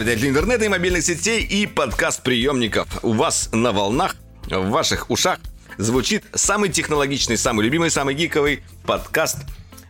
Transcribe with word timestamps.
Обитатели 0.00 0.30
интернета 0.30 0.64
и 0.64 0.68
мобильных 0.68 1.04
сетей 1.04 1.42
и 1.42 1.66
подкаст-приемников. 1.66 3.04
У 3.04 3.12
вас 3.12 3.50
на 3.52 3.70
волнах, 3.70 4.16
в 4.46 4.70
ваших 4.70 5.10
ушах 5.10 5.40
звучит 5.76 6.24
самый 6.32 6.70
технологичный, 6.70 7.36
самый 7.36 7.66
любимый, 7.66 7.90
самый 7.90 8.14
гиковый 8.14 8.62
подкаст 8.86 9.40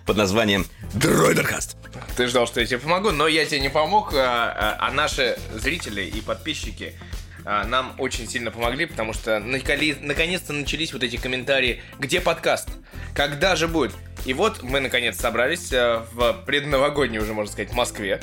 под 0.06 0.16
названием 0.16 0.66
Дроидеркаст. 0.94 1.76
Ты 2.16 2.26
ждал, 2.26 2.48
что 2.48 2.58
я 2.58 2.66
тебе 2.66 2.80
помогу, 2.80 3.12
но 3.12 3.28
я 3.28 3.46
тебе 3.46 3.60
не 3.60 3.68
помог, 3.68 4.12
а, 4.12 4.76
а 4.80 4.90
наши 4.90 5.38
зрители 5.54 6.02
и 6.02 6.20
подписчики 6.20 6.96
а, 7.44 7.64
нам 7.64 7.94
очень 7.98 8.28
сильно 8.28 8.50
помогли, 8.50 8.86
потому 8.86 9.12
что 9.12 9.38
наконец-то 9.38 10.52
начались 10.52 10.92
вот 10.92 11.04
эти 11.04 11.18
комментарии, 11.18 11.82
где 12.00 12.20
подкаст, 12.20 12.68
когда 13.14 13.54
же 13.54 13.68
будет. 13.68 13.92
И 14.26 14.34
вот 14.34 14.64
мы 14.64 14.80
наконец 14.80 15.20
собрались 15.20 15.72
а, 15.72 16.04
в 16.10 16.32
предновогодней 16.46 17.20
уже, 17.20 17.32
можно 17.32 17.52
сказать, 17.52 17.72
Москве. 17.74 18.20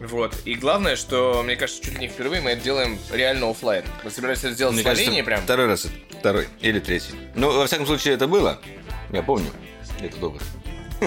Вот. 0.00 0.34
И 0.46 0.54
главное, 0.54 0.96
что, 0.96 1.42
мне 1.44 1.56
кажется, 1.56 1.82
чуть 1.84 1.94
ли 1.94 2.00
не 2.00 2.08
впервые 2.08 2.40
мы 2.40 2.50
это 2.52 2.62
делаем 2.62 2.98
реально 3.12 3.50
оффлайн. 3.50 3.84
Мы 4.02 4.10
собирались 4.10 4.38
это 4.40 4.52
сделать 4.52 4.72
Мне 4.74 4.82
в 4.82 4.86
Словении 4.86 5.20
кажется, 5.20 5.24
прям. 5.26 5.40
второй 5.42 5.66
раз, 5.66 5.86
второй 6.18 6.48
или 6.60 6.80
третий. 6.80 7.12
Ну, 7.34 7.52
во 7.52 7.66
всяком 7.66 7.86
случае, 7.86 8.14
это 8.14 8.26
было. 8.26 8.58
Я 9.12 9.22
помню. 9.22 9.50
Это 10.00 10.16
долго. 10.16 10.40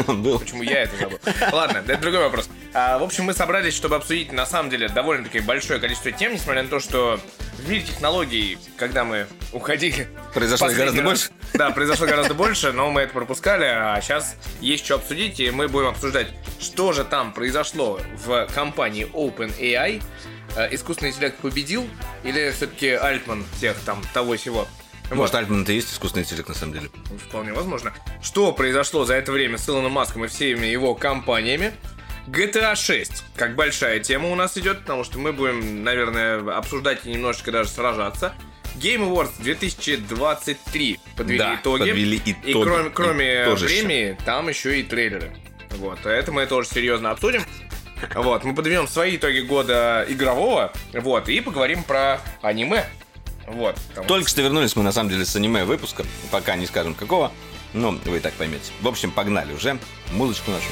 Он 0.07 0.23
был. 0.23 0.39
Почему 0.39 0.63
я 0.63 0.83
это 0.83 0.97
забыл? 0.97 1.19
Ладно, 1.51 1.83
это 1.85 1.97
другой 1.97 2.21
вопрос. 2.21 2.49
А, 2.73 2.97
в 2.97 3.03
общем, 3.03 3.25
мы 3.25 3.33
собрались, 3.33 3.75
чтобы 3.75 3.95
обсудить, 3.95 4.31
на 4.31 4.45
самом 4.45 4.69
деле, 4.69 4.89
довольно-таки 4.89 5.39
большое 5.39 5.79
количество 5.79 6.11
тем, 6.11 6.33
несмотря 6.33 6.63
на 6.63 6.69
то, 6.69 6.79
что 6.79 7.19
в 7.59 7.69
мире 7.69 7.83
технологий, 7.83 8.57
когда 8.77 9.03
мы 9.03 9.27
уходили... 9.51 10.07
Произошло 10.33 10.67
гораздо 10.67 11.01
раз- 11.01 11.09
больше. 11.09 11.29
Да, 11.53 11.69
произошло 11.71 12.07
гораздо 12.07 12.33
больше, 12.33 12.71
но 12.71 12.89
мы 12.89 13.01
это 13.01 13.13
пропускали, 13.13 13.65
а 13.65 13.99
сейчас 14.01 14.35
есть 14.59 14.83
что 14.85 14.95
обсудить, 14.95 15.39
и 15.39 15.51
мы 15.51 15.67
будем 15.67 15.87
обсуждать, 15.89 16.27
что 16.59 16.91
же 16.93 17.03
там 17.03 17.31
произошло 17.31 17.99
в 18.25 18.47
компании 18.55 19.07
OpenAI. 19.13 20.01
Э, 20.55 20.73
Искусственный 20.73 21.11
интеллект 21.11 21.37
победил, 21.37 21.87
или 22.23 22.51
все-таки 22.51 22.89
Альтман 22.89 23.45
всех 23.57 23.77
там 23.85 24.01
того 24.13 24.35
Может, 25.11 25.35
Альтман 25.35 25.63
это 25.63 25.71
и 25.73 25.75
есть 25.75 25.91
искусственный 25.93 26.23
интеллект 26.23 26.47
на 26.49 26.55
самом 26.55 26.73
деле. 26.73 26.89
Вполне 27.27 27.53
возможно. 27.53 27.93
Что 28.21 28.51
произошло 28.51 29.05
за 29.05 29.15
это 29.15 29.31
время 29.31 29.57
с 29.57 29.67
Илоном 29.69 29.91
Маском 29.91 30.25
и 30.25 30.27
всеми 30.27 30.65
его 30.67 30.95
компаниями? 30.95 31.73
GTA 32.27 32.75
6, 32.75 33.23
как 33.35 33.55
большая 33.55 33.99
тема 33.99 34.29
у 34.29 34.35
нас 34.35 34.57
идет, 34.57 34.79
потому 34.81 35.03
что 35.03 35.19
мы 35.19 35.33
будем, 35.33 35.83
наверное, 35.83 36.39
обсуждать 36.57 37.05
и 37.05 37.09
немножечко 37.09 37.51
даже 37.51 37.69
сражаться. 37.69 38.33
Game 38.75 39.01
Awards 39.07 39.33
2023 39.39 40.99
подвели 41.17 41.37
Да, 41.37 41.55
итоги. 41.55 41.89
подвели 41.89 42.17
И 42.25 42.31
итоги. 42.31 42.63
кроме, 42.63 42.89
кроме 42.89 43.43
И 43.51 43.55
премии, 43.57 44.17
там 44.25 44.49
еще 44.49 44.79
и 44.79 44.83
трейлеры. 44.83 45.35
Вот, 45.71 45.99
а 46.05 46.09
это 46.09 46.31
мы 46.31 46.45
тоже 46.45 46.69
серьезно 46.69 47.11
обсудим. 47.11 47.43
Вот, 48.15 48.43
мы 48.43 48.53
подведем 48.55 48.87
свои 48.87 49.15
итоги 49.17 49.39
года 49.39 50.05
игрового, 50.07 50.71
вот, 50.93 51.29
и 51.29 51.39
поговорим 51.41 51.83
про 51.83 52.19
аниме. 52.41 52.85
Вот. 53.47 53.75
потому 53.89 54.07
Только 54.07 54.29
что 54.29 54.41
вернулись 54.41 54.75
мы, 54.75 54.83
на 54.83 54.91
самом 54.91 55.09
деле, 55.09 55.25
с 55.25 55.35
аниме 55.35 55.65
выпуска. 55.65 56.05
Пока 56.31 56.55
не 56.55 56.65
скажем 56.65 56.93
какого. 56.93 57.31
Но 57.73 57.91
вы 57.91 58.17
и 58.17 58.19
так 58.19 58.33
поймете. 58.33 58.71
В 58.81 58.87
общем, 58.87 59.11
погнали 59.11 59.53
уже. 59.53 59.77
Музычку 60.11 60.51
нашу. 60.51 60.67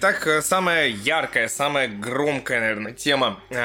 Так, 0.00 0.26
э, 0.26 0.42
самая 0.42 0.88
яркая, 0.88 1.48
самая 1.48 1.88
громкая, 1.88 2.60
наверное, 2.60 2.92
тема 2.92 3.40
э, 3.50 3.56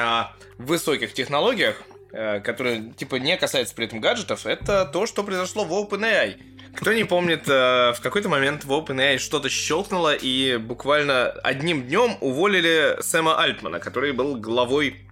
в 0.58 0.66
высоких 0.66 1.12
технологиях, 1.12 1.80
э, 2.12 2.40
которая, 2.40 2.92
типа, 2.92 3.16
не 3.16 3.36
касается 3.36 3.74
при 3.74 3.86
этом 3.86 4.00
гаджетов, 4.00 4.46
это 4.46 4.84
то, 4.84 5.06
что 5.06 5.22
произошло 5.22 5.64
в 5.64 5.72
OpenAI. 5.72 6.36
Кто 6.76 6.92
не 6.92 7.04
помнит, 7.04 7.48
э, 7.48 7.92
в 7.92 8.00
какой-то 8.02 8.28
момент 8.28 8.64
в 8.64 8.72
OpenAI 8.72 9.18
что-то 9.18 9.48
щелкнуло, 9.48 10.14
и 10.14 10.56
буквально 10.56 11.26
одним 11.30 11.84
днем 11.84 12.16
уволили 12.20 12.96
Сэма 13.00 13.40
Альтмана, 13.40 13.78
который 13.78 14.12
был 14.12 14.36
главой 14.36 15.04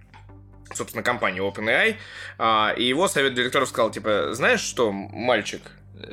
собственно, 0.73 1.03
компании 1.03 1.41
OpenAI, 1.41 1.95
а, 2.37 2.73
и 2.75 2.83
его 2.83 3.07
совет 3.07 3.33
директоров 3.35 3.69
сказал, 3.69 3.91
типа, 3.91 4.29
знаешь 4.33 4.61
что, 4.61 4.91
мальчик, 4.91 5.61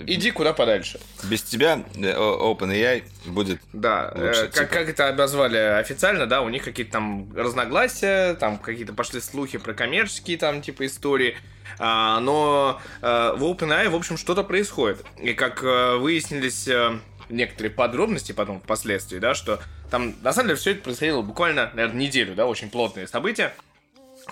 иди 0.06 0.30
куда 0.30 0.52
подальше. 0.52 1.00
Без 1.24 1.42
тебя 1.42 1.84
э, 1.94 2.00
OpenAI 2.00 3.04
будет... 3.26 3.60
Да, 3.72 4.12
Лучше, 4.14 4.40
э, 4.40 4.44
как, 4.44 4.52
типа. 4.52 4.66
как 4.66 4.88
это 4.88 5.08
обозвали 5.08 5.56
официально, 5.56 6.26
да, 6.26 6.42
у 6.42 6.48
них 6.48 6.64
какие-то 6.64 6.92
там 6.92 7.34
разногласия, 7.36 8.34
там 8.34 8.58
какие-то 8.58 8.92
пошли 8.92 9.20
слухи 9.20 9.58
про 9.58 9.74
коммерческие 9.74 10.38
там 10.38 10.62
типа 10.62 10.86
истории, 10.86 11.36
А, 11.78 12.20
но 12.20 12.80
э, 13.00 13.34
в 13.36 13.44
OpenAI, 13.44 13.88
в 13.88 13.94
общем, 13.94 14.16
что-то 14.16 14.42
происходит. 14.42 15.04
И 15.20 15.34
как 15.34 15.62
э, 15.62 15.96
выяснились 15.96 16.68
некоторые 17.28 17.70
подробности 17.70 18.32
потом 18.32 18.60
впоследствии, 18.60 19.18
да, 19.18 19.34
что 19.34 19.60
там 19.90 20.14
на 20.22 20.32
самом 20.32 20.48
деле 20.48 20.58
все 20.58 20.72
это 20.72 20.82
происходило 20.82 21.22
буквально, 21.22 21.70
наверное, 21.74 22.00
неделю, 22.00 22.34
да, 22.34 22.46
очень 22.46 22.70
плотные 22.70 23.06
события. 23.06 23.54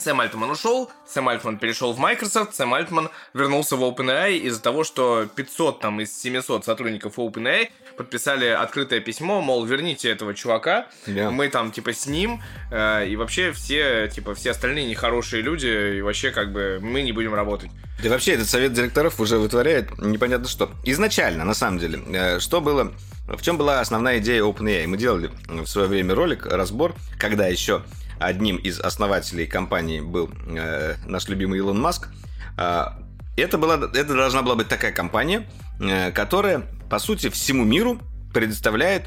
Сэм 0.01 0.21
Альтман 0.21 0.51
ушел, 0.51 0.91
Сэм 1.07 1.29
Альтман 1.29 1.59
перешел 1.59 1.93
в 1.93 1.99
Microsoft, 1.99 2.55
Сэм 2.55 2.73
Альтман 2.75 3.11
вернулся 3.35 3.77
в 3.77 3.83
OpenAI 3.83 4.37
из-за 4.39 4.63
того, 4.63 4.85
что 4.85 5.27
500 5.35 5.81
там 5.81 6.01
из 6.01 6.17
700 6.21 6.65
сотрудников 6.65 7.19
OpenAI 7.19 7.71
подписали 7.97 8.47
открытое 8.47 9.01
письмо, 9.01 9.41
мол, 9.41 9.65
верните 9.65 10.09
этого 10.11 10.35
чувака, 10.35 10.87
Да. 11.07 11.31
мы 11.31 11.49
там 11.49 11.73
типа 11.73 11.93
с 11.93 12.07
ним, 12.07 12.41
э, 12.71 13.07
и 13.09 13.17
вообще 13.17 13.53
все, 13.53 14.09
типа, 14.09 14.35
все 14.35 14.53
остальные 14.53 14.87
нехорошие 14.87 15.43
люди, 15.43 15.97
и 15.97 16.01
вообще 16.01 16.31
как 16.31 16.53
бы 16.53 16.79
мы 16.81 17.03
не 17.03 17.13
будем 17.13 17.35
работать. 17.35 17.71
Да 18.03 18.11
вообще 18.11 18.35
этот 18.35 18.49
совет 18.49 18.73
директоров 18.73 19.19
уже 19.19 19.39
вытворяет 19.39 19.99
непонятно 19.99 20.47
что. 20.49 20.71
Изначально, 20.85 21.45
на 21.45 21.55
самом 21.55 21.79
деле, 21.79 22.01
э, 22.15 22.39
что 22.39 22.61
было... 22.61 22.93
В 23.27 23.43
чем 23.43 23.59
была 23.59 23.81
основная 23.81 24.21
идея 24.21 24.43
OpenAI? 24.43 24.87
Мы 24.87 24.97
делали 24.97 25.31
в 25.49 25.67
свое 25.67 25.87
время 25.87 26.15
ролик, 26.15 26.47
разбор, 26.47 26.95
когда 27.19 27.47
еще 27.47 27.83
одним 28.19 28.57
из 28.57 28.81
основателей 28.81 29.47
компании 29.47 30.01
был 30.01 30.31
э, 30.49 30.97
наш 31.07 31.29
любимый 31.29 31.59
Илон 31.59 31.81
Маск. 31.81 32.09
А, 32.57 32.99
Это, 33.37 33.57
была, 33.57 33.75
это 33.77 34.15
должна 34.15 34.43
была 34.43 34.57
быть 34.57 34.69
такая 34.69 34.91
компания, 34.93 35.49
э, 35.81 36.11
которая, 36.11 36.63
по 36.91 36.99
сути, 36.99 37.29
всему 37.31 37.65
миру 37.65 38.01
предоставляет 38.35 39.05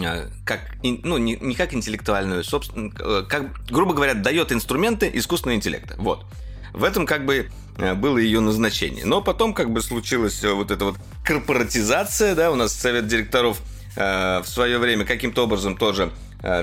э, 0.00 0.28
как, 0.44 0.60
ну, 0.82 1.18
не, 1.18 1.36
не 1.36 1.54
как 1.54 1.72
интеллектуальную, 1.72 2.42
собственно, 2.42 2.92
э, 2.98 3.22
как, 3.28 3.64
грубо 3.70 3.94
говоря, 3.94 4.14
дает 4.14 4.50
инструменты 4.50 5.08
искусственного 5.14 5.56
интеллекта. 5.56 5.94
Вот. 5.98 6.26
В 6.72 6.82
этом 6.82 7.06
как 7.06 7.24
бы 7.24 7.48
э, 7.78 7.94
было 7.94 8.18
ее 8.18 8.40
назначение. 8.40 9.04
Но 9.04 9.22
потом 9.22 9.54
как 9.54 9.70
бы 9.70 9.80
случилась 9.82 10.42
э, 10.42 10.52
вот 10.52 10.72
эта 10.72 10.84
вот 10.84 10.96
корпоратизация, 11.24 12.34
да, 12.34 12.50
у 12.50 12.56
нас 12.56 12.72
совет 12.72 13.06
директоров 13.06 13.60
э, 13.96 14.40
в 14.42 14.48
свое 14.48 14.78
время 14.78 15.04
каким-то 15.04 15.44
образом 15.44 15.76
тоже 15.76 16.02
э, 16.04 16.10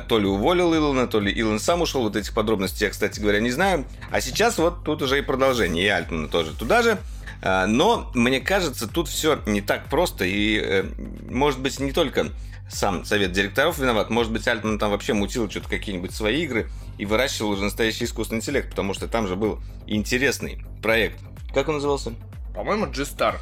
то 0.08 0.20
ли 0.20 0.28
уволил 0.28 0.76
Илона, 0.76 1.08
то 1.08 1.20
ли 1.20 1.32
Илон 1.32 1.60
сам 1.60 1.82
ушел. 1.82 2.04
Вот 2.04 2.16
этих 2.16 2.34
подробностей 2.34 2.86
я, 2.86 2.92
кстати 2.92 3.20
говоря, 3.20 3.40
не 3.40 3.50
знаю. 3.50 3.86
А 4.12 4.22
сейчас 4.22 4.58
вот 4.60 4.84
тут 4.84 5.02
уже 5.02 5.18
и 5.18 5.22
продолжение. 5.22 5.86
И 5.86 5.88
Альтмана 5.88 6.28
тоже 6.28 6.54
туда 6.54 6.84
же. 6.84 7.00
Э, 7.42 7.66
Но 7.66 8.12
мне 8.14 8.40
кажется, 8.40 8.88
тут 8.88 9.08
все 9.08 9.40
не 9.48 9.62
так 9.62 9.86
просто. 9.90 10.26
И, 10.26 10.60
э, 10.60 10.84
может 11.30 11.60
быть, 11.60 11.80
не 11.80 11.92
только 11.92 12.28
сам 12.70 13.06
совет 13.06 13.32
директоров 13.32 13.80
виноват. 13.80 14.10
Может 14.10 14.32
быть, 14.32 14.48
Альтман 14.48 14.80
там 14.80 14.92
вообще 14.92 15.14
мутил 15.14 15.50
что-то 15.50 15.68
какие-нибудь 15.68 16.14
свои 16.14 16.44
игры 16.44 16.70
и 16.98 17.06
выращивал 17.06 17.50
уже 17.52 17.64
настоящий 17.64 18.06
искусственный 18.06 18.40
интеллект, 18.40 18.70
потому 18.70 18.94
что 18.94 19.08
там 19.08 19.28
же 19.28 19.36
был 19.36 19.60
интересный 19.88 20.64
проект. 20.82 21.20
Как 21.54 21.68
он 21.68 21.76
назывался? 21.76 22.14
По-моему, 22.56 22.86
G-Star 22.86 23.36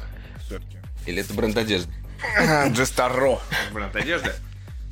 все-таки. 0.46 0.78
Или 1.06 1.22
это 1.22 1.32
бренд 1.34 1.56
одежды? 1.56 1.92
G-Star. 2.70 3.38
Бренд 3.72 3.94
одежды. 3.94 4.32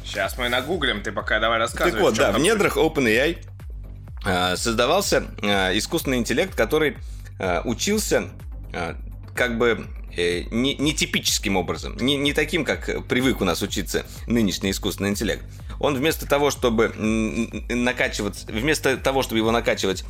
Сейчас 0.04 0.38
мы 0.38 0.48
нагуглим, 0.48 1.02
ты 1.02 1.12
пока 1.12 1.38
давай 1.38 1.58
рассказывай. 1.58 1.92
Так 1.92 2.00
вот, 2.00 2.14
да, 2.14 2.32
в 2.32 2.40
недрах 2.40 2.76
OpenAI 2.76 3.38
э, 4.24 4.56
создавался 4.56 5.24
э, 5.42 5.76
искусственный 5.76 6.18
интеллект, 6.18 6.54
который 6.54 6.96
э, 7.38 7.60
учился 7.64 8.28
как 9.34 9.58
бы 9.58 9.86
э, 10.16 10.42
не, 10.50 10.74
не 10.76 10.94
типическим 10.94 11.56
образом, 11.56 11.96
не, 11.96 12.16
не 12.16 12.32
таким, 12.32 12.64
как 12.64 13.06
привык 13.06 13.40
у 13.40 13.44
нас 13.44 13.62
учиться 13.62 14.04
нынешний 14.26 14.70
искусственный 14.70 15.10
интеллект. 15.10 15.44
Он 15.80 15.94
вместо 15.94 16.26
того, 16.26 16.50
чтобы 16.50 16.88
накачивать, 17.68 18.44
вместо 18.48 18.96
того, 18.96 19.22
чтобы 19.22 19.38
его 19.38 19.52
накачивать 19.52 20.04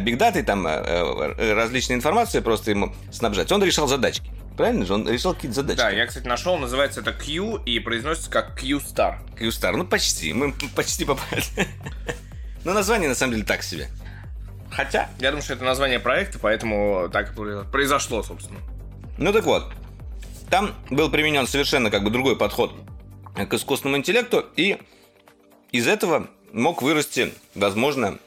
бигдатой, 0.00 0.42
там 0.42 0.66
различной 0.66 1.94
информацией, 1.94 2.42
просто 2.42 2.72
ему 2.72 2.92
снабжать, 3.12 3.52
он 3.52 3.62
решал 3.62 3.86
задачки. 3.86 4.32
Правильно 4.56 4.84
же? 4.84 4.94
Он 4.94 5.08
решал 5.08 5.34
какие-то 5.34 5.56
задачки. 5.56 5.78
Да, 5.78 5.90
я, 5.90 6.06
кстати, 6.06 6.26
нашел, 6.26 6.58
называется 6.58 7.00
это 7.00 7.12
Q 7.12 7.62
и 7.64 7.78
произносится 7.78 8.30
как 8.30 8.58
Q-Star. 8.60 9.18
Q-Star. 9.36 9.76
Ну, 9.76 9.84
почти. 9.84 10.32
Мы 10.32 10.54
почти 10.74 11.04
попали. 11.04 11.42
Но 12.64 12.72
название, 12.74 13.08
на 13.08 13.14
самом 13.14 13.32
деле, 13.32 13.44
так 13.44 13.62
себе. 13.62 13.88
Хотя, 14.70 15.10
я 15.18 15.30
думаю, 15.30 15.42
что 15.42 15.54
это 15.54 15.64
название 15.64 15.98
проекта, 15.98 16.38
поэтому 16.38 17.08
так 17.12 17.34
произошло, 17.70 18.22
собственно. 18.22 18.60
Ну 19.18 19.32
так 19.32 19.44
вот, 19.44 19.72
там 20.48 20.74
был 20.90 21.10
применен 21.10 21.46
совершенно 21.46 21.90
как 21.90 22.02
бы 22.02 22.10
другой 22.10 22.36
подход 22.36 22.72
к 23.34 23.52
искусственному 23.52 23.98
интеллекту, 23.98 24.46
и 24.56 24.78
из 25.70 25.86
этого 25.86 26.28
мог 26.52 26.82
вырасти, 26.82 27.34
возможно, 27.54 28.18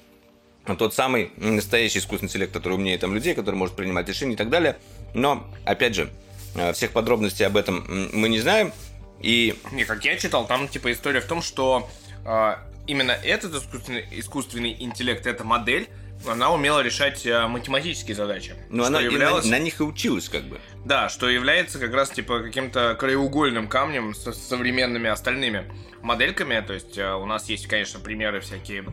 тот 0.73 0.93
самый 0.93 1.31
настоящий 1.37 1.99
искусственный 1.99 2.29
интеллект, 2.29 2.51
который 2.51 2.73
умнее 2.73 2.97
там 2.97 3.13
людей, 3.13 3.35
который 3.35 3.55
может 3.55 3.75
принимать 3.75 4.07
решения 4.07 4.33
и 4.33 4.37
так 4.37 4.49
далее. 4.49 4.77
Но, 5.13 5.47
опять 5.63 5.95
же, 5.95 6.09
э, 6.55 6.73
всех 6.73 6.91
подробностей 6.91 7.45
об 7.45 7.57
этом 7.57 7.85
мы 8.13 8.29
не 8.29 8.39
знаем. 8.39 8.73
И... 9.21 9.55
Не, 9.71 9.85
как 9.85 10.03
я 10.03 10.17
читал, 10.17 10.47
там 10.47 10.67
типа 10.67 10.91
история 10.91 11.21
в 11.21 11.25
том, 11.25 11.41
что 11.41 11.89
э, 12.25 12.55
именно 12.87 13.11
этот 13.11 13.55
искусственный, 13.55 14.05
искусственный 14.11 14.75
интеллект, 14.79 15.25
эта 15.25 15.43
модель, 15.43 15.87
она 16.27 16.51
умела 16.51 16.81
решать 16.81 17.25
э, 17.25 17.47
математические 17.47 18.15
задачи. 18.15 18.55
Но 18.69 18.85
она 18.85 19.01
являлась... 19.01 19.45
на, 19.45 19.51
на 19.51 19.59
них 19.59 19.79
и 19.79 19.83
училась, 19.83 20.29
как 20.29 20.43
бы. 20.43 20.59
Да, 20.83 21.09
что 21.09 21.29
является 21.29 21.79
как 21.79 21.93
раз 21.93 22.09
типа 22.09 22.41
каким-то 22.41 22.95
краеугольным 22.95 23.67
камнем 23.67 24.13
с 24.13 24.33
современными 24.33 25.09
остальными 25.09 25.71
модельками. 26.01 26.59
То 26.65 26.73
есть 26.73 26.97
э, 26.97 27.13
у 27.13 27.25
нас 27.25 27.49
есть, 27.49 27.67
конечно, 27.67 27.99
примеры 27.99 28.41
всякие. 28.41 28.85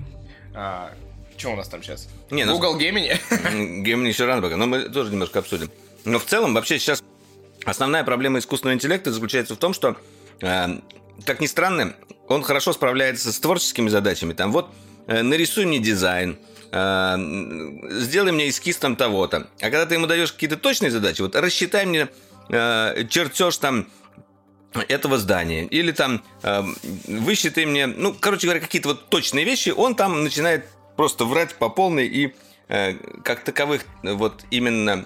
Что 1.42 1.54
у 1.54 1.56
нас 1.56 1.66
там 1.66 1.82
сейчас? 1.82 2.06
Не, 2.30 2.44
ну, 2.44 2.52
Google 2.52 2.78
Gemini. 2.78 3.18
Gemini 3.82 4.06
еще 4.06 4.26
рано 4.26 4.42
пока, 4.42 4.56
но 4.56 4.68
мы 4.68 4.82
тоже 4.82 5.10
немножко 5.10 5.40
обсудим. 5.40 5.72
Но 6.04 6.20
в 6.20 6.24
целом, 6.24 6.54
вообще 6.54 6.78
сейчас 6.78 7.02
основная 7.64 8.04
проблема 8.04 8.38
искусственного 8.38 8.76
интеллекта 8.76 9.10
заключается 9.10 9.56
в 9.56 9.56
том, 9.56 9.74
что, 9.74 9.96
э, 10.40 10.68
как 11.26 11.40
ни 11.40 11.46
странно, 11.46 11.96
он 12.28 12.44
хорошо 12.44 12.72
справляется 12.72 13.32
с 13.32 13.40
творческими 13.40 13.88
задачами. 13.88 14.34
Там 14.34 14.52
вот 14.52 14.70
э, 15.08 15.22
нарисуй 15.22 15.66
мне 15.66 15.80
дизайн, 15.80 16.38
э, 16.70 17.16
сделай 17.90 18.30
мне 18.30 18.48
эскиз 18.48 18.76
там 18.76 18.94
того-то. 18.94 19.48
А 19.58 19.62
когда 19.62 19.84
ты 19.84 19.96
ему 19.96 20.06
даешь 20.06 20.32
какие-то 20.32 20.56
точные 20.56 20.92
задачи, 20.92 21.22
вот 21.22 21.34
рассчитай 21.34 21.86
мне 21.86 22.06
э, 22.50 23.04
чертеж 23.10 23.56
там 23.56 23.88
этого 24.86 25.18
здания. 25.18 25.64
Или 25.64 25.90
там 25.90 26.22
э, 26.44 26.62
высчитай 27.08 27.66
мне, 27.66 27.88
ну, 27.88 28.14
короче 28.14 28.46
говоря, 28.46 28.60
какие-то 28.60 28.90
вот 28.90 29.08
точные 29.08 29.44
вещи, 29.44 29.70
он 29.70 29.96
там 29.96 30.22
начинает 30.22 30.66
просто 30.96 31.24
врать 31.24 31.54
по 31.54 31.68
полной 31.68 32.06
и 32.06 32.34
э, 32.68 32.94
как 33.24 33.44
таковых 33.44 33.84
вот 34.02 34.44
именно 34.50 35.04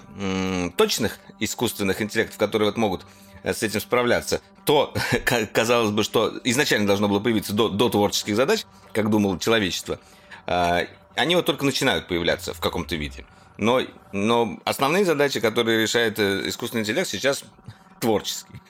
точных 0.75 1.19
искусственных 1.39 2.01
интеллектов, 2.01 2.37
которые 2.37 2.69
вот 2.69 2.77
могут 2.77 3.05
э, 3.43 3.53
с 3.53 3.63
этим 3.63 3.79
справляться, 3.79 4.41
то 4.65 4.93
казалось 5.53 5.91
бы, 5.91 6.03
что 6.03 6.39
изначально 6.43 6.87
должно 6.87 7.07
было 7.07 7.19
появиться 7.19 7.53
до, 7.53 7.69
до 7.69 7.89
творческих 7.89 8.35
задач, 8.35 8.65
как 8.93 9.09
думало 9.09 9.39
человечество, 9.39 9.99
э, 10.45 10.87
они 11.15 11.35
вот 11.35 11.45
только 11.45 11.65
начинают 11.65 12.07
появляться 12.07 12.53
в 12.53 12.59
каком-то 12.59 12.95
виде. 12.95 13.25
Но, 13.57 13.81
но 14.11 14.59
основные 14.65 15.03
задачи, 15.03 15.39
которые 15.39 15.81
решает 15.81 16.19
искусственный 16.19 16.81
интеллект, 16.81 17.09
сейчас 17.09 17.43
творческие. 17.99 18.61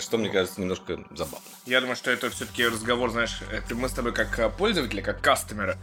Что, 0.00 0.18
мне 0.18 0.30
кажется, 0.30 0.60
немножко 0.60 1.04
забавно. 1.10 1.46
Я 1.66 1.80
думаю, 1.80 1.96
что 1.96 2.10
это 2.10 2.30
все-таки 2.30 2.66
разговор, 2.66 3.10
знаешь, 3.10 3.40
это 3.50 3.74
мы 3.74 3.88
с 3.88 3.92
тобой 3.92 4.12
как 4.12 4.56
пользователи, 4.56 5.02
как 5.02 5.20
кастомеры, 5.20 5.76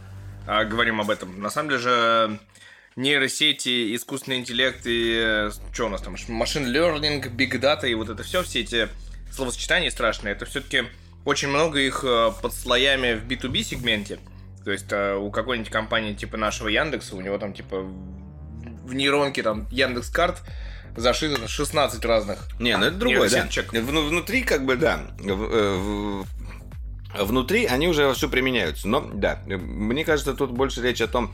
а, 0.46 0.64
говорим 0.64 1.00
об 1.00 1.10
этом. 1.10 1.40
На 1.40 1.50
самом 1.50 1.70
деле 1.70 1.80
же 1.80 2.38
нейросети, 2.96 3.94
искусственный 3.94 4.38
интеллект 4.38 4.80
и 4.84 5.22
э, 5.24 5.50
что 5.72 5.86
у 5.86 5.88
нас 5.88 6.02
там, 6.02 6.14
машин 6.28 6.66
learning, 6.66 7.34
big 7.34 7.58
data 7.58 7.88
и 7.88 7.94
вот 7.94 8.10
это 8.10 8.22
все, 8.22 8.42
все 8.42 8.60
эти 8.60 8.88
словосочетания 9.30 9.90
страшные, 9.90 10.32
это 10.32 10.44
все-таки 10.44 10.84
очень 11.24 11.48
много 11.48 11.78
их 11.78 12.04
э, 12.04 12.32
под 12.42 12.52
слоями 12.52 13.14
в 13.14 13.26
B2B 13.26 13.62
сегменте. 13.62 14.18
То 14.64 14.70
есть 14.70 14.90
э, 14.90 15.14
у 15.14 15.30
какой-нибудь 15.30 15.70
компании 15.72 16.12
типа 16.14 16.36
нашего 16.36 16.68
Яндекса, 16.68 17.16
у 17.16 17.20
него 17.20 17.38
там 17.38 17.54
типа 17.54 17.80
в 17.80 18.94
нейронке 18.94 19.42
там 19.42 19.66
Яндекс 19.70 20.10
карт 20.10 20.42
зашито 20.96 21.48
16 21.48 22.04
разных. 22.04 22.48
Не, 22.60 22.76
ну 22.76 22.86
это 22.86 22.96
другое, 22.96 23.30
да. 23.30 23.48
Внутри 23.80 24.42
как 24.42 24.64
бы, 24.64 24.76
да, 24.76 25.00
внутри 27.18 27.66
они 27.66 27.88
уже 27.88 28.12
все 28.14 28.28
применяются. 28.28 28.88
Но 28.88 29.00
да, 29.12 29.40
мне 29.46 30.04
кажется, 30.04 30.34
тут 30.34 30.50
больше 30.50 30.82
речь 30.82 31.00
о 31.00 31.08
том, 31.08 31.32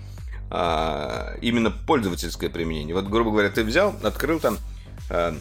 а, 0.50 1.34
именно 1.40 1.70
пользовательское 1.70 2.50
применение. 2.50 2.94
Вот, 2.94 3.06
грубо 3.06 3.30
говоря, 3.30 3.50
ты 3.50 3.64
взял, 3.64 3.94
открыл 4.02 4.40
там 4.40 4.58
а, 5.10 5.36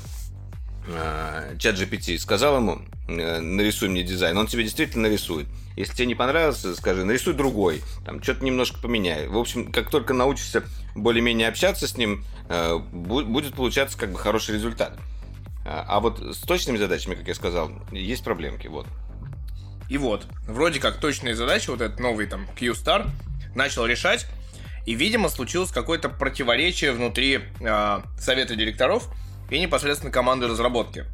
а, 0.89 1.56
чат 1.57 1.75
GPT, 1.75 2.18
сказал 2.18 2.57
ему, 2.57 2.81
э, 3.07 3.39
нарисуй 3.39 3.89
мне 3.89 4.04
дизайн, 4.04 4.38
он 4.38 4.48
тебе 4.48 4.63
действительно 4.63 5.07
нарисует. 5.07 5.48
Если 5.75 5.94
тебе 5.94 6.07
не 6.07 6.16
понравился, 6.16 6.75
скажи, 6.75 7.06
нарисуй 7.06 7.33
другой, 7.33 7.83
там, 8.06 8.22
что-то 8.22 8.44
немножко 8.44 8.80
поменяй. 8.80 9.28
В 9.28 9.38
общем, 9.38 9.72
как 9.72 9.90
только 9.90 10.13
научишься 10.13 10.63
более-менее 10.95 11.48
общаться 11.48 11.88
с 11.88 11.98
ним, 11.98 12.25
э, 12.50 12.78
будет 12.78 13.54
получаться 13.54 13.98
как 13.98 14.12
бы 14.12 14.19
хороший 14.19 14.56
результат. 14.56 14.98
А 15.69 16.00
вот 16.00 16.19
с 16.19 16.38
точными 16.40 16.78
задачами, 16.78 17.16
как 17.16 17.28
я 17.28 17.36
сказал, 17.36 17.69
есть 17.92 18.24
проблемки, 18.24 18.68
вот. 18.68 18.88
И 19.89 19.98
вот, 19.98 20.25
вроде 20.48 20.80
как 20.80 20.98
точные 20.98 21.36
задачи, 21.36 21.69
вот 21.69 21.81
этот 21.81 22.00
новый 22.00 22.28
там 22.28 22.48
Q-Star 22.57 23.10
начал 23.56 23.86
решать, 23.86 24.28
и, 24.86 24.94
видимо, 24.94 25.30
случилось 25.30 25.72
какое-то 25.72 26.10
противоречие 26.10 26.94
внутри 26.94 27.42
э, 27.60 28.01
совета 28.19 28.56
директоров 28.56 29.10
и 29.50 29.60
непосредственно 29.60 30.12
команды 30.12 30.48
разработки, 30.48 31.06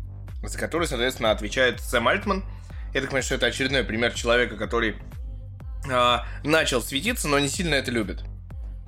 за 0.43 0.57
которую, 0.57 0.87
соответственно, 0.87 1.31
отвечает 1.31 1.81
Сэм 1.81 2.07
Альтман. 2.07 2.43
Я 2.93 3.01
так 3.01 3.09
понимаю, 3.09 3.23
что 3.23 3.35
это 3.35 3.47
очередной 3.47 3.83
пример 3.83 4.13
человека, 4.13 4.57
который 4.57 4.95
э, 5.89 6.17
начал 6.43 6.81
светиться, 6.81 7.27
но 7.27 7.39
не 7.39 7.47
сильно 7.47 7.73
это 7.75 7.89
любит. 7.89 8.23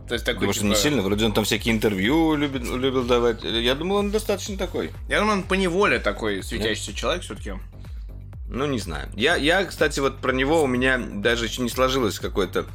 То 0.08 0.14
есть 0.14 0.24
такой, 0.24 0.48
Потому 0.48 0.54
типа... 0.54 0.66
не 0.66 0.76
сильно, 0.76 1.02
вроде 1.02 1.26
он 1.26 1.34
там 1.34 1.46
всякие 1.46 1.74
интервью 1.74 2.36
любит, 2.36 2.62
любил 2.62 3.06
давать. 3.06 3.44
Я 3.44 3.74
думал, 3.74 3.98
он 3.98 4.12
достаточно 4.12 4.56
такой. 4.56 4.92
Я 5.10 5.20
думаю, 5.20 5.40
он 5.40 5.44
по 5.44 5.56
неволе 5.56 5.98
такой 5.98 6.44
светящийся 6.44 6.92
Нет. 6.92 7.00
человек 7.00 7.24
все-таки. 7.24 7.54
Ну, 8.48 8.66
не 8.68 8.80
знаю. 8.80 9.10
Я, 9.16 9.36
я, 9.36 9.66
кстати, 9.66 10.00
вот 10.00 10.20
про 10.20 10.32
него 10.32 10.64
у 10.64 10.68
меня 10.68 10.98
даже 10.98 11.46
еще 11.46 11.62
не 11.62 11.70
сложилось 11.70 12.20
какое-то 12.20 12.66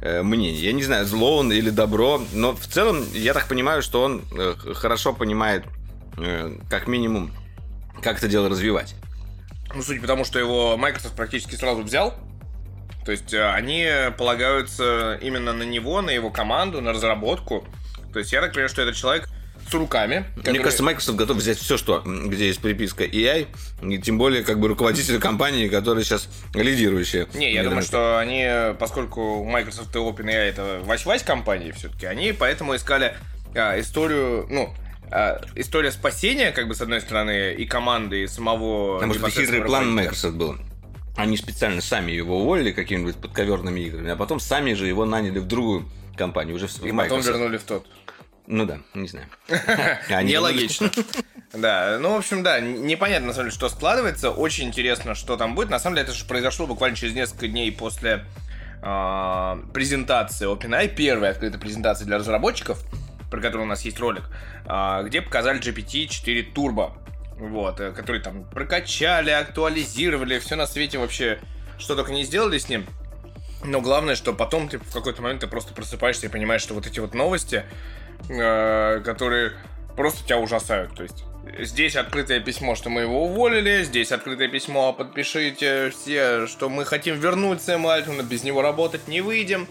э, 0.00 0.22
мнение. 0.22 0.62
Я 0.62 0.72
не 0.72 0.82
знаю, 0.82 1.06
зло 1.06 1.38
он 1.38 1.52
или 1.52 1.70
добро, 1.70 2.22
но 2.32 2.54
в 2.54 2.66
целом 2.66 3.04
я 3.12 3.34
так 3.34 3.46
понимаю, 3.46 3.82
что 3.82 4.02
он 4.02 4.22
э, 4.32 4.54
хорошо 4.74 5.12
понимает, 5.12 5.64
э, 6.16 6.56
как 6.70 6.86
минимум, 6.86 7.32
как 8.02 8.18
это 8.18 8.28
дело 8.28 8.48
развивать. 8.48 8.94
Ну, 9.74 9.82
судя 9.82 10.00
по 10.00 10.06
тому, 10.06 10.24
что 10.24 10.38
его 10.38 10.76
Microsoft 10.76 11.14
практически 11.14 11.56
сразу 11.56 11.82
взял, 11.82 12.14
то 13.04 13.12
есть 13.12 13.34
э, 13.34 13.50
они 13.50 13.86
полагаются 14.16 15.18
именно 15.20 15.52
на 15.52 15.64
него, 15.64 16.00
на 16.00 16.10
его 16.10 16.30
команду, 16.30 16.80
на 16.80 16.92
разработку. 16.92 17.66
То 18.12 18.18
есть 18.18 18.32
я 18.32 18.40
так 18.40 18.52
понимаю, 18.52 18.68
что 18.68 18.82
этот 18.82 18.96
человек 18.96 19.28
руками. 19.78 20.24
Которые... 20.36 20.52
Мне 20.52 20.62
кажется, 20.62 20.82
Microsoft 20.82 21.18
готов 21.18 21.36
взять 21.36 21.58
все, 21.58 21.76
что, 21.76 22.02
где 22.04 22.46
есть 22.46 22.60
приписка 22.60 23.04
AI, 23.04 23.46
и 23.82 23.98
тем 23.98 24.18
более 24.18 24.42
как 24.42 24.58
бы 24.58 24.68
руководитель 24.68 25.18
компании, 25.18 25.68
которая 25.68 26.04
сейчас 26.04 26.28
лидирующая. 26.54 27.26
Не, 27.34 27.52
я 27.52 27.64
думаю, 27.64 27.82
что 27.82 28.18
они, 28.18 28.74
поскольку 28.78 29.44
Microsoft 29.44 29.94
и 29.94 29.98
OpenAI 29.98 30.32
это 30.32 30.80
вась-вась 30.84 31.22
компании 31.22 31.72
все-таки, 31.72 32.06
они 32.06 32.32
поэтому 32.32 32.76
искали 32.76 33.14
а, 33.54 33.78
историю, 33.78 34.46
ну, 34.48 34.72
а, 35.10 35.40
история 35.54 35.92
спасения, 35.92 36.52
как 36.52 36.68
бы, 36.68 36.74
с 36.74 36.80
одной 36.80 37.00
стороны, 37.00 37.54
и 37.54 37.66
команды, 37.66 38.22
и 38.22 38.26
самого... 38.26 38.94
Потому 38.94 39.14
что 39.14 39.28
хитрый 39.30 39.62
план 39.62 39.94
Microsoft 39.94 40.34
был. 40.34 40.56
Они 41.16 41.36
специально 41.36 41.82
сами 41.82 42.12
его 42.12 42.40
уволили 42.40 42.72
какими-нибудь 42.72 43.16
подковерными 43.16 43.80
играми, 43.80 44.10
а 44.10 44.16
потом 44.16 44.40
сами 44.40 44.72
же 44.72 44.86
его 44.86 45.04
наняли 45.04 45.38
в 45.38 45.46
другую 45.46 45.86
компанию, 46.16 46.56
уже 46.56 46.66
в 46.66 46.84
И 46.84 46.92
потом 46.92 47.20
вернули 47.20 47.58
в 47.58 47.64
тот. 47.64 47.86
Ну 48.46 48.66
да, 48.66 48.80
не 48.94 49.08
знаю. 49.08 49.26
Нелогично. 50.24 50.90
Да, 51.52 51.98
ну, 52.00 52.14
в 52.14 52.16
общем, 52.16 52.42
да, 52.42 52.60
непонятно, 52.60 53.28
на 53.28 53.32
самом 53.34 53.48
деле, 53.48 53.54
что 53.54 53.68
складывается. 53.68 54.30
Очень 54.30 54.68
интересно, 54.68 55.14
что 55.14 55.36
там 55.36 55.54
будет. 55.54 55.70
На 55.70 55.78
самом 55.78 55.96
деле, 55.96 56.08
это 56.08 56.16
же 56.16 56.24
произошло 56.24 56.66
буквально 56.66 56.96
через 56.96 57.14
несколько 57.14 57.46
дней 57.46 57.70
после 57.70 58.24
э, 58.82 59.62
презентации 59.72 60.52
OpenAI, 60.52 60.88
первой 60.88 61.30
открытой 61.30 61.60
презентации 61.60 62.04
для 62.04 62.18
разработчиков, 62.18 62.82
про 63.30 63.40
которую 63.40 63.64
у 63.64 63.68
нас 63.68 63.82
есть 63.82 64.00
ролик, 64.00 64.24
э, 64.66 65.02
где 65.04 65.22
показали 65.22 65.60
GPT-4 65.60 66.52
Turbo. 66.52 66.92
Вот, 67.38 67.80
э, 67.80 67.92
который 67.92 68.20
там 68.20 68.44
прокачали, 68.44 69.30
актуализировали, 69.30 70.38
все 70.38 70.56
на 70.56 70.66
свете 70.66 70.98
вообще, 70.98 71.38
что 71.78 71.96
только 71.96 72.12
не 72.12 72.24
сделали 72.24 72.58
с 72.58 72.68
ним. 72.68 72.86
Но 73.64 73.80
главное, 73.80 74.16
что 74.16 74.32
потом 74.32 74.68
ты 74.68 74.78
в 74.78 74.92
какой-то 74.92 75.22
момент 75.22 75.40
ты 75.40 75.46
просто 75.46 75.72
просыпаешься 75.72 76.26
и 76.26 76.28
понимаешь, 76.28 76.62
что 76.62 76.74
вот 76.74 76.86
эти 76.86 76.98
вот 76.98 77.14
новости, 77.14 77.64
Э, 78.28 79.00
которые 79.04 79.52
просто 79.96 80.24
тебя 80.24 80.38
ужасают. 80.38 80.94
То 80.94 81.02
есть 81.02 81.24
здесь 81.58 81.96
открытое 81.96 82.40
письмо, 82.40 82.74
что 82.74 82.88
мы 82.88 83.02
его 83.02 83.24
уволили, 83.24 83.82
здесь 83.82 84.12
открытое 84.12 84.48
письмо, 84.48 84.92
подпишите 84.92 85.90
все, 85.90 86.46
что 86.46 86.68
мы 86.68 86.84
хотим 86.84 87.18
вернуть 87.18 87.60
Сэма 87.60 87.94
Альтмана, 87.94 88.22
без 88.22 88.44
него 88.44 88.62
работать 88.62 89.08
не 89.08 89.20
выйдем. 89.20 89.66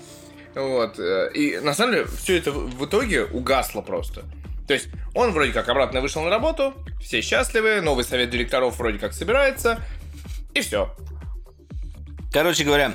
Вот. 0.53 0.99
Э, 0.99 1.31
и 1.33 1.59
на 1.59 1.73
самом 1.73 1.93
деле 1.93 2.05
все 2.05 2.37
это 2.37 2.51
в 2.51 2.85
итоге 2.85 3.23
угасло 3.23 3.81
просто. 3.81 4.23
То 4.67 4.73
есть 4.73 4.89
он 5.13 5.31
вроде 5.31 5.53
как 5.53 5.67
обратно 5.69 6.01
вышел 6.01 6.21
на 6.21 6.29
работу, 6.29 6.73
все 7.01 7.21
счастливы, 7.21 7.81
новый 7.81 8.03
совет 8.03 8.29
директоров 8.29 8.77
вроде 8.77 8.99
как 8.99 9.13
собирается, 9.13 9.79
и 10.53 10.61
все. 10.61 10.93
Короче 12.31 12.63
говоря, 12.63 12.93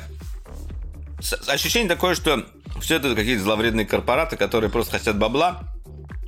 ощущение 1.46 1.88
такое, 1.88 2.14
что 2.14 2.46
все 2.80 2.96
это 2.96 3.14
какие-то 3.14 3.42
зловредные 3.42 3.86
корпораты, 3.86 4.36
которые 4.36 4.70
просто 4.70 4.98
хотят 4.98 5.18
бабла, 5.18 5.62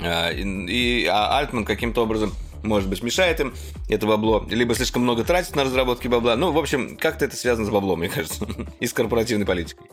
э, 0.01 0.35
и, 0.39 1.07
а 1.07 1.39
Альтман 1.39 1.65
каким-то 1.65 2.03
образом 2.03 2.33
может 2.63 2.89
быть, 2.89 3.03
мешает 3.03 3.41
им 3.41 3.55
это 3.89 4.07
бабло, 4.07 4.45
либо 4.51 4.75
слишком 4.75 5.03
много 5.03 5.25
тратит 5.25 5.55
на 5.55 5.65
разработки 5.65 6.09
бабла. 6.09 6.37
Ну, 6.37 6.53
в 6.53 6.59
общем, 6.59 6.97
как-то 6.97 7.25
это 7.25 7.37
связано 7.37 7.67
с 7.67 7.71
баблом, 7.71 8.01
мне 8.01 8.09
кажется, 8.09 8.47
и 8.81 8.87
с 8.87 8.93
корпоративной 8.93 9.47
политикой. 9.47 9.87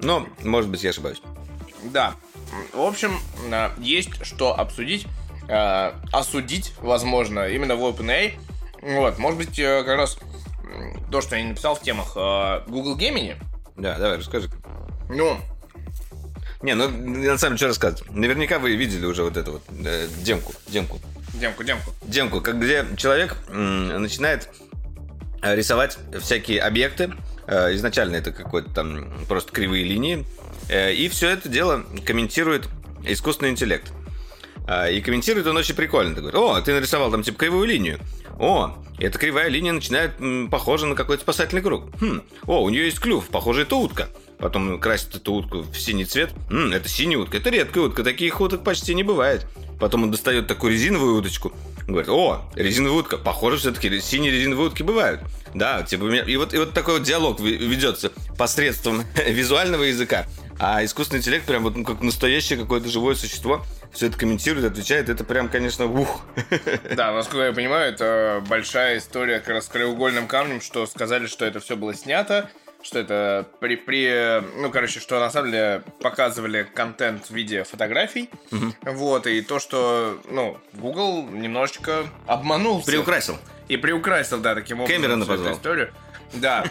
Но, 0.00 0.26
может 0.44 0.70
быть, 0.70 0.82
я 0.84 0.90
ошибаюсь. 0.90 1.20
Да. 1.84 2.14
В 2.72 2.80
общем, 2.80 3.18
э, 3.50 3.70
есть 3.78 4.24
что 4.24 4.58
обсудить, 4.58 5.06
э, 5.48 5.92
осудить, 6.12 6.72
возможно, 6.80 7.48
именно 7.48 7.76
в 7.76 7.82
OpenAI. 7.82 8.34
Вот, 8.80 9.18
может 9.18 9.38
быть, 9.38 9.58
э, 9.58 9.82
как 9.84 9.96
раз 9.96 10.18
то, 11.10 11.20
что 11.20 11.36
я 11.36 11.42
не 11.42 11.48
написал 11.48 11.74
в 11.74 11.80
темах 11.80 12.14
Google 12.68 12.96
Gemini. 12.96 13.36
Да, 13.78 13.96
давай, 13.98 14.18
расскажи. 14.18 14.50
Ну, 15.08 15.38
не, 16.62 16.74
ну, 16.74 16.88
на 16.88 17.38
самом 17.38 17.56
деле, 17.56 17.56
что 17.56 17.66
рассказывать. 17.68 18.10
Наверняка 18.10 18.58
вы 18.58 18.74
видели 18.74 19.06
уже 19.06 19.22
вот 19.22 19.36
эту 19.36 19.52
вот 19.52 19.62
э, 19.84 20.08
демку. 20.22 20.52
Демку. 20.66 20.98
Демку, 21.34 21.62
демку. 21.62 21.92
Демку, 22.02 22.40
как 22.40 22.58
где 22.58 22.84
человек 22.96 23.36
м, 23.48 24.02
начинает 24.02 24.48
рисовать 25.42 25.98
всякие 26.20 26.60
объекты. 26.60 27.12
Э, 27.46 27.72
изначально 27.74 28.16
это 28.16 28.32
какой-то 28.32 28.70
там 28.70 29.10
просто 29.28 29.52
кривые 29.52 29.84
линии. 29.84 30.26
Э, 30.68 30.92
и 30.92 31.08
все 31.08 31.30
это 31.30 31.48
дело 31.48 31.84
комментирует 32.04 32.68
искусственный 33.04 33.52
интеллект. 33.52 33.92
Э, 34.66 34.92
и 34.92 35.00
комментирует 35.00 35.46
он 35.46 35.56
очень 35.56 35.76
прикольно. 35.76 36.14
Ты 36.14 36.22
говоришь, 36.22 36.40
о, 36.40 36.60
ты 36.60 36.74
нарисовал 36.74 37.10
там 37.10 37.22
типа 37.22 37.38
кривую 37.38 37.66
линию. 37.68 38.00
О, 38.40 38.76
эта 39.06 39.18
кривая 39.18 39.48
линия 39.48 39.72
начинает 39.72 40.20
м, 40.20 40.48
похожа 40.50 40.86
на 40.86 40.94
какой-то 40.94 41.22
спасательный 41.22 41.62
круг. 41.62 41.84
Хм, 42.00 42.22
о, 42.46 42.62
у 42.62 42.68
нее 42.68 42.86
есть 42.86 43.00
клюв, 43.00 43.28
похоже, 43.28 43.62
это 43.62 43.76
утка 43.76 44.08
потом 44.38 44.78
красит 44.78 45.14
эту 45.16 45.32
утку 45.32 45.62
в 45.62 45.78
синий 45.78 46.04
цвет. 46.04 46.30
М, 46.50 46.72
это 46.72 46.88
синяя 46.88 47.18
утка, 47.18 47.36
это 47.36 47.50
редкая 47.50 47.84
утка, 47.84 48.04
таких 48.04 48.40
уток 48.40 48.64
почти 48.64 48.94
не 48.94 49.02
бывает. 49.02 49.46
Потом 49.78 50.04
он 50.04 50.10
достает 50.10 50.46
такую 50.46 50.72
резиновую 50.72 51.16
удочку, 51.16 51.52
говорит, 51.92 52.10
о, 52.10 52.50
резиновая 52.54 53.00
утка, 53.00 53.16
похоже, 53.16 53.58
все-таки 53.58 54.00
синие 54.00 54.30
резиновые 54.30 54.68
утки 54.68 54.82
бывают. 54.82 55.20
Да, 55.54 55.82
типа, 55.82 56.04
и 56.04 56.36
вот, 56.36 56.52
и 56.52 56.58
вот 56.58 56.74
такой 56.74 56.98
вот 56.98 57.02
диалог 57.02 57.40
ведется 57.40 58.12
посредством 58.36 59.04
визуального 59.26 59.84
языка. 59.84 60.26
А 60.60 60.84
искусственный 60.84 61.20
интеллект 61.20 61.46
прям 61.46 61.62
вот 61.62 61.76
ну, 61.76 61.84
как 61.84 62.00
настоящее 62.00 62.58
какое-то 62.58 62.88
живое 62.88 63.14
существо 63.14 63.64
все 63.92 64.08
это 64.08 64.18
комментирует, 64.18 64.72
отвечает. 64.72 65.08
Это 65.08 65.24
прям, 65.24 65.48
конечно, 65.48 65.86
ух. 65.86 66.22
Да, 66.94 67.12
насколько 67.12 67.46
я 67.46 67.52
понимаю, 67.52 67.92
это 67.92 68.42
большая 68.48 68.98
история 68.98 69.38
как 69.38 69.48
раз 69.48 69.66
с 69.66 69.68
краеугольным 69.68 70.26
камнем, 70.26 70.60
что 70.60 70.86
сказали, 70.86 71.26
что 71.26 71.44
это 71.44 71.60
все 71.60 71.76
было 71.76 71.94
снято, 71.94 72.50
что 72.82 72.98
это 73.00 73.46
при, 73.60 73.76
при, 73.76 74.40
ну, 74.60 74.70
короче, 74.70 75.00
что 75.00 75.18
на 75.18 75.30
самом 75.30 75.50
деле 75.50 75.82
показывали 76.00 76.66
контент 76.74 77.26
в 77.26 77.30
виде 77.30 77.64
фотографий, 77.64 78.30
угу. 78.50 78.74
вот, 78.82 79.26
и 79.26 79.42
то, 79.42 79.58
что, 79.58 80.20
ну, 80.30 80.58
Google 80.74 81.28
немножечко 81.28 82.06
обманул. 82.26 82.82
Приукрасил. 82.82 83.38
И 83.68 83.76
приукрасил, 83.76 84.38
да, 84.38 84.54
таким 84.54 84.80
образом. 84.80 85.02
Кэмерона 85.02 85.26
позвал. 85.26 85.54
историю. 85.54 85.92
Да. 86.34 86.64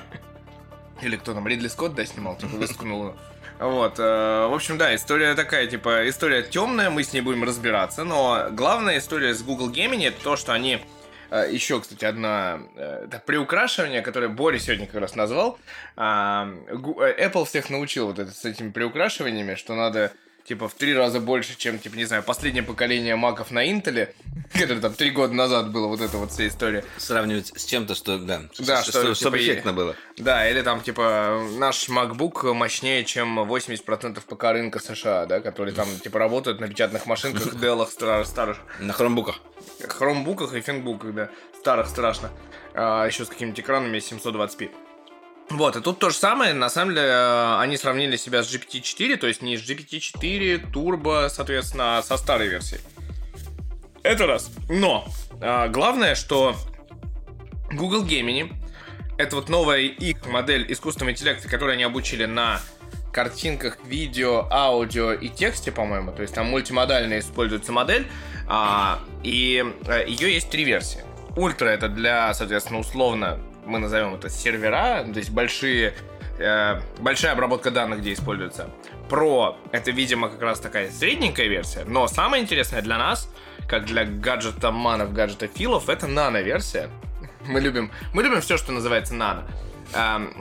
Или 1.01 1.17
кто 1.17 1.33
там, 1.33 1.47
Ридли 1.47 1.67
Скотт, 1.67 1.93
да, 1.93 2.05
снимал, 2.05 2.37
типа, 2.37 2.55
выскнул. 2.57 3.13
Вот, 3.59 3.95
э, 3.97 4.47
в 4.47 4.53
общем, 4.53 4.77
да, 4.77 4.95
история 4.95 5.33
такая, 5.33 5.65
типа, 5.65 6.07
история 6.07 6.43
темная, 6.43 6.91
мы 6.91 7.03
с 7.03 7.11
ней 7.11 7.21
будем 7.21 7.43
разбираться, 7.43 8.03
но 8.03 8.49
главная 8.51 8.99
история 8.99 9.33
с 9.33 9.41
Google 9.41 9.71
Gemini 9.71 10.09
это 10.09 10.21
то, 10.23 10.35
что 10.35 10.53
они 10.53 10.79
Еще, 11.31 11.81
кстати, 11.81 12.05
одна 12.05 12.61
э, 12.75 13.05
это 13.05 13.19
приукрашивание, 13.25 14.01
которое 14.01 14.29
Боря 14.29 14.59
сегодня 14.59 14.85
как 14.85 15.01
раз 15.01 15.15
назвал. 15.15 15.59
Э, 15.95 16.01
Apple 16.01 17.45
всех 17.45 17.69
научил 17.69 18.07
вот 18.07 18.19
это, 18.19 18.31
с 18.31 18.45
этими 18.45 18.71
приукрашиваниями, 18.71 19.55
что 19.55 19.75
надо 19.75 20.13
типа 20.47 20.69
в 20.69 20.73
три 20.73 20.95
раза 20.95 21.19
больше, 21.19 21.57
чем, 21.57 21.77
типа, 21.77 21.95
не 21.95 22.05
знаю, 22.05 22.23
последнее 22.23 22.63
поколение 22.63 23.15
маков 23.15 23.51
на 23.51 23.69
Интеле, 23.69 24.15
которое 24.53 24.79
там 24.79 24.93
три 24.93 25.11
года 25.11 25.33
назад 25.33 25.71
было, 25.71 25.87
вот 25.87 25.99
эта 25.99 26.17
вот 26.17 26.31
вся 26.31 26.47
история. 26.47 26.83
Сравнивать 26.97 27.51
с 27.55 27.65
чем-то, 27.65 27.95
что, 27.95 28.17
да, 28.17 28.43
да 28.59 28.81
что, 28.81 28.91
что, 28.91 29.15
чтобы 29.15 29.39
типа, 29.39 29.49
эффектно 29.49 29.73
было. 29.73 29.95
Да, 30.17 30.49
или 30.49 30.61
там, 30.61 30.81
типа, 30.81 31.45
наш 31.57 31.89
MacBook 31.89 32.53
мощнее, 32.53 33.03
чем 33.03 33.39
80% 33.39 34.21
ПК 34.21 34.43
рынка 34.45 34.79
США, 34.79 35.25
да, 35.25 35.41
которые 35.41 35.75
там, 35.75 35.87
типа, 35.99 36.17
работают 36.17 36.61
на 36.61 36.67
печатных 36.67 37.05
машинках, 37.05 37.53
Dell 37.53 38.23
старых. 38.25 38.57
На 38.79 38.93
хромбуках. 38.93 39.41
Хромбуках 39.85 40.53
и 40.53 40.61
финбуках, 40.61 41.13
да, 41.13 41.29
старых 41.59 41.87
страшно. 41.87 42.31
А, 42.73 43.05
еще 43.05 43.25
с 43.25 43.29
какими-то 43.29 43.61
экранами 43.61 43.97
720p. 43.97 44.71
Вот, 45.49 45.77
и 45.77 45.81
тут 45.81 45.99
то 45.99 46.09
же 46.09 46.15
самое, 46.15 46.53
на 46.53 46.69
самом 46.69 46.93
деле, 46.93 47.07
э, 47.07 47.59
они 47.59 47.77
сравнили 47.77 48.17
себя 48.17 48.43
с 48.43 48.53
GPT-4, 48.53 49.15
то 49.15 49.27
есть 49.27 49.41
не 49.41 49.57
с 49.57 49.61
GPT-4 49.61 50.71
Turbo, 50.71 51.29
соответственно, 51.29 51.99
а 51.99 52.03
со 52.03 52.17
старой 52.17 52.49
версией. 52.49 52.81
Это 54.03 54.27
раз. 54.27 54.51
Но, 54.67 55.07
э, 55.41 55.69
главное, 55.69 56.15
что 56.15 56.55
Google 57.71 58.03
Gemini, 58.05 58.53
это 59.17 59.37
вот 59.37 59.47
новая 59.47 59.79
их 59.79 60.25
модель 60.25 60.65
искусственного 60.71 61.11
интеллекта, 61.11 61.47
которую 61.47 61.73
они 61.73 61.83
обучили 61.83 62.25
на 62.25 62.61
картинках, 63.13 63.79
видео, 63.83 64.47
аудио 64.51 65.13
и 65.13 65.29
тексте, 65.29 65.71
по-моему, 65.71 66.11
то 66.11 66.21
есть 66.21 66.35
там 66.35 66.47
мультимодально 66.47 67.19
используется 67.19 67.71
модель, 67.71 68.05
а, 68.47 68.99
и 69.23 69.65
э, 69.87 70.05
ее 70.07 70.33
есть 70.33 70.49
три 70.49 70.65
версии. 70.65 70.99
Ультра 71.35 71.67
это 71.69 71.87
для, 71.87 72.33
соответственно, 72.33 72.79
условно 72.79 73.39
мы 73.67 73.79
назовем 73.79 74.15
это 74.15 74.29
сервера, 74.29 75.03
то 75.03 75.19
есть 75.19 75.29
большие, 75.29 75.93
э, 76.39 76.81
большая 76.99 77.33
обработка 77.33 77.71
данных, 77.71 77.99
где 77.99 78.13
используется. 78.13 78.69
Pro 79.09 79.55
это, 79.71 79.91
видимо, 79.91 80.29
как 80.29 80.41
раз 80.41 80.59
такая 80.59 80.89
средненькая 80.89 81.47
версия, 81.47 81.83
но 81.85 82.07
самое 82.07 82.43
интересное 82.43 82.81
для 82.81 82.97
нас, 82.97 83.29
как 83.67 83.85
для 83.85 84.05
гаджета 84.05 84.71
манов, 84.71 85.13
гаджета 85.13 85.47
филов, 85.47 85.89
это 85.89 86.07
нано-версия. 86.07 86.89
Мы 87.45 87.59
любим, 87.59 87.91
мы 88.13 88.23
любим 88.23 88.41
все, 88.41 88.57
что 88.57 88.71
называется 88.71 89.13
нано. 89.13 89.47
Эм, 89.93 90.33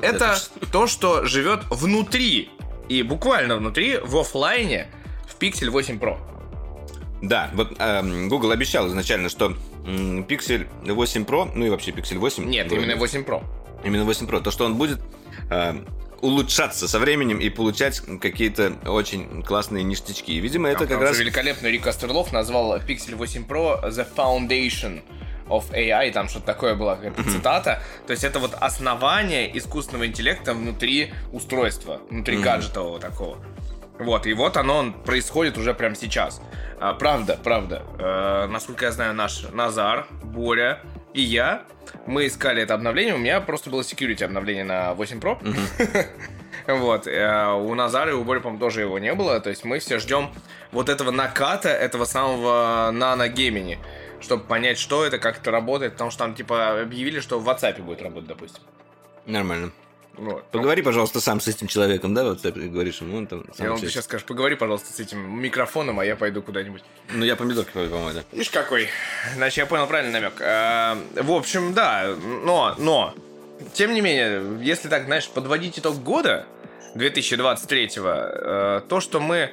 это 0.00 0.38
то, 0.72 0.86
что 0.86 1.26
живет 1.26 1.60
внутри, 1.68 2.50
и 2.88 3.02
буквально 3.02 3.56
внутри, 3.56 3.98
в 3.98 4.16
офлайне, 4.16 4.86
в 5.26 5.38
Pixel 5.38 5.68
8 5.68 5.98
Pro. 5.98 6.18
Да, 7.20 7.50
вот 7.54 7.74
э, 7.78 8.28
Google 8.28 8.50
обещал 8.50 8.88
изначально, 8.88 9.28
что 9.28 9.54
Pixel 9.84 10.66
8 10.82 11.24
Pro, 11.24 11.50
ну 11.54 11.66
и 11.66 11.70
вообще 11.70 11.90
Pixel 11.90 12.18
8. 12.18 12.44
Нет, 12.44 12.68
вроде, 12.68 12.84
именно 12.84 12.96
8 12.96 13.22
Pro. 13.22 13.44
Именно 13.84 14.04
8 14.04 14.26
Pro. 14.26 14.40
То, 14.40 14.50
что 14.50 14.64
он 14.64 14.76
будет 14.76 15.00
э, 15.50 15.74
улучшаться 16.20 16.88
со 16.88 16.98
временем 16.98 17.38
и 17.38 17.50
получать 17.50 18.00
какие-то 18.20 18.72
очень 18.86 19.42
классные 19.42 19.84
ништячки. 19.84 20.32
И, 20.32 20.40
видимо, 20.40 20.68
это 20.68 20.86
как 20.86 21.00
раз... 21.00 21.18
великолепный 21.18 21.70
Рик 21.70 21.86
Астерлов 21.86 22.32
назвал 22.32 22.78
Pixel 22.78 23.16
8 23.16 23.44
Pro 23.46 23.84
The 23.90 24.06
Foundation 24.16 25.02
of 25.48 25.70
AI, 25.72 26.10
там 26.12 26.28
что-то 26.28 26.46
такое 26.46 26.74
было, 26.74 26.94
какая-то 26.94 27.20
mm-hmm. 27.20 27.30
цитата. 27.30 27.82
То 28.06 28.12
есть 28.12 28.24
это 28.24 28.38
вот 28.38 28.54
основание 28.54 29.56
искусственного 29.56 30.06
интеллекта 30.06 30.54
внутри 30.54 31.12
устройства, 31.32 32.00
внутри 32.10 32.38
mm-hmm. 32.38 32.42
гаджетового 32.42 33.00
такого. 33.00 33.38
Вот, 33.98 34.26
и 34.26 34.34
вот 34.34 34.56
оно 34.56 34.92
происходит 35.04 35.56
уже 35.56 35.72
прямо 35.72 35.94
сейчас. 35.94 36.40
А, 36.80 36.94
правда, 36.94 37.38
правда. 37.42 37.82
Э, 37.98 38.46
насколько 38.46 38.86
я 38.86 38.92
знаю, 38.92 39.14
наш 39.14 39.48
Назар, 39.52 40.06
Боря 40.22 40.80
и 41.12 41.22
я, 41.22 41.64
мы 42.06 42.26
искали 42.26 42.62
это 42.62 42.74
обновление. 42.74 43.14
У 43.14 43.18
меня 43.18 43.40
просто 43.40 43.70
было 43.70 43.82
security 43.82 44.24
обновление 44.24 44.64
на 44.64 44.94
8 44.94 45.20
Pro. 45.20 45.38
Вот. 46.66 47.06
Э, 47.06 47.52
у 47.52 47.74
Назара 47.74 48.12
и 48.12 48.14
у 48.14 48.24
Бори, 48.24 48.40
по-моему, 48.40 48.58
тоже 48.58 48.80
его 48.80 48.98
не 48.98 49.12
было. 49.14 49.38
То 49.40 49.50
есть 49.50 49.64
мы 49.64 49.80
все 49.80 49.98
ждем 49.98 50.30
вот 50.72 50.88
этого 50.88 51.10
наката, 51.10 51.68
этого 51.68 52.06
самого 52.06 52.90
нано 52.90 53.28
геймини, 53.28 53.78
чтобы 54.20 54.44
понять, 54.44 54.78
что 54.78 55.04
это, 55.04 55.18
как 55.18 55.38
это 55.38 55.50
работает. 55.50 55.92
Потому 55.92 56.10
что 56.10 56.20
там, 56.20 56.34
типа, 56.34 56.80
объявили, 56.80 57.20
что 57.20 57.38
в 57.38 57.48
WhatsApp 57.48 57.82
будет 57.82 58.00
работать, 58.00 58.28
допустим. 58.28 58.62
Нормально. 59.26 59.72
Вот. 60.16 60.44
Поговори, 60.50 60.82
пожалуйста, 60.82 61.20
сам 61.20 61.40
с 61.40 61.48
этим 61.48 61.66
человеком, 61.66 62.14
да, 62.14 62.24
вот 62.24 62.42
ты 62.42 62.50
говоришь 62.50 63.00
ему, 63.00 63.18
он 63.18 63.26
там... 63.26 63.44
Я 63.58 63.70
вам 63.70 63.78
сейчас 63.78 64.04
скажешь, 64.04 64.26
поговори, 64.26 64.54
пожалуйста, 64.54 64.92
с 64.92 65.00
этим 65.00 65.40
микрофоном, 65.40 65.98
а 66.00 66.04
я 66.04 66.16
пойду 66.16 66.42
куда-нибудь. 66.42 66.82
Ну, 67.12 67.24
я 67.24 67.36
помидорки 67.36 67.72
по-моему, 67.72 68.12
да. 68.12 68.24
Видишь, 68.32 68.50
какой? 68.50 68.88
Значит, 69.34 69.58
я 69.58 69.66
понял 69.66 69.86
правильный 69.86 70.12
намек. 70.12 70.34
А, 70.40 70.96
в 71.16 71.32
общем, 71.32 71.74
да, 71.74 72.14
но, 72.44 72.74
но, 72.78 73.14
тем 73.72 73.92
не 73.92 74.00
менее, 74.00 74.42
если 74.62 74.88
так, 74.88 75.06
знаешь, 75.06 75.28
подводить 75.28 75.78
итог 75.78 76.02
года 76.02 76.46
2023-го, 76.94 78.08
э, 78.08 78.80
то, 78.88 79.00
что 79.00 79.20
мы 79.20 79.50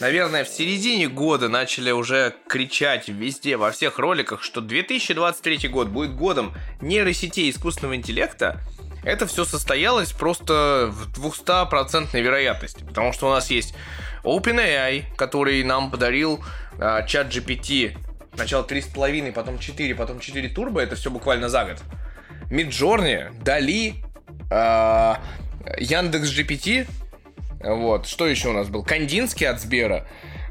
наверное, 0.00 0.44
в 0.44 0.48
середине 0.48 1.08
года 1.08 1.48
начали 1.48 1.90
уже 1.90 2.34
кричать 2.48 3.08
везде, 3.08 3.56
во 3.56 3.70
всех 3.70 3.98
роликах, 3.98 4.42
что 4.42 4.60
2023 4.60 5.68
год 5.68 5.88
будет 5.88 6.14
годом 6.14 6.52
нейросетей 6.80 7.50
искусственного 7.50 7.96
интеллекта, 7.96 8.60
это 9.04 9.26
все 9.26 9.44
состоялось 9.44 10.12
просто 10.12 10.90
в 10.90 11.10
200% 11.12 12.20
вероятности, 12.20 12.84
потому 12.84 13.12
что 13.12 13.28
у 13.28 13.30
нас 13.30 13.50
есть 13.50 13.74
OpenAI, 14.22 15.04
который 15.16 15.62
нам 15.62 15.90
подарил 15.90 16.42
а, 16.78 17.02
чат 17.02 17.28
GPT 17.28 17.96
сначала 18.34 18.64
3,5, 18.64 19.32
потом 19.32 19.58
4, 19.58 19.94
потом 19.94 20.20
4 20.20 20.48
турбо, 20.48 20.80
это 20.80 20.96
все 20.96 21.10
буквально 21.10 21.48
за 21.48 21.64
год. 21.64 21.82
Midjourney, 22.50 23.42
Дали, 23.42 23.96
а, 24.50 25.20
Яндекс 25.78 26.30
GPT, 26.30 26.86
вот, 27.60 28.06
что 28.06 28.26
еще 28.26 28.48
у 28.48 28.52
нас 28.52 28.68
был? 28.68 28.82
Кандинский 28.82 29.48
от 29.48 29.60
Сбера, 29.60 30.06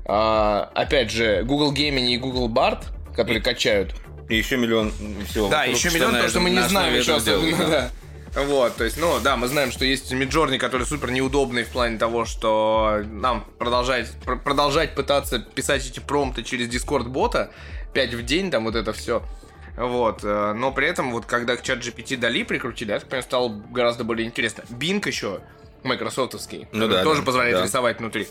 а, 0.06 0.72
опять 0.76 1.12
же, 1.12 1.44
Google 1.44 1.74
Gaming 1.74 2.08
и 2.08 2.18
Google 2.18 2.50
Bard, 2.50 2.86
которые 3.16 3.42
качают. 3.42 3.96
И 4.30 4.38
еще 4.38 4.58
миллион 4.58 4.92
всего. 5.28 5.50
Да, 5.50 5.66
еще 5.66 5.90
что 5.90 5.98
миллион, 5.98 6.12
потому 6.12 6.30
что 6.30 6.40
мы 6.40 6.50
не 6.50 6.56
на 6.56 6.70
знаем 6.70 7.00
особенно, 7.00 7.58
да. 7.70 7.90
Вот, 8.36 8.76
то 8.78 8.84
есть, 8.84 8.98
ну 8.98 9.20
да, 9.20 9.38
мы 9.38 9.48
знаем, 9.48 9.72
что 9.72 9.86
есть 9.86 10.12
Миджорни, 10.12 10.58
который 10.58 10.88
супер 10.88 11.12
неудобный 11.12 11.64
в 11.64 11.70
плане 11.70 12.00
того, 12.00 12.26
что 12.26 13.02
нам 13.06 13.46
продолжать, 13.60 14.12
пр- 14.26 14.40
продолжать 14.40 14.96
пытаться 14.96 15.38
писать 15.38 15.86
эти 15.86 16.00
промпты 16.00 16.42
через 16.42 16.68
Discord 16.68 17.04
бота 17.04 17.52
5 17.94 18.16
в 18.16 18.24
день, 18.24 18.50
там 18.50 18.64
вот 18.64 18.76
это 18.76 18.92
все. 18.92 19.24
Вот, 19.78 20.24
э, 20.24 20.54
но 20.54 20.72
при 20.72 20.88
этом, 20.88 21.12
вот 21.12 21.26
когда 21.26 21.56
к 21.56 21.62
чат 21.62 21.80
GPT 21.80 22.18
Дали 22.18 22.44
прикрутили, 22.44 22.94
это, 22.94 23.06
конечно, 23.06 23.30
стало 23.30 23.50
гораздо 23.72 24.04
более 24.04 24.28
интересно. 24.28 24.64
Bing 24.70 25.06
еще, 25.08 25.42
майкрософтовский, 25.84 26.68
Ну 26.72 26.88
да, 26.88 27.04
тоже 27.04 27.22
да, 27.22 27.26
позволяет 27.26 27.58
да. 27.58 27.64
рисовать 27.64 28.00
внутри. 28.00 28.28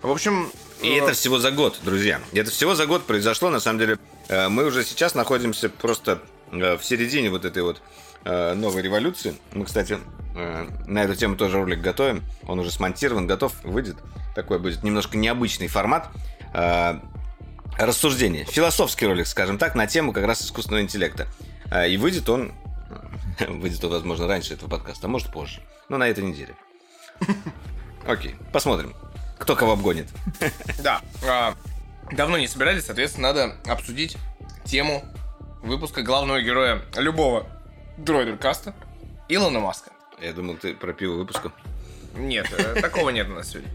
В 0.00 0.10
общем... 0.10 0.50
И 0.80 0.88
э, 0.88 0.98
это 0.98 1.12
всего 1.12 1.38
за 1.38 1.50
год, 1.50 1.78
друзья. 1.82 2.20
Это 2.32 2.50
всего 2.50 2.74
за 2.74 2.86
год 2.86 3.04
произошло. 3.04 3.50
На 3.50 3.60
самом 3.60 3.78
деле, 3.78 3.98
э, 4.28 4.48
мы 4.48 4.64
уже 4.64 4.82
сейчас 4.84 5.14
находимся 5.14 5.68
просто 5.68 6.20
э, 6.50 6.76
в 6.76 6.84
середине 6.84 7.30
вот 7.30 7.44
этой 7.44 7.62
вот 7.62 7.80
э, 8.24 8.54
новой 8.54 8.82
революции. 8.82 9.34
Мы, 9.52 9.64
кстати, 9.64 9.98
э, 10.34 10.68
на 10.86 11.04
эту 11.04 11.14
тему 11.14 11.36
тоже 11.36 11.58
ролик 11.58 11.80
готовим. 11.80 12.22
Он 12.46 12.58
уже 12.58 12.70
смонтирован, 12.70 13.26
готов, 13.26 13.52
выйдет. 13.64 13.96
Такой 14.34 14.58
будет 14.58 14.82
немножко 14.82 15.16
необычный 15.16 15.68
формат. 15.68 16.08
Э, 16.54 17.00
Рассуждение. 17.78 18.44
Философский 18.44 19.06
ролик, 19.06 19.26
скажем 19.26 19.56
так, 19.56 19.74
на 19.74 19.86
тему 19.86 20.12
как 20.12 20.26
раз 20.26 20.42
искусственного 20.42 20.82
интеллекта. 20.82 21.26
Э, 21.70 21.88
И 21.88 21.96
выйдет 21.96 22.28
он... 22.28 22.52
Выйдет 23.48 23.82
он, 23.84 23.92
возможно, 23.92 24.26
раньше 24.26 24.54
этого 24.54 24.68
подкаста, 24.68 25.06
а 25.06 25.10
может 25.10 25.32
позже. 25.32 25.62
Но 25.88 25.96
на 25.96 26.06
этой 26.08 26.22
неделе. 26.22 26.54
Окей, 28.06 28.34
посмотрим. 28.52 28.94
Кто 29.38 29.56
кого 29.56 29.72
обгонит. 29.72 30.08
Да. 30.82 31.00
а, 31.26 31.54
давно 32.12 32.36
не 32.38 32.46
собирались, 32.46 32.84
соответственно, 32.84 33.28
надо 33.32 33.56
обсудить 33.66 34.16
тему 34.64 35.04
выпуска 35.62 36.02
главного 36.02 36.40
героя 36.42 36.82
любого 36.96 37.46
дроидеркаста 38.04 38.74
Илона 39.28 39.60
Маска. 39.60 39.90
Я 40.20 40.32
думал, 40.32 40.56
ты 40.56 40.74
про 40.74 40.92
пиво 40.92 41.14
выпуска. 41.14 41.52
Нет, 42.14 42.46
э, 42.56 42.80
такого 42.80 43.10
нет 43.10 43.28
у 43.28 43.32
нас 43.32 43.50
сегодня. 43.50 43.70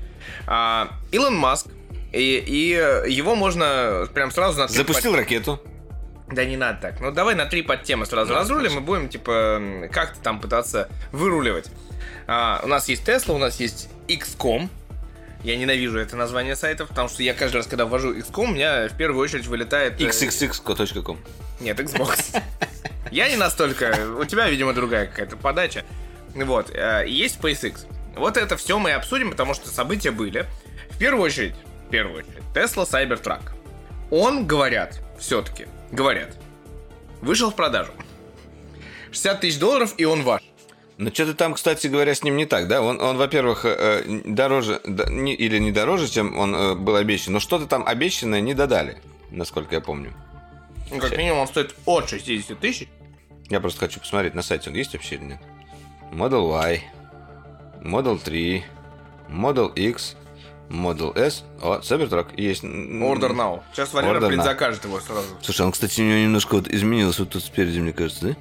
А, 0.45 0.89
Илон 1.11 1.35
Маск, 1.35 1.67
и, 2.13 2.37
и 2.45 2.73
э, 2.73 3.09
его 3.09 3.35
можно 3.35 4.07
прям 4.13 4.31
сразу 4.31 4.59
на 4.59 4.67
Запустил 4.67 5.15
ракету. 5.15 5.57
под- 5.57 6.35
Да 6.35 6.45
не 6.45 6.55
надо 6.57 6.79
так. 6.81 6.99
Ну 7.01 7.11
давай 7.11 7.35
на 7.35 7.45
три 7.45 7.63
подтемы 7.63 8.05
сразу 8.05 8.33
Да, 8.33 8.39
разрулим 8.39 8.77
и 8.77 8.81
будем, 8.81 9.09
типа, 9.09 9.89
как-то 9.91 10.19
там 10.21 10.39
пытаться 10.39 10.89
выруливать. 11.11 11.69
А, 12.27 12.61
у 12.63 12.67
нас 12.67 12.87
есть 12.89 13.07
Tesla, 13.07 13.33
у 13.33 13.37
нас 13.39 13.59
есть 13.59 13.89
XCOM. 14.07 14.69
Я 15.43 15.55
ненавижу 15.55 15.97
это 15.99 16.15
название 16.15 16.55
сайтов, 16.55 16.89
потому 16.89 17.09
что 17.09 17.23
я 17.23 17.33
каждый 17.33 17.57
раз, 17.57 17.67
когда 17.67 17.85
ввожу 17.85 18.13
XCOM, 18.13 18.43
у 18.45 18.51
меня 18.51 18.87
в 18.89 18.97
первую 18.97 19.23
очередь 19.23 19.47
вылетает... 19.47 19.99
э, 20.01 20.05
xxx.com. 20.05 21.17
Нет, 21.59 21.79
Xbox. 21.79 22.41
Я 23.11 23.29
не 23.29 23.35
настолько... 23.35 23.95
У 24.19 24.25
тебя, 24.25 24.49
видимо, 24.49 24.73
другая 24.73 25.07
какая-то 25.07 25.37
подача. 25.37 25.85
Вот. 26.35 26.69
э, 26.73 27.05
Есть 27.07 27.39
SpaceX. 27.39 27.85
Вот 28.15 28.37
это 28.37 28.57
все 28.57 28.77
мы 28.79 28.91
обсудим, 28.91 29.31
потому 29.31 29.53
что 29.53 29.69
события 29.69 30.11
были. 30.11 30.45
В 30.91 30.97
первую 30.97 31.23
очередь, 31.23 31.55
в 31.87 31.89
первую 31.89 32.19
очередь, 32.19 32.43
Tesla 32.53 32.85
Cybertruck. 32.89 33.41
Он, 34.11 34.45
говорят, 34.47 34.99
все-таки, 35.19 35.67
говорят, 35.91 36.35
вышел 37.21 37.51
в 37.51 37.55
продажу. 37.55 37.91
60 39.11 39.39
тысяч 39.41 39.59
долларов, 39.59 39.93
и 39.97 40.05
он 40.05 40.23
ваш. 40.23 40.41
Но 40.97 41.11
что-то 41.11 41.33
там, 41.35 41.53
кстати 41.53 41.87
говоря, 41.87 42.15
с 42.15 42.23
ним 42.23 42.37
не 42.37 42.45
так, 42.45 42.67
да? 42.67 42.81
Он, 42.81 42.99
он 42.99 43.17
во-первых, 43.17 43.65
э, 43.65 44.03
э, 44.05 44.21
дороже 44.25 44.81
не- 44.85 45.35
или 45.35 45.59
не 45.59 45.71
дороже, 45.71 46.07
чем 46.09 46.37
он 46.37 46.83
был 46.83 46.95
обещан, 46.95 47.33
но 47.33 47.39
что-то 47.39 47.67
там 47.67 47.83
обещанное 47.85 48.41
не 48.41 48.53
додали, 48.53 48.97
насколько 49.29 49.75
я 49.75 49.81
помню. 49.81 50.13
Ну, 50.91 50.99
как 50.99 51.17
минимум, 51.17 51.39
он 51.39 51.47
стоит 51.47 51.75
от 51.85 52.09
60 52.09 52.59
тысяч. 52.59 52.87
Я 53.49 53.59
просто 53.59 53.79
хочу 53.79 53.99
посмотреть 53.99 54.33
на 54.35 54.41
сайте, 54.41 54.69
он 54.69 54.75
есть 54.75 54.93
вообще 54.93 55.15
или 55.15 55.23
нет. 55.25 55.39
Model 56.11 56.49
Y, 56.51 56.81
Model 57.81 58.19
3, 58.21 58.63
Model 59.29 59.73
X, 59.73 60.15
Model 60.69 61.17
S. 61.17 61.43
О, 61.61 61.79
Cybertruck 61.79 62.39
есть. 62.39 62.63
Order 62.63 63.31
now. 63.33 63.61
Сейчас 63.73 63.93
Валера 63.93 64.19
Order 64.19 64.23
now. 64.23 64.27
предзакажет 64.27 64.83
его 64.85 64.99
сразу. 64.99 65.27
Слушай, 65.41 65.65
он, 65.65 65.71
кстати, 65.71 66.01
у 66.01 66.03
него 66.03 66.17
немножко 66.19 66.55
вот 66.55 66.67
изменился 66.67 67.23
вот 67.23 67.31
тут 67.31 67.43
спереди, 67.43 67.79
мне 67.79 67.93
кажется, 67.93 68.29
да? 68.29 68.35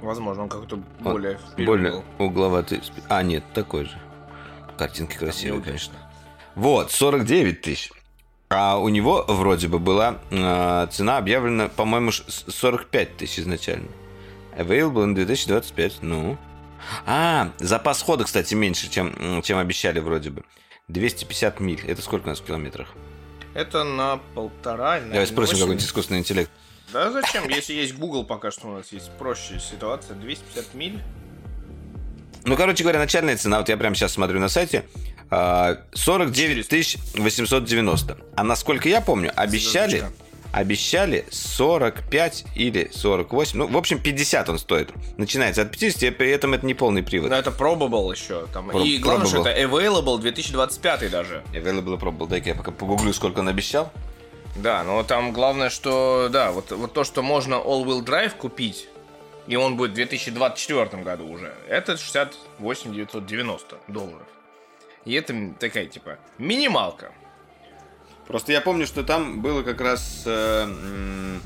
Возможно, 0.00 0.42
он 0.44 0.48
как-то 0.48 0.74
Он 0.76 0.84
более 0.98 1.38
вперед 1.38 1.66
Более 1.66 1.90
был. 1.92 2.04
угловатый. 2.18 2.82
А, 3.08 3.22
нет, 3.22 3.44
такой 3.54 3.84
же. 3.84 3.98
Картинки 4.76 5.16
красивые, 5.16 5.62
конечно. 5.62 5.94
Вот, 6.56 6.90
49 6.90 7.60
тысяч. 7.62 7.90
А 8.54 8.76
у 8.78 8.88
него 8.88 9.24
вроде 9.28 9.68
бы 9.68 9.78
была 9.78 10.18
э, 10.30 10.86
цена 10.90 11.18
объявлена, 11.18 11.68
по-моему, 11.68 12.12
ш- 12.12 12.24
с- 12.28 12.44
45 12.52 13.16
тысяч 13.16 13.38
изначально. 13.40 13.88
Available 14.56 15.04
in 15.06 15.14
2025. 15.14 16.02
Ну. 16.02 16.36
А, 17.06 17.50
запас 17.58 18.02
хода, 18.02 18.24
кстати, 18.24 18.54
меньше, 18.54 18.90
чем, 18.90 19.40
чем 19.42 19.58
обещали 19.58 20.00
вроде 20.00 20.30
бы. 20.30 20.42
250 20.88 21.60
миль. 21.60 21.80
Это 21.86 22.02
сколько 22.02 22.26
у 22.26 22.28
нас 22.28 22.40
в 22.40 22.44
километрах? 22.44 22.88
Это 23.54 23.84
на 23.84 24.18
полтора, 24.34 24.94
Давай 24.94 25.00
наверное, 25.00 25.26
спросим 25.26 25.52
восемь. 25.52 25.60
какой-нибудь 25.64 25.86
искусственный 25.86 26.20
интеллект. 26.20 26.50
Да 26.92 27.10
зачем? 27.10 27.48
Если 27.48 27.72
есть 27.72 27.94
Google, 27.96 28.24
пока 28.24 28.50
что 28.50 28.68
у 28.68 28.72
нас 28.76 28.92
есть 28.92 29.10
проще 29.18 29.58
ситуация. 29.60 30.14
250 30.16 30.74
миль. 30.74 31.00
Ну, 32.44 32.56
короче 32.56 32.82
говоря, 32.82 32.98
начальная 32.98 33.36
цена, 33.36 33.58
вот 33.58 33.68
я 33.68 33.76
прямо 33.76 33.94
сейчас 33.94 34.12
смотрю 34.12 34.40
на 34.40 34.48
сайте, 34.48 34.84
49 35.32 36.68
тысяч 36.68 36.98
890. 37.14 38.16
А 38.36 38.42
насколько 38.44 38.88
я 38.88 39.00
помню, 39.00 39.32
обещали, 39.34 40.04
обещали 40.52 41.24
45 41.30 42.44
или 42.54 42.90
48. 42.92 43.58
Ну, 43.58 43.66
в 43.66 43.76
общем, 43.76 43.98
50 43.98 44.48
он 44.50 44.58
стоит. 44.58 44.90
Начинается 45.16 45.62
от 45.62 45.70
50, 45.70 46.02
и 46.02 46.10
при 46.10 46.30
этом 46.30 46.52
это 46.52 46.66
не 46.66 46.74
полный 46.74 47.02
привод. 47.02 47.30
Но 47.30 47.36
это 47.36 47.50
probable 47.50 48.12
еще. 48.12 48.46
Там. 48.52 48.68
Про- 48.68 48.80
И 48.80 48.98
главное, 48.98 49.26
что 49.26 49.40
это 49.46 49.58
available 49.62 50.20
2025 50.20 51.10
даже. 51.10 51.42
Available 51.54 51.98
Probable. 51.98 52.28
Дай-ка 52.28 52.50
я 52.50 52.54
пока 52.54 52.70
погуглю, 52.70 53.12
сколько 53.14 53.40
он 53.40 53.48
обещал. 53.48 53.90
Да, 54.56 54.84
но 54.84 55.02
там 55.02 55.32
главное, 55.32 55.70
что 55.70 56.28
да, 56.30 56.52
вот, 56.52 56.72
вот 56.72 56.92
то, 56.92 57.04
что 57.04 57.22
можно 57.22 57.54
all-wheel 57.54 58.04
drive 58.04 58.36
купить, 58.36 58.86
и 59.46 59.56
он 59.56 59.78
будет 59.78 59.92
в 59.92 59.94
2024 59.94 61.02
году 61.02 61.26
уже, 61.26 61.54
это 61.70 61.96
68 61.96 62.92
990 62.92 63.76
долларов. 63.88 64.26
И 65.04 65.12
это 65.14 65.34
такая, 65.58 65.86
типа, 65.86 66.18
минималка. 66.38 67.12
Просто 68.26 68.52
я 68.52 68.60
помню, 68.60 68.86
что 68.86 69.02
там 69.02 69.40
было 69.42 69.62
как 69.62 69.80
раз... 69.80 70.22
э, 70.26 71.38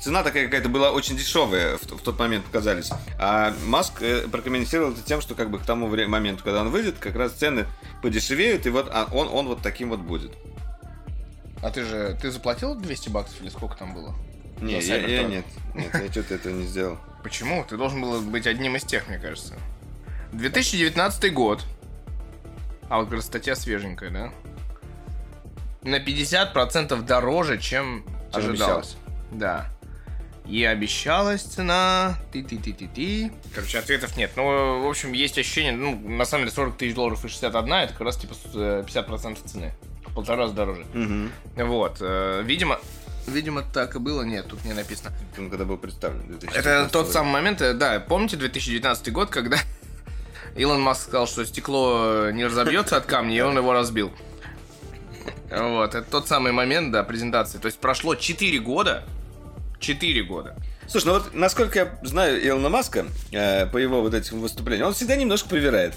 Цена 0.00 0.22
такая 0.22 0.44
какая-то 0.46 0.68
была 0.68 0.90
очень 0.90 1.16
дешевая 1.16 1.78
в, 1.78 1.82
в 1.82 2.02
тот 2.02 2.18
момент 2.18 2.44
показались. 2.44 2.90
А 3.18 3.54
Маск 3.64 4.02
э, 4.02 4.28
прокомментировал 4.28 4.92
это 4.92 5.02
тем, 5.02 5.20
что 5.22 5.34
как 5.34 5.50
бы 5.50 5.58
к 5.58 5.62
тому 5.64 5.86
вре- 5.86 6.06
моменту, 6.06 6.44
когда 6.44 6.60
он 6.60 6.68
выйдет, 6.70 6.96
как 6.98 7.14
раз 7.16 7.32
цены 7.32 7.66
подешевеют, 8.02 8.66
и 8.66 8.70
вот 8.70 8.88
а 8.92 9.08
он, 9.12 9.28
он 9.28 9.46
вот 9.46 9.62
таким 9.62 9.90
вот 9.90 10.00
будет. 10.00 10.32
А 11.62 11.70
ты 11.70 11.84
же, 11.84 12.18
ты 12.20 12.30
заплатил 12.30 12.74
200 12.74 13.08
баксов 13.08 13.40
или 13.40 13.48
сколько 13.48 13.76
там 13.78 13.94
было? 13.94 14.14
Не, 14.60 14.78
я, 14.80 14.96
я 14.96 15.22
Cybertruck? 15.22 15.28
нет. 15.30 15.44
Нет, 15.74 15.94
я 15.94 16.10
что-то 16.10 16.34
этого 16.34 16.52
не 16.52 16.66
сделал. 16.66 16.98
Почему? 17.22 17.64
Ты 17.66 17.78
должен 17.78 18.02
был 18.02 18.20
быть 18.20 18.46
одним 18.46 18.76
из 18.76 18.82
тех, 18.84 19.08
мне 19.08 19.18
кажется. 19.18 19.54
2019 20.36 21.32
год. 21.32 21.64
А 22.88 22.98
вот, 22.98 23.06
говорит, 23.06 23.24
статья 23.24 23.56
свеженькая, 23.56 24.10
да? 24.10 24.30
На 25.82 25.96
50% 25.98 27.02
дороже, 27.02 27.58
чем 27.58 28.04
ожидалось. 28.32 28.96
Да. 29.30 29.66
И 30.46 30.62
обещалась 30.62 31.42
цена... 31.42 32.18
Ты-ты-ты-ты-ты. 32.32 33.32
Короче, 33.54 33.78
ответов 33.78 34.16
нет. 34.16 34.32
Ну, 34.36 34.82
в 34.82 34.88
общем, 34.88 35.12
есть 35.12 35.38
ощущение, 35.38 35.72
ну, 35.72 35.98
на 35.98 36.26
самом 36.26 36.44
деле, 36.44 36.54
40 36.54 36.76
тысяч 36.76 36.94
долларов 36.94 37.24
и 37.24 37.28
61, 37.28 37.72
это 37.72 37.92
как 37.92 38.02
раз, 38.02 38.16
типа, 38.18 38.34
с, 38.34 38.38
э, 38.54 38.84
50% 38.86 39.38
цены. 39.46 39.72
Полтора 40.14 40.36
раза 40.36 40.54
дороже. 40.54 40.84
Мгм. 40.92 41.32
Вот. 41.56 41.96
э, 42.00 42.42
Видимо, 42.44 42.78
видимо, 43.26 43.62
так 43.62 43.96
и 43.96 43.98
было. 43.98 44.22
Нет, 44.22 44.46
тут 44.46 44.64
не 44.66 44.74
написано. 44.74 45.12
Он 45.38 45.48
когда 45.48 45.64
был 45.64 45.78
представлен. 45.78 46.20
в 46.20 46.26
2019 46.28 46.60
Это 46.60 46.88
тот 46.92 47.10
самый 47.10 47.32
момент, 47.32 47.62
э, 47.62 47.72
да, 47.72 47.98
помните 48.00 48.36
2019 48.36 49.12
год, 49.12 49.30
когда 49.30 49.56
Илон 50.56 50.80
Маск 50.80 51.02
сказал, 51.02 51.26
что 51.26 51.44
стекло 51.44 52.30
не 52.30 52.44
разобьется 52.44 52.96
от 52.96 53.06
камня, 53.06 53.36
и 53.36 53.40
он 53.40 53.56
его 53.56 53.72
разбил. 53.72 54.12
Вот, 55.50 55.94
это 55.94 56.08
тот 56.08 56.28
самый 56.28 56.52
момент, 56.52 56.92
да, 56.92 57.02
презентации. 57.02 57.58
То 57.58 57.66
есть 57.66 57.78
прошло 57.78 58.14
4 58.14 58.58
года, 58.60 59.04
4 59.80 60.22
года. 60.22 60.56
Слушай, 60.86 61.06
ну 61.06 61.12
вот 61.14 61.34
насколько 61.34 61.78
я 61.78 61.98
знаю 62.02 62.46
Илона 62.46 62.68
Маска, 62.68 63.06
э, 63.32 63.66
по 63.66 63.78
его 63.78 64.00
вот 64.00 64.14
этим 64.14 64.40
выступлениям, 64.40 64.88
он 64.88 64.94
всегда 64.94 65.16
немножко 65.16 65.48
привирает. 65.48 65.94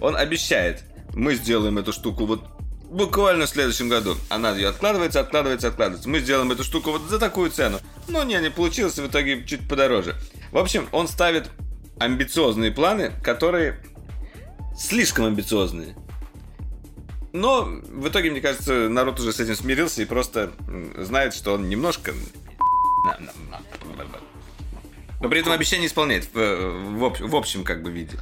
Он 0.00 0.16
обещает, 0.16 0.82
мы 1.14 1.34
сделаем 1.34 1.78
эту 1.78 1.92
штуку 1.92 2.26
вот 2.26 2.44
буквально 2.90 3.46
в 3.46 3.48
следующем 3.48 3.88
году. 3.88 4.16
Она 4.28 4.50
ее 4.52 4.68
откладывается, 4.68 5.20
откладывается, 5.20 5.68
откладывается. 5.68 6.08
Мы 6.08 6.20
сделаем 6.20 6.52
эту 6.52 6.64
штуку 6.64 6.92
вот 6.92 7.02
за 7.08 7.18
такую 7.18 7.50
цену. 7.50 7.78
Но 8.08 8.22
не, 8.24 8.38
не 8.38 8.50
получилось, 8.50 8.98
в 8.98 9.06
итоге 9.06 9.44
чуть 9.44 9.68
подороже. 9.68 10.14
В 10.52 10.58
общем, 10.58 10.88
он 10.92 11.08
ставит 11.08 11.50
амбициозные 11.98 12.70
планы, 12.70 13.12
которые 13.22 13.80
слишком 14.78 15.26
амбициозные. 15.26 15.94
Но 17.32 17.64
в 17.64 18.08
итоге, 18.08 18.30
мне 18.30 18.40
кажется, 18.40 18.88
народ 18.88 19.20
уже 19.20 19.32
с 19.32 19.40
этим 19.40 19.54
смирился 19.54 20.02
и 20.02 20.04
просто 20.06 20.52
знает, 20.96 21.34
что 21.34 21.54
он 21.54 21.68
немножко... 21.68 22.14
Но 25.20 25.28
при 25.28 25.40
этом 25.40 25.52
обещание 25.52 25.86
исполняет 25.86 26.28
в, 26.32 27.08
в, 27.20 27.36
общем 27.36 27.64
как 27.64 27.82
бы 27.82 27.90
виде. 27.90 28.18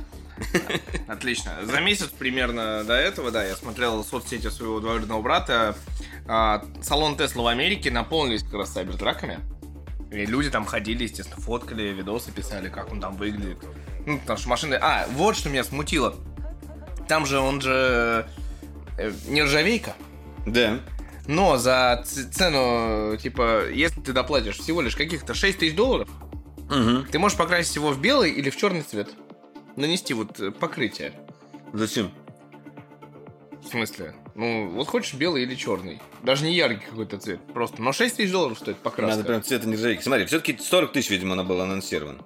Отлично. 1.08 1.52
За 1.62 1.80
месяц 1.80 2.08
примерно 2.08 2.84
до 2.84 2.94
этого, 2.94 3.30
да, 3.30 3.44
я 3.44 3.56
смотрел 3.56 4.04
соцсети 4.04 4.48
своего 4.48 4.80
двоюродного 4.80 5.20
брата. 5.22 5.76
А, 6.26 6.64
салон 6.82 7.16
Тесла 7.16 7.42
в 7.42 7.46
Америке 7.48 7.90
наполнились 7.90 8.42
как 8.42 8.54
раз 8.54 8.72
сайбертраками. 8.72 9.40
И 10.10 10.26
люди 10.26 10.50
там 10.50 10.64
ходили, 10.64 11.04
естественно, 11.04 11.40
фоткали, 11.40 11.88
видосы 11.92 12.30
писали, 12.30 12.68
как 12.68 12.92
он 12.92 13.00
там 13.00 13.16
выглядит. 13.16 13.58
Ну, 14.06 14.18
потому 14.20 14.38
что 14.38 14.48
машины... 14.48 14.74
А, 14.80 15.06
вот 15.12 15.36
что 15.36 15.50
меня 15.50 15.64
смутило. 15.64 16.16
Там 17.08 17.26
же 17.26 17.38
он 17.38 17.60
же 17.60 18.26
э, 18.98 19.12
нержавейка. 19.26 19.94
Да. 20.46 20.80
Но 21.26 21.56
за 21.56 22.04
цену, 22.04 23.16
типа, 23.16 23.70
если 23.70 24.00
ты 24.00 24.12
доплатишь 24.12 24.58
всего 24.58 24.82
лишь 24.82 24.96
каких-то 24.96 25.34
6 25.34 25.58
тысяч 25.58 25.74
долларов, 25.74 26.08
угу. 26.70 27.06
ты 27.10 27.18
можешь 27.18 27.38
покрасить 27.38 27.76
его 27.76 27.90
в 27.92 28.00
белый 28.00 28.30
или 28.30 28.50
в 28.50 28.56
черный 28.56 28.82
цвет 28.82 29.08
нанести 29.76 30.14
вот 30.14 30.38
э, 30.40 30.50
покрытие. 30.50 31.12
Зачем? 31.72 32.10
В 33.62 33.68
смысле? 33.68 34.14
Ну, 34.34 34.68
вот 34.70 34.88
хочешь 34.88 35.14
белый 35.14 35.42
или 35.42 35.54
черный. 35.54 36.00
Даже 36.22 36.44
не 36.44 36.54
яркий 36.54 36.84
какой-то 36.84 37.18
цвет. 37.18 37.40
Просто. 37.52 37.82
Но 37.82 37.92
6 37.92 38.16
тысяч 38.16 38.30
долларов 38.30 38.58
стоит 38.58 38.76
покраска. 38.78 39.16
Надо 39.16 39.26
прям 39.26 39.42
цвета 39.42 39.66
нержавейки. 39.66 40.02
Смотри, 40.02 40.26
все-таки 40.26 40.58
40 40.58 40.92
тысяч, 40.92 41.10
видимо, 41.10 41.32
она 41.32 41.44
была 41.44 41.64
анонсирована. 41.64 42.22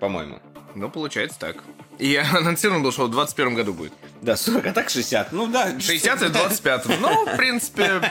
По-моему. 0.00 0.40
Ну, 0.76 0.90
получается 0.90 1.38
так. 1.38 1.56
И 1.98 2.16
анонсирован 2.34 2.82
был, 2.82 2.92
что 2.92 3.06
в 3.06 3.10
21 3.10 3.54
году 3.54 3.72
будет. 3.72 3.94
Да, 4.20 4.36
40, 4.36 4.66
а 4.66 4.72
так 4.72 4.90
60. 4.90 5.32
Ну 5.32 5.46
да. 5.46 5.80
60 5.80 6.22
и 6.22 6.28
25. 6.28 7.00
Ну, 7.00 7.24
в 7.24 7.36
принципе, 7.36 8.02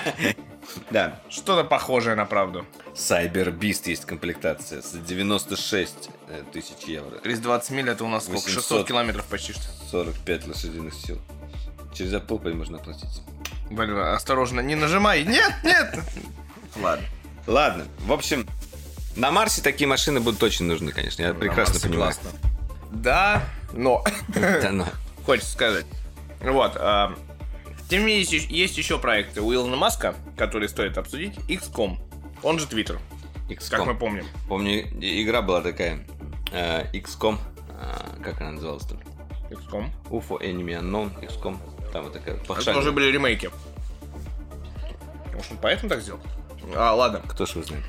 да. 0.90 1.22
Что-то 1.30 1.64
похожее 1.64 2.16
на 2.16 2.26
правду. 2.26 2.66
Cyber 2.96 3.56
Beast 3.56 3.84
есть 3.86 4.06
комплектация 4.06 4.82
с 4.82 4.94
96 4.94 6.10
э, 6.30 6.44
тысяч 6.52 6.86
евро. 6.88 7.18
320 7.18 7.70
миль 7.72 7.90
это 7.90 8.04
у 8.04 8.08
нас 8.08 8.24
сколько? 8.24 8.50
600 8.50 8.88
километров 8.88 9.26
почти 9.26 9.54
что. 9.54 9.64
45 9.92 10.48
лошадиных 10.48 10.94
сил. 10.96 11.22
Через 11.94 12.14
Apple 12.14 12.42
Pay 12.42 12.54
можно 12.56 12.80
оплатить. 12.80 13.22
Блин, 13.70 13.98
осторожно, 13.98 14.60
не 14.62 14.74
нажимай. 14.76 15.24
Нет, 15.24 15.54
нет. 15.64 16.00
Ладно. 16.82 17.06
Ладно, 17.46 17.86
в 18.00 18.12
общем, 18.12 18.48
на 19.16 19.30
Марсе 19.30 19.62
такие 19.62 19.88
машины 19.88 20.20
будут 20.20 20.42
очень 20.42 20.66
нужны, 20.66 20.92
конечно. 20.92 21.22
Я 21.22 21.36
прекрасно 21.36 21.80
понимаю. 21.80 22.14
Классно. 22.14 22.55
Да, 22.92 23.44
но. 23.74 24.04
Да, 24.28 24.72
но. 24.72 24.88
Хочется 25.26 25.52
сказать. 25.52 25.86
Вот, 26.42 26.74
а, 26.76 27.16
тем 27.90 28.02
не 28.02 28.08
менее, 28.08 28.26
есть 28.50 28.78
еще 28.78 29.00
проекты 29.00 29.42
у 29.42 29.54
Илона 29.54 29.76
Маска, 29.76 30.16
которые 30.38 30.70
стоит 30.70 30.98
обсудить. 30.98 31.38
XCOM, 31.48 31.98
он 32.44 32.60
же 32.60 32.66
Twitter, 32.66 33.00
XCOM. 33.50 33.70
как 33.70 33.86
мы 33.86 33.96
помним. 33.96 34.26
Помню, 34.48 34.82
игра 35.02 35.42
была 35.42 35.62
такая, 35.62 36.06
э, 36.52 36.92
XCOM, 36.94 37.40
э, 37.70 38.24
как 38.24 38.42
она 38.42 38.52
называлась-то? 38.52 38.96
XCOM? 39.50 39.90
UFO 40.10 40.40
Enemy 40.40 40.82
Unknown, 40.82 41.20
XCOM, 41.26 41.58
там 41.92 42.04
вот 42.04 42.14
такая 42.14 42.36
пошаговая. 42.38 42.74
Это 42.74 42.80
уже 42.80 42.92
были 42.92 43.12
ремейки. 43.12 43.50
Может, 45.34 45.52
он 45.52 45.58
поэтому 45.62 45.90
так 45.90 46.02
сделал? 46.02 46.20
А, 46.76 46.94
ладно. 46.94 47.22
Кто 47.28 47.46
ж 47.46 47.52
его 47.52 47.64
знает. 47.64 47.84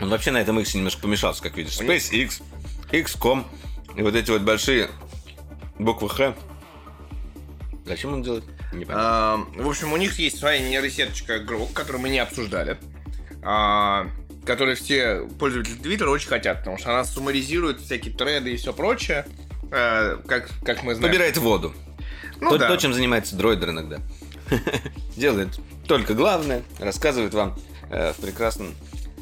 Он 0.00 0.08
вообще 0.08 0.30
на 0.30 0.38
этом 0.38 0.58
X 0.60 0.74
немножко 0.74 1.02
помешался, 1.02 1.42
как 1.42 1.56
видишь. 1.56 1.78
SpaceX, 1.78 2.42
XCOM 2.92 3.44
и 3.96 4.02
вот 4.02 4.14
эти 4.14 4.30
вот 4.30 4.42
большие 4.42 4.88
буквы 5.78 6.08
Х 6.08 6.34
Зачем 7.86 8.12
он 8.12 8.22
делает? 8.22 8.44
А, 8.88 9.40
в 9.56 9.68
общем, 9.68 9.92
у 9.92 9.96
них 9.96 10.18
есть 10.18 10.38
своя 10.38 10.60
нейросеточка 10.60 11.38
Grok, 11.38 11.72
которую 11.72 12.02
мы 12.02 12.08
не 12.08 12.20
обсуждали. 12.20 12.78
А, 13.42 14.06
которые 14.44 14.76
все 14.76 15.28
пользователи 15.38 15.74
Твиттера 15.74 16.10
очень 16.10 16.28
хотят, 16.28 16.58
потому 16.58 16.78
что 16.78 16.90
она 16.90 17.04
суммаризирует 17.04 17.80
всякие 17.80 18.14
треды 18.14 18.52
и 18.52 18.56
все 18.56 18.72
прочее, 18.72 19.26
э, 19.70 20.18
как, 20.26 20.50
как 20.64 20.82
мы 20.82 20.94
знаем. 20.94 21.12
Побирает 21.12 21.36
воду. 21.36 21.74
Ну, 22.40 22.50
то, 22.50 22.58
да. 22.58 22.68
то, 22.68 22.76
чем 22.76 22.94
занимается 22.94 23.36
дроидер 23.36 23.70
иногда. 23.70 23.98
Делает 25.16 25.58
только 25.86 26.14
главное, 26.14 26.62
рассказывает 26.78 27.34
вам 27.34 27.58
э, 27.90 28.12
в 28.12 28.16
прекрасном 28.16 28.74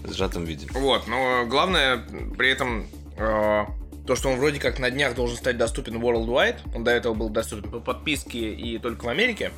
сжатом 0.05 0.45
виде. 0.45 0.67
Вот, 0.73 1.07
но 1.09 1.47
главное 1.47 2.05
при 2.37 2.51
этом 2.51 2.83
э, 2.83 2.85
то, 3.19 4.17
что 4.17 4.31
он 4.31 4.39
вроде 4.39 4.59
как 4.59 4.79
на 4.79 4.91
днях 4.91 5.15
должен 5.15 5.37
стать 5.37 5.59
доступен 5.59 5.99
worldwide, 5.99 6.61
он 6.75 6.83
до 6.83 6.91
этого 6.93 7.15
был 7.15 7.29
доступен 7.29 7.71
по 7.71 7.81
подписке 7.81 8.55
и 8.55 8.79
только 8.79 9.05
в 9.05 9.09
Америке, 9.09 9.53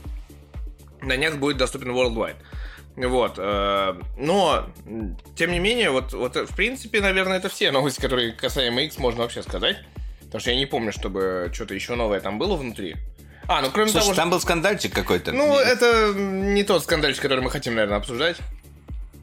на 1.01 1.17
днях 1.17 1.37
будет 1.37 1.57
доступен 1.57 1.91
worldwide. 1.91 2.37
Вот. 2.97 3.35
Э, 3.39 3.95
но, 4.19 4.67
тем 5.37 5.53
не 5.53 5.59
менее, 5.59 5.91
вот, 5.91 6.13
вот 6.13 6.37
в 6.37 6.57
принципе, 6.57 7.01
наверное, 7.01 7.39
это 7.39 7.49
все 7.49 7.71
новости, 7.71 8.01
которые 8.01 8.33
касаемо 8.33 8.83
X 8.83 8.99
можно 8.99 9.23
вообще 9.23 9.43
сказать. 9.43 9.77
Потому 10.21 10.41
что 10.41 10.51
я 10.51 10.57
не 10.57 10.67
помню, 10.67 10.93
чтобы 10.93 11.51
что-то 11.53 11.75
еще 11.75 11.95
новое 11.95 12.21
там 12.21 12.39
было 12.39 12.57
внутри. 12.57 12.97
А, 13.49 13.63
ну 13.63 13.71
кроме 13.73 13.91
Слушай, 13.91 14.05
того, 14.05 14.17
там 14.17 14.31
был 14.31 14.41
скандальчик 14.41 14.93
какой-то. 14.93 15.33
Ну, 15.33 15.59
это 15.59 16.13
не 16.15 16.63
тот 16.63 16.85
скандальчик, 16.85 17.23
который 17.23 17.41
мы 17.41 17.51
хотим, 17.51 17.75
наверное, 17.75 17.99
обсуждать. 17.99 18.37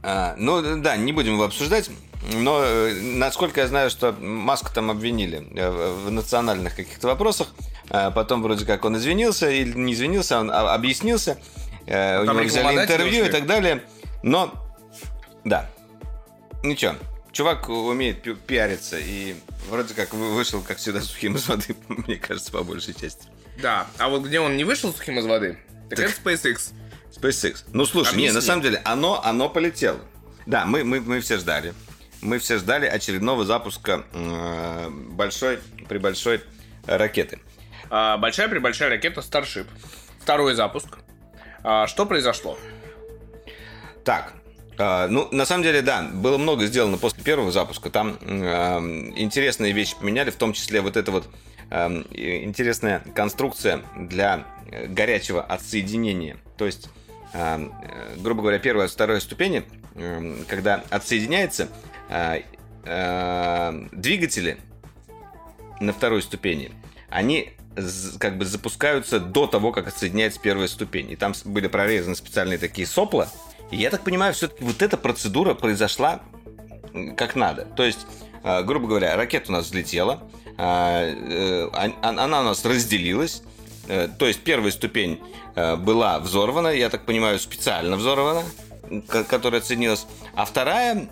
А, 0.03 0.35
ну 0.37 0.81
да, 0.81 0.97
не 0.97 1.13
будем 1.13 1.33
его 1.33 1.45
обсуждать. 1.45 1.89
Но 2.33 2.61
э, 2.63 2.93
насколько 2.93 3.61
я 3.61 3.67
знаю, 3.67 3.89
что 3.89 4.11
Маску 4.11 4.73
там 4.73 4.91
обвинили 4.91 5.47
э, 5.55 5.93
в 6.05 6.11
национальных 6.11 6.75
каких-то 6.75 7.07
вопросах. 7.07 7.47
А 7.89 8.11
потом 8.11 8.41
вроде 8.41 8.65
как 8.65 8.83
он 8.85 8.97
извинился 8.97 9.49
или 9.49 9.73
не 9.73 9.93
извинился, 9.93 10.39
он 10.39 10.51
объяснился. 10.51 11.37
Э, 11.85 12.23
ну, 12.23 12.31
у 12.31 12.35
него 12.35 12.47
взяли 12.47 12.81
интервью 12.81 13.25
и 13.25 13.29
так 13.29 13.45
далее. 13.45 13.83
Но, 14.23 14.53
да. 15.45 15.69
Ничего. 16.63 16.95
Чувак 17.31 17.69
умеет 17.69 18.23
пи 18.23 18.33
пиариться 18.33 18.97
и 18.99 19.35
вроде 19.69 19.93
как 19.93 20.13
вышел, 20.13 20.61
как 20.61 20.77
всегда, 20.77 21.01
сухим 21.01 21.35
из 21.35 21.47
воды, 21.47 21.75
мне 21.87 22.15
кажется, 22.15 22.51
по 22.51 22.63
большей 22.63 22.93
части. 22.93 23.27
Да, 23.61 23.87
а 23.99 24.09
вот 24.09 24.23
где 24.23 24.39
он 24.39 24.57
не 24.57 24.63
вышел 24.63 24.93
сухим 24.93 25.19
из 25.19 25.25
воды, 25.25 25.57
так, 25.89 25.99
так 25.99 26.09
это 26.09 26.29
SpaceX. 26.29 26.71
SpaceX. 27.15 27.63
Ну, 27.73 27.85
слушай, 27.85 28.09
Объясни. 28.09 28.29
не, 28.29 28.33
на 28.33 28.41
самом 28.41 28.63
деле, 28.63 28.81
оно, 28.85 29.23
оно 29.23 29.49
полетело. 29.49 29.99
Да, 30.45 30.65
мы, 30.65 30.83
мы, 30.83 30.99
мы 30.99 31.19
все 31.19 31.37
ждали 31.37 31.73
мы 32.21 32.39
все 32.39 32.57
ждали 32.57 32.85
очередного 32.85 33.45
запуска 33.45 34.05
э, 34.13 34.89
большой 34.89 35.59
при 35.87 35.97
большой 35.97 36.41
ракеты. 36.85 37.39
А, 37.89 38.17
большая 38.17 38.47
при 38.47 38.59
большая 38.59 38.89
ракета 38.89 39.21
Starship. 39.21 39.67
Второй 40.19 40.55
запуск. 40.55 40.97
А, 41.63 41.87
что 41.87 42.05
произошло? 42.05 42.57
Так, 44.03 44.33
Uh, 44.77 45.07
ну, 45.07 45.27
на 45.31 45.47
самом 45.47 45.63
деле, 45.63 45.81
да, 45.81 46.03
было 46.03 46.37
много 46.37 46.67
сделано 46.67 46.99
после 46.99 47.23
первого 47.23 47.51
запуска. 47.51 47.89
Там 47.89 48.09
uh, 48.21 49.11
интересные 49.15 49.73
вещи 49.73 49.95
поменяли, 49.99 50.29
в 50.29 50.35
том 50.35 50.53
числе 50.53 50.81
вот 50.81 50.97
эта 50.97 51.11
вот 51.11 51.27
uh, 51.71 52.43
интересная 52.43 53.01
конструкция 53.15 53.81
для 53.95 54.45
горячего 54.87 55.41
отсоединения. 55.41 56.37
То 56.57 56.67
есть, 56.67 56.89
грубо 58.17 58.41
говоря, 58.41 58.59
первая 58.59 58.87
вторая 58.87 59.19
ступени, 59.19 59.63
когда 60.47 60.83
отсоединяется, 60.89 61.63
а, 61.63 61.69
а, 61.69 61.96
двигатели 63.91 64.57
на 65.81 65.91
второй 65.91 66.21
ступени, 66.21 66.71
они 67.09 67.51
как 68.19 68.37
бы 68.37 68.45
запускаются 68.45 69.19
до 69.19 69.45
того, 69.47 69.71
как 69.71 69.87
отсоединяется 69.87 70.39
первая 70.39 70.67
ступень. 70.67 71.11
И 71.11 71.15
там 71.15 71.33
были 71.45 71.67
прорезаны 71.67 72.15
специальные 72.15 72.57
такие 72.57 72.87
сопла. 72.87 73.29
И 73.71 73.75
я 73.77 73.89
так 73.89 74.03
понимаю, 74.03 74.33
все-таки 74.33 74.63
вот 74.63 74.81
эта 74.81 74.97
процедура 74.97 75.53
произошла 75.53 76.21
как 77.15 77.35
надо. 77.35 77.65
То 77.65 77.83
есть, 77.83 78.05
а, 78.43 78.63
грубо 78.63 78.87
говоря, 78.87 79.15
ракета 79.15 79.49
у 79.49 79.53
нас 79.53 79.65
взлетела, 79.65 80.23
э, 80.57 81.69
она 82.01 82.41
у 82.41 82.43
нас 82.43 82.65
разделилась. 82.65 83.43
Э, 83.87 84.07
то 84.07 84.25
есть 84.25 84.41
первая 84.41 84.71
ступень 84.71 85.21
э, 85.55 85.75
была 85.75 86.19
взорвана, 86.19 86.69
я 86.69 86.89
так 86.89 87.05
понимаю, 87.05 87.39
специально 87.39 87.95
взорвана, 87.95 88.43
которая 89.29 89.61
отсоединилась. 89.61 90.07
А 90.33 90.45
вторая 90.45 91.07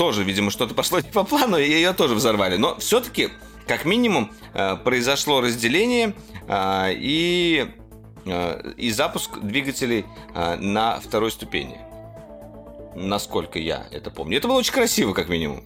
тоже, 0.00 0.24
видимо, 0.24 0.50
что-то 0.50 0.74
пошло 0.74 0.98
не 0.98 1.10
по 1.10 1.24
плану, 1.24 1.58
и 1.58 1.68
ее 1.68 1.92
тоже 1.92 2.14
взорвали. 2.14 2.56
Но 2.56 2.78
все-таки, 2.78 3.28
как 3.66 3.84
минимум, 3.84 4.32
э, 4.54 4.76
произошло 4.82 5.42
разделение 5.42 6.14
э, 6.48 6.92
и, 6.94 7.70
э, 8.24 8.72
и 8.78 8.90
запуск 8.92 9.38
двигателей 9.40 10.06
на 10.34 10.98
второй 11.00 11.30
ступени. 11.30 11.76
Насколько 12.96 13.58
я 13.58 13.88
это 13.90 14.10
помню. 14.10 14.38
Это 14.38 14.48
было 14.48 14.56
очень 14.56 14.72
красиво, 14.72 15.12
как 15.12 15.28
минимум. 15.28 15.64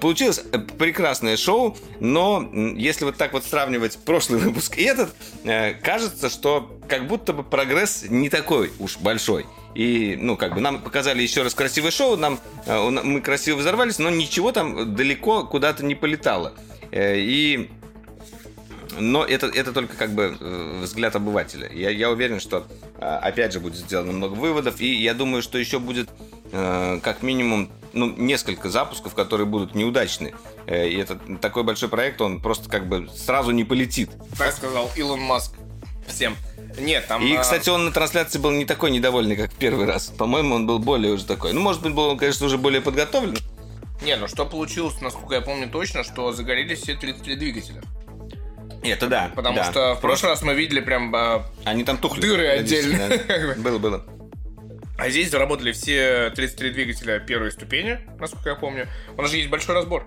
Получилось 0.00 0.44
прекрасное 0.78 1.36
шоу, 1.36 1.76
но 1.98 2.48
если 2.76 3.04
вот 3.04 3.16
так 3.16 3.32
вот 3.32 3.44
сравнивать 3.44 3.98
прошлый 3.98 4.38
выпуск 4.44 4.78
и 4.78 4.84
этот, 4.84 5.12
кажется, 5.82 6.30
что 6.30 6.78
как 6.88 7.08
будто 7.08 7.32
бы 7.32 7.42
прогресс 7.42 8.04
не 8.08 8.30
такой 8.30 8.70
уж 8.78 8.96
большой. 8.98 9.44
И, 9.76 10.16
ну, 10.18 10.36
как 10.38 10.54
бы 10.54 10.60
нам 10.60 10.80
показали 10.80 11.20
еще 11.22 11.42
раз 11.42 11.54
красивое 11.54 11.90
шоу, 11.90 12.16
нам, 12.16 12.40
э, 12.64 12.90
мы 12.90 13.20
красиво 13.20 13.58
взорвались, 13.58 13.98
но 13.98 14.08
ничего 14.08 14.50
там 14.50 14.94
далеко 14.94 15.44
куда-то 15.44 15.84
не 15.84 15.94
полетало. 15.94 16.54
Э, 16.90 17.18
и 17.18 17.68
Но 18.98 19.24
это, 19.24 19.46
это 19.46 19.72
только 19.72 19.96
как 19.96 20.10
бы 20.12 20.36
э, 20.40 20.80
взгляд 20.82 21.16
обывателя. 21.16 21.70
Я, 21.72 21.90
я 21.90 22.10
уверен, 22.10 22.40
что 22.40 22.66
э, 22.98 23.04
опять 23.04 23.52
же 23.52 23.60
будет 23.60 23.76
сделано 23.76 24.12
много 24.12 24.34
выводов, 24.34 24.80
и 24.80 24.94
я 24.94 25.12
думаю, 25.12 25.42
что 25.42 25.58
еще 25.58 25.78
будет 25.78 26.08
э, 26.52 27.00
как 27.02 27.22
минимум 27.22 27.70
ну, 27.92 28.06
несколько 28.16 28.70
запусков, 28.70 29.14
которые 29.14 29.46
будут 29.46 29.74
неудачны. 29.74 30.34
И 30.66 30.98
это 30.98 31.18
такой 31.40 31.62
большой 31.62 31.88
проект, 31.88 32.20
он 32.20 32.40
просто 32.40 32.68
как 32.68 32.88
бы 32.88 33.08
сразу 33.14 33.52
не 33.52 33.64
полетит. 33.64 34.10
Так 34.38 34.52
сказал 34.52 34.90
Илон 34.96 35.20
Маск 35.20 35.52
всем. 36.06 36.34
Нет, 36.78 37.06
там... 37.06 37.24
И, 37.24 37.34
а, 37.34 37.40
кстати, 37.40 37.68
он 37.68 37.84
на 37.86 37.92
трансляции 37.92 38.38
был 38.38 38.50
не 38.50 38.64
такой 38.64 38.90
недовольный, 38.90 39.36
как 39.36 39.52
в 39.52 39.56
первый 39.56 39.86
раз. 39.86 40.08
По-моему, 40.08 40.54
он 40.54 40.66
был 40.66 40.78
более 40.78 41.12
уже 41.12 41.24
такой. 41.24 41.52
Ну, 41.52 41.60
может 41.60 41.82
быть, 41.82 41.92
был 41.92 42.04
он, 42.04 42.18
конечно, 42.18 42.46
уже 42.46 42.58
более 42.58 42.80
подготовлен. 42.80 43.36
Не, 44.02 44.16
ну 44.16 44.28
что 44.28 44.44
получилось, 44.44 45.00
насколько 45.00 45.34
я 45.34 45.40
помню 45.40 45.68
точно, 45.70 46.04
что 46.04 46.32
загорелись 46.32 46.80
все 46.80 46.94
33 46.94 47.36
двигателя. 47.36 47.82
Это 48.82 49.06
да. 49.08 49.30
Потому 49.34 49.56
да. 49.56 49.64
что 49.64 49.94
в 49.94 50.00
прошлый 50.00 50.30
раз 50.30 50.42
мы 50.42 50.54
видели 50.54 50.80
прям... 50.80 51.14
а, 51.14 51.46
Они 51.64 51.82
там 51.82 51.96
тухли. 51.98 52.20
Дыры 52.20 52.46
отдельно. 52.48 53.08
Было, 53.56 53.78
было. 53.78 54.04
А 54.98 55.10
здесь 55.10 55.30
заработали 55.30 55.72
все 55.72 56.30
33 56.30 56.70
двигателя 56.70 57.18
первой 57.20 57.52
ступени, 57.52 58.00
насколько 58.18 58.48
я 58.48 58.54
помню. 58.54 58.88
У 59.16 59.20
нас 59.22 59.30
же 59.30 59.36
есть 59.36 59.50
большой 59.50 59.74
разбор. 59.74 60.06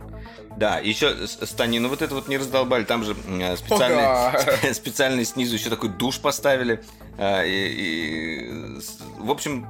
Да, 0.58 0.80
еще 0.80 1.28
с- 1.28 1.46
станину 1.46 1.90
вот 1.90 2.02
это 2.02 2.16
вот 2.16 2.28
не 2.28 2.38
раздолбали, 2.38 2.84
там 2.86 3.04
же 3.04 3.16
э, 3.28 3.56
специальный, 3.56 3.98
да. 4.02 4.34
специальный 4.74 5.26
снизу 5.26 5.56
еще 5.56 5.70
такой 5.70 5.90
душ 5.90 6.20
поставили. 6.20 6.82
А, 7.20 7.44
И, 7.44 7.52
и, 7.52 8.50
в 9.20 9.30
общем, 9.30 9.68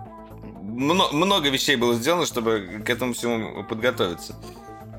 мно- 0.63 1.11
много 1.11 1.49
вещей 1.49 1.75
было 1.75 1.95
сделано, 1.95 2.25
чтобы 2.25 2.81
к 2.85 2.89
этому 2.89 3.13
всему 3.13 3.63
подготовиться. 3.65 4.35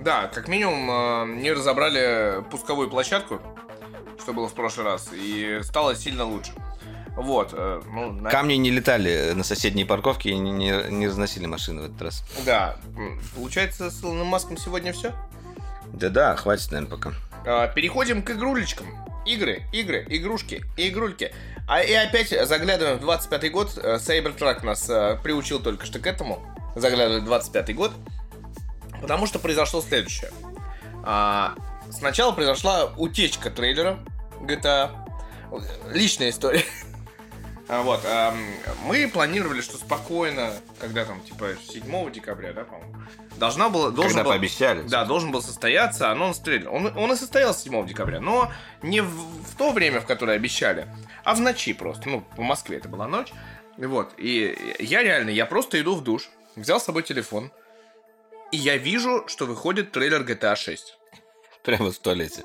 Да, 0.00 0.28
как 0.28 0.48
минимум 0.48 0.90
э, 0.90 1.40
не 1.40 1.50
разобрали 1.52 2.44
пусковую 2.50 2.90
площадку, 2.90 3.40
что 4.20 4.34
было 4.34 4.48
в 4.48 4.54
прошлый 4.54 4.84
раз, 4.84 5.08
и 5.14 5.60
стало 5.62 5.96
сильно 5.96 6.26
лучше. 6.26 6.52
Вот, 7.20 7.50
э, 7.52 7.82
ну, 7.86 8.12
на- 8.12 8.30
Камни 8.30 8.54
не 8.54 8.70
летали 8.70 9.32
на 9.34 9.44
соседние 9.44 9.84
парковки 9.86 10.28
и 10.28 10.36
не, 10.38 10.50
не- 10.50 10.90
не 10.90 11.06
разносили 11.06 11.46
машины 11.46 11.82
в 11.82 11.84
этот 11.86 12.02
раз. 12.02 12.24
да. 12.46 12.76
Получается, 13.34 13.90
с 13.90 14.02
Илоном 14.02 14.26
Маском 14.28 14.56
сегодня 14.56 14.92
все. 14.92 15.12
Да-да, 15.92 16.36
хватит, 16.36 16.70
наверное, 16.70 16.96
пока. 16.96 17.12
А, 17.44 17.66
Переходим 17.68 18.22
к 18.22 18.30
игрулечкам. 18.30 18.86
Игры, 19.26 19.64
игры, 19.72 20.06
игрушки, 20.08 20.64
игрульки. 20.76 21.32
А 21.68 21.82
и 21.82 21.92
опять 21.92 22.30
заглядываем 22.48 22.98
в 22.98 23.00
25 23.00 23.52
год. 23.52 23.76
Э, 23.76 23.96
Cybertruck 23.96 24.64
нас 24.64 24.88
э, 24.88 25.18
приучил 25.22 25.60
только 25.60 25.84
что 25.86 25.98
к 25.98 26.06
этому. 26.06 26.42
Заглядывать 26.74 27.22
в 27.22 27.26
25 27.26 27.74
год. 27.76 27.92
Потому 29.00 29.26
что 29.26 29.38
произошло 29.38 29.82
следующее. 29.82 30.30
А, 31.04 31.54
сначала 31.90 32.32
произошла 32.32 32.86
утечка 32.96 33.50
трейлера 33.50 33.98
GTA. 34.40 34.90
Личная 35.92 36.30
история. 36.30 36.62
А, 37.72 37.82
Вот, 37.82 38.00
мы 38.84 39.06
планировали, 39.08 39.60
что 39.60 39.76
спокойно, 39.76 40.52
когда 40.80 41.04
там, 41.04 41.20
типа, 41.20 41.50
7 41.68 42.10
декабря, 42.10 42.52
да, 42.52 42.64
по-моему, 42.64 42.92
должна 43.36 43.68
была, 43.68 43.90
должен 43.90 44.10
Когда 44.10 44.24
был, 44.24 44.30
пообещали. 44.32 44.82
да, 44.82 45.04
должен 45.04 45.30
был 45.30 45.40
состояться 45.40 46.10
анонс 46.10 46.40
трейлера. 46.40 46.70
Он, 46.70 46.96
он 46.98 47.12
и 47.12 47.16
состоялся 47.16 47.60
7 47.60 47.86
декабря, 47.86 48.18
но 48.20 48.50
не 48.82 49.00
в, 49.02 49.08
в 49.10 49.56
то 49.56 49.70
время, 49.70 50.00
в 50.00 50.06
которое 50.06 50.36
обещали, 50.36 50.88
а 51.22 51.34
в 51.34 51.40
ночи 51.40 51.72
просто. 51.72 52.08
Ну, 52.08 52.22
по 52.36 52.42
Москве 52.42 52.78
это 52.78 52.88
была 52.88 53.06
ночь. 53.06 53.32
Вот, 53.78 54.14
и 54.16 54.76
я 54.80 55.02
реально, 55.04 55.30
я 55.30 55.46
просто 55.46 55.80
иду 55.80 55.94
в 55.94 56.02
душ, 56.02 56.28
взял 56.56 56.80
с 56.80 56.84
собой 56.84 57.04
телефон, 57.04 57.52
и 58.50 58.56
я 58.56 58.76
вижу, 58.78 59.24
что 59.28 59.46
выходит 59.46 59.92
трейлер 59.92 60.22
GTA 60.22 60.56
6. 60.56 60.98
Прямо 61.62 61.92
в 61.92 61.98
туалете. 61.98 62.42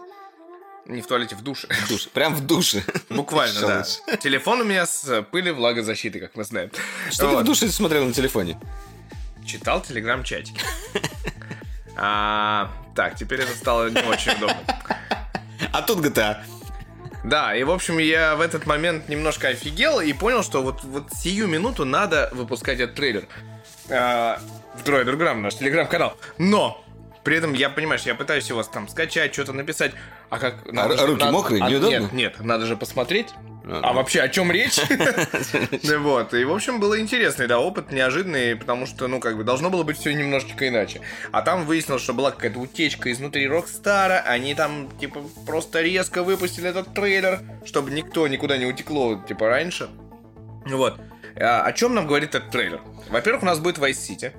Не 0.86 1.02
в 1.02 1.08
туалете, 1.08 1.36
в 1.36 1.42
душе. 1.42 1.68
В 1.68 1.90
душе. 1.90 2.10
Прям 2.10 2.36
в 2.36 2.46
душе. 2.46 2.84
Буквально, 3.10 3.60
да. 3.62 3.78
лучше? 3.78 4.18
Телефон 4.22 4.62
у 4.62 4.64
меня 4.64 4.86
с 4.86 5.24
пылью 5.24 5.56
влагозащиты, 5.56 6.20
как 6.20 6.36
мы 6.36 6.44
знаем. 6.44 6.70
Что 7.10 7.30
ты 7.30 7.38
в 7.38 7.44
душе 7.44 7.68
смотрел 7.70 8.06
на 8.06 8.14
телефоне? 8.14 8.60
Читал 9.46 9.82
телеграм-чатик. 9.82 10.56
А, 11.98 12.74
так, 12.94 13.16
теперь 13.16 13.40
это 13.40 13.56
стало 13.56 13.90
не 13.90 14.02
очень 14.02 14.34
удобно. 14.34 14.58
А 15.72 15.82
тут 15.82 16.00
GTA. 16.00 16.44
Да, 17.24 17.56
и 17.56 17.64
в 17.64 17.72
общем 17.72 17.98
я 18.00 18.36
в 18.36 18.42
этот 18.42 18.66
момент 18.66 19.08
немножко 19.08 19.48
офигел 19.48 20.02
и 20.02 20.12
понял, 20.12 20.44
что 20.44 20.62
вот, 20.62 20.84
вот 20.84 21.06
сию 21.14 21.48
минуту 21.48 21.86
надо 21.86 22.30
выпускать 22.34 22.80
этот 22.80 22.96
трейлер. 22.96 23.28
А, 23.90 24.40
в 24.76 24.84
Дроидерграм, 24.84 25.42
наш 25.42 25.56
телеграм-канал. 25.56 26.18
Но! 26.38 26.85
При 27.26 27.36
этом 27.38 27.54
я, 27.54 27.70
понимаешь, 27.72 28.04
я 28.04 28.14
пытаюсь 28.16 28.48
его 28.48 28.62
там 28.64 28.88
скачать, 28.88 29.34
что-то 29.34 29.52
написать. 29.52 29.92
А 30.30 30.38
как... 30.38 30.64
ру- 30.68 30.96
же- 30.96 31.06
руки 31.08 31.20
надо- 31.20 31.32
мокрые, 31.32 31.64
а, 31.64 31.70
неудобно? 31.70 31.90
Нет, 31.98 32.14
нет, 32.14 32.40
надо 32.40 32.68
же 32.68 32.78
посмотреть. 32.78 33.30
А, 33.66 33.82
А 33.84 33.94
вообще 33.94 34.22
о 34.22 34.30
чем 34.30 34.52
речь? 34.52 34.80
Ну 35.84 36.00
Вот, 36.04 36.36
и 36.36 36.44
в 36.46 36.54
общем 36.54 36.80
было 36.80 37.00
интересный, 37.00 37.48
да, 37.48 37.60
опыт 37.60 37.92
неожиданный, 37.92 38.56
потому 38.56 38.86
что, 38.86 39.08
ну, 39.08 39.20
как 39.20 39.38
бы, 39.38 39.44
должно 39.44 39.72
было 39.72 39.82
быть 39.82 39.98
все 39.98 40.14
немножечко 40.14 40.68
иначе. 40.68 41.02
А 41.32 41.42
там 41.42 41.66
выяснилось, 41.66 42.04
что 42.04 42.14
была 42.14 42.30
какая-то 42.30 42.60
утечка 42.60 43.12
изнутри 43.12 43.48
Rockstar 43.48 44.05
а, 44.05 44.20
они 44.28 44.54
там, 44.54 44.88
типа, 45.00 45.22
просто 45.48 45.82
резко 45.82 46.22
выпустили 46.22 46.70
этот 46.70 46.94
трейлер, 46.94 47.40
чтобы 47.66 47.90
никто 47.90 48.28
никуда 48.28 48.58
не 48.58 48.68
утекло, 48.68 49.20
типа, 49.28 49.50
раньше. 49.50 49.90
Вот. 50.68 51.00
А, 51.38 51.64
о 51.64 51.74
чем 51.74 51.96
нам 51.96 52.06
говорит 52.06 52.36
этот 52.36 52.52
трейлер? 52.52 52.82
Во-первых, 53.10 53.42
у 53.42 53.46
нас 53.48 53.58
будет 53.58 53.80
Vice 53.80 53.94
City. 53.98 54.32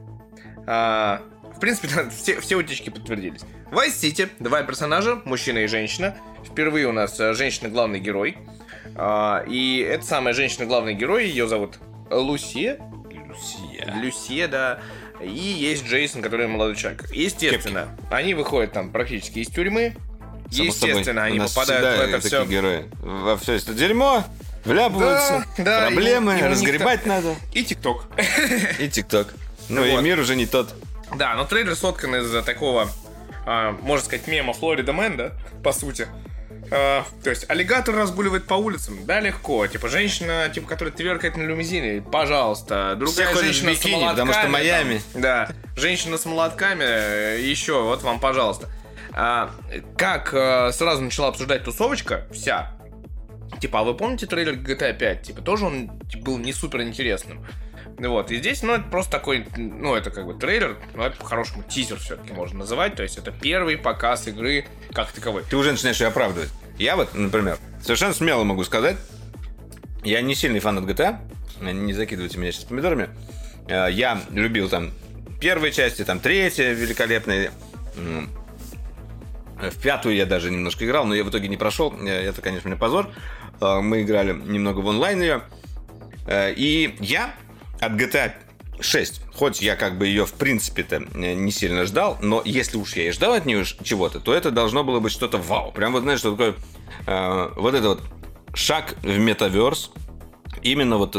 В 1.57 1.61
принципе, 1.61 1.89
все, 2.17 2.41
все 2.41 2.57
утечки 2.57 2.91
подтвердились. 2.91 3.41
Vice 3.71 3.95
City, 4.01 4.29
два 4.39 4.63
персонажа, 4.63 5.21
мужчина 5.25 5.59
и 5.59 5.67
женщина. 5.67 6.15
Впервые 6.45 6.87
у 6.87 6.93
нас 6.93 7.19
э, 7.19 7.35
женщина 7.35 7.69
главный 7.69 7.99
герой. 7.99 8.37
А, 8.95 9.45
и 9.47 9.79
эта 9.81 10.05
самая 10.05 10.35
женщина 10.35 10.67
главный 10.67 10.95
герой, 10.95 11.27
ее 11.29 11.49
зовут 11.49 11.79
Лусия. 12.11 12.79
Люсия. 13.11 13.95
Люсия, 14.01 14.49
да. 14.49 14.79
И 15.21 15.29
есть 15.29 15.87
Джейсон, 15.87 16.23
который 16.23 16.47
молодой 16.47 16.77
человек. 16.77 17.11
Естественно, 17.11 17.89
они 18.11 18.35
выходят 18.35 18.73
там 18.73 18.91
практически 18.91 19.41
из 19.41 19.49
тюрьмы. 19.49 19.95
Само 20.51 20.65
Естественно, 20.67 21.05
собой, 21.05 21.23
они 21.25 21.39
у 21.39 21.43
нас 21.43 21.53
попадают 21.55 21.99
в 21.99 22.03
это 22.03 22.23
такие 22.23 22.29
все. 22.29 22.45
герои. 22.47 22.85
Во 23.01 23.37
все 23.37 23.55
это 23.55 23.75
дерьмо, 23.75 24.25
вляпываются, 24.65 25.45
Да, 25.59 25.65
да, 25.65 25.87
проблемы, 25.87 26.37
и- 26.37 26.41
и 26.41 26.43
разгребать 26.45 27.05
надо. 27.07 27.35
И 27.53 27.65
ТикТок. 27.65 28.07
И 28.79 28.89
ТикТок. 28.89 29.35
Ну 29.69 29.81
Вот. 29.81 30.01
и 30.01 30.03
мир 30.05 30.21
уже 30.21 30.37
не 30.37 30.47
тот. 30.47 30.73
Да, 31.15 31.35
но 31.35 31.45
трейлер 31.45 31.77
соткан 31.77 32.17
из 32.17 32.45
такого, 32.45 32.89
а, 33.47 33.73
можно 33.83 34.05
сказать, 34.05 34.27
мема 34.27 34.53
Florida 34.53 34.93
Man, 34.93 35.17
да, 35.17 35.33
по 35.63 35.73
сути. 35.73 36.09
А, 36.71 37.05
то 37.23 37.31
есть 37.31 37.49
аллигатор 37.49 37.95
разгуливает 37.95 38.47
по 38.47 38.55
улицам, 38.55 39.05
да, 39.07 39.21
легко. 39.21 39.67
Типа 39.67 39.89
женщина, 39.89 40.49
типа, 40.53 40.69
которая 40.69 40.93
тверкает 40.93 41.37
на 41.37 41.43
лимузине, 41.43 42.03
пожалуйста. 42.03 42.97
Другая 42.97 43.33
Все 43.33 43.45
женщина 43.45 43.75
с 43.75 43.79
бикини, 43.79 44.09
потому 44.09 44.33
что 44.33 44.49
молотками, 44.49 44.53
Майами. 44.53 45.03
там, 45.13 45.23
да, 45.23 45.49
женщина 45.77 46.19
с 46.19 46.25
молотками, 46.25 46.85
э, 46.85 47.41
еще, 47.41 47.83
вот 47.83 48.03
вам, 48.03 48.19
пожалуйста. 48.19 48.69
А, 49.13 49.51
как 49.97 50.35
э, 50.35 50.73
сразу 50.73 51.03
начала 51.03 51.29
обсуждать 51.29 51.65
тусовочка 51.65 52.27
вся, 52.33 52.73
Типа, 53.61 53.81
а 53.81 53.85
вы 53.85 53.95
помните 53.95 54.27
трейлер 54.27 54.55
GTA 54.55 54.97
5? 54.97 55.23
Типа, 55.23 55.43
тоже 55.43 55.65
он 55.67 55.91
был 56.23 56.39
не 56.39 56.53
супер 56.53 56.83
интересным. 56.83 57.47
Ну 57.99 58.11
Вот, 58.11 58.31
и 58.31 58.37
здесь, 58.37 58.63
ну, 58.63 58.75
это 58.75 58.85
просто 58.91 59.13
такой, 59.13 59.47
ну, 59.57 59.95
это 59.95 60.11
как 60.11 60.27
бы 60.27 60.35
трейлер, 60.35 60.77
но 60.95 61.07
это 61.07 61.17
по-хорошему 61.17 61.63
тизер 61.63 61.99
все-таки 61.99 62.33
можно 62.35 62.59
называть, 62.59 62.95
то 62.95 63.03
есть 63.03 63.17
это 63.17 63.31
первый 63.31 63.79
показ 63.79 64.29
игры 64.29 64.67
как 64.93 65.11
таковой. 65.13 65.45
Ты 65.49 65.57
уже 65.57 65.73
начинаешь 65.73 65.99
ее 66.01 66.09
оправдывать. 66.09 66.51
Я 66.79 66.97
вот, 66.97 67.15
например, 67.15 67.59
совершенно 67.81 68.13
смело 68.13 68.45
могу 68.45 68.65
сказать, 68.65 68.99
я 70.05 70.21
не 70.21 70.35
сильный 70.35 70.61
фанат 70.61 70.85
GTA, 70.85 71.17
не 71.61 71.95
закидывайте 71.95 72.39
меня 72.39 72.53
сейчас 72.53 72.65
помидорами. 72.65 73.09
Э, 73.67 73.89
Я 73.91 74.21
любил 74.31 74.69
там 74.69 74.93
первые 75.41 75.73
части, 75.73 76.05
там 76.05 76.21
третья 76.21 76.73
великолепная. 76.73 77.51
М, 79.61 79.71
В 79.71 79.77
пятую 79.77 80.15
я 80.17 80.27
даже 80.27 80.51
немножко 80.51 80.85
играл, 80.85 81.05
но 81.07 81.15
я 81.15 81.25
в 81.25 81.31
итоге 81.31 81.49
не 81.49 81.57
прошел. 81.57 81.95
Э, 82.01 82.29
Это, 82.29 82.43
конечно, 82.43 82.69
мне 82.69 82.79
позор. 82.79 83.09
Э, 83.61 83.81
Мы 83.81 84.03
играли 84.03 84.33
немного 84.33 84.81
в 84.81 84.87
онлайн 84.87 85.21
ее. 85.21 85.43
Э, 86.27 86.53
И 86.55 86.97
я 87.01 87.35
от 87.81 87.93
GTA 87.93 88.33
6, 88.81 89.23
хоть 89.35 89.63
я 89.63 89.75
как 89.77 89.97
бы 89.99 90.07
ее 90.07 90.27
в 90.27 90.35
принципе-то 90.35 90.97
э, 91.15 91.33
не 91.35 91.51
сильно 91.51 91.85
ждал, 91.87 92.19
но 92.21 92.43
если 92.45 92.77
уж 92.77 92.95
я 92.97 93.09
и 93.09 93.11
ждал 93.11 93.33
от 93.33 93.47
нее 93.47 93.65
чего-то, 93.65 94.21
то 94.21 94.35
это 94.35 94.51
должно 94.51 94.85
было 94.85 95.01
быть 95.01 95.13
что-то 95.13 95.39
вау. 95.39 95.73
Прям 95.73 95.93
вот 95.93 96.03
знаешь, 96.03 96.19
что 96.21 96.33
такое 96.33 96.55
э, 97.07 97.51
вот 97.57 97.75
это 97.75 97.89
вот 97.89 98.03
шаг 98.55 98.95
в 99.03 99.19
метаверс, 99.19 99.91
Именно 100.63 100.97
вот, 100.97 101.17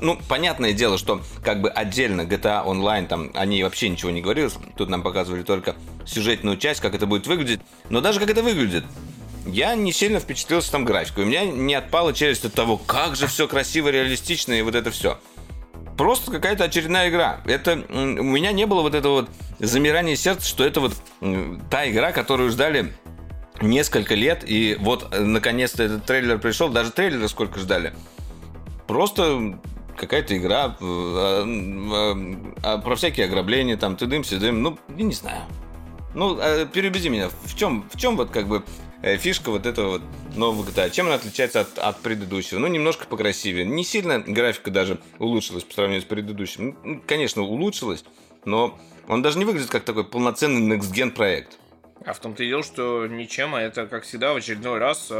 ну, 0.00 0.18
понятное 0.28 0.72
дело, 0.72 0.98
что 0.98 1.20
как 1.42 1.60
бы 1.60 1.70
отдельно 1.70 2.22
GTA 2.22 2.66
Online, 2.66 3.06
там, 3.06 3.30
о 3.34 3.46
ней 3.46 3.62
вообще 3.62 3.88
ничего 3.88 4.10
не 4.10 4.20
говорилось. 4.20 4.54
Тут 4.76 4.88
нам 4.88 5.02
показывали 5.02 5.42
только 5.42 5.76
сюжетную 6.04 6.56
часть, 6.56 6.80
как 6.80 6.94
это 6.94 7.06
будет 7.06 7.26
выглядеть. 7.26 7.60
Но 7.88 8.00
даже 8.00 8.20
как 8.20 8.30
это 8.30 8.42
выглядит, 8.42 8.84
я 9.46 9.74
не 9.74 9.92
сильно 9.92 10.20
впечатлился 10.20 10.72
там 10.72 10.84
графикой. 10.84 11.24
У 11.24 11.26
меня 11.26 11.44
не 11.44 11.74
отпала 11.74 12.12
челюсть 12.12 12.44
от 12.44 12.54
того, 12.54 12.76
как 12.76 13.16
же 13.16 13.26
все 13.26 13.48
красиво, 13.48 13.88
реалистично 13.88 14.52
и 14.52 14.62
вот 14.62 14.74
это 14.74 14.90
все. 14.90 15.18
Просто 15.96 16.30
какая-то 16.30 16.64
очередная 16.64 17.10
игра. 17.10 17.40
Это 17.44 17.84
у 17.90 18.22
меня 18.22 18.52
не 18.52 18.66
было 18.66 18.82
вот 18.82 18.94
этого 18.94 19.12
вот 19.12 19.30
замирания 19.58 20.16
сердца, 20.16 20.46
что 20.46 20.64
это 20.64 20.80
вот 20.80 20.94
та 21.70 21.88
игра, 21.88 22.12
которую 22.12 22.50
ждали 22.50 22.92
несколько 23.60 24.14
лет, 24.14 24.42
и 24.44 24.76
вот 24.80 25.08
э, 25.12 25.20
наконец-то 25.20 25.82
этот 25.82 26.04
трейлер 26.04 26.38
пришел, 26.38 26.68
даже 26.68 26.90
трейлера 26.90 27.28
сколько 27.28 27.60
ждали. 27.60 27.92
Просто 28.86 29.58
какая-то 29.96 30.36
игра 30.36 30.76
э, 30.80 31.44
э, 31.44 32.34
э, 32.62 32.78
про 32.78 32.96
всякие 32.96 33.26
ограбления, 33.26 33.76
там, 33.76 33.96
ты 33.96 34.06
дым, 34.06 34.22
дым, 34.22 34.62
ну, 34.62 34.78
я 34.96 35.04
не 35.04 35.14
знаю. 35.14 35.42
Ну, 36.14 36.38
э, 36.38 36.66
переубеди 36.66 37.08
меня, 37.08 37.30
в 37.44 37.56
чем, 37.56 37.88
в 37.92 37.98
чем 37.98 38.16
вот 38.16 38.30
как 38.30 38.46
бы 38.46 38.64
э, 39.02 39.16
фишка 39.16 39.50
вот 39.50 39.66
этого 39.66 39.92
вот 39.92 40.02
нового 40.36 40.68
GTA? 40.68 40.90
Чем 40.90 41.06
она 41.06 41.16
отличается 41.16 41.60
от, 41.60 41.78
от 41.78 42.00
предыдущего? 42.00 42.58
Ну, 42.58 42.66
немножко 42.66 43.06
покрасивее. 43.06 43.64
Не 43.64 43.84
сильно 43.84 44.18
графика 44.18 44.70
даже 44.70 44.98
улучшилась 45.18 45.64
по 45.64 45.72
сравнению 45.72 46.02
с 46.02 46.06
предыдущим. 46.06 46.76
Ну, 46.84 47.02
конечно, 47.06 47.42
улучшилась, 47.42 48.04
но 48.44 48.78
он 49.08 49.22
даже 49.22 49.38
не 49.38 49.44
выглядит 49.44 49.70
как 49.70 49.84
такой 49.84 50.04
полноценный 50.04 50.76
next-gen 50.76 51.12
проект. 51.12 51.58
А 52.04 52.12
в 52.12 52.18
том-то 52.18 52.42
и 52.42 52.48
дело, 52.48 52.62
что 52.62 53.06
ничем, 53.06 53.54
а 53.54 53.62
это, 53.62 53.86
как 53.86 54.02
всегда, 54.02 54.32
в 54.32 54.36
очередной 54.36 54.78
раз 54.78 55.10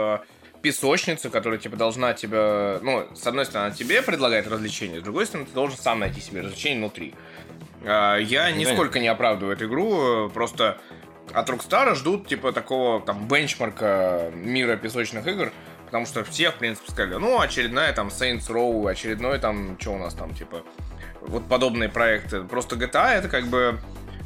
песочница, 0.62 1.28
которая, 1.28 1.58
типа, 1.58 1.76
должна 1.76 2.14
тебя... 2.14 2.78
Ну, 2.82 3.06
с 3.14 3.26
одной 3.26 3.44
стороны, 3.44 3.74
тебе 3.74 4.02
предлагает 4.02 4.46
развлечение, 4.46 5.00
с 5.00 5.02
другой 5.02 5.26
стороны, 5.26 5.46
ты 5.46 5.54
должен 5.54 5.76
сам 5.76 5.98
найти 5.98 6.20
себе 6.20 6.40
развлечение 6.40 6.78
внутри. 6.78 7.14
Э, 7.82 8.18
я 8.20 8.50
нисколько 8.52 8.98
не 8.98 9.08
оправдываю 9.08 9.56
эту 9.56 9.66
игру, 9.66 10.30
просто 10.30 10.78
от 11.32 11.48
Rockstar 11.50 11.94
ждут, 11.94 12.28
типа, 12.28 12.52
такого, 12.52 13.00
там, 13.00 13.26
бенчмарка 13.28 14.30
мира 14.34 14.76
песочных 14.76 15.26
игр, 15.26 15.52
потому 15.86 16.06
что 16.06 16.24
все, 16.24 16.50
в 16.50 16.54
принципе, 16.54 16.90
сказали, 16.90 17.14
ну, 17.14 17.40
очередная, 17.40 17.92
там, 17.92 18.08
Saints 18.08 18.48
Row, 18.48 18.90
очередной, 18.90 19.38
там, 19.38 19.76
что 19.80 19.92
у 19.92 19.98
нас 19.98 20.14
там, 20.14 20.34
типа, 20.34 20.62
вот 21.20 21.48
подобные 21.48 21.88
проекты. 21.88 22.42
Просто 22.42 22.76
GTA 22.76 23.14
это 23.14 23.28
как 23.28 23.46
бы 23.46 23.78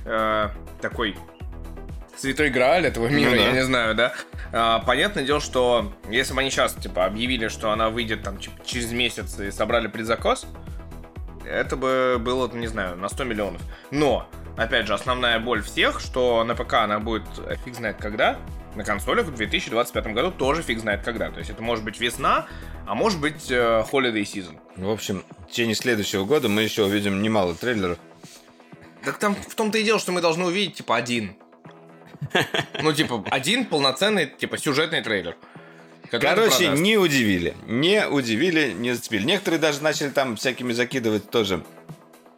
э, 0.04 0.48
такой 0.80 1.16
святой 2.16 2.50
грааль 2.50 2.86
этого 2.86 3.08
мира, 3.08 3.30
ну, 3.30 3.36
да. 3.36 3.42
я 3.42 3.52
не 3.52 3.64
знаю, 3.64 3.94
да. 3.94 4.12
А, 4.52 4.78
понятное 4.80 5.24
дело, 5.24 5.40
что 5.40 5.92
если 6.08 6.34
бы 6.34 6.40
они 6.40 6.50
сейчас, 6.50 6.74
типа, 6.74 7.04
объявили, 7.04 7.48
что 7.48 7.70
она 7.70 7.90
выйдет 7.90 8.22
там 8.22 8.38
через 8.64 8.92
месяц 8.92 9.38
и 9.38 9.50
собрали 9.50 9.88
предзаказ, 9.88 10.46
это 11.44 11.76
бы 11.76 12.16
было, 12.18 12.48
не 12.48 12.66
знаю, 12.66 12.96
на 12.96 13.08
100 13.08 13.24
миллионов. 13.24 13.62
Но, 13.90 14.28
опять 14.56 14.86
же, 14.86 14.94
основная 14.94 15.38
боль 15.38 15.62
всех, 15.62 16.00
что 16.00 16.42
на 16.44 16.54
ПК 16.54 16.74
она 16.74 16.98
будет 16.98 17.24
фиг 17.64 17.74
знает 17.74 17.96
когда, 17.98 18.38
на 18.76 18.84
консолях 18.84 19.26
в 19.26 19.34
2025 19.34 20.06
году 20.08 20.30
тоже 20.30 20.62
фиг 20.62 20.78
знает 20.80 21.02
когда. 21.02 21.30
То 21.30 21.38
есть 21.38 21.50
это 21.50 21.62
может 21.62 21.84
быть 21.84 21.98
весна, 21.98 22.46
а 22.86 22.94
может 22.94 23.20
быть 23.20 23.50
э, 23.50 23.84
Holiday 23.90 24.22
Season. 24.22 24.58
В 24.76 24.90
общем, 24.90 25.24
в 25.46 25.50
течение 25.50 25.74
следующего 25.74 26.24
года 26.24 26.48
мы 26.48 26.62
еще 26.62 26.84
увидим 26.84 27.22
немало 27.22 27.54
трейлеров. 27.54 27.98
Так 29.04 29.18
там 29.18 29.34
в 29.34 29.54
том-то 29.54 29.78
и 29.78 29.84
дело, 29.84 29.98
что 29.98 30.12
мы 30.12 30.20
должны 30.20 30.44
увидеть, 30.44 30.74
типа, 30.74 30.96
один. 30.96 31.36
Ну, 32.82 32.92
типа, 32.92 33.24
один 33.30 33.64
полноценный, 33.66 34.26
типа, 34.26 34.58
сюжетный 34.58 35.02
трейлер. 35.02 35.36
Короче, 36.10 36.68
не 36.68 36.96
удивили. 36.96 37.56
Не 37.66 38.06
удивили, 38.06 38.72
не 38.72 38.92
зацепили. 38.92 39.24
Некоторые 39.24 39.60
даже 39.60 39.82
начали 39.82 40.10
там 40.10 40.36
всякими 40.36 40.72
закидывать 40.72 41.30
тоже 41.30 41.64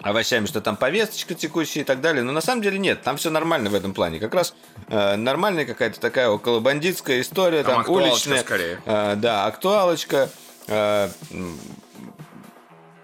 овощами, 0.00 0.46
что 0.46 0.60
там 0.60 0.76
повесточка 0.76 1.34
текущая 1.34 1.80
и 1.80 1.84
так 1.84 2.00
далее. 2.00 2.22
Но 2.22 2.32
на 2.32 2.40
самом 2.40 2.62
деле 2.62 2.78
нет, 2.78 3.02
там 3.02 3.16
все 3.16 3.30
нормально 3.30 3.68
в 3.70 3.74
этом 3.74 3.94
плане. 3.94 4.20
Как 4.20 4.34
раз 4.34 4.54
э, 4.88 5.16
нормальная 5.16 5.64
какая-то 5.64 6.00
такая 6.00 6.28
около 6.28 6.60
бандитская 6.60 7.20
история, 7.20 7.62
там, 7.62 7.84
там 7.84 7.92
уличная. 7.92 8.40
скорее. 8.40 8.80
Э, 8.86 9.16
да, 9.16 9.46
актуалочка. 9.46 10.30
Э, 10.68 11.08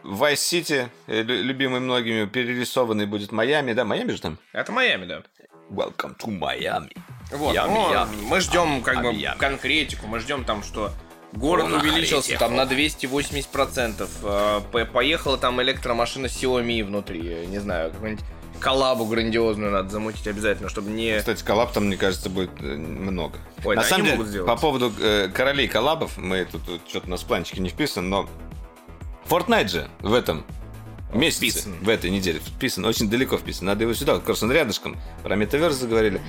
Vice 0.05 0.35
City, 0.35 0.89
э, 1.07 1.23
любимый 1.23 1.81
многими, 1.81 2.27
перерисованный 2.27 3.07
будет 3.07 3.33
Майами, 3.33 3.73
да? 3.73 3.85
Майами 3.85 4.13
же 4.13 4.21
там? 4.21 4.39
Это 4.53 4.71
Майами, 4.71 5.07
да. 5.07 5.23
Welcome 5.71 6.17
to 6.19 6.39
Miami. 6.39 6.97
Вот, 7.31 7.55
Miami, 7.55 7.69
ну, 7.69 7.93
Miami, 7.93 8.23
мы 8.29 8.41
ждем 8.41 8.83
как 8.83 9.03
бы 9.03 9.15
конкретику, 9.39 10.07
мы 10.07 10.21
ждем 10.21 10.45
там, 10.45 10.63
что 10.63 10.93
город 11.33 11.67
ну, 11.69 11.77
увеличился 11.79 12.39
там 12.39 12.55
на 12.55 12.65
280%, 12.65 14.09
э, 14.23 14.85
поехала 14.85 15.39
там 15.39 15.61
электромашина 15.63 16.27
Xiaomi 16.27 16.85
внутри, 16.85 17.47
не 17.47 17.59
знаю, 17.59 17.93
какой-нибудь 17.93 18.25
коллабу 18.61 19.07
грандиозную 19.07 19.73
надо 19.73 19.89
замутить 19.89 20.27
обязательно, 20.29 20.69
чтобы 20.69 20.91
не... 20.91 21.19
Кстати, 21.19 21.43
коллаб 21.43 21.73
там, 21.73 21.87
мне 21.87 21.97
кажется, 21.97 22.31
будет 22.31 22.51
э, 22.61 22.77
много. 22.77 23.39
Ой, 23.65 23.75
На 23.77 23.83
да, 23.83 23.89
самом 23.89 24.25
деле, 24.25 24.45
по 24.45 24.57
поводу 24.57 24.93
э, 25.01 25.29
королей 25.29 25.67
коллабов, 25.67 26.17
мы 26.19 26.45
тут, 26.45 26.65
тут 26.67 26.83
что-то 26.89 27.07
у 27.07 27.11
нас 27.11 27.23
в 27.23 27.27
планчике 27.27 27.61
не 27.61 27.71
вписан, 27.71 28.09
но 28.09 28.29
Fortnite 29.29 29.69
же 29.69 29.89
в 30.01 30.13
этом 30.13 30.45
месяце, 31.15 31.39
вписан. 31.39 31.75
в 31.81 31.89
этой 31.89 32.11
неделе 32.11 32.41
вписан, 32.41 32.85
очень 32.85 33.09
далеко 33.09 33.37
вписан. 33.37 33.67
Надо 33.67 33.85
его 33.85 33.95
сюда, 33.95 34.15
как 34.15 34.29
раз 34.29 34.43
он 34.43 34.53
рядышком. 34.53 34.99
Про 35.23 35.37
метаверс 35.37 35.77
заговорили. 35.77 36.21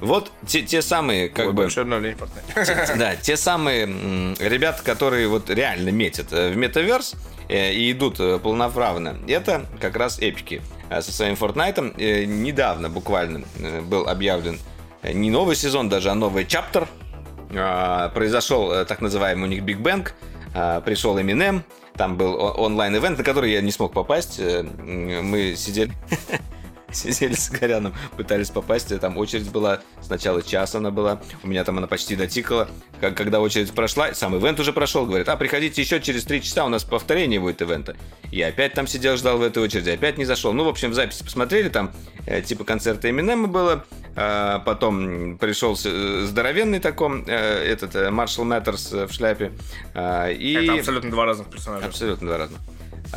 Вот 0.00 0.30
те, 0.46 0.62
те 0.62 0.82
самые, 0.82 1.28
как 1.28 1.46
Ой, 1.48 1.52
бы... 1.52 1.68
Те, 1.70 2.94
да, 2.96 3.16
те 3.16 3.36
самые 3.36 3.86
ребята, 4.38 4.82
которые 4.82 5.28
вот 5.28 5.50
реально 5.50 5.90
метят 5.90 6.32
э, 6.32 6.50
в 6.50 6.56
метаверс 6.56 7.14
э, 7.48 7.72
и 7.72 7.92
идут 7.92 8.18
э, 8.18 8.38
полноправно, 8.38 9.16
это 9.28 9.66
как 9.80 9.96
раз 9.96 10.18
эпики 10.18 10.62
со 10.90 11.12
своим 11.12 11.34
Fortnite. 11.34 12.26
Недавно 12.26 12.90
буквально 12.90 13.44
был 13.82 14.06
объявлен 14.08 14.58
не 15.02 15.30
новый 15.30 15.56
сезон 15.56 15.88
даже, 15.88 16.10
а 16.10 16.14
новый 16.14 16.44
чаптер. 16.44 16.88
А, 17.56 18.08
произошел 18.10 18.84
так 18.84 19.00
называемый 19.00 19.44
у 19.44 19.52
них 19.52 19.62
Big 19.62 19.80
Bang. 19.80 20.10
А, 20.54 20.80
пришел 20.80 21.18
Eminem, 21.18 21.62
там 21.96 22.16
был 22.16 22.34
онлайн-эвент, 22.56 23.18
на 23.18 23.24
который 23.24 23.52
я 23.52 23.60
не 23.60 23.70
смог 23.70 23.92
попасть. 23.92 24.38
Мы 24.38 25.54
сидели 25.56 25.92
сидели 27.12 27.34
с 27.34 27.50
Горяном, 27.50 27.94
пытались 28.16 28.50
попасть, 28.50 28.98
там 29.00 29.16
очередь 29.18 29.50
была, 29.50 29.80
сначала 30.00 30.42
час 30.42 30.74
она 30.74 30.90
была, 30.90 31.20
у 31.42 31.48
меня 31.48 31.64
там 31.64 31.78
она 31.78 31.86
почти 31.86 32.16
дотикала, 32.16 32.68
когда 33.00 33.40
очередь 33.40 33.72
прошла, 33.72 34.14
сам 34.14 34.36
ивент 34.36 34.60
уже 34.60 34.72
прошел, 34.72 35.06
говорит, 35.06 35.28
а, 35.28 35.36
приходите 35.36 35.82
еще 35.82 36.00
через 36.00 36.24
три 36.24 36.42
часа, 36.42 36.64
у 36.64 36.68
нас 36.68 36.84
повторение 36.84 37.40
будет 37.40 37.60
ивента. 37.62 37.96
Я 38.30 38.48
опять 38.48 38.72
там 38.74 38.86
сидел, 38.86 39.16
ждал 39.16 39.38
в 39.38 39.42
этой 39.42 39.62
очереди, 39.62 39.90
опять 39.90 40.18
не 40.18 40.24
зашел. 40.24 40.52
Ну, 40.52 40.64
в 40.64 40.68
общем, 40.68 40.90
в 40.90 40.94
записи 40.94 41.22
посмотрели, 41.22 41.68
там 41.68 41.92
э, 42.26 42.42
типа 42.42 42.64
концерта 42.64 43.10
Эминема 43.10 43.48
было, 43.48 43.84
а, 44.16 44.60
потом 44.60 45.38
пришел 45.38 45.76
э, 45.84 46.24
здоровенный 46.26 46.80
таком, 46.80 47.24
э, 47.26 47.32
этот 47.32 48.10
Маршал 48.10 48.44
Мэттерс 48.44 48.92
в 48.92 49.12
шляпе. 49.12 49.52
А, 49.94 50.28
и... 50.30 50.54
Это 50.54 50.74
абсолютно 50.74 51.10
два 51.10 51.24
разных 51.26 51.48
персонажа. 51.48 51.86
Абсолютно 51.86 52.28
два 52.28 52.38
разных. 52.38 52.60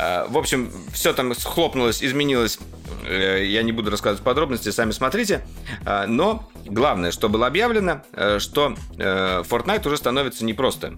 А, 0.00 0.28
в 0.28 0.38
общем, 0.38 0.70
все 0.92 1.12
там 1.12 1.34
схлопнулось, 1.34 2.04
изменилось. 2.04 2.58
Э, 3.04 3.44
я 3.44 3.64
не 3.64 3.72
буду 3.72 3.90
рассказывать 3.90 4.22
подробности, 4.22 4.70
сами 4.70 4.92
смотрите. 4.92 5.44
А, 5.84 6.06
но 6.06 6.48
главное, 6.64 7.10
что 7.10 7.28
было 7.28 7.48
объявлено, 7.48 8.02
э, 8.12 8.38
что 8.38 8.76
э, 8.96 9.42
Fortnite 9.42 9.86
уже 9.88 9.96
становится 9.96 10.44
не 10.44 10.54
просто 10.54 10.96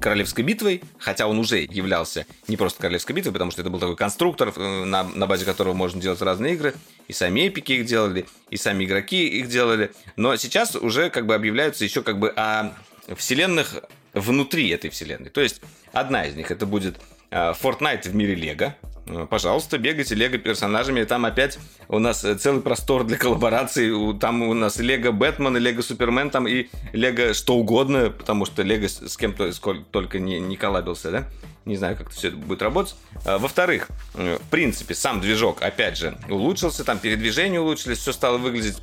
королевской 0.00 0.42
битвой, 0.42 0.82
хотя 0.98 1.26
он 1.26 1.38
уже 1.38 1.58
являлся 1.58 2.24
не 2.46 2.56
просто 2.56 2.80
королевской 2.80 3.14
битвой, 3.14 3.34
потому 3.34 3.50
что 3.50 3.60
это 3.60 3.68
был 3.68 3.78
такой 3.78 3.96
конструктор, 3.96 4.56
на, 4.56 5.02
на 5.02 5.26
базе 5.26 5.44
которого 5.44 5.74
можно 5.74 6.00
делать 6.00 6.22
разные 6.22 6.54
игры, 6.54 6.72
и 7.06 7.12
сами 7.12 7.40
эпики 7.40 7.72
их 7.72 7.84
делали, 7.84 8.26
и 8.48 8.56
сами 8.56 8.86
игроки 8.86 9.28
их 9.28 9.48
делали, 9.48 9.92
но 10.16 10.34
сейчас 10.36 10.74
уже 10.74 11.10
как 11.10 11.26
бы 11.26 11.34
объявляются 11.34 11.84
еще 11.84 12.02
как 12.02 12.18
бы 12.18 12.30
о 12.30 12.72
вселенных 13.14 13.84
внутри 14.14 14.70
этой 14.70 14.88
вселенной. 14.88 15.28
То 15.28 15.42
есть 15.42 15.60
одна 15.92 16.24
из 16.24 16.34
них 16.34 16.50
это 16.50 16.64
будет 16.64 16.96
Э, 16.96 17.17
Fortnite 17.30 18.08
в 18.08 18.14
мире 18.14 18.34
Лего. 18.34 18.74
Э, 19.06 19.26
пожалуйста, 19.28 19.78
бегайте 19.78 20.14
Лего 20.14 20.38
персонажами. 20.38 21.04
Там 21.04 21.24
опять 21.24 21.58
у 21.88 21.98
нас 21.98 22.24
э, 22.24 22.34
целый 22.36 22.60
простор 22.60 23.04
для 23.04 23.16
коллабораций. 23.16 23.90
Там 24.18 24.42
у 24.42 24.54
нас 24.54 24.78
Лего 24.78 25.12
Бэтмен, 25.12 25.56
Лего 25.56 25.82
Супермен, 25.82 26.30
там 26.30 26.46
и 26.46 26.68
Лего 26.92 27.34
что 27.34 27.56
угодно, 27.56 28.10
потому 28.10 28.44
что 28.44 28.62
Лего 28.62 28.88
с 28.88 29.16
кем-то 29.16 29.52
только 29.90 30.18
не, 30.18 30.40
не 30.40 30.56
коллабился, 30.56 31.10
да? 31.10 31.24
Не 31.64 31.76
знаю, 31.76 31.96
как 31.96 32.10
все 32.10 32.28
это 32.28 32.38
будет 32.38 32.62
работать. 32.62 32.96
Во-вторых, 33.24 33.88
в 34.14 34.50
принципе, 34.50 34.94
сам 34.94 35.20
движок, 35.20 35.60
опять 35.60 35.98
же, 35.98 36.16
улучшился, 36.30 36.82
там 36.82 36.98
передвижения 36.98 37.60
улучшились, 37.60 37.98
все 37.98 38.12
стало 38.12 38.38
выглядеть 38.38 38.78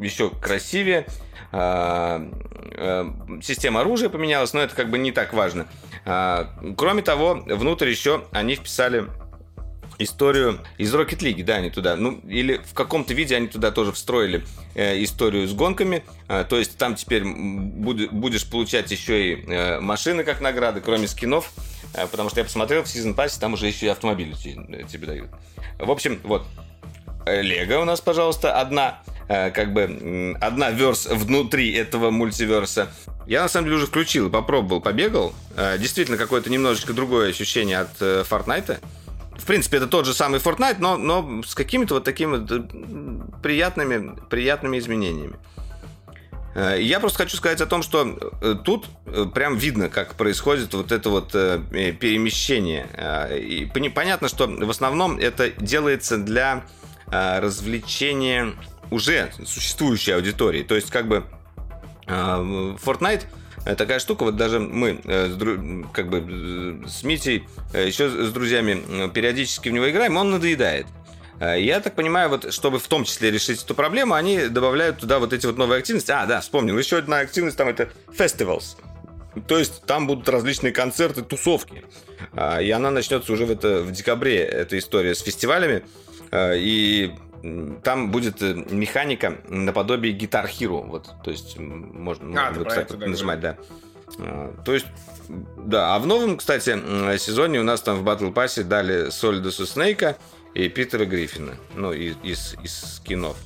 еще 0.00 0.30
красивее. 0.30 1.06
Система 3.42 3.80
оружия 3.80 4.08
поменялась, 4.08 4.52
но 4.52 4.60
это 4.60 4.74
как 4.74 4.90
бы 4.90 4.98
не 4.98 5.12
так 5.12 5.32
важно. 5.32 5.66
А, 6.04 6.50
кроме 6.76 7.02
того, 7.02 7.34
внутрь 7.46 7.88
еще 7.88 8.24
они 8.32 8.56
вписали 8.56 9.06
историю 9.98 10.58
из 10.76 10.92
Rocket 10.94 11.18
League, 11.20 11.44
да, 11.44 11.56
они 11.56 11.70
туда, 11.70 11.96
ну, 11.96 12.20
или 12.26 12.56
в 12.56 12.74
каком-то 12.74 13.14
виде 13.14 13.36
они 13.36 13.46
туда 13.46 13.70
тоже 13.70 13.92
встроили 13.92 14.44
э, 14.74 15.02
историю 15.04 15.46
с 15.46 15.52
гонками, 15.52 16.02
э, 16.28 16.44
то 16.48 16.58
есть 16.58 16.76
там 16.76 16.96
теперь 16.96 17.22
буд- 17.22 18.10
будешь 18.10 18.48
получать 18.48 18.90
еще 18.90 19.34
и 19.34 19.44
э, 19.46 19.80
машины 19.80 20.24
как 20.24 20.40
награды, 20.40 20.80
кроме 20.80 21.06
скинов, 21.06 21.52
э, 21.94 22.06
потому 22.08 22.28
что 22.28 22.40
я 22.40 22.44
посмотрел 22.44 22.82
в 22.82 22.86
Season 22.86 23.14
Pass, 23.14 23.38
там 23.38 23.52
уже 23.52 23.68
еще 23.68 23.86
и 23.86 23.88
автомобили 23.88 24.32
тебе, 24.32 24.84
тебе 24.84 25.06
дают. 25.06 25.30
В 25.78 25.90
общем, 25.90 26.18
вот, 26.24 26.44
Лего 27.26 27.80
у 27.80 27.84
нас, 27.84 28.00
пожалуйста, 28.00 28.60
одна, 28.60 29.00
э, 29.06 29.12
как 29.26 29.72
бы, 29.72 30.36
одна 30.40 30.70
верс 30.70 31.06
внутри 31.06 31.72
этого 31.72 32.10
мультиверса. 32.10 32.90
Я 33.26 33.42
на 33.42 33.48
самом 33.48 33.66
деле 33.66 33.78
уже 33.78 33.86
включил, 33.86 34.30
попробовал, 34.30 34.80
побегал. 34.82 35.32
Э, 35.56 35.78
действительно, 35.78 36.18
какое-то 36.18 36.50
немножечко 36.50 36.92
другое 36.92 37.30
ощущение 37.30 37.78
от 37.78 37.90
э, 38.00 38.22
Fortnite. 38.28 38.78
В 39.38 39.46
принципе, 39.46 39.78
это 39.78 39.86
тот 39.86 40.04
же 40.06 40.12
самый 40.14 40.40
Fortnite, 40.40 40.76
но, 40.78 40.96
но 40.98 41.42
с 41.42 41.54
какими-то 41.54 41.94
вот 41.94 42.04
такими 42.04 42.36
вот 42.36 43.42
приятными, 43.42 44.14
приятными 44.28 44.78
изменениями. 44.78 45.36
Э, 46.54 46.76
Я 46.78 47.00
просто 47.00 47.18
хочу 47.24 47.36
сказать 47.38 47.62
о 47.62 47.66
том, 47.66 47.82
что 47.82 48.18
э, 48.42 48.56
тут 48.62 48.86
э, 49.06 49.24
прям 49.34 49.56
видно, 49.56 49.88
как 49.88 50.16
происходит 50.16 50.74
вот 50.74 50.92
это 50.92 51.08
вот 51.08 51.34
э, 51.34 51.60
э, 51.72 51.92
перемещение. 51.92 52.88
Э, 52.92 53.38
И 53.38 53.64
понятно, 53.66 54.28
что 54.28 54.46
в 54.46 54.68
основном 54.70 55.18
это 55.18 55.48
делается 55.50 56.18
для 56.18 56.64
э, 57.10 57.40
развлечения 57.40 58.52
уже 58.94 59.32
существующей 59.44 60.12
аудитории. 60.12 60.62
То 60.62 60.74
есть 60.74 60.90
как 60.90 61.08
бы 61.08 61.24
э, 62.06 62.10
Fortnite 62.12 63.24
такая 63.76 63.98
штука, 63.98 64.24
вот 64.24 64.36
даже 64.36 64.60
мы 64.60 65.00
э, 65.04 65.82
как 65.92 66.08
бы 66.08 66.82
э, 66.84 66.88
с 66.88 67.02
Митей, 67.02 67.48
э, 67.72 67.86
еще 67.86 68.08
с 68.08 68.32
друзьями 68.32 69.08
периодически 69.08 69.68
в 69.70 69.72
него 69.72 69.90
играем, 69.90 70.16
он 70.16 70.30
надоедает. 70.30 70.86
Я 71.40 71.80
так 71.80 71.96
понимаю, 71.96 72.28
вот 72.28 72.54
чтобы 72.54 72.78
в 72.78 72.86
том 72.86 73.04
числе 73.04 73.32
решить 73.32 73.62
эту 73.62 73.74
проблему, 73.74 74.14
они 74.14 74.46
добавляют 74.46 74.98
туда 74.98 75.18
вот 75.18 75.32
эти 75.32 75.46
вот 75.46 75.58
новые 75.58 75.80
активности. 75.80 76.12
А, 76.12 76.26
да, 76.26 76.40
вспомнил, 76.40 76.78
еще 76.78 76.98
одна 76.98 77.18
активность 77.18 77.56
там 77.56 77.68
это 77.68 77.88
festivals. 78.16 78.76
То 79.48 79.58
есть 79.58 79.82
там 79.84 80.06
будут 80.06 80.28
различные 80.28 80.72
концерты, 80.72 81.22
тусовки. 81.22 81.84
А, 82.34 82.60
И 82.60 82.70
она 82.70 82.92
начнется 82.92 83.32
уже 83.32 83.46
в, 83.46 83.50
это, 83.50 83.80
в 83.82 83.90
декабре, 83.90 84.38
эта 84.44 84.78
история 84.78 85.12
с 85.14 85.22
фестивалями. 85.22 85.82
А, 86.30 86.54
И 86.54 87.10
там 87.82 88.10
будет 88.10 88.42
э, 88.42 88.54
механика 88.70 89.38
наподобие 89.48 90.16
Guitar 90.16 90.46
Hero. 90.46 90.86
Вот, 90.86 91.10
то 91.22 91.30
есть 91.30 91.58
можно, 91.58 92.24
можно 92.24 92.52
вот 92.58 92.64
про 92.64 92.74
так 92.74 92.84
это, 92.84 92.96
да, 92.96 93.06
нажимать, 93.06 93.40
да. 93.40 93.56
А, 94.18 94.54
То 94.64 94.72
есть, 94.72 94.86
да, 95.56 95.94
а 95.94 95.98
в 95.98 96.06
новом, 96.06 96.36
кстати, 96.36 96.70
сезоне 97.18 97.60
у 97.60 97.64
нас 97.64 97.80
там 97.82 97.98
в 97.98 98.08
Battle 98.08 98.32
Pass 98.32 98.62
дали 98.62 99.10
Солидуса 99.10 99.66
Снейка 99.66 100.16
и 100.54 100.68
Питера 100.68 101.04
Гриффина. 101.04 101.54
Ну, 101.74 101.92
из, 101.92 102.16
из, 102.22 102.56
из 102.62 102.96
скинов. 102.96 103.36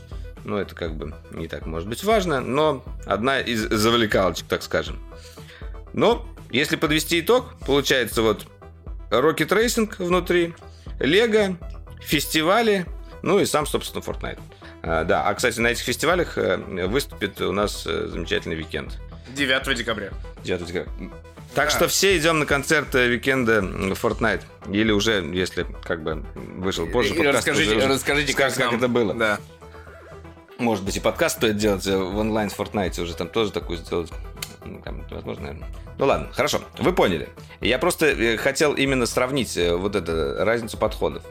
Ну, 0.44 0.56
это 0.56 0.74
как 0.74 0.94
бы 0.94 1.14
не 1.32 1.48
так 1.48 1.66
может 1.66 1.88
быть 1.88 2.04
важно, 2.04 2.40
но 2.40 2.84
одна 3.06 3.40
из 3.40 3.68
завлекалочек, 3.68 4.46
так 4.46 4.62
скажем. 4.62 4.98
Но, 5.92 6.26
если 6.50 6.76
подвести 6.76 7.20
итог, 7.20 7.54
получается 7.66 8.22
вот 8.22 8.46
Rocket 9.10 9.48
Racing 9.48 9.92
внутри, 9.98 10.54
Лего, 11.00 11.56
фестивали, 12.00 12.86
ну 13.28 13.38
и 13.40 13.44
сам, 13.44 13.66
собственно, 13.66 14.02
Fortnite. 14.02 14.38
А, 14.82 15.04
да, 15.04 15.22
а, 15.28 15.34
кстати, 15.34 15.60
на 15.60 15.68
этих 15.68 15.84
фестивалях 15.84 16.38
э, 16.38 16.56
выступит 16.86 17.40
у 17.42 17.52
нас 17.52 17.84
э, 17.86 18.06
замечательный 18.08 18.56
Weeknd. 18.56 18.98
9 19.36 19.74
декабря. 19.76 20.10
9 20.44 20.64
декабря. 20.66 20.90
Так 21.54 21.68
Да. 21.68 21.76
что 21.76 21.88
все 21.88 22.16
идем 22.16 22.38
на 22.38 22.46
концерт 22.46 22.94
э, 22.94 23.06
Weeknd 23.08 23.51
а 23.51 23.58
м, 23.58 23.92
Fortnite. 23.92 24.42
Или 24.72 24.92
уже, 24.92 25.22
если 25.32 25.66
как 25.84 26.02
бы 26.02 26.24
вышел 26.34 26.86
позже, 26.86 27.14
И 27.14 27.16
подкаст 27.18 27.36
расскажите, 27.48 27.76
уже- 27.76 27.86
расскажите, 27.88 28.32
как, 28.34 28.50
скажешь, 28.52 28.56
как 28.58 28.66
нам- 28.72 28.76
это 28.76 28.88
было. 28.88 29.14
Да. 29.14 29.38
Может 30.58 30.84
быть, 30.84 30.96
и 30.96 31.00
подкаст 31.00 31.36
стоит 31.36 31.56
делать 31.56 31.86
э, 31.86 31.96
в 31.96 32.16
онлайн 32.18 32.48
Fortnite, 32.48 33.00
уже 33.02 33.14
там 33.14 33.28
тоже 33.28 33.52
такую 33.52 33.78
сделать. 33.78 34.10
Ну, 34.64 34.80
там, 34.84 35.04
возможно, 35.10 35.42
наверное. 35.44 35.68
Ну 35.98 36.06
ладно, 36.06 36.28
хорошо, 36.32 36.60
вы 36.78 36.92
поняли. 36.92 37.28
Я 37.60 37.78
просто 37.78 38.06
э, 38.06 38.36
хотел 38.36 38.72
именно 38.74 39.06
сравнить 39.06 39.56
э, 39.56 39.74
вот 39.74 39.94
эту 39.96 40.44
разницу 40.44 40.76
подходов. 40.78 41.22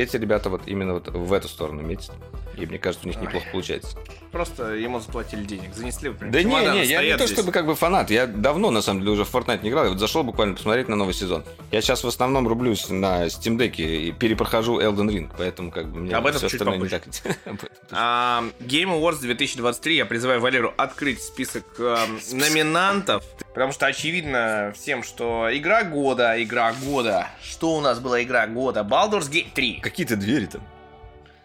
Эти 0.00 0.16
ребята 0.16 0.48
вот 0.48 0.62
именно 0.64 0.94
вот 0.94 1.08
в 1.08 1.30
эту 1.30 1.46
сторону 1.46 1.82
метят. 1.82 2.14
И 2.56 2.64
мне 2.64 2.78
кажется, 2.78 3.06
у 3.06 3.10
них 3.10 3.20
неплохо 3.20 3.44
получается. 3.52 3.98
Просто 4.32 4.74
ему 4.74 5.00
заплатили 5.00 5.44
денег. 5.44 5.74
Занесли, 5.74 6.10
прям 6.10 6.30
Да 6.30 6.42
не, 6.42 6.54
не, 6.54 6.84
я 6.84 7.02
не 7.02 7.16
то 7.16 7.26
здесь. 7.26 7.36
чтобы 7.36 7.50
как 7.50 7.66
бы 7.66 7.74
фанат. 7.74 8.10
Я 8.10 8.26
давно, 8.26 8.70
на 8.70 8.80
самом 8.80 9.00
деле, 9.00 9.12
уже 9.12 9.24
в 9.24 9.34
Fortnite 9.34 9.62
не 9.62 9.70
играл. 9.70 9.84
Я 9.84 9.90
вот 9.90 9.98
зашел 9.98 10.22
буквально 10.22 10.54
посмотреть 10.54 10.88
на 10.88 10.94
новый 10.94 11.14
сезон. 11.14 11.44
Я 11.72 11.80
сейчас 11.80 12.04
в 12.04 12.08
основном 12.08 12.46
рублюсь 12.46 12.88
на 12.88 13.26
Steam 13.26 13.56
Deck 13.56 13.76
и 13.76 14.12
перепрохожу 14.12 14.80
Elden 14.80 15.08
Ring, 15.08 15.30
поэтому 15.36 15.72
как 15.72 15.90
бы 15.90 16.00
мне 16.00 16.14
Об 16.14 16.26
этом 16.26 16.38
всё 16.38 16.48
чуть 16.48 16.60
остальное 16.60 16.78
не 16.78 16.88
так. 16.88 17.04
А, 17.90 18.44
Game 18.60 19.00
Awards 19.00 19.20
2023. 19.20 19.96
Я 19.96 20.06
призываю 20.06 20.40
Валеру 20.40 20.72
открыть 20.76 21.20
список 21.20 21.64
номинантов. 21.78 23.24
Потому 23.52 23.72
что 23.72 23.86
очевидно 23.86 24.72
всем, 24.76 25.02
что 25.02 25.48
игра 25.52 25.82
года, 25.82 26.40
игра 26.40 26.72
года. 26.72 27.26
Что 27.42 27.76
у 27.76 27.80
нас 27.80 27.98
была 27.98 28.22
игра 28.22 28.46
года? 28.46 28.86
Baldur's 28.88 29.28
Gate 29.28 29.48
3. 29.54 29.80
Какие-то 29.82 30.16
двери 30.16 30.46
там. 30.46 30.62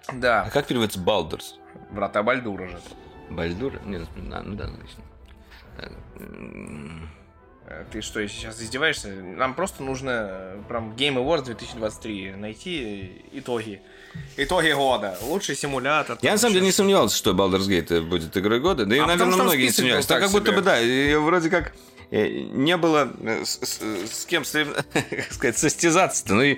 А 0.08 0.14
Да, 0.14 0.50
как 0.54 0.68
переводится 0.68 1.00
Baldur's? 1.00 1.56
Врата 1.96 2.22
Бальдура 2.24 2.68
же. 2.68 2.80
Бальдур? 3.30 3.80
Нет, 3.86 4.08
ну, 4.16 4.36
ну 4.43 4.56
да, 4.56 4.66
логично. 4.66 5.04
Так, 5.78 5.91
Э, 7.68 7.84
Ты 7.91 8.02
что, 8.02 8.26
сейчас 8.28 8.62
издеваешься? 8.62 9.08
Нам 9.10 9.56
просто 9.56 9.82
нужно 9.82 10.28
э, 10.30 10.62
прям 10.70 10.91
Game 10.93 11.16
Awards 11.16 11.46
2023 11.46 12.34
найти 12.36 13.24
итоги. 13.32 13.82
Итоги 14.38 14.72
года. 14.74 15.18
Лучший 15.24 15.56
симулятор. 15.56 16.20
Я 16.22 16.34
на 16.34 16.38
самом 16.38 16.54
деле 16.54 16.66
не 16.68 16.72
сомневался, 16.72 17.18
что 17.18 17.32
Baldur's 17.32 17.68
Gate 17.68 18.02
будет 18.08 18.38
игрой 18.38 18.60
года. 18.60 18.86
Да 18.86 18.96
и, 18.96 19.00
А 19.00 19.08
потому 19.08 19.18
наверное, 19.18 19.38
там 19.38 19.46
многие 19.48 19.64
не 19.66 19.72
сомневались. 19.72 20.06
так 20.06 20.20
Так 20.20 20.24
как 20.26 20.32
будто 20.32 20.52
себе. 20.52 20.58
бы, 20.58 20.62
да, 21.16 21.20
вроде 21.22 21.50
как 21.50 21.74
э, 22.12 22.28
не 22.28 22.78
было 22.78 23.12
э, 23.22 23.43
с, 23.43 23.58
с- 23.64 24.12
с 24.14 24.26
кем 24.28 24.43
как 24.93 25.32
сказать, 25.34 25.58
состязаться-то. 25.58 26.36
Ну 26.36 26.43
и 26.43 26.56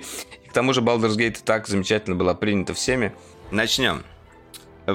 к 0.50 0.52
тому 0.52 0.74
же 0.74 0.82
Baldur's 0.82 1.16
Gate 1.16 1.38
так 1.42 1.68
замечательно 1.68 2.16
была 2.16 2.34
принята 2.34 2.74
всеми. 2.74 3.14
Начнем. 3.50 4.04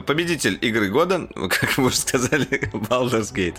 Победитель 0.01 0.57
игры 0.61 0.89
года, 0.89 1.27
как 1.35 1.77
вы 1.77 1.85
уже 1.85 1.97
сказали, 1.97 2.47
Baldur's 2.73 3.33
Gate. 3.33 3.57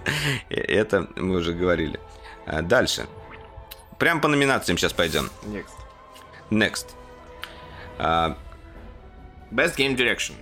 Это 0.50 1.08
мы 1.16 1.36
уже 1.36 1.52
говорили. 1.52 2.00
А 2.46 2.62
Дальше. 2.62 3.06
Прям 3.98 4.20
по 4.20 4.28
номинациям 4.28 4.76
сейчас 4.76 4.92
пойдем. 4.92 5.30
Next. 5.44 5.66
Next. 6.50 6.86
А, 7.98 8.36
Best 9.50 9.76
Game 9.76 9.96
Direction. 9.96 10.32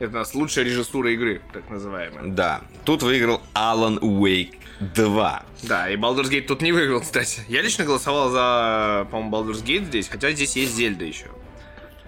Это 0.00 0.10
у 0.10 0.18
нас 0.18 0.34
лучшая 0.34 0.64
режиссура 0.64 1.12
игры, 1.12 1.40
так 1.52 1.70
называемая. 1.70 2.24
Да, 2.24 2.62
тут 2.84 3.04
выиграл 3.04 3.40
Alan 3.54 4.00
Wake 4.00 4.56
2. 4.80 5.42
Да, 5.62 5.88
и 5.88 5.96
Baldur's 5.96 6.28
Gate 6.28 6.46
тут 6.46 6.62
не 6.62 6.72
выиграл, 6.72 7.00
кстати. 7.00 7.42
Я 7.48 7.62
лично 7.62 7.84
голосовал 7.84 8.30
за, 8.30 9.06
по-моему, 9.10 9.52
Baldur's 9.52 9.64
Gate 9.64 9.84
здесь, 9.84 10.08
хотя 10.08 10.32
здесь 10.32 10.56
есть 10.56 10.74
Зельда 10.74 11.04
еще. 11.04 11.26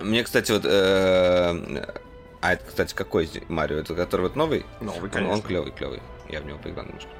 Мне, 0.01 0.25
кстати, 0.25 0.51
вот... 0.51 0.64
А 2.47 2.53
это, 2.53 2.65
кстати, 2.65 2.95
какой 2.95 3.29
Марио? 3.49 3.79
Это 3.79 3.95
который 3.97 4.21
вот 4.23 4.37
новый? 4.37 4.65
Новый, 4.81 5.03
Он- 5.03 5.11
конечно. 5.11 5.35
Он 5.35 5.43
клевый, 5.43 5.73
клевый. 5.73 6.01
Я 6.29 6.41
в 6.41 6.47
него 6.47 6.59
поиграл 6.59 6.85
немножко. 6.87 7.11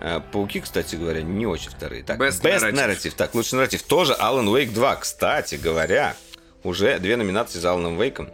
Э, 0.00 0.20
Пауки, 0.32 0.60
кстати 0.60 0.94
говоря, 0.94 1.22
не 1.22 1.44
очень 1.44 1.70
вторые. 1.70 2.04
Так, 2.04 2.20
Best 2.20 2.40
Best, 2.40 2.60
Narrative. 2.60 2.74
Narrative. 2.74 3.14
Так, 3.16 3.34
лучший 3.34 3.56
нарратив. 3.56 3.82
Тоже 3.82 4.12
Alan 4.12 4.46
Wake 4.46 4.72
2. 4.72 4.94
Кстати 4.96 5.56
говоря, 5.56 6.14
уже 6.62 7.00
две 7.00 7.16
номинации 7.16 7.58
за 7.58 7.74
Вейком. 7.74 8.30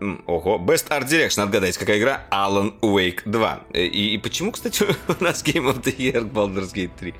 М, 0.00 0.22
Ого, 0.26 0.58
Best 0.58 0.88
Art 0.88 1.08
Direction, 1.08 1.42
отгадайте, 1.42 1.78
какая 1.78 1.98
игра? 1.98 2.22
Alan 2.30 2.78
Wake 2.80 3.20
2. 3.24 3.60
Э, 3.72 3.82
И, 3.82 4.14
и 4.14 4.18
почему, 4.18 4.52
кстати, 4.52 4.84
у 5.20 5.24
нас 5.24 5.42
Game 5.42 5.72
of 5.74 5.82
the 5.82 5.96
Year 5.96 6.30
Baldur's 6.30 6.74
Gate 6.74 6.90
3? 6.98 7.14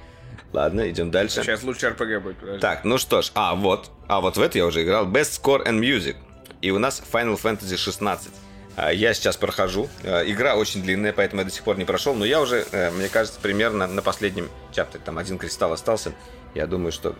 Ладно, 0.52 0.90
идем 0.90 1.10
дальше. 1.10 1.42
Сейчас 1.42 1.62
лучший 1.62 1.90
RPG 1.90 2.20
будет, 2.20 2.36
подожди. 2.38 2.60
Так, 2.60 2.84
ну 2.84 2.98
что 2.98 3.22
ж, 3.22 3.30
а 3.34 3.54
вот, 3.54 3.90
а 4.08 4.20
вот 4.20 4.36
в 4.36 4.40
это 4.42 4.58
я 4.58 4.66
уже 4.66 4.82
играл. 4.82 5.06
Best 5.06 5.40
Score 5.42 5.64
and 5.66 5.78
Music. 5.80 6.16
И 6.60 6.70
у 6.70 6.78
нас 6.78 7.02
Final 7.12 7.40
Fantasy 7.40 7.76
16. 7.76 8.32
А, 8.76 8.92
Я 8.92 9.14
сейчас 9.14 9.36
прохожу. 9.36 9.88
А, 10.04 10.22
Игра 10.22 10.56
очень 10.56 10.82
длинная, 10.82 11.12
поэтому 11.12 11.42
я 11.42 11.46
до 11.46 11.52
сих 11.52 11.64
пор 11.64 11.78
не 11.78 11.84
прошел. 11.84 12.14
Но 12.14 12.24
я 12.24 12.40
уже, 12.40 12.66
э, 12.72 12.90
мне 12.90 13.08
кажется, 13.08 13.40
примерно 13.40 13.86
на 13.86 14.02
последнем 14.02 14.48
чаптере. 14.72 15.02
Там 15.04 15.18
один 15.18 15.38
кристалл 15.38 15.72
остался. 15.72 16.12
Я 16.54 16.66
думаю, 16.66 16.92
что 16.92 17.14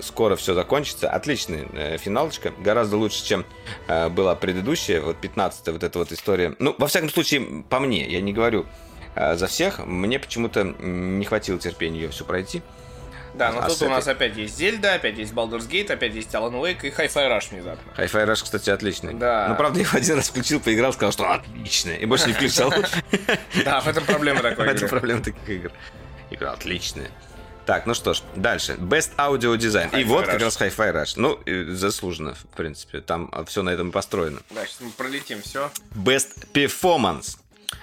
скоро 0.00 0.36
все 0.36 0.54
закончится. 0.54 1.10
Отличная 1.10 1.66
э, 1.72 1.98
финалочка. 1.98 2.52
Гораздо 2.58 2.96
лучше, 2.96 3.24
чем 3.24 3.44
э, 3.86 4.08
была 4.08 4.34
предыдущая. 4.34 5.00
Вот 5.00 5.20
15 5.20 5.68
вот 5.68 5.82
эта 5.82 5.98
вот 5.98 6.12
история. 6.12 6.54
Ну, 6.58 6.74
во 6.78 6.86
всяком 6.86 7.10
случае, 7.10 7.64
по 7.68 7.80
мне. 7.80 8.10
Я 8.10 8.20
не 8.20 8.32
говорю 8.32 8.66
за 9.16 9.48
всех. 9.48 9.84
Мне 9.84 10.20
почему-то 10.20 10.62
не 10.62 11.24
хватило 11.24 11.58
терпения 11.58 12.02
ее 12.02 12.10
все 12.10 12.24
пройти. 12.24 12.62
Да, 13.40 13.52
но 13.52 13.60
А 13.62 13.68
тут 13.68 13.80
у 13.80 13.88
нас 13.88 14.06
опять 14.06 14.36
есть 14.36 14.58
Зельда, 14.58 14.92
опять 14.96 15.16
есть 15.16 15.32
Baldur's 15.32 15.66
Gate, 15.66 15.90
опять 15.90 16.12
есть 16.14 16.28
Alan 16.34 16.52
Wake 16.60 16.86
и 16.86 16.90
Hi-Fi 16.90 17.30
Rush 17.30 17.48
внезапно. 17.52 17.90
Hi-Fi 17.96 18.26
Rush, 18.26 18.42
кстати, 18.44 18.68
отличный. 18.68 19.14
Да. 19.14 19.46
Ну, 19.48 19.54
правда, 19.56 19.78
я 19.80 19.86
его 19.86 19.96
один 19.96 20.16
раз 20.16 20.28
включил, 20.28 20.60
поиграл, 20.60 20.92
сказал, 20.92 21.12
что 21.12 21.32
отлично. 21.32 21.92
И 21.92 22.04
больше 22.04 22.26
не 22.26 22.34
включал. 22.34 22.70
Да, 23.64 23.80
в 23.80 23.88
этом 23.88 24.04
проблема 24.04 24.40
В 24.40 24.42
такой 24.42 24.66
этом 24.66 24.76
игры. 24.76 24.88
проблема 24.88 25.22
таких 25.22 25.48
игр. 25.48 25.72
Игра 26.30 26.52
отличная. 26.52 27.10
Так, 27.64 27.86
ну 27.86 27.94
что 27.94 28.12
ж, 28.12 28.20
дальше. 28.36 28.74
Best 28.78 29.16
Audio 29.16 29.56
Design. 29.56 29.98
И 29.98 30.04
вот 30.04 30.26
как 30.26 30.38
Rush. 30.38 30.44
раз 30.44 30.60
Hi-Fi 30.60 30.92
Rush. 30.92 31.12
Ну, 31.16 31.40
заслуженно, 31.74 32.34
в 32.34 32.44
принципе. 32.54 33.00
Там 33.00 33.32
все 33.46 33.62
на 33.62 33.70
этом 33.70 33.90
построено. 33.90 34.40
Да, 34.50 34.66
сейчас 34.66 34.80
мы 34.82 34.90
пролетим 34.90 35.40
все. 35.40 35.70
Best 35.94 36.46
Performance. 36.52 37.38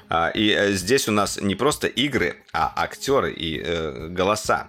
А, 0.08 0.30
и 0.30 0.52
э, 0.52 0.74
здесь 0.74 1.08
у 1.08 1.12
нас 1.12 1.42
не 1.42 1.56
просто 1.56 1.88
игры, 1.88 2.38
а 2.54 2.72
актеры 2.76 3.32
и 3.34 3.60
э, 3.60 4.08
голоса. 4.10 4.68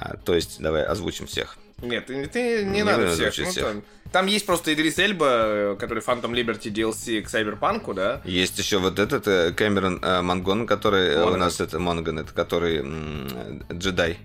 А, 0.00 0.16
то 0.16 0.34
есть, 0.34 0.60
давай 0.60 0.84
озвучим 0.84 1.26
всех. 1.26 1.56
Нет, 1.82 2.06
ты, 2.06 2.24
ты 2.28 2.62
не, 2.64 2.70
Не 2.78 2.82
надо 2.84 3.08
всех. 3.12 3.36
Ну, 3.36 3.50
всех. 3.50 3.64
Там, 3.64 3.82
там 4.12 4.26
есть 4.26 4.46
просто 4.46 4.72
Идрис 4.72 4.96
Эльба, 4.98 5.26
э, 5.28 5.76
который 5.78 6.02
Phantom 6.04 6.30
Liberty 6.30 6.72
DLC 6.72 7.20
к 7.22 7.26
Cyberpunk, 7.26 7.92
да? 7.94 8.20
Есть 8.24 8.58
еще 8.58 8.78
вот 8.78 9.00
этот 9.00 9.26
э, 9.26 9.52
Кэмерон 9.52 9.98
э, 10.00 10.22
Мангон, 10.22 10.68
который 10.68 11.08
э, 11.08 11.16
у 11.16 11.24
Монган. 11.24 11.40
нас 11.40 11.60
это 11.60 11.80
Монган, 11.80 12.20
это 12.20 12.32
который 12.32 12.78
м, 12.78 13.64
джедай, 13.72 14.18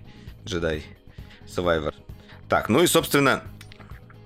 джедай, 0.44 0.84
Survivor. 1.48 1.92
Так, 2.48 2.68
ну 2.68 2.82
и 2.82 2.86
собственно 2.86 3.42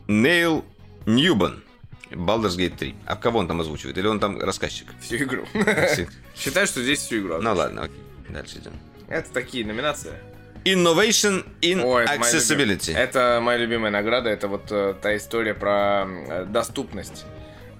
Нейл 0.06 0.66
Ньюбан. 1.06 1.62
Baldur's 2.10 2.56
Gate 2.58 2.76
3. 2.76 2.94
А 3.06 3.16
кого 3.16 3.38
он 3.38 3.48
там 3.48 3.60
озвучивает? 3.60 3.96
Или 3.96 4.06
он 4.06 4.20
там 4.20 4.38
рассказчик? 4.40 4.88
Всю 5.00 5.16
игру. 5.16 5.46
Считаю, 6.36 6.66
что 6.66 6.82
здесь 6.82 7.00
всю 7.00 7.20
игру. 7.20 7.40
Ну 7.40 7.54
ладно, 7.54 7.84
окей. 7.84 8.02
Дальше 8.28 8.58
идем. 8.58 8.72
Это 9.08 9.30
такие 9.30 9.64
номинации. 9.66 10.12
Innovation 10.64 11.44
in 11.62 11.82
Ой, 11.84 12.04
моя 12.06 12.16
Accessibility. 12.18 12.88
любимая- 12.88 13.04
Это 13.04 13.40
моя 13.42 13.58
любимая 13.58 13.90
награда. 13.90 14.28
Это 14.30 14.48
вот 14.48 14.70
э, 14.70 14.94
та 15.00 15.16
история 15.16 15.54
про 15.54 16.06
э, 16.06 16.44
доступность. 16.46 17.24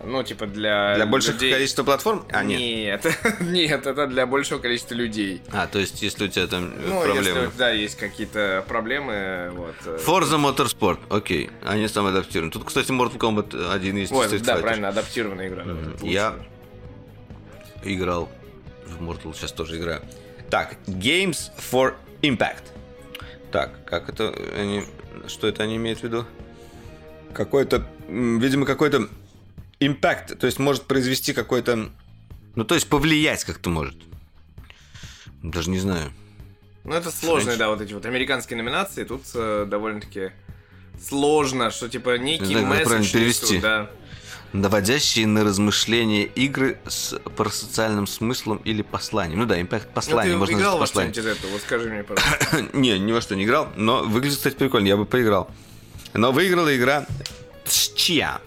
Ну, 0.05 0.23
типа 0.23 0.47
для 0.47 0.95
Для 0.95 1.07
большего 1.07 1.33
людей- 1.35 1.53
количества 1.53 1.83
платформ? 1.83 2.25
А, 2.31 2.45
нет. 2.45 3.05
Нет, 3.05 3.17
нет, 3.41 3.85
это 3.87 4.07
для 4.07 4.27
большего 4.27 4.61
количества 4.61 4.95
людей. 4.95 5.43
А, 5.53 5.67
то 5.67 5.81
есть, 5.81 6.01
если 6.03 6.27
у 6.27 6.29
тебя 6.29 6.47
там 6.47 6.73
э, 6.73 6.81
Ну, 6.87 7.03
проблемы. 7.03 7.41
если, 7.41 7.59
да, 7.59 7.71
есть 7.71 7.97
какие-то 7.97 8.65
проблемы, 8.69 9.51
вот. 9.53 9.75
э, 9.87 9.99
Forza 10.07 10.39
Motorsport, 10.39 10.99
окей. 11.11 11.51
Они 11.67 11.89
сам 11.89 12.07
адаптированы. 12.07 12.53
Тут, 12.53 12.65
кстати, 12.65 12.93
Mortal 12.93 13.19
Kombat 13.19 13.73
1 13.75 13.97
есть. 13.97 14.13
Вот, 14.13 14.31
да, 14.31 14.37
Fighter. 14.57 14.61
правильно, 14.61 14.89
адаптированная 14.89 15.49
игра. 15.49 15.63
это 15.65 16.07
Я 16.07 16.35
играл 17.83 18.29
в 18.87 19.03
Mortal, 19.03 19.35
сейчас 19.35 19.51
тоже 19.53 19.79
играю. 19.79 20.01
Так, 20.49 20.77
Games 20.87 21.51
for 21.59 21.95
Impact. 22.23 22.65
Так, 23.51 23.85
как 23.85 24.09
это 24.09 24.35
они... 24.57 24.85
Что 25.27 25.47
это 25.49 25.63
они 25.63 25.77
имеют 25.77 26.01
в 26.01 26.03
виду? 26.05 26.27
Какой-то, 27.35 27.87
видимо, 28.09 28.67
какой-то 28.67 29.09
impact, 29.81 30.37
то 30.37 30.47
есть 30.47 30.59
может 30.59 30.85
произвести 30.85 31.33
какой-то... 31.33 31.91
Ну, 32.55 32.65
то 32.65 32.75
есть 32.75 32.89
повлиять 32.89 33.45
как-то 33.45 33.71
может. 33.71 33.97
Даже 35.43 35.71
не 35.71 35.79
знаю. 35.79 36.13
Ну, 36.85 36.95
это 36.95 37.11
сложные, 37.11 37.57
Френч. 37.57 37.59
да, 37.59 37.69
вот 37.69 37.81
эти 37.81 37.93
вот 37.93 38.07
американские 38.07 38.57
номинации. 38.57 39.05
Тут 39.05 39.23
э, 39.35 39.67
довольно-таки 39.69 40.33
сложно, 41.01 41.71
что 41.71 41.89
типа 41.89 42.19
некий 42.19 42.47
знаю, 42.47 42.67
как 42.67 42.71
месседж 42.71 42.87
правильно 42.87 43.03
несут, 43.03 43.13
перевести. 43.13 43.59
да. 43.59 43.91
Наводящие 44.53 45.27
на 45.27 45.45
размышления 45.45 46.25
игры 46.25 46.79
с 46.87 47.19
парасоциальным 47.37 48.07
смыслом 48.07 48.59
или 48.65 48.81
посланием. 48.83 49.41
Ну 49.41 49.47
да, 49.47 49.61
импакт 49.61 49.87
Ну, 49.89 49.93
послание, 49.95 50.33
ты 50.33 50.39
можно 50.39 50.57
играл 50.57 50.79
назвать 50.79 50.81
во 50.81 50.87
что-нибудь 51.13 51.19
из 51.19 51.27
этого? 51.27 51.51
Вот 51.53 51.61
скажи 51.61 51.91
мне, 51.91 52.03
пожалуйста. 52.03 52.65
Не, 52.73 52.99
ни 52.99 53.13
во 53.13 53.21
что 53.21 53.37
не 53.37 53.45
играл, 53.45 53.69
но 53.77 54.03
выглядит, 54.05 54.39
кстати, 54.39 54.55
прикольно, 54.55 54.87
я 54.87 54.97
бы 54.97 55.05
поиграл. 55.05 55.51
Но 56.15 56.33
выиграла 56.33 56.75
игра 56.75 57.07
Чья. 57.67 58.41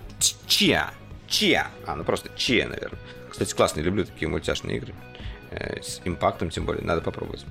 Чья. 0.47 0.91
Чья. 1.27 1.69
А, 1.85 1.95
ну 1.95 2.03
просто 2.03 2.29
Чья, 2.35 2.67
наверное. 2.67 2.99
Кстати, 3.29 3.53
классные, 3.53 3.83
люблю 3.83 4.03
такие 4.05 4.27
мультяшные 4.27 4.77
игры. 4.77 4.95
Э, 5.51 5.81
С 5.81 6.01
импактом, 6.03 6.49
тем 6.49 6.65
более, 6.65 6.83
надо 6.83 7.01
попробовать. 7.01 7.45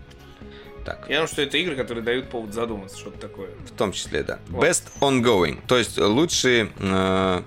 Так, 0.85 1.07
Я 1.09 1.17
думаю, 1.17 1.29
что 1.29 1.43
это 1.43 1.57
игры, 1.59 1.77
которые 1.77 2.03
дают 2.03 2.31
повод 2.31 2.53
задуматься, 2.53 2.99
что-то 2.99 3.19
такое. 3.19 3.51
в 3.67 3.71
том 3.77 3.93
числе, 3.93 4.23
да. 4.25 4.39
Вот. 4.49 4.65
Best 4.65 4.85
ongoing, 5.01 5.59
то 5.69 5.79
есть 5.79 5.99
лучшие... 5.99 6.71
э, 6.79 7.43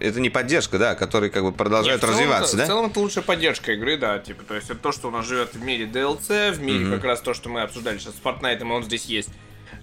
это 0.00 0.20
не 0.20 0.30
поддержка, 0.30 0.78
да, 0.78 0.94
которые 0.94 1.30
как 1.30 1.42
бы 1.44 1.52
продолжают 1.52 2.02
Не, 2.02 2.06
в 2.06 2.10
целом 2.10 2.14
развиваться, 2.20 2.56
да? 2.56 2.64
В 2.64 2.66
целом 2.66 2.86
это 2.90 3.00
лучшая 3.00 3.24
поддержка 3.24 3.72
игры, 3.72 3.96
да, 3.96 4.18
типа, 4.18 4.44
то 4.44 4.54
есть 4.54 4.70
это 4.70 4.78
то, 4.80 4.92
что 4.92 5.08
у 5.08 5.10
нас 5.10 5.26
живет 5.26 5.54
в 5.54 5.62
мире 5.62 5.86
DLC, 5.86 6.52
в 6.52 6.60
мире 6.60 6.86
Мгм. 6.86 6.94
как 6.94 7.04
раз 7.04 7.20
то, 7.20 7.34
что 7.34 7.48
мы 7.48 7.62
обсуждали 7.62 7.98
сейчас 7.98 8.14
с 8.14 8.20
Fortnite, 8.24 8.62
он 8.70 8.82
здесь 8.84 9.04
есть. 9.06 9.30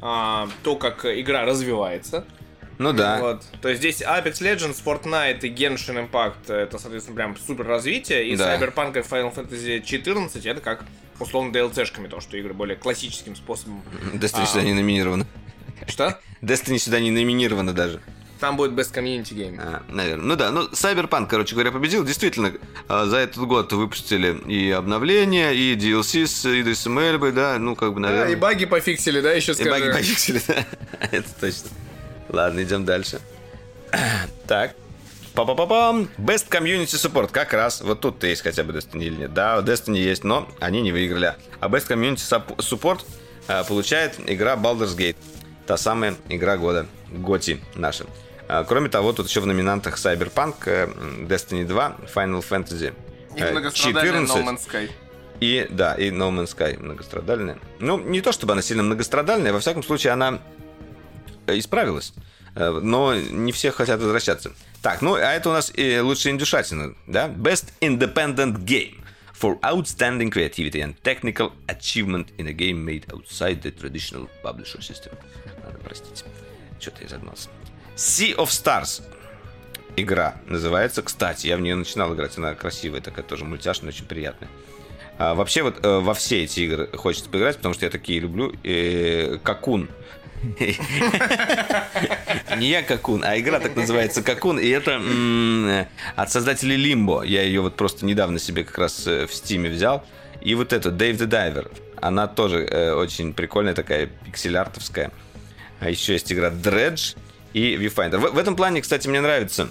А, 0.02 0.50
то, 0.64 0.76
как 0.76 1.06
игра 1.06 1.46
развивается. 1.46 2.26
Ну 2.80 2.94
да. 2.94 3.20
Вот. 3.20 3.44
То 3.62 3.70
есть 3.70 3.80
здесь 3.80 4.02
Apex 4.02 4.42
Legends, 4.42 4.84
Fortnite 4.84 5.42
и 5.42 5.50
Genshin 5.54 6.10
Impact 6.10 6.52
это, 6.52 6.80
соответственно, 6.80 7.16
прям 7.16 7.38
супер 7.38 7.68
развитие. 7.68 8.28
И 8.30 8.36
Да. 8.36 8.58
Cyberpunk 8.58 8.98
и 8.98 9.02
Final 9.04 9.32
Fantasy 9.36 9.84
14 9.84 10.44
это 10.48 10.62
как 10.62 10.86
условно 11.20 11.52
DLC-шками, 11.52 12.08
то, 12.08 12.20
что 12.22 12.38
игры 12.38 12.56
более 12.56 12.76
классическим 12.76 13.36
способом. 13.36 13.84
Destiny 14.14 14.44
А. 14.44 14.46
сюда 14.48 14.64
не 14.64 14.74
номинирована. 14.74 15.28
Что? 15.88 16.20
Destiny 16.42 16.80
сюда 16.80 17.00
не 17.00 17.12
номинирована 17.12 17.74
даже. 17.74 18.02
Там 18.42 18.58
будет 18.58 18.72
Best 18.72 18.94
Community 18.94 19.34
Game. 19.34 19.58
А, 19.64 19.84
наверное. 19.88 20.26
Ну 20.26 20.36
да, 20.36 20.52
ну 20.52 20.68
Cyberpunk, 20.70 21.28
короче 21.28 21.54
говоря, 21.56 21.72
победил. 21.72 22.04
Действительно, 22.04 22.52
а, 22.90 23.06
за 23.06 23.18
этот 23.18 23.38
год 23.46 23.72
выпустили 23.72 24.36
и 24.48 24.72
обновления, 24.72 25.52
и 25.52 25.76
DLC 25.76 26.26
с 26.28 26.46
Идрисом 26.46 27.00
Эльбой, 27.00 27.32
да, 27.32 27.58
ну 27.60 27.76
как 27.76 27.94
бы, 27.94 28.02
Да, 28.02 28.10
наверное. 28.10 28.34
и 28.34 28.36
баги 28.36 28.66
пофиксили, 28.66 29.22
да, 29.22 29.32
еще 29.32 29.52
И 29.54 29.56
скажи. 29.56 29.70
баги 29.70 29.92
пофиксили, 29.94 30.42
да. 30.48 30.66
Это 31.12 31.30
точно. 31.40 31.70
Ладно, 32.30 32.64
идем 32.64 32.84
дальше. 32.84 33.22
Так. 34.48 34.76
Па-па-па-пам. 35.34 36.10
Best 36.18 36.50
Community 36.50 36.86
Support. 36.88 37.30
Как 37.32 37.54
раз. 37.54 37.82
Вот 37.82 38.02
тут-то 38.02 38.28
есть 38.28 38.42
хотя 38.42 38.64
бы 38.64 38.74
Destiny 38.74 39.04
или 39.06 39.16
нет. 39.16 39.34
Да, 39.34 39.60
Destiny 39.60 39.98
есть, 40.00 40.24
но 40.26 40.50
они 40.60 40.82
не 40.82 40.92
выиграли. 40.92 41.36
А 41.62 41.70
Best 41.70 41.88
Community 41.88 42.16
Sup- 42.18 42.58
Support 42.58 43.06
а, 43.48 43.64
получает 43.64 44.16
игра 44.28 44.56
Baldur's 44.56 44.98
Gate. 44.98 45.16
Та 45.68 45.78
самая 45.78 46.16
игра 46.28 46.58
года. 46.58 46.86
Готи 47.12 47.62
наша. 47.76 48.06
А, 48.52 48.66
Кроме 48.66 48.90
того, 48.90 49.14
тут 49.14 49.30
еще 49.30 49.40
в 49.40 49.46
номинантах 49.46 49.96
Cyberpunk, 49.96 50.56
э, 50.66 50.88
Destiny 51.26 51.66
2, 51.66 51.96
Final 52.14 52.44
Fantasy 52.44 52.94
И 53.38 53.40
э, 53.40 53.52
многострадальный 53.52 54.28
14. 54.28 54.36
No 54.36 54.50
Man's 54.50 54.70
Sky. 54.70 54.92
И, 55.40 55.68
да, 55.70 55.96
и 55.96 56.10
No 56.10 56.32
Man's 56.32 56.54
Sky 56.54 56.78
многострадальная. 56.78 57.60
Ну, 57.80 57.98
не 57.98 58.20
то 58.20 58.34
чтобы 58.34 58.52
она 58.52 58.62
сильно 58.62 58.84
многострадальная, 58.84 59.54
во 59.54 59.62
всяком 59.62 59.84
случае, 59.84 60.12
она 60.12 60.40
э, 61.48 61.58
исправилась. 61.58 62.14
Но 62.54 63.16
не 63.16 63.54
все 63.54 63.72
хотят 63.72 64.02
возвращаться. 64.02 64.52
Так, 64.82 65.02
ну, 65.02 65.14
а 65.14 65.32
это 65.32 65.50
у 65.50 65.54
нас 65.54 65.72
и 65.74 66.02
лучшая 66.02 66.34
индюшатина, 66.34 66.94
да? 67.08 67.30
Best 67.30 67.68
Independent 67.80 68.66
Game 68.66 68.98
for 69.34 69.58
outstanding 69.62 70.30
creativity 70.30 70.82
and 70.82 70.94
technical 71.02 71.54
achievement 71.68 72.28
in 72.38 72.48
a 72.48 72.52
game 72.52 72.84
made 72.84 73.06
outside 73.14 73.62
the 73.62 73.72
traditional 73.72 74.28
publisher 74.44 74.82
system. 74.82 75.14
Надо 75.64 75.78
простить. 75.78 76.26
Что-то 76.82 77.04
я 77.04 77.08
загнался. 77.08 77.48
Sea 78.02 78.36
of 78.36 78.48
Stars. 78.48 79.04
Игра 79.96 80.34
называется. 80.48 81.04
Кстати, 81.04 81.46
я 81.46 81.56
в 81.56 81.62
нее 81.62 81.76
начинал 81.76 82.16
играть. 82.16 82.36
Она 82.36 82.56
красивая, 82.56 83.00
такая 83.00 83.24
тоже 83.24 83.46
мультяшная, 83.46 83.90
очень 83.90 84.06
приятная. 84.06 84.50
А, 85.20 85.36
вообще 85.36 85.62
вот 85.62 85.86
э, 85.86 86.00
во 86.00 86.16
все 86.16 86.44
эти 86.44 86.62
игры 86.62 86.90
хочется 86.96 87.30
поиграть, 87.30 87.58
потому 87.58 87.76
что 87.76 87.86
я 87.86 87.92
такие 87.92 88.20
люблю. 88.20 88.56
Э, 88.64 89.38
Какун. 89.44 89.88
Не 92.58 92.70
я 92.70 92.82
Какун, 92.82 93.24
а 93.24 93.40
игра 93.40 93.60
так 93.60 93.76
называется 93.76 94.24
Какун. 94.24 94.58
И 94.58 94.68
это 94.68 95.00
от 96.16 96.32
создателей 96.32 96.78
Limbo. 96.78 97.24
Я 97.24 97.44
ее 97.44 97.62
вот 97.62 97.76
просто 97.76 98.04
недавно 98.04 98.40
себе 98.40 98.64
как 98.64 98.80
раз 98.80 99.06
э, 99.06 99.28
в 99.28 99.34
Стиме 99.36 99.70
взял. 99.70 100.04
И 100.42 100.56
вот 100.56 100.74
эту 100.74 100.90
Dave 100.90 101.20
the 101.20 101.28
Diver. 101.28 101.72
Она 102.02 102.26
тоже 102.28 102.66
э, 102.66 102.94
очень 102.94 103.36
прикольная 103.36 103.76
такая, 103.76 104.10
пиксель-артовская. 104.26 105.12
А 105.80 105.88
еще 105.88 106.14
есть 106.14 106.34
игра 106.34 106.50
Dredge 106.50 107.16
и 107.54 107.76
Viewfinder. 107.76 108.18
В, 108.18 108.34
в 108.34 108.38
этом 108.38 108.56
плане, 108.56 108.82
кстати, 108.82 109.08
мне 109.08 109.22
нравится 109.22 109.70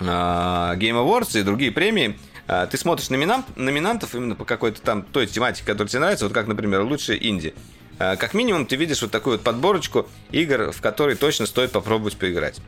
а, 0.00 0.74
Game 0.76 0.94
Awards 0.94 1.38
и 1.38 1.42
другие 1.42 1.72
премии. 1.72 2.18
А, 2.46 2.66
Ты 2.66 2.76
смотришь 2.76 3.10
номинант, 3.10 3.46
номинантов 3.56 4.14
именно 4.14 4.34
по 4.34 4.44
какой-то 4.44 4.80
там 4.80 5.02
той 5.02 5.26
тематике, 5.26 5.64
которая 5.66 5.88
тебе 5.88 6.00
нравится, 6.00 6.24
вот 6.26 6.34
как, 6.34 6.46
например, 6.46 6.82
лучшие 6.82 7.28
инди. 7.28 7.54
А, 7.98 8.16
Как 8.16 8.34
минимум 8.34 8.66
ты 8.66 8.76
видишь 8.76 9.02
вот 9.02 9.10
такую 9.10 9.36
вот 9.36 9.44
подборочку 9.44 10.08
игр, 10.30 10.72
в 10.72 10.80
которые 10.80 11.16
точно 11.16 11.46
стоит 11.46 11.72
попробовать 11.72 12.16
поиграть. 12.16 12.60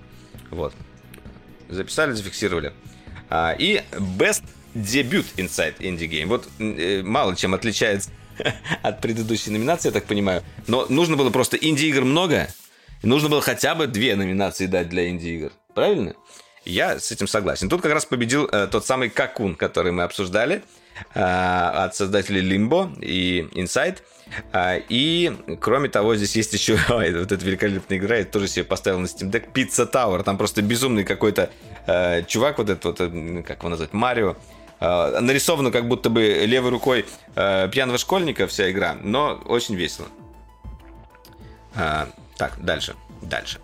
Вот. 0.50 0.74
Записали, 1.68 2.12
зафиксировали. 2.12 2.72
А, 3.30 3.54
И 3.58 3.82
Best 3.92 4.44
Debut 4.74 5.24
Inside 5.36 5.78
Indie 5.78 6.08
Game. 6.08 6.26
Вот 6.26 6.48
э, 6.58 7.02
мало 7.02 7.36
чем 7.36 7.54
отличается 7.54 8.10
от 8.82 9.00
предыдущей 9.00 9.50
номинации, 9.50 9.88
я 9.88 9.92
так 9.92 10.04
понимаю. 10.04 10.42
Но 10.66 10.86
нужно 10.88 11.16
было 11.16 11.30
просто 11.30 11.56
инди-игр 11.56 12.04
много, 12.04 12.48
и 13.02 13.06
нужно 13.06 13.28
было 13.28 13.40
хотя 13.40 13.74
бы 13.74 13.86
две 13.86 14.16
номинации 14.16 14.66
дать 14.66 14.88
для 14.88 15.08
инди-игр. 15.08 15.52
Правильно? 15.74 16.14
Я 16.64 16.98
с 16.98 17.10
этим 17.10 17.26
согласен. 17.26 17.68
Тут 17.68 17.82
как 17.82 17.92
раз 17.92 18.04
победил 18.04 18.46
э, 18.46 18.68
тот 18.70 18.86
самый 18.86 19.10
Какун, 19.10 19.56
который 19.56 19.90
мы 19.90 20.04
обсуждали, 20.04 20.62
э, 21.14 21.20
от 21.20 21.96
создателей 21.96 22.40
Limbo 22.40 22.92
и 23.00 23.48
Inside. 23.54 23.98
А, 24.52 24.76
и, 24.88 25.32
кроме 25.60 25.88
того, 25.88 26.14
здесь 26.14 26.36
есть 26.36 26.52
еще 26.52 26.78
ой, 26.88 27.12
вот 27.18 27.32
эта 27.32 27.44
великолепная 27.44 27.98
игра, 27.98 28.16
я 28.18 28.24
тоже 28.24 28.48
себе 28.48 28.64
поставил 28.64 29.00
на 29.00 29.06
Steam 29.06 29.30
Deck, 29.30 29.52
Pizza 29.52 29.90
Tower. 29.90 30.22
Там 30.22 30.38
просто 30.38 30.62
безумный 30.62 31.04
какой-то 31.04 31.50
э, 31.86 32.22
чувак, 32.24 32.58
вот 32.58 32.70
этот 32.70 32.84
вот, 32.84 33.00
э, 33.00 33.42
как 33.42 33.58
его 33.58 33.68
назвать, 33.68 33.92
Марио. 33.92 34.36
Э, 34.80 35.18
нарисовано 35.20 35.70
как 35.72 35.88
будто 35.88 36.10
бы 36.10 36.22
левой 36.22 36.70
рукой 36.70 37.06
э, 37.34 37.68
пьяного 37.72 37.98
школьника 37.98 38.46
вся 38.46 38.70
игра, 38.70 38.96
но 39.02 39.40
очень 39.46 39.74
весело. 39.74 40.06
Так, 42.42 42.54
дальше, 42.58 42.96
дальше, 43.22 43.60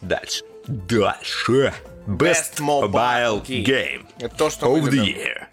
дальше, 0.00 0.44
дальше. 0.68 1.74
Best, 2.06 2.60
Best 2.60 2.60
Mobile 2.60 3.44
Game. 3.44 3.64
Game 3.64 4.06
Это 4.20 4.36
то, 4.36 4.50
что 4.50 4.66
of 4.66 4.84
the. 4.84 5.04
Year. 5.04 5.46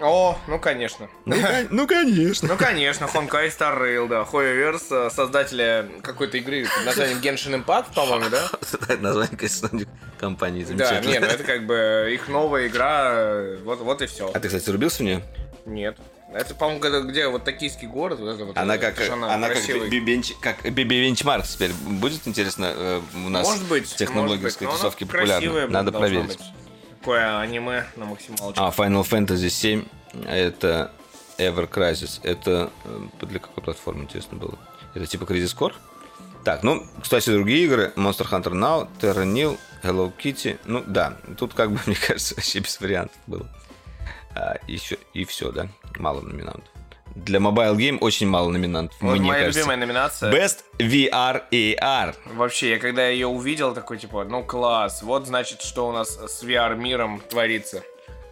О, 0.00 0.38
ну 0.48 0.58
конечно. 0.58 1.10
Ну, 1.26 1.36
ну, 1.68 1.86
конечно. 1.86 2.48
Ну, 2.48 2.56
конечно, 2.56 3.04
Honkai 3.04 3.48
Star 3.48 3.78
Rail, 3.78 4.08
да. 4.08 4.22
Hoyoverse, 4.22 5.10
создателя 5.10 5.86
какой-то 6.02 6.38
игры 6.38 6.64
под 6.64 6.86
названием 6.86 7.18
Genshin 7.18 7.62
Impact, 7.62 7.92
по-моему, 7.94 8.30
да? 8.30 8.48
Название, 9.00 9.36
конечно, 9.36 9.68
компании 10.18 10.64
Да, 10.64 10.98
нет, 11.00 11.20
ну 11.20 11.26
это 11.26 11.44
как 11.44 11.66
бы 11.66 12.08
их 12.10 12.26
новая 12.28 12.68
игра, 12.68 13.10
э, 13.12 13.58
вот, 13.64 13.80
вот 13.80 14.00
и 14.00 14.06
все. 14.06 14.30
А 14.32 14.40
ты, 14.40 14.48
кстати, 14.48 14.70
рубился 14.70 15.02
в 15.02 15.06
нее? 15.06 15.22
Нет. 15.66 15.98
Это, 16.34 16.52
по-моему, 16.54 16.80
где, 16.80 17.00
где 17.00 17.28
вот 17.28 17.44
токийский 17.44 17.86
город, 17.86 18.18
вот 18.18 18.28
это 18.34 18.44
вот. 18.44 18.56
Она 18.58 18.74
это 18.74 18.90
как, 18.90 19.08
она 19.10 19.38
как, 19.48 19.52
красивый. 19.52 19.88
би- 19.88 20.00
бенч- 20.00 20.34
как 20.40 20.62
Биби 20.64 21.00
Бенчмарк 21.06 21.46
теперь. 21.46 21.72
Будет 21.72 22.26
интересно 22.26 22.72
э, 22.74 23.00
у 23.14 23.28
нас 23.28 23.46
Может 23.46 23.64
быть, 23.68 23.94
технологической 23.94 24.66
может 24.66 24.82
быть, 24.82 24.92
тусовки 24.92 25.04
популярны. 25.04 25.68
Надо 25.68 25.92
проверить. 25.92 26.26
быть. 26.26 26.40
Такое 26.98 27.38
аниме 27.38 27.86
на 27.94 28.06
максималочку. 28.06 28.60
А, 28.62 28.70
Final 28.70 29.02
Fantasy 29.04 29.48
7 29.48 29.84
это 30.26 30.90
Ever 31.38 31.68
Crisis. 31.70 32.18
Это 32.24 32.70
э, 32.84 33.26
для 33.26 33.38
какой 33.38 33.62
платформы, 33.62 34.02
интересно 34.04 34.36
было? 34.36 34.58
Это 34.94 35.06
типа 35.06 35.24
Crisis 35.24 35.56
Core? 35.56 35.74
Так, 36.44 36.62
ну, 36.64 36.84
кстати, 37.00 37.30
другие 37.30 37.64
игры. 37.64 37.92
Monster 37.96 38.28
Hunter 38.28 38.52
Now, 38.52 38.88
Terra 39.00 39.24
Nil, 39.24 39.56
Hello 39.82 40.12
Kitty. 40.16 40.58
Ну, 40.64 40.82
да, 40.86 41.16
тут 41.38 41.54
как 41.54 41.70
бы, 41.70 41.78
мне 41.86 41.96
кажется, 41.96 42.34
вообще 42.34 42.58
без 42.58 42.80
вариантов 42.80 43.16
было. 43.28 43.48
А, 44.34 44.56
еще, 44.66 44.98
и 45.12 45.24
все, 45.24 45.52
да? 45.52 45.68
Мало 45.96 46.20
номинантов. 46.20 46.68
Для 47.14 47.38
Mobile 47.38 47.76
Game 47.76 47.98
очень 48.00 48.26
мало 48.26 48.50
номинантов, 48.50 48.96
Вот 49.00 49.12
мне 49.18 49.28
моя 49.28 49.40
кажется. 49.42 49.60
любимая 49.60 49.76
номинация. 49.76 50.32
Best 50.32 50.64
VR 50.78 51.42
AR. 51.52 52.14
Вообще, 52.34 52.70
я 52.70 52.78
когда 52.80 53.06
ее 53.06 53.28
увидел, 53.28 53.72
такой, 53.72 53.98
типа, 53.98 54.24
ну 54.24 54.42
класс, 54.42 55.02
вот 55.02 55.26
значит, 55.28 55.62
что 55.62 55.88
у 55.88 55.92
нас 55.92 56.08
с 56.18 56.42
VR-миром 56.42 57.22
творится. 57.30 57.82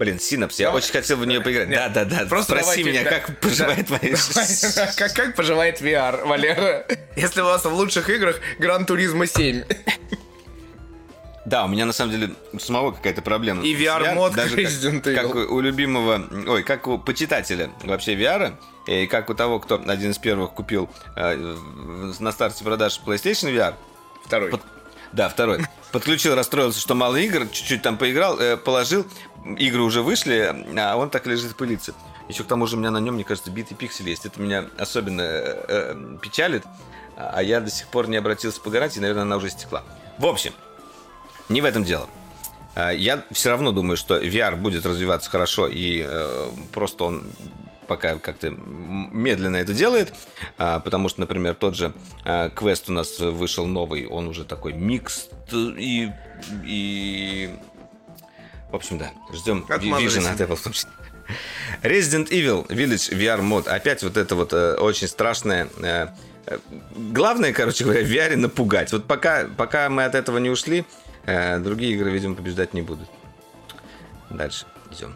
Блин, 0.01 0.19
Синапс, 0.19 0.59
я 0.59 0.73
очень 0.73 0.91
хотел 0.91 1.17
в 1.19 1.27
нее 1.27 1.41
поиграть. 1.45 1.69
Нет, 1.69 1.93
Да, 1.93 2.05
да, 2.05 2.23
да. 2.23 2.27
просто 2.27 2.55
Спроси 2.57 2.83
давайте, 2.83 2.91
меня, 2.91 3.05
да, 3.05 3.21
как 3.21 3.39
поживает 3.39 3.87
да, 3.89 3.99
давай. 4.03 4.17
Как, 4.97 5.13
как 5.15 5.37
поживает 5.37 5.81
VR, 5.81 6.27
Валера? 6.27 6.85
Если 7.15 7.41
у 7.41 7.45
вас 7.45 7.65
в 7.65 7.73
лучших 7.73 8.11
играх 8.11 8.41
Гран 8.59 8.85
Туризма 8.85 9.29
7. 9.29 9.63
Да, 11.45 11.65
у 11.65 11.69
меня 11.69 11.87
на 11.87 11.93
самом 11.93 12.13
деле 12.13 12.35
у 12.53 12.59
самого 12.59 12.93
какая-то 12.93 13.21
проблема. 13.23 13.63
И 13.63 13.75
VR-мод 13.75 14.33
даже 14.35 14.57
как, 14.57 14.59
Resident 14.65 15.03
Evil. 15.03 15.15
как 15.15 15.35
у 15.51 15.61
любимого, 15.61 16.23
ой, 16.47 16.63
как 16.63 16.87
у 16.87 16.99
почитателя 16.99 17.71
вообще 17.83 18.15
VR, 18.15 18.55
и 18.87 19.07
как 19.07 19.29
у 19.29 19.35
того, 19.35 19.59
кто 19.59 19.81
один 19.87 20.13
из 20.13 20.19
первых 20.19 20.53
купил 20.53 20.89
э, 21.17 21.57
на 22.21 22.33
старте 22.33 22.63
продаж 22.65 23.01
PlayStation 23.05 23.53
VR, 23.53 23.75
Второй. 24.25 24.51
Под- 24.51 24.63
да, 25.13 25.29
второй. 25.29 25.61
Подключил, 25.91 26.35
расстроился, 26.35 26.81
что 26.81 26.95
мало 26.95 27.17
игр, 27.17 27.47
чуть-чуть 27.49 27.83
там 27.83 27.99
поиграл, 27.99 28.39
э, 28.39 28.57
положил, 28.57 29.05
игры 29.59 29.83
уже 29.83 30.01
вышли, 30.03 30.55
а 30.79 30.97
он 30.97 31.11
так 31.11 31.27
лежит 31.27 31.51
в 31.53 31.57
пылиться. 31.57 31.93
Еще 32.29 32.45
к 32.45 32.47
тому 32.47 32.67
же 32.67 32.77
у 32.77 32.79
меня 32.79 32.91
на 32.91 32.99
нем, 32.99 33.15
мне 33.17 33.25
кажется, 33.25 33.51
битый 33.51 33.75
пиксель 33.75 34.09
есть. 34.09 34.25
Это 34.25 34.41
меня 34.41 34.67
особенно 34.79 35.21
э, 35.23 35.65
э, 35.69 36.17
печалит, 36.23 36.63
а 37.17 37.43
я 37.43 37.61
до 37.61 37.71
сих 37.71 37.89
пор 37.89 38.09
не 38.09 38.17
обратился 38.17 38.61
по 38.61 38.71
гарантии, 38.71 39.01
наверное, 39.01 39.23
она 39.25 39.37
уже 39.37 39.51
стекла. 39.51 39.83
В 40.19 40.25
общем, 40.25 40.53
не 41.49 41.61
в 41.61 41.65
этом 41.65 41.85
дело. 41.85 42.09
А, 42.75 42.91
Я 42.91 43.25
все 43.31 43.51
равно 43.51 43.73
думаю, 43.73 43.97
что 43.97 44.21
VR 44.21 44.57
будет 44.57 44.87
развиваться 44.87 45.31
хорошо, 45.31 45.69
и 45.69 46.05
э, 46.07 46.49
просто 46.73 47.05
он 47.05 47.25
пока 47.87 48.19
как-то 48.19 48.51
медленно 48.51 49.57
это 49.57 49.75
делает, 49.75 50.15
а, 50.57 50.81
потому 50.81 51.09
что, 51.09 51.21
например, 51.21 51.55
тот 51.55 51.77
же 51.77 51.93
а, 52.25 52.49
квест 52.49 52.89
у 52.89 52.93
нас 52.93 53.19
вышел 53.19 53.67
новый, 53.67 54.07
он 54.07 54.29
уже 54.29 54.45
такой 54.45 54.73
микс 54.73 55.29
и, 55.53 56.11
и... 56.65 57.51
В 58.71 58.77
общем, 58.77 58.97
да, 58.97 59.11
ждем 59.35 59.67
Vision 59.69 60.33
от 60.33 60.41
Apple 60.41 60.57
в 60.57 60.63
том 60.63 60.73
числе. 60.73 60.91
Resident 61.83 62.31
Evil 62.31 62.67
Village 62.69 63.13
VR 63.13 63.43
мод. 63.43 63.69
Опять 63.69 64.03
вот 64.03 64.17
это 64.17 64.35
вот 64.35 64.53
э, 64.53 64.75
очень 64.75 65.09
страшное. 65.09 65.69
э, 65.83 66.09
э, 66.47 66.59
главное, 66.97 67.53
короче 67.53 67.85
говоря, 67.85 68.03
в 68.03 68.11
VR 68.11 68.37
напугать. 68.37 68.93
Вот 68.93 69.07
пока, 69.07 69.47
пока 69.57 69.89
мы 69.89 70.05
от 70.05 70.15
этого 70.15 70.39
не 70.39 70.51
ушли, 70.51 70.85
другие 71.25 71.93
игры, 71.95 72.11
видимо, 72.11 72.35
побеждать 72.35 72.75
не 72.75 72.83
будут. 72.83 73.09
Дальше 74.31 74.67
идем. 74.91 75.15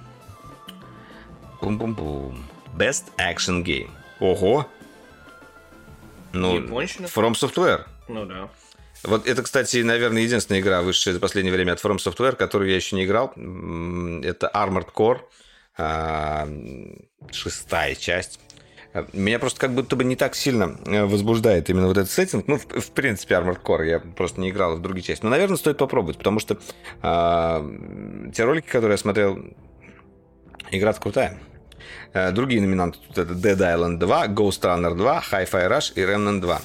Бум-бум-бум. 1.60 2.44
Best 2.76 3.04
Action 3.18 3.64
Game. 3.64 3.90
Ого! 4.20 4.66
Ну, 6.32 6.56
Японщина? 6.56 7.06
From 7.06 7.32
Software. 7.32 7.86
Ну 8.08 8.26
да. 8.26 8.48
Вот 9.02 9.26
это, 9.26 9.42
кстати, 9.42 9.78
наверное, 9.78 10.22
единственная 10.22 10.60
игра, 10.60 10.82
вышедшая 10.82 11.14
за 11.14 11.20
последнее 11.20 11.52
время 11.52 11.72
от 11.72 11.82
From 11.82 11.96
Software, 11.96 12.36
которую 12.36 12.70
я 12.70 12.76
еще 12.76 12.96
не 12.96 13.04
играл. 13.04 13.28
Это 13.28 14.50
Armored 14.52 14.92
Core, 14.92 15.20
а, 15.78 16.48
шестая 17.30 17.94
часть. 17.94 18.40
А, 18.96 19.06
Меня 19.12 19.38
просто 19.38 19.60
как 19.60 19.74
будто 19.74 19.94
бы 19.94 20.04
не 20.04 20.16
так 20.16 20.34
сильно 20.34 20.76
э, 20.86 21.04
возбуждает 21.04 21.68
именно 21.68 21.86
вот 21.86 21.98
этот 21.98 22.10
сеттинг. 22.10 22.46
Ну, 22.48 22.56
в, 22.56 22.64
в 22.66 22.90
принципе, 22.92 23.34
Armored 23.34 23.60
Core 23.62 23.86
я 23.86 23.98
просто 24.00 24.40
не 24.40 24.48
играл 24.48 24.76
в 24.76 24.80
другие 24.80 25.04
части. 25.04 25.22
Но, 25.22 25.30
наверное, 25.30 25.58
стоит 25.58 25.76
попробовать, 25.76 26.16
потому 26.16 26.40
что 26.40 26.56
а, 27.02 27.62
те 28.34 28.44
ролики, 28.44 28.66
которые 28.66 28.92
я 28.92 28.96
смотрел, 28.98 29.38
игра 30.70 30.94
крутая. 30.94 31.38
Э, 32.14 32.30
Другие 32.32 32.62
номинанты 32.62 32.98
тут 33.06 33.18
это 33.18 33.34
Dead 33.34 33.58
Island 33.58 33.98
2, 33.98 34.28
Ghost 34.28 34.62
Runner 34.62 34.94
2, 34.94 35.22
Hi-Fi 35.30 35.68
Rush 35.68 35.92
и 35.94 36.00
Remnant 36.00 36.40
2. 36.40 36.60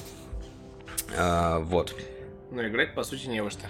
А, 1.18 1.58
Вот. 1.60 1.94
Но 2.50 2.66
играть, 2.66 2.94
по 2.94 3.02
сути, 3.02 3.26
не 3.26 3.42
во 3.42 3.50
что. 3.50 3.66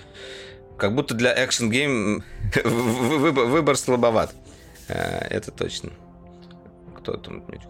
Как 0.79 0.95
будто 0.95 1.15
для 1.15 1.33
экшен 1.45 1.69
гейм 1.71 2.23
выбор, 2.65 3.77
слабоват. 3.77 4.35
Э, 4.89 5.27
Это 5.31 5.51
точно. 5.51 5.91
Кто 6.97 7.17
там 7.17 7.39
отметил? 7.39 7.69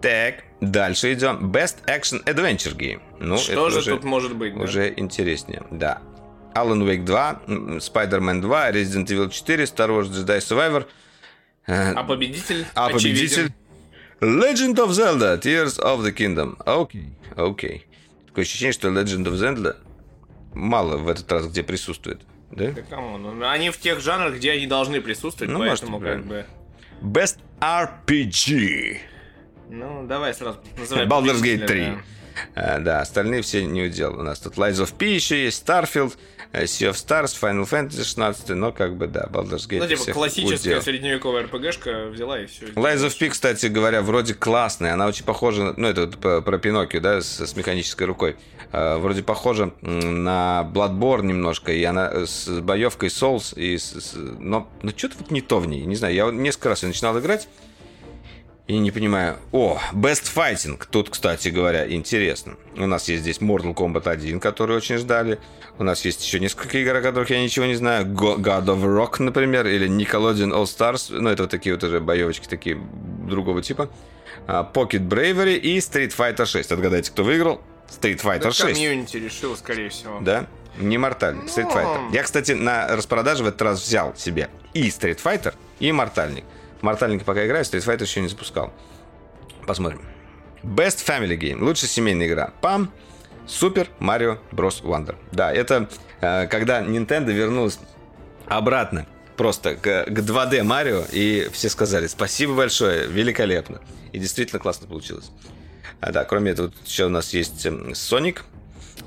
Так, 0.00 0.44
дальше 0.60 1.12
идем. 1.14 1.50
Best 1.50 1.84
Action 1.86 2.22
Adventure 2.24 2.76
Game. 2.76 3.00
Ну, 3.18 3.36
Что 3.38 3.70
же 3.70 3.78
уже, 3.78 3.90
тут 3.92 4.04
может 4.04 4.36
быть? 4.36 4.54
да? 4.54 4.62
уже 4.62 4.92
интереснее. 4.96 5.62
Да. 5.70 6.00
Alan 6.54 6.82
Wake 6.86 7.04
2, 7.04 7.40
м, 7.48 7.76
Spider-Man 7.78 8.40
2, 8.40 8.70
Resident 8.70 9.06
Evil 9.06 9.30
4, 9.30 9.64
Star 9.64 9.88
Wars 9.90 10.10
Jedi 10.10 10.38
Survivor. 10.38 10.86
А 11.66 12.04
победитель? 12.04 12.64
а 12.74 12.90
победитель? 12.90 13.52
Legend 14.20 14.76
of 14.76 14.88
Zelda, 14.90 15.38
Tears 15.40 15.78
of 15.82 16.00
the 16.02 16.12
Kingdom. 16.14 16.56
Окей, 16.64 17.10
окей. 17.36 17.86
Такое 18.28 18.44
ощущение, 18.44 18.72
что 18.72 18.88
Legend 18.88 19.24
of 19.26 19.32
Zelda 19.34 19.76
мало 20.54 20.96
в 20.96 21.08
этот 21.08 21.30
раз 21.30 21.46
где 21.48 21.62
присутствует. 21.62 22.22
Да? 22.50 22.70
Да 22.70 22.82
come 22.82 23.05
on, 23.05 23.22
ну, 23.38 23.48
они 23.48 23.70
в 23.70 23.78
тех 23.78 24.00
жанрах, 24.00 24.36
где 24.36 24.52
они 24.52 24.66
должны 24.66 25.00
присутствовать, 25.02 25.52
Ну, 25.52 25.58
поэтому 25.58 25.98
может, 25.98 26.14
как 26.16 26.24
бы... 26.26 26.46
Best 27.02 27.38
RPG. 27.60 28.98
Ну, 29.70 30.06
давай 30.06 30.34
сразу 30.34 30.58
называй 30.78 31.06
Baldur's 31.08 31.36
Gate 31.42 31.58
победителя, 31.60 31.66
3. 31.66 31.84
да. 31.86 31.96
А, 32.54 32.78
да, 32.80 33.00
остальные 33.00 33.42
все 33.42 33.64
не 33.64 33.82
удел. 33.84 34.18
У 34.18 34.22
нас 34.22 34.38
тут 34.38 34.56
Lies 34.56 34.74
of 34.74 34.94
P 34.96 35.06
еще 35.14 35.42
есть, 35.44 35.66
Starfield, 35.66 36.12
э, 36.52 36.64
Sea 36.64 36.90
of 36.90 36.92
Stars, 36.92 37.34
Final 37.40 37.66
Fantasy 37.68 38.04
16, 38.04 38.50
но 38.50 38.72
как 38.72 38.96
бы, 38.96 39.06
да, 39.06 39.26
Baldur's 39.32 39.66
Gate 39.66 39.78
Ну, 39.78 39.86
типа 39.86 40.12
классическая 40.12 40.70
удел. 40.72 40.82
средневековая 40.82 41.44
РПГшка 41.44 42.08
взяла 42.08 42.38
и 42.40 42.44
все. 42.46 42.66
Lies 42.66 42.98
of 43.06 43.18
P, 43.18 43.30
кстати 43.30 43.66
говоря, 43.66 44.02
вроде 44.02 44.34
классная. 44.34 44.92
Она 44.92 45.06
очень 45.06 45.24
похожа, 45.24 45.72
ну, 45.78 45.88
это 45.88 46.02
вот 46.06 46.44
про 46.44 46.58
Пиноккио, 46.58 47.00
да, 47.00 47.22
с, 47.22 47.40
с 47.40 47.56
механической 47.56 48.02
рукой. 48.04 48.36
А, 48.70 48.98
вроде 48.98 49.22
похожа 49.22 49.72
на 49.80 50.70
Bloodborne 50.74 51.24
немножко, 51.24 51.72
и 51.72 51.82
она 51.84 52.26
с 52.26 52.48
боевкой 52.60 53.08
Souls, 53.08 53.58
и 53.58 53.78
с- 53.78 53.92
с- 53.98 54.12
но, 54.14 54.68
но 54.82 54.90
что-то 54.94 55.14
вот 55.20 55.30
не 55.30 55.40
то 55.40 55.58
в 55.58 55.66
ней. 55.66 55.86
Не 55.86 55.96
знаю, 55.96 56.14
я 56.14 56.30
несколько 56.30 56.68
раз 56.68 56.82
её 56.82 56.88
начинал 56.92 57.18
играть, 57.18 57.48
и 58.66 58.78
не 58.78 58.90
понимаю. 58.90 59.36
О, 59.52 59.78
Best 59.92 60.24
Fighting. 60.34 60.82
Тут, 60.90 61.10
кстати 61.10 61.48
говоря, 61.48 61.88
интересно. 61.92 62.56
У 62.76 62.86
нас 62.86 63.08
есть 63.08 63.22
здесь 63.22 63.38
Mortal 63.38 63.74
Kombat 63.74 64.08
1, 64.08 64.40
который 64.40 64.76
очень 64.76 64.96
ждали. 64.98 65.38
У 65.78 65.84
нас 65.84 66.04
есть 66.04 66.24
еще 66.24 66.40
несколько 66.40 66.78
игр, 66.78 66.96
о 66.96 67.00
которых 67.02 67.30
я 67.30 67.40
ничего 67.42 67.66
не 67.66 67.74
знаю. 67.76 68.06
Go- 68.06 68.38
God 68.38 68.64
of 68.64 68.82
Rock, 68.82 69.22
например, 69.22 69.66
или 69.66 69.88
Nickelodeon 69.88 70.52
All 70.52 70.64
Stars. 70.64 71.08
Ну, 71.16 71.28
это 71.30 71.44
вот 71.44 71.50
такие 71.50 71.74
вот 71.74 71.84
уже 71.84 72.00
боевочки 72.00 72.46
такие 72.48 72.76
другого 73.28 73.62
типа. 73.62 73.88
А, 74.48 74.68
Pocket 74.74 75.06
Bravery 75.08 75.56
и 75.56 75.78
Street 75.78 76.14
Fighter 76.16 76.46
6. 76.46 76.72
Отгадайте, 76.72 77.10
кто 77.12 77.22
выиграл? 77.24 77.60
Street 77.88 78.20
Fighter 78.20 78.40
Да 78.40 78.50
6. 78.52 78.72
комьюнити 78.74 79.16
решил, 79.18 79.56
скорее 79.56 79.90
всего. 79.90 80.18
Да? 80.20 80.46
Не 80.78 80.98
мортальник, 80.98 81.44
Street 81.44 81.62
Ну. 81.64 81.70
Fighter. 81.70 82.12
Я, 82.12 82.22
кстати, 82.24 82.52
на 82.52 82.88
распродаже 82.96 83.44
в 83.44 83.46
этот 83.46 83.62
раз 83.62 83.80
взял 83.82 84.14
себе 84.16 84.48
и 84.74 84.88
Street 84.88 85.20
Fighter, 85.22 85.54
и 85.78 85.92
Мортальник. 85.92 86.44
Мортальник 86.82 87.24
пока 87.24 87.46
играю, 87.46 87.64
Street 87.64 87.84
Fighter 87.84 88.02
еще 88.02 88.20
не 88.20 88.28
запускал. 88.28 88.72
Посмотрим. 89.66 90.02
Best 90.62 91.06
Family 91.06 91.36
Game. 91.38 91.62
Лучшая 91.62 91.88
семейная 91.88 92.26
игра. 92.26 92.52
Пам. 92.60 92.92
Супер 93.46 93.88
Марио 94.00 94.38
Брос 94.50 94.82
Wonder. 94.82 95.16
Да, 95.32 95.52
это 95.52 95.88
э, 96.20 96.46
когда 96.48 96.82
Nintendo 96.82 97.32
вернулась 97.32 97.78
обратно 98.46 99.06
просто 99.36 99.76
к, 99.76 100.04
к 100.04 100.18
2D 100.18 100.62
Марио, 100.62 101.04
и 101.12 101.48
все 101.52 101.68
сказали 101.68 102.06
спасибо 102.08 102.54
большое, 102.54 103.06
великолепно. 103.06 103.80
И 104.12 104.18
действительно 104.18 104.58
классно 104.58 104.88
получилось. 104.88 105.30
А, 106.00 106.10
да, 106.10 106.24
кроме 106.24 106.52
этого, 106.52 106.70
тут 106.70 106.86
еще 106.86 107.06
у 107.06 107.08
нас 107.08 107.32
есть 107.32 107.64
эм, 107.66 107.90
Sonic, 107.90 108.40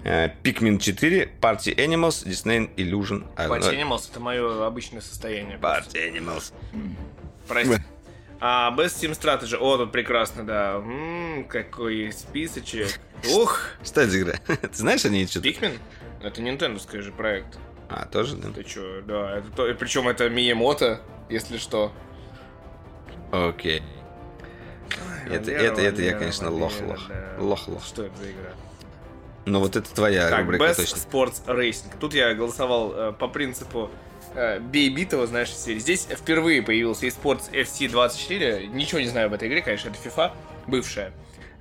э, 0.03 0.29
Pikmin 0.43 0.79
4, 0.79 1.31
Party 1.41 1.75
Animals, 1.75 2.25
Disney 2.25 2.73
Illusion. 2.75 3.25
Party 3.35 3.75
Animals 3.75 4.09
это 4.09 4.19
мое 4.19 4.65
обычное 4.65 5.01
состояние. 5.01 5.57
Party 5.57 6.13
Animals. 6.13 6.53
Прости. 7.49 7.75
А, 8.39 8.73
Best 8.73 9.01
Team 9.01 9.11
Strategy. 9.11 9.57
О, 9.57 9.77
тут 9.77 9.91
прекрасно, 9.91 10.45
да. 10.45 10.75
М, 10.75 11.43
какой 11.49 12.13
списочек. 12.13 12.87
Ух! 13.35 13.59
Что 13.83 14.01
это 14.01 14.11
за 14.11 14.21
игра? 14.21 14.33
Ты 14.47 14.69
знаешь, 14.71 15.03
они 15.03 15.25
что-то... 15.27 15.49
Pikmin? 15.49 15.77
Это 16.23 16.41
нинтендовский 16.41 17.01
же 17.01 17.11
проект. 17.11 17.57
А, 17.89 18.05
тоже, 18.05 18.37
да? 18.37 18.49
Ты 18.51 18.63
чё, 18.63 19.01
да, 19.01 19.37
это 19.39 19.49
то, 19.51 19.73
причем 19.73 20.07
это 20.07 20.29
Миямото, 20.29 21.01
если 21.27 21.57
что. 21.57 21.91
Окей. 23.31 23.83
Это, 25.29 25.51
это, 25.51 25.81
это 25.81 26.01
я, 26.01 26.13
конечно, 26.13 26.49
лох, 26.49 26.71
лох. 26.81 27.09
Лох, 27.39 27.67
лох. 27.67 27.83
Что 27.83 28.03
это 28.05 28.15
за 28.17 28.31
игра? 28.31 28.51
Ну 29.45 29.59
вот 29.59 29.75
это 29.75 29.93
твоя 29.93 30.29
Так, 30.29 30.41
рубрика 30.41 30.65
Best 30.65 30.75
точно. 30.75 30.95
Sports 30.97 31.45
Racing. 31.45 31.97
Тут 31.99 32.13
я 32.13 32.33
голосовал 32.35 32.93
э, 32.93 33.13
по 33.13 33.27
принципу 33.27 33.89
э, 34.35 34.59
бей 34.59 34.89
битого, 34.89 35.27
знаешь, 35.27 35.51
серии. 35.51 35.79
Здесь 35.79 36.07
впервые 36.09 36.61
появился 36.61 37.07
eSports 37.07 37.51
FC24. 37.51 38.67
Ничего 38.67 38.99
не 38.99 39.07
знаю 39.07 39.27
об 39.27 39.33
этой 39.33 39.47
игре, 39.47 39.61
конечно, 39.61 39.89
это 39.89 39.97
FIFA 39.97 40.31
бывшая. 40.67 41.13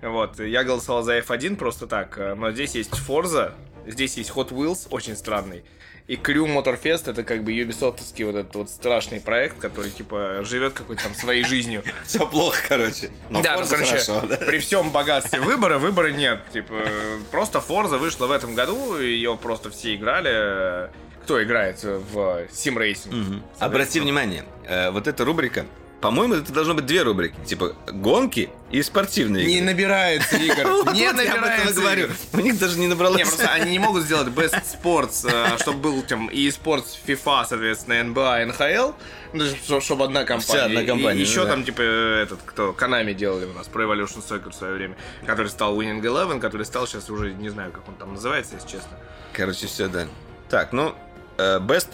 Вот, 0.02 0.38
я 0.38 0.62
голосовал 0.62 1.02
за 1.02 1.18
F1 1.18 1.56
просто 1.56 1.86
так, 1.86 2.18
э, 2.18 2.34
но 2.34 2.52
здесь 2.52 2.74
есть 2.76 2.92
Forza, 2.92 3.52
здесь 3.86 4.16
есть 4.16 4.30
Hot 4.30 4.50
Wheels, 4.50 4.86
очень 4.90 5.16
странный. 5.16 5.64
И 6.06 6.14
Crew 6.14 6.46
Motorfest 6.46 7.10
это 7.10 7.22
как 7.22 7.44
бы 7.44 7.52
юбисофтовский 7.52 8.24
вот 8.24 8.34
этот 8.34 8.54
вот 8.54 8.70
страшный 8.70 9.20
проект, 9.20 9.58
который 9.58 9.90
типа 9.90 10.40
живет 10.42 10.72
какой-то 10.72 11.02
там 11.02 11.14
своей 11.14 11.44
жизнью. 11.44 11.82
Все 12.06 12.26
плохо, 12.26 12.58
короче. 12.66 13.10
Но 13.28 13.42
да, 13.42 13.58
ну, 13.60 13.66
короче, 13.68 13.90
хорошо, 13.90 14.22
да? 14.26 14.36
при 14.36 14.58
всем 14.58 14.90
богатстве 14.90 15.40
выбора, 15.40 15.78
выбора 15.78 16.10
нет. 16.10 16.40
Типа, 16.50 16.82
э, 16.86 17.18
просто 17.30 17.58
Forza 17.58 17.98
вышла 17.98 18.26
в 18.26 18.32
этом 18.32 18.54
году, 18.54 18.98
ее 18.98 19.36
просто 19.36 19.68
все 19.68 19.96
играли. 19.96 20.90
Кто 21.28 21.42
играет 21.42 21.82
в 21.82 22.16
Sim 22.50 22.78
Racing? 22.78 23.14
Мгм. 23.14 23.42
Обрати 23.58 24.00
внимание, 24.00 24.46
э, 24.66 24.90
вот 24.90 25.06
эта 25.06 25.26
рубрика, 25.26 25.66
по-моему, 26.00 26.36
это 26.36 26.50
должно 26.54 26.72
быть 26.72 26.86
две 26.86 27.02
рубрики. 27.02 27.34
Типа 27.44 27.76
гонки 27.86 28.48
и 28.70 28.82
спортивные 28.82 29.44
Не 29.44 29.56
игры. 29.58 29.66
набирается 29.66 30.36
игр. 30.42 30.90
Не 30.94 31.12
набирается 31.12 31.74
говорю. 31.74 32.08
У 32.32 32.38
них 32.40 32.58
даже 32.58 32.78
не 32.78 32.86
набралось. 32.86 33.18
Не, 33.18 33.24
просто 33.24 33.46
они 33.50 33.72
не 33.72 33.78
могут 33.78 34.04
сделать 34.04 34.28
Best 34.28 34.62
Sports, 34.82 35.28
э, 35.30 35.58
чтобы 35.58 35.80
был 35.80 36.00
там 36.02 36.28
и 36.28 36.48
Sports 36.48 36.96
FIFA, 37.06 37.44
соответственно, 37.46 38.00
NBA, 38.10 38.56
NHL, 38.56 38.94
ну, 39.34 39.80
чтобы 39.82 40.04
одна 40.04 40.24
компания. 40.24 40.62
одна 40.62 40.82
компания, 40.84 41.20
еще 41.20 41.44
там, 41.44 41.62
типа, 41.62 41.82
этот, 41.82 42.38
кто, 42.46 42.70
Konami 42.72 43.12
делали 43.12 43.44
у 43.44 43.52
нас, 43.52 43.68
Pro 43.68 43.84
Evolution 43.86 44.26
Soccer 44.26 44.48
в 44.48 44.54
свое 44.54 44.72
время, 44.72 44.96
который 45.26 45.48
стал 45.48 45.78
Winning 45.78 46.00
Eleven, 46.00 46.40
который 46.40 46.64
стал 46.64 46.86
сейчас 46.86 47.10
уже, 47.10 47.34
не 47.34 47.50
знаю, 47.50 47.70
как 47.70 47.86
он 47.86 47.96
там 47.96 48.14
называется, 48.14 48.54
если 48.54 48.66
честно. 48.66 48.96
Короче, 49.34 49.66
все, 49.66 49.88
да. 49.88 50.06
Так, 50.48 50.72
ну, 50.72 50.88
э, 50.90 50.94
best 51.38 51.88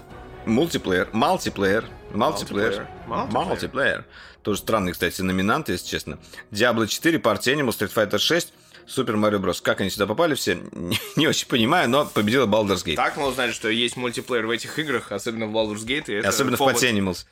мультиплеер, 0.46 1.08
мультиплеер, 1.12 1.84
мультиплеер, 2.12 2.86
Multiplayer. 3.06 3.46
мультиплеер. 3.46 4.04
Тоже 4.42 4.60
странный, 4.60 4.92
кстати, 4.92 5.22
номинант, 5.22 5.68
если 5.70 5.86
честно. 5.86 6.18
Diablo 6.50 6.86
4, 6.86 7.18
Party 7.18 7.54
Animal, 7.54 7.68
Street 7.68 7.92
Fighter 7.94 8.18
6, 8.18 8.52
Super 8.86 9.14
Mario 9.16 9.38
Bros. 9.40 9.62
Как 9.62 9.80
они 9.80 9.88
сюда 9.88 10.06
попали 10.06 10.34
все, 10.34 10.56
не, 11.16 11.26
очень 11.26 11.48
понимаю, 11.48 11.88
но 11.88 12.04
победила 12.04 12.46
Baldur's 12.46 12.84
Gate. 12.84 12.96
Так 12.96 13.16
мы 13.16 13.26
узнали, 13.26 13.52
что 13.52 13.68
есть 13.68 13.96
мультиплеер 13.96 14.46
в 14.46 14.50
этих 14.50 14.78
играх, 14.78 15.12
особенно 15.12 15.46
в 15.46 15.56
Baldur's 15.56 15.86
Gate. 15.86 16.04
И 16.08 16.12
это 16.14 16.28
Особенно 16.28 16.56
повод- 16.58 16.76
в 16.76 16.82
Party 16.82 16.92
Animals. 16.92 17.24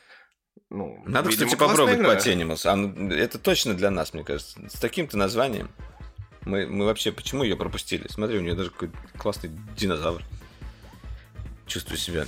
Ну, 0.71 1.03
Надо, 1.07 1.29
видимо, 1.29 1.51
кстати, 1.51 1.61
попробовать 1.61 1.99
игра. 2.01 2.15
Party 2.17 2.35
Animals. 2.35 3.13
Это 3.15 3.39
точно 3.39 3.75
для 3.75 3.91
нас, 3.91 4.15
мне 4.15 4.25
кажется. 4.25 4.59
С 4.71 4.81
таким-то 4.81 5.19
названием. 5.19 5.71
Мы, 6.47 6.67
мы 6.67 6.87
вообще, 6.87 7.13
почему 7.13 7.43
ее 7.45 7.57
пропустили? 7.57 8.07
Смотри, 8.09 8.39
у 8.39 8.41
нее 8.41 8.55
даже 8.55 8.71
какой-то 8.71 8.97
классный 9.19 9.51
динозавр. 9.77 10.23
Чувствую 11.73 11.97
себя 11.97 12.27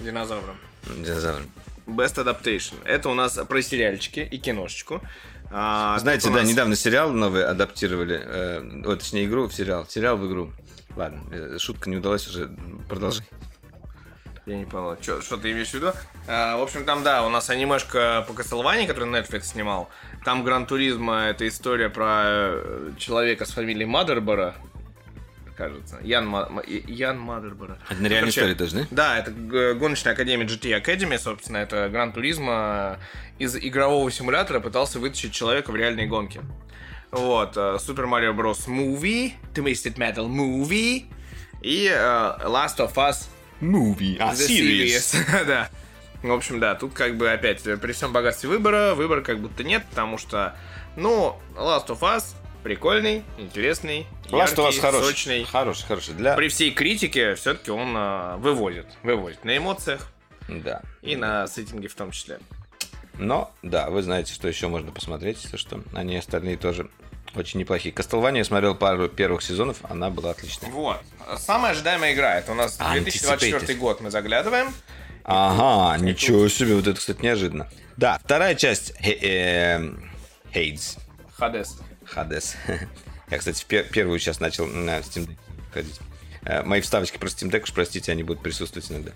Динозавром. 0.00 0.56
динозавром. 0.84 1.48
Best 1.86 2.16
Adaptation. 2.16 2.74
Это 2.84 3.08
у 3.08 3.14
нас 3.14 3.38
про 3.48 3.62
сериальчики 3.62 4.18
и 4.18 4.36
киношечку. 4.38 5.00
А, 5.52 5.96
Знаете, 6.00 6.28
да, 6.28 6.40
нас- 6.40 6.48
недавно 6.48 6.74
сериал 6.74 7.12
новый 7.12 7.44
адаптировали. 7.44 8.20
Э, 8.20 8.82
о, 8.84 8.96
точнее, 8.96 9.26
игру 9.26 9.46
в 9.46 9.54
сериал. 9.54 9.86
Сериал 9.88 10.16
в 10.16 10.26
игру. 10.26 10.50
Ладно, 10.96 11.20
э, 11.30 11.58
шутка 11.60 11.88
не 11.88 11.98
удалась 11.98 12.26
уже. 12.26 12.50
Продолжай. 12.88 13.24
Я 14.46 14.56
не 14.56 14.64
понял, 14.64 14.96
чё- 15.00 15.20
что 15.22 15.36
ты 15.36 15.52
имеешь 15.52 15.68
в 15.70 15.74
виду? 15.74 15.92
А, 16.26 16.56
в 16.56 16.62
общем, 16.62 16.84
там, 16.84 17.04
да, 17.04 17.24
у 17.24 17.28
нас 17.28 17.50
анимешка 17.50 18.24
по 18.26 18.32
Castlevania, 18.32 18.86
которую 18.88 19.12
Netflix 19.12 19.42
снимал. 19.42 19.88
Там 20.24 20.42
Гран 20.42 20.66
Туризма, 20.66 21.26
это 21.28 21.46
история 21.46 21.90
про 21.90 22.22
э, 22.24 22.90
человека 22.98 23.44
с 23.44 23.50
фамилией 23.52 23.84
Мадербора, 23.86 24.56
кажется. 25.58 25.98
Ян, 26.02 26.34
Ян 26.86 27.18
Мадербора. 27.18 27.78
Это 27.90 28.00
на 28.00 28.06
реальной 28.06 28.32
Короче, 28.32 28.40
истории 28.40 28.54
тоже, 28.54 28.76
да? 28.76 28.86
Да, 28.90 29.18
это 29.18 29.32
гоночная 29.74 30.12
академия 30.12 30.46
GT 30.46 30.80
Academy, 30.82 31.18
собственно, 31.18 31.58
это 31.58 31.88
Гран 31.88 32.12
Туризма 32.12 32.98
из 33.38 33.56
игрового 33.56 34.10
симулятора 34.10 34.60
пытался 34.60 35.00
вытащить 35.00 35.32
человека 35.32 35.72
в 35.72 35.76
реальные 35.76 36.06
гонки. 36.06 36.40
Вот, 37.10 37.56
э, 37.56 37.76
Super 37.76 38.06
Mario 38.06 38.34
Bros. 38.34 38.68
Movie, 38.68 39.32
Twisted 39.54 39.96
Metal 39.96 40.28
Movie 40.28 41.06
и 41.60 41.90
э, 41.92 41.96
Last 41.96 42.78
of 42.78 42.94
Us 42.94 43.26
Movie. 43.60 44.16
А, 44.20 44.32
The 44.32 44.48
Series. 44.48 45.44
да. 45.46 45.68
В 46.22 46.32
общем, 46.32 46.60
да, 46.60 46.74
тут 46.74 46.94
как 46.94 47.16
бы 47.16 47.30
опять 47.30 47.66
э, 47.66 47.76
при 47.76 47.92
всем 47.92 48.12
богатстве 48.12 48.48
выбора, 48.48 48.94
выбора 48.94 49.22
как 49.22 49.40
будто 49.40 49.64
нет, 49.64 49.84
потому 49.90 50.18
что, 50.18 50.56
ну, 50.96 51.36
Last 51.56 51.88
of 51.88 52.00
Us 52.00 52.34
прикольный, 52.62 53.22
интересный, 53.38 54.06
Last 54.30 54.54
of 54.56 54.58
Us 54.58 54.64
яркий, 54.66 54.80
хороший. 54.80 55.06
сочный. 55.06 55.44
Хороший, 55.44 55.86
хороший. 55.86 56.14
Для... 56.14 56.34
При 56.34 56.48
всей 56.48 56.70
критике 56.70 57.34
все-таки 57.34 57.70
он 57.70 57.94
э, 57.96 58.36
выводит, 58.36 58.86
выводит 59.02 59.44
на 59.44 59.56
эмоциях 59.56 60.08
Да. 60.48 60.82
и 61.02 61.16
на 61.16 61.46
сеттинге 61.46 61.88
в 61.88 61.94
том 61.94 62.10
числе. 62.10 62.38
Но, 63.14 63.52
да, 63.62 63.90
вы 63.90 64.02
знаете, 64.02 64.32
что 64.32 64.46
еще 64.48 64.68
можно 64.68 64.92
посмотреть, 64.92 65.42
если 65.42 65.56
что. 65.56 65.80
Они 65.94 66.16
остальные 66.16 66.56
тоже 66.56 66.88
очень 67.34 67.58
неплохие. 67.60 67.92
Castlevania 67.94 68.38
я 68.38 68.44
смотрел 68.44 68.74
пару 68.74 69.08
первых 69.08 69.42
сезонов, 69.42 69.78
она 69.82 70.08
была 70.10 70.30
отличная. 70.30 70.70
Вот. 70.70 71.00
Самая 71.38 71.72
ожидаемая 71.72 72.14
игра, 72.14 72.38
это 72.38 72.52
у 72.52 72.54
нас 72.54 72.76
А, 72.78 72.92
2024 72.92 73.58
Anticipated. 73.58 73.78
год, 73.78 74.00
мы 74.00 74.10
заглядываем. 74.10 74.72
Ага, 75.24 75.98
ничего 76.02 76.48
себе, 76.48 76.74
вот 76.74 76.86
это, 76.86 76.98
кстати, 76.98 77.20
неожиданно. 77.20 77.68
Да, 77.96 78.18
вторая 78.24 78.54
часть 78.54 78.94
Хе- 78.98 79.18
эм, 79.20 80.10
Hades. 80.54 80.98
Хадес. 81.36 81.78
Hades. 82.14 82.54
Я, 83.30 83.38
кстати, 83.38 83.62
в 83.62 83.66
пер- 83.66 83.88
первую 83.90 84.18
сейчас 84.18 84.40
начал 84.40 84.66
на 84.66 84.98
Steam 85.00 85.26
Deck 85.26 85.36
ходить. 85.72 86.00
Э, 86.44 86.62
Мои 86.62 86.80
вставочки 86.80 87.18
про 87.18 87.28
Steam 87.28 87.50
Deck, 87.50 87.62
уж 87.64 87.72
простите, 87.72 88.12
они 88.12 88.22
будут 88.22 88.42
присутствовать 88.42 88.90
иногда. 88.90 89.12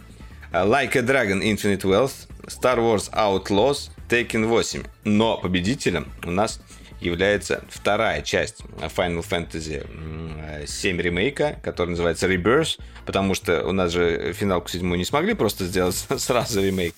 Э, 0.52 0.64
Like 0.64 0.96
a 0.96 1.00
Dragon 1.02 1.40
Infinite 1.42 1.82
Wealth, 1.82 2.12
Star 2.46 2.78
Wars 2.78 3.10
Outlaws, 3.12 3.90
Taken 4.08 4.46
8. 4.46 4.84
Но 5.04 5.38
победителем 5.38 6.12
у 6.24 6.30
нас 6.30 6.60
является 7.00 7.64
вторая 7.70 8.22
часть 8.22 8.60
Final 8.78 9.24
Fantasy 9.28 9.82
м, 9.90 10.38
э, 10.40 10.66
7 10.66 11.00
ремейка, 11.00 11.58
который 11.62 11.90
называется 11.90 12.28
Rebirth, 12.28 12.78
потому 13.06 13.34
что 13.34 13.64
у 13.66 13.72
нас 13.72 13.90
же 13.92 14.32
финалку 14.34 14.68
седьмую 14.68 14.98
не 14.98 15.04
смогли 15.04 15.34
просто 15.34 15.64
сделать 15.64 15.96
сразу 16.18 16.62
ремейк. 16.62 16.94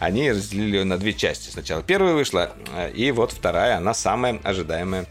Они 0.00 0.30
разделили 0.30 0.76
ее 0.78 0.84
на 0.84 0.96
две 0.98 1.12
части. 1.12 1.50
Сначала 1.50 1.82
первая 1.82 2.14
вышла, 2.14 2.52
э, 2.74 2.90
и 2.92 3.10
вот 3.12 3.32
вторая, 3.32 3.76
она 3.78 3.94
самая 3.94 4.38
ожидаемая, 4.44 5.06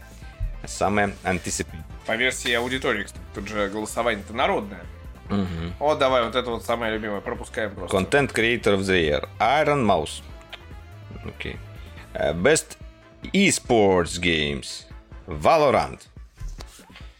самая 0.66 1.14
антисипированная. 1.24 1.86
По 2.06 2.16
версии 2.16 2.52
аудитории, 2.52 3.04
кстати, 3.04 3.22
тут 3.34 3.48
же 3.48 3.68
голосование-то 3.68 4.32
народное. 4.34 4.82
Вот 5.78 5.98
давай, 5.98 6.24
вот 6.24 6.34
это 6.34 6.50
вот 6.50 6.64
самое 6.64 6.92
любимое, 6.94 7.20
пропускаем 7.20 7.74
просто. 7.74 7.96
Content 7.96 8.32
Creator 8.32 8.78
of 8.78 8.80
the 8.80 8.98
Year. 9.08 9.28
Iron 9.38 9.84
Mouse. 9.84 10.22
Окей. 11.24 11.58
Э, 12.14 12.32
Best 12.32 12.78
Esports 13.34 14.18
Games. 14.20 14.86
Valorant. 15.26 16.00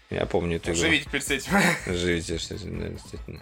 Я 0.08 0.24
помню 0.24 0.56
эту 0.56 0.70
игру. 0.70 0.80
Живите 0.80 1.20
с 1.20 1.30
этим. 1.30 1.52
Живите, 1.86 2.38
что- 2.38 2.54
естественно. 2.54 3.40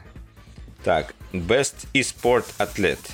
Так, 0.83 1.15
Best 1.33 1.87
eSport 1.95 2.45
Athlete. 2.59 3.11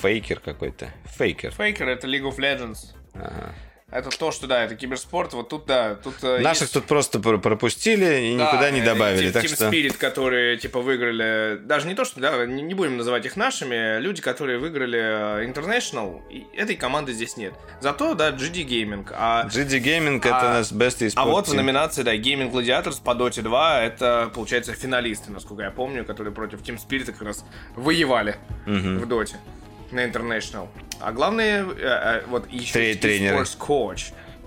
Фейкер 0.00 0.40
какой-то. 0.40 0.88
Фейкер. 1.16 1.52
Фейкер 1.52 1.88
это 1.88 2.06
League 2.08 2.24
of 2.28 2.36
Legends. 2.38 2.92
Ага. 3.14 3.54
Это 3.90 4.10
то, 4.10 4.30
что 4.30 4.46
да, 4.46 4.62
это 4.64 4.76
киберспорт. 4.76 5.32
Вот 5.32 5.48
тут 5.48 5.66
да, 5.66 5.96
тут 5.96 6.14
э, 6.22 6.38
Наших 6.38 6.62
есть- 6.62 6.74
тут 6.74 6.84
просто 6.84 7.18
пр- 7.18 7.38
пропустили 7.40 8.32
и 8.32 8.36
Да, 8.38 8.46
никуда 8.52 8.70
не 8.70 8.80
э, 8.80 8.84
добавили. 8.84 9.28
Team, 9.28 9.32
так 9.32 9.44
Team 9.44 9.54
что... 9.54 9.68
Spirit, 9.68 9.96
которые 9.96 10.56
типа 10.58 10.80
выиграли, 10.80 11.58
даже 11.62 11.88
не 11.88 11.94
то, 11.94 12.04
что 12.04 12.20
да, 12.20 12.46
не, 12.46 12.62
не 12.62 12.74
будем 12.74 12.96
называть 12.96 13.26
их 13.26 13.36
нашими, 13.36 13.98
люди, 13.98 14.22
которые 14.22 14.58
выиграли 14.58 15.42
э, 15.42 15.44
International, 15.46 16.20
и 16.30 16.46
этой 16.56 16.76
команды 16.76 17.12
здесь 17.12 17.36
нет. 17.36 17.52
Зато 17.80 18.14
да, 18.14 18.30
GD 18.30 18.64
Gaming. 18.66 19.06
А, 19.12 19.46
GD 19.46 19.82
Gaming 19.82 20.18
это 20.18 20.36
А- 20.40 20.46
у 20.46 20.48
нас 20.54 20.72
Best 20.72 21.00
eSport 21.00 21.12
а 21.16 21.24
вот 21.24 21.48
в 21.48 21.52
Team. 21.52 21.56
номинации 21.56 22.02
да 22.04 22.14
Gaming 22.14 22.52
Gladiators 22.52 23.02
по 23.02 23.10
Dota 23.10 23.42
2 23.42 23.82
это 23.82 24.30
получается 24.34 24.72
финалисты, 24.72 25.32
насколько 25.32 25.64
я 25.64 25.70
помню, 25.72 26.04
которые 26.04 26.32
против 26.32 26.60
Team 26.62 26.78
Spirit 26.78 27.06
как 27.06 27.22
раз 27.22 27.44
воевали 27.74 28.36
в 28.66 29.06
Доте 29.06 29.36
на 29.92 30.04
International. 30.04 30.68
А 31.00 31.12
главное, 31.12 31.64
э, 31.64 31.76
э, 31.78 32.22
вот 32.26 32.50
еще 32.50 32.88
есть 32.88 33.00
тренеры. 33.00 33.44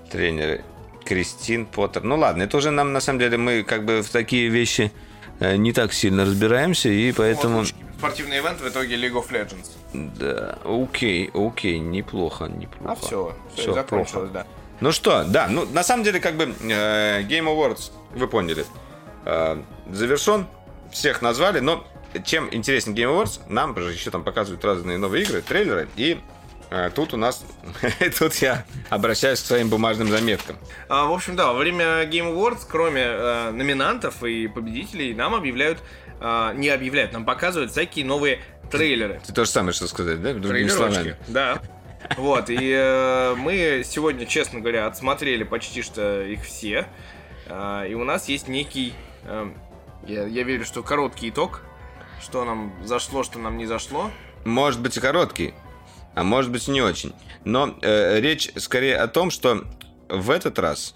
тренеры. 0.10 0.64
Кристин 1.04 1.66
Поттер. 1.66 2.04
Ну 2.04 2.18
ладно, 2.18 2.44
это 2.44 2.58
уже 2.58 2.72
нам 2.72 2.94
на 2.94 3.02
самом 3.02 3.20
деле 3.20 3.38
мы 3.38 3.64
как 3.64 3.86
бы 3.86 4.02
в 4.02 4.10
такие 4.10 4.50
вещи 4.50 4.92
э, 5.40 5.56
не 5.58 5.74
так 5.74 5.94
сильно 5.94 6.26
разбираемся, 6.26 6.90
и 6.90 7.12
поэтому... 7.12 7.60
Вот, 7.60 7.74
спортивный 7.98 8.40
ивент 8.40 8.62
в 8.62 8.68
итоге 8.68 8.96
League 8.96 9.14
of 9.14 9.30
Legends. 9.30 9.70
Да, 9.94 10.58
окей, 10.64 11.30
окей, 11.34 11.80
неплохо, 11.80 12.46
неплохо. 12.46 12.92
А 12.92 12.96
все, 12.96 13.36
все, 13.54 13.62
Всё, 13.64 13.74
закончилось, 13.74 14.32
да. 14.32 14.46
Ну 14.80 14.92
что, 14.92 15.24
да, 15.24 15.48
ну 15.48 15.66
на 15.66 15.84
самом 15.84 16.04
деле 16.04 16.20
как 16.20 16.36
бы 16.36 16.54
э, 16.62 17.22
Game 17.24 17.46
Awards, 17.46 17.92
вы 18.16 18.28
поняли, 18.28 18.66
э, 19.26 19.62
завершен, 19.92 20.48
всех 20.92 21.22
назвали, 21.22 21.60
но 21.60 21.86
чем 22.26 22.50
интереснее 22.54 22.96
Game 22.96 23.24
Awards, 23.24 23.42
нам 23.48 23.78
же 23.78 23.92
еще 23.92 24.12
там 24.12 24.24
показывают 24.24 24.64
разные 24.66 24.98
новые 24.98 25.24
игры, 25.24 25.42
трейлеры, 25.42 25.88
и 25.96 26.20
А 26.70 26.90
тут 26.90 27.14
у 27.14 27.18
нас... 27.18 27.46
тут 28.20 28.36
я 28.36 28.66
обращаюсь 28.90 29.42
к 29.42 29.46
своим 29.46 29.70
бумажным 29.70 30.10
заметкам. 30.10 30.58
А, 30.90 31.06
в 31.06 31.12
общем, 31.14 31.36
да, 31.36 31.54
во 31.54 31.60
время 31.60 32.04
Game 32.06 32.34
Awards, 32.34 32.62
кроме 32.68 33.02
э, 33.02 33.52
номинантов 33.52 34.24
и 34.24 34.48
победителей, 34.48 35.14
нам 35.14 35.36
объявляют... 35.36 35.80
э, 36.20 36.52
не 36.56 36.70
объявляют, 36.70 37.14
нам 37.14 37.26
показывают 37.26 37.72
всякие 37.72 38.06
новые 38.06 38.40
трейлеры. 38.72 39.22
Ты 39.26 39.34
то 39.34 39.46
же 39.46 39.52
самое 39.52 39.74
что 39.74 39.88
сказать, 39.88 40.22
да? 40.22 40.34
Другими 40.34 40.68
словами. 40.68 41.16
Да. 41.28 41.62
Вот, 42.18 42.50
и 42.50 42.74
э, 42.76 43.36
мы 43.38 43.84
сегодня, 43.86 44.26
честно 44.26 44.60
говоря, 44.60 44.88
отсмотрели 44.88 45.44
почти 45.44 45.82
что 45.82 46.24
их 46.24 46.44
все. 46.44 46.88
А, 47.48 47.86
и 47.86 47.94
у 47.94 48.04
нас 48.04 48.28
есть 48.28 48.48
некий, 48.48 48.94
э, 49.26 49.50
я, 50.08 50.26
я 50.26 50.44
верю, 50.44 50.66
что 50.66 50.82
короткий 50.84 51.30
итог, 51.30 51.62
что 52.24 52.46
нам 52.46 52.74
зашло, 52.84 53.24
что 53.24 53.38
нам 53.38 53.58
не 53.58 53.66
зашло. 53.66 54.10
Может 54.46 54.80
быть 54.82 54.98
и 54.98 55.00
короткий, 55.00 55.54
а 56.16 56.24
может 56.24 56.52
быть 56.52 56.68
и 56.68 56.72
не 56.72 56.82
очень. 56.82 57.14
Но 57.44 57.78
э, 57.82 58.20
речь 58.20 58.50
скорее 58.56 58.98
о 58.98 59.08
том, 59.08 59.30
что 59.30 59.66
в 60.10 60.32
этот 60.32 60.58
раз, 60.58 60.96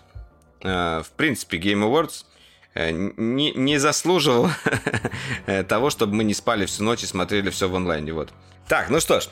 э, 0.64 1.02
в 1.04 1.12
принципе, 1.18 1.58
Game 1.58 1.84
Awards 1.84 2.26
э, 2.74 2.92
не, 2.92 3.52
не 3.52 3.78
заслуживал 3.78 4.50
э, 5.46 5.64
того, 5.64 5.90
чтобы 5.90 6.16
мы 6.16 6.24
не 6.24 6.34
спали 6.34 6.66
всю 6.66 6.84
ночь 6.84 7.04
и 7.04 7.08
смотрели 7.08 7.50
все 7.50 7.68
в 7.68 7.76
онлайне. 7.76 8.14
Вот. 8.14 8.30
Так, 8.68 8.90
ну 8.90 9.00
что 9.00 9.20
ж, 9.20 9.28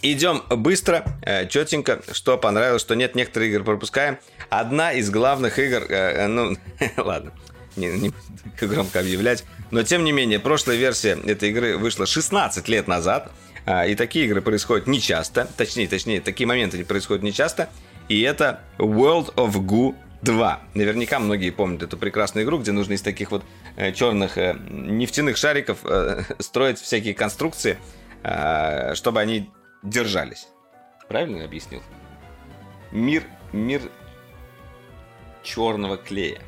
Идем 0.00 0.44
быстро, 0.48 1.04
э, 1.22 1.48
четенько, 1.48 2.00
что 2.12 2.38
понравилось, 2.38 2.82
что 2.82 2.94
нет, 2.94 3.16
некоторые 3.16 3.50
игры 3.50 3.64
пропускаем. 3.64 4.18
Одна 4.48 4.92
из 4.92 5.10
главных 5.10 5.58
игр, 5.58 5.84
ну, 6.28 6.56
ладно, 6.96 7.32
не, 7.78 7.88
не 7.98 8.12
громко 8.60 9.00
объявлять, 9.00 9.44
но 9.70 9.82
тем 9.82 10.04
не 10.04 10.12
менее, 10.12 10.38
прошлая 10.38 10.76
версия 10.76 11.18
этой 11.24 11.50
игры 11.50 11.76
вышла 11.76 12.06
16 12.06 12.68
лет 12.68 12.88
назад, 12.88 13.32
а, 13.66 13.86
и 13.86 13.94
такие 13.94 14.26
игры 14.26 14.40
происходят 14.42 14.86
нечасто, 14.86 15.48
точнее, 15.56 15.88
точнее, 15.88 16.20
такие 16.20 16.46
моменты 16.46 16.78
не 16.78 16.84
происходят 16.84 17.22
нечасто, 17.22 17.68
и 18.08 18.20
это 18.22 18.60
World 18.78 19.34
of 19.34 19.54
Goo 19.54 19.94
2. 20.22 20.60
Наверняка 20.74 21.18
многие 21.18 21.50
помнят 21.50 21.82
эту 21.82 21.96
прекрасную 21.96 22.44
игру, 22.44 22.58
где 22.58 22.72
нужно 22.72 22.94
из 22.94 23.02
таких 23.02 23.30
вот 23.30 23.44
э, 23.76 23.92
черных 23.92 24.36
э, 24.38 24.56
нефтяных 24.68 25.36
шариков 25.36 25.78
э, 25.84 26.22
строить 26.38 26.78
всякие 26.80 27.14
конструкции, 27.14 27.78
э, 28.22 28.94
чтобы 28.94 29.20
они 29.20 29.50
держались. 29.82 30.48
Правильно 31.08 31.38
я 31.38 31.44
объяснил? 31.44 31.82
Мир, 32.90 33.22
мир 33.52 33.82
черного 35.42 35.96
клея. 35.96 36.40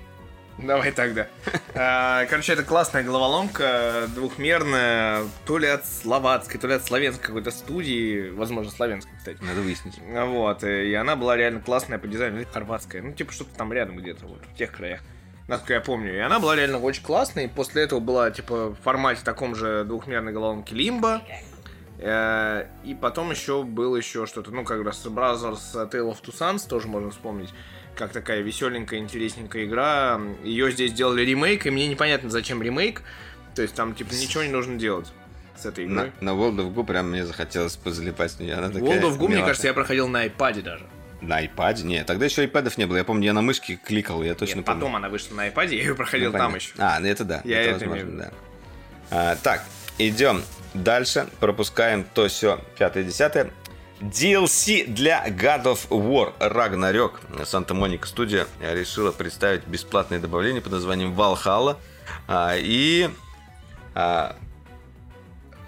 Давай 0.62 0.92
тогда. 0.92 1.26
А, 1.72 2.26
Короче, 2.26 2.52
это 2.54 2.64
классная 2.64 3.04
головоломка, 3.04 4.06
двухмерная, 4.14 5.22
то 5.46 5.56
ли 5.56 5.68
от 5.68 5.86
словацкой, 5.86 6.60
то 6.60 6.66
ли 6.66 6.74
от 6.74 6.84
славянской 6.84 7.24
какой-то 7.28 7.52
студии, 7.52 8.28
возможно, 8.30 8.72
славянской, 8.72 9.12
кстати. 9.16 9.38
Надо 9.40 9.60
выяснить. 9.60 9.98
Вот, 10.08 10.64
и 10.64 10.92
она 10.94 11.14
была 11.14 11.36
реально 11.36 11.60
классная 11.60 11.98
по 11.98 12.08
дизайну, 12.08 12.38
или 12.38 12.44
хорватская, 12.44 13.02
ну, 13.02 13.12
типа, 13.12 13.32
что-то 13.32 13.54
там 13.56 13.72
рядом 13.72 13.96
где-то, 13.96 14.26
вот, 14.26 14.40
в 14.52 14.56
тех 14.56 14.72
краях. 14.72 15.00
Насколько 15.46 15.74
я 15.74 15.80
помню. 15.80 16.14
И 16.16 16.18
она 16.18 16.38
была 16.40 16.56
реально 16.56 16.78
очень 16.80 17.02
классной. 17.02 17.48
После 17.48 17.82
этого 17.84 18.00
была, 18.00 18.30
типа, 18.30 18.70
в 18.70 18.74
формате 18.82 19.20
таком 19.24 19.54
же 19.54 19.84
двухмерной 19.84 20.32
головоломки 20.32 20.74
Лимба. 20.74 21.22
Э, 21.98 22.66
И 22.84 22.94
потом 22.94 23.30
еще 23.30 23.62
было 23.62 23.96
еще 23.96 24.26
что-то, 24.26 24.50
ну, 24.50 24.64
как 24.64 24.84
раз 24.84 25.04
Brothers 25.06 25.90
Tale 25.90 26.10
of 26.10 26.18
Two 26.22 26.36
Sons, 26.36 26.68
тоже 26.68 26.88
можно 26.88 27.10
вспомнить, 27.10 27.50
как 27.96 28.12
такая 28.12 28.40
веселенькая, 28.40 28.98
интересненькая 29.00 29.64
игра. 29.64 30.20
Ее 30.42 30.70
здесь 30.70 30.92
сделали 30.92 31.22
ремейк, 31.22 31.66
и 31.66 31.70
мне 31.70 31.86
непонятно, 31.88 32.30
зачем 32.30 32.62
ремейк. 32.62 33.02
То 33.54 33.62
есть 33.62 33.74
там, 33.74 33.94
типа, 33.94 34.14
ничего 34.14 34.42
не 34.42 34.48
нужно 34.50 34.76
делать 34.78 35.12
с 35.56 35.66
этой 35.66 35.86
На, 35.86 36.00
игрой. 36.02 36.12
на 36.20 36.30
World 36.30 36.56
of 36.56 36.74
Goo 36.74 36.84
прям 36.86 37.10
мне 37.10 37.26
захотелось 37.26 37.76
позалипать. 37.76 38.36
Она 38.40 38.68
такая 38.68 38.80
World 38.82 39.02
of 39.02 39.18
Goo, 39.18 39.28
мне 39.28 39.42
кажется, 39.42 39.66
я 39.66 39.74
проходил 39.74 40.08
на 40.08 40.26
iPad 40.26 40.62
даже. 40.62 40.86
На 41.20 41.44
iPad? 41.44 41.82
Нет, 41.82 42.06
тогда 42.06 42.24
еще 42.24 42.46
iPad 42.46 42.72
не 42.78 42.86
было. 42.86 42.96
Я 42.96 43.04
помню, 43.04 43.26
я 43.26 43.32
на 43.34 43.42
мышке 43.42 43.76
кликал, 43.76 44.22
я 44.22 44.34
точно 44.34 44.58
Нет, 44.58 44.64
помню. 44.64 44.80
потом 44.80 44.96
она 44.96 45.08
вышла 45.10 45.34
на 45.34 45.48
iPad, 45.48 45.66
я 45.66 45.82
ее 45.82 45.94
проходил 45.94 46.32
Ну, 46.32 46.38
там 46.38 46.54
еще. 46.54 46.72
А, 46.78 46.98
ну 46.98 47.06
это 47.08 47.24
да. 47.24 47.42
Я 47.44 47.60
это 47.60 47.72
возможно, 47.72 48.02
имею 48.02 48.18
да. 48.18 48.30
А, 49.10 49.36
так, 49.36 49.62
идем 49.98 50.42
дальше. 50.72 51.26
Пропускаем 51.40 52.06
то 52.14 52.28
все 52.28 52.64
5-10. 52.78 53.50
DLC 54.00 54.86
для 54.86 55.28
God 55.28 55.64
of 55.64 55.88
War 55.90 56.32
Ragnarok. 56.38 57.44
Санта-Моника 57.44 58.06
студия 58.06 58.46
решила 58.60 59.12
представить 59.12 59.66
бесплатное 59.66 60.18
добавление 60.18 60.62
под 60.62 60.72
названием 60.72 61.12
Valhalla. 61.12 61.76
А, 62.26 62.54
и 62.56 63.10
а, 63.94 64.36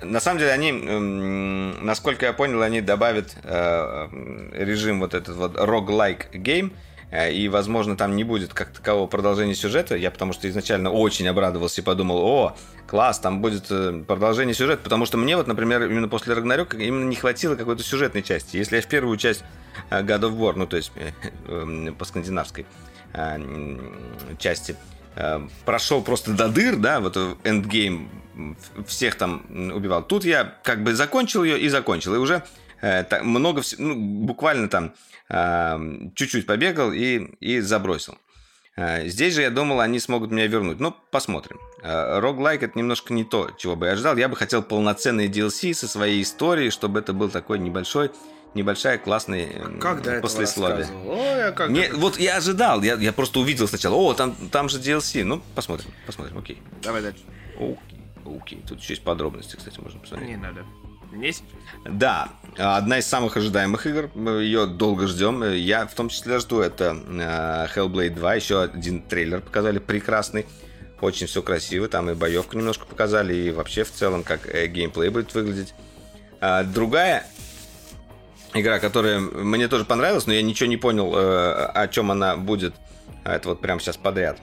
на 0.01 0.21
самом 0.21 0.39
деле 0.39 0.53
они, 0.53 0.73
насколько 0.73 2.27
я 2.27 2.33
понял, 2.33 2.63
они 2.63 2.81
добавят 2.81 3.37
э, 3.45 4.09
м, 4.11 4.51
режим 4.53 5.01
вот 5.01 5.15
этот 5.15 5.37
вот 5.37 5.57
roguelike 5.57 6.33
game, 6.33 6.73
э, 6.73 6.92
и, 7.13 7.49
возможно, 7.49 7.97
там 7.97 8.17
не 8.17 8.25
будет 8.25 8.55
как 8.55 8.71
такового 8.73 9.07
продолжения 9.07 9.55
сюжета. 9.55 9.97
Я 9.97 10.11
потому 10.11 10.33
что 10.33 10.49
изначально 10.49 10.91
очень 10.91 11.29
обрадовался 11.29 11.83
и 11.83 11.85
подумал, 11.85 12.25
о, 12.25 12.57
класс, 12.87 13.19
там 13.19 13.43
будет 13.43 13.67
э, 13.71 14.03
продолжение 14.07 14.55
сюжета, 14.55 14.83
потому 14.83 15.05
что 15.05 15.19
мне 15.19 15.37
вот, 15.37 15.47
например, 15.47 15.83
именно 15.85 16.09
после 16.09 16.35
Рагнарёка 16.35 16.79
именно 16.79 17.05
не 17.05 17.17
хватило 17.17 17.55
какой-то 17.55 17.83
сюжетной 17.83 18.23
части. 18.23 18.57
Если 18.57 18.77
я 18.77 18.83
в 18.83 18.87
первую 18.87 19.19
часть 19.19 19.45
э, 19.91 20.03
God 20.03 20.21
of 20.21 20.39
War, 20.39 20.55
ну, 20.57 20.67
то 20.67 20.79
есть 20.79 20.91
э, 20.97 21.11
э, 21.49 21.93
по 21.99 22.05
скандинавской 22.07 22.65
э, 23.13 23.39
части, 24.39 24.77
э, 25.17 25.47
прошел 25.67 26.03
просто 26.03 26.33
до 26.33 26.49
дыр, 26.49 26.77
да, 26.77 27.01
вот 27.01 27.19
э, 27.19 27.35
эндгейм 27.45 28.09
всех 28.87 29.17
там 29.17 29.45
убивал. 29.75 30.03
Тут 30.03 30.25
я 30.25 30.55
как 30.63 30.83
бы 30.83 30.95
закончил 30.95 31.45
ее 31.45 31.59
и 31.59 31.69
закончил, 31.69 32.15
и 32.15 32.19
уже 32.19 32.43
э, 32.81 33.05
много, 33.23 33.63
ну, 33.77 33.95
буквально 33.95 34.69
там 34.69 34.87
э, 34.87 35.12
чуть-чуть 36.15 36.47
побегал 36.47 36.93
и, 36.93 37.19
и 37.41 37.61
забросил. 37.61 38.19
Э, 38.77 39.07
Здесь 39.09 39.35
же 39.35 39.43
я 39.43 39.51
думал, 39.51 39.81
они 39.81 39.99
смогут 39.99 40.31
меня 40.31 40.47
вернуть. 40.47 40.79
Ну, 40.81 40.95
посмотрим. 41.11 41.59
Роглайк 41.83 42.63
это 42.63 42.79
немножко 42.79 43.13
не 43.13 43.25
то, 43.25 43.51
чего 43.59 43.75
бы 43.77 43.87
я 43.87 43.93
ожидал. 43.93 44.17
Я 44.17 44.29
бы 44.29 44.37
хотел 44.37 44.63
полноценный 44.63 45.29
DLC 45.29 45.75
со 45.75 45.89
своей 45.89 46.23
историей, 46.23 46.71
чтобы 46.71 47.01
это 47.01 47.13
был 47.13 47.29
такой 47.29 47.59
небольшой, 47.59 48.11
небольшая 48.55 48.99
классная 48.99 49.47
э, 49.51 49.79
Как 49.81 50.03
до 50.03 50.21
послесловие. 50.21 50.87
Ой, 51.07 51.49
а 51.49 51.53
как 51.53 51.71
Не, 51.71 51.89
до- 51.89 51.97
вот 51.97 52.19
я 52.19 52.37
ожидал, 52.37 52.83
я, 52.83 52.95
я 52.95 53.13
просто 53.13 53.41
увидел 53.41 53.67
сначала, 53.69 53.95
о, 53.97 54.15
там, 54.15 54.35
там 54.51 54.69
же 54.69 54.79
DLC. 54.79 55.25
Ну, 55.25 55.43
посмотрим, 55.55 55.91
посмотрим, 56.07 56.39
окей. 56.39 56.63
Давай 56.83 57.03
дальше. 57.03 57.23
Окей, 57.57 57.79
окей. 58.25 58.63
Тут 58.69 58.81
еще 58.81 58.93
есть 58.95 59.03
подробности, 59.05 59.57
кстати, 59.57 59.81
можно 59.81 59.99
посмотреть. 60.01 60.29
Не 60.31 60.37
надо. 60.37 60.65
Мне 61.13 61.33
сейчас. 61.33 61.47
Да, 61.85 62.29
одна 62.57 62.99
из 62.99 63.07
самых 63.07 63.37
ожидаемых 63.37 63.87
игр. 63.87 64.11
Мы 64.15 64.43
ее 64.43 64.67
долго 64.67 65.07
ждем. 65.07 65.43
Я 65.53 65.87
в 65.87 65.95
том 65.95 66.09
числе 66.09 66.39
жду. 66.39 66.61
Это 66.61 66.97
э, 66.97 67.67
Hellblade 67.75 68.15
2. 68.15 68.35
Еще 68.35 68.63
один 68.63 69.03
трейлер 69.03 69.41
показали 69.41 69.79
прекрасный. 69.79 70.47
Очень 71.01 71.27
все 71.27 71.43
красиво. 71.43 71.89
Там 71.89 72.09
и 72.11 72.15
боевку 72.15 72.57
немножко 72.57 72.87
показали. 72.87 73.35
И 73.35 73.51
вообще 73.51 73.85
в 73.85 73.91
целом, 73.91 74.23
как 74.23 74.47
э, 74.47 74.67
геймплей 74.69 75.11
будет 75.11 75.35
выглядеть. 75.35 75.75
А, 76.41 76.65
другая 76.65 77.27
игра, 78.55 78.79
которая 78.79 79.19
мне 79.21 79.69
тоже 79.69 79.85
понравилась, 79.85 80.27
но 80.27 80.33
я 80.33 80.43
ничего 80.43 80.69
не 80.69 80.79
понял, 80.79 81.15
э, 81.15 81.53
о 81.75 81.89
чем 81.89 82.11
она 82.11 82.37
будет. 82.37 82.75
А 83.25 83.35
Это 83.35 83.51
вот 83.51 83.61
прямо 83.61 83.81
сейчас 83.81 83.97
подряд. 83.99 84.39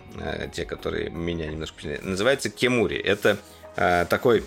Те, 0.53 0.65
которые 0.65 1.09
меня 1.09 1.47
немножко... 1.47 1.99
Называется 2.01 2.49
Кемури. 2.49 2.97
Это 2.97 3.37
такой 3.75 4.45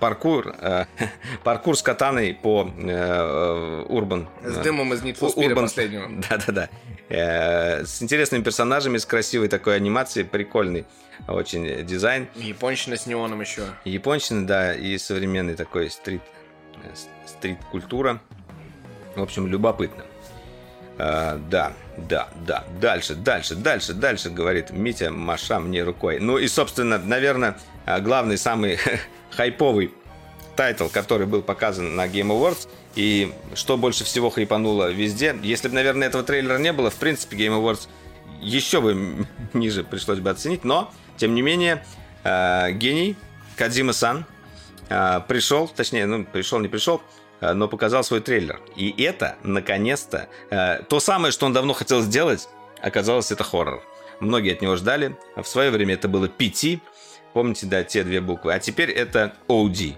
паркур, 0.00 0.54
э, 0.60 0.84
паркур 1.44 1.76
с 1.76 1.82
катаной 1.82 2.34
по 2.34 2.70
э, 2.76 3.84
Урбан. 3.88 4.28
С 4.42 4.56
дымом 4.58 4.92
из 4.92 5.02
Need 5.02 5.18
for 5.18 5.34
Speed 5.34 5.54
последнего. 5.54 6.08
Да-да-да. 6.30 6.68
Э, 7.08 7.84
С 7.84 8.02
интересными 8.02 8.42
персонажами, 8.42 8.98
с 8.98 9.06
красивой 9.06 9.48
такой 9.48 9.76
анимацией, 9.76 10.26
прикольный 10.26 10.84
очень 11.28 11.84
дизайн. 11.86 12.28
Японщина 12.34 12.96
с 12.96 13.06
неоном 13.06 13.40
еще. 13.40 13.62
Японщина, 13.84 14.46
да, 14.46 14.74
и 14.74 14.98
современный 14.98 15.54
такой 15.54 15.90
стрит, 15.90 16.22
э, 16.82 16.94
стрит-культура. 17.26 18.20
В 19.16 19.22
общем, 19.22 19.46
любопытно. 19.46 20.04
А, 20.98 21.38
да, 21.50 21.72
да, 21.96 22.28
да. 22.46 22.64
Дальше, 22.80 23.14
дальше, 23.14 23.54
дальше, 23.54 23.92
дальше, 23.92 24.30
говорит 24.30 24.70
Митя, 24.70 25.10
маша 25.10 25.58
мне 25.58 25.82
рукой. 25.82 26.18
Ну 26.18 26.38
и, 26.38 26.46
собственно, 26.48 26.98
наверное, 26.98 27.58
главный, 28.00 28.38
самый 28.38 28.78
хайповый 29.36 29.92
тайтл, 30.56 30.88
который 30.88 31.26
был 31.26 31.42
показан 31.42 31.96
на 31.96 32.06
Game 32.06 32.28
Awards, 32.28 32.68
и 32.94 33.32
что 33.54 33.76
больше 33.76 34.04
всего 34.04 34.30
хайпануло 34.30 34.90
везде. 34.90 35.36
Если 35.42 35.68
бы, 35.68 35.74
наверное, 35.74 36.08
этого 36.08 36.22
трейлера 36.22 36.58
не 36.58 36.72
было, 36.72 36.90
в 36.90 36.96
принципе, 36.96 37.36
Game 37.36 37.58
Awards 37.58 37.88
еще 38.40 38.80
бы 38.80 39.26
ниже 39.52 39.84
пришлось 39.84 40.18
бы 40.18 40.30
оценить, 40.30 40.64
но, 40.64 40.92
тем 41.16 41.34
не 41.34 41.42
менее, 41.42 41.84
э, 42.24 42.72
гений 42.72 43.16
Кадзима-сан 43.56 44.26
э, 44.88 45.20
пришел, 45.26 45.68
точнее, 45.68 46.06
ну, 46.06 46.24
пришел, 46.24 46.58
не 46.58 46.68
пришел, 46.68 47.00
э, 47.40 47.52
но 47.52 47.68
показал 47.68 48.04
свой 48.04 48.20
трейлер. 48.20 48.60
И 48.76 48.94
это, 49.02 49.36
наконец-то, 49.42 50.28
то 50.88 51.00
самое, 51.00 51.32
что 51.32 51.46
он 51.46 51.52
давно 51.52 51.72
хотел 51.72 52.02
сделать, 52.02 52.48
оказалось, 52.82 53.30
это 53.30 53.44
хоррор. 53.44 53.82
Многие 54.20 54.52
от 54.52 54.62
него 54.62 54.76
ждали. 54.76 55.16
В 55.34 55.44
свое 55.44 55.70
время 55.70 55.94
это 55.94 56.06
было 56.06 56.26
PT. 56.26 56.80
Помните, 57.32 57.66
да, 57.66 57.82
те 57.84 58.04
две 58.04 58.20
буквы. 58.20 58.54
А 58.54 58.58
теперь 58.58 58.90
это 58.90 59.34
OD. 59.48 59.96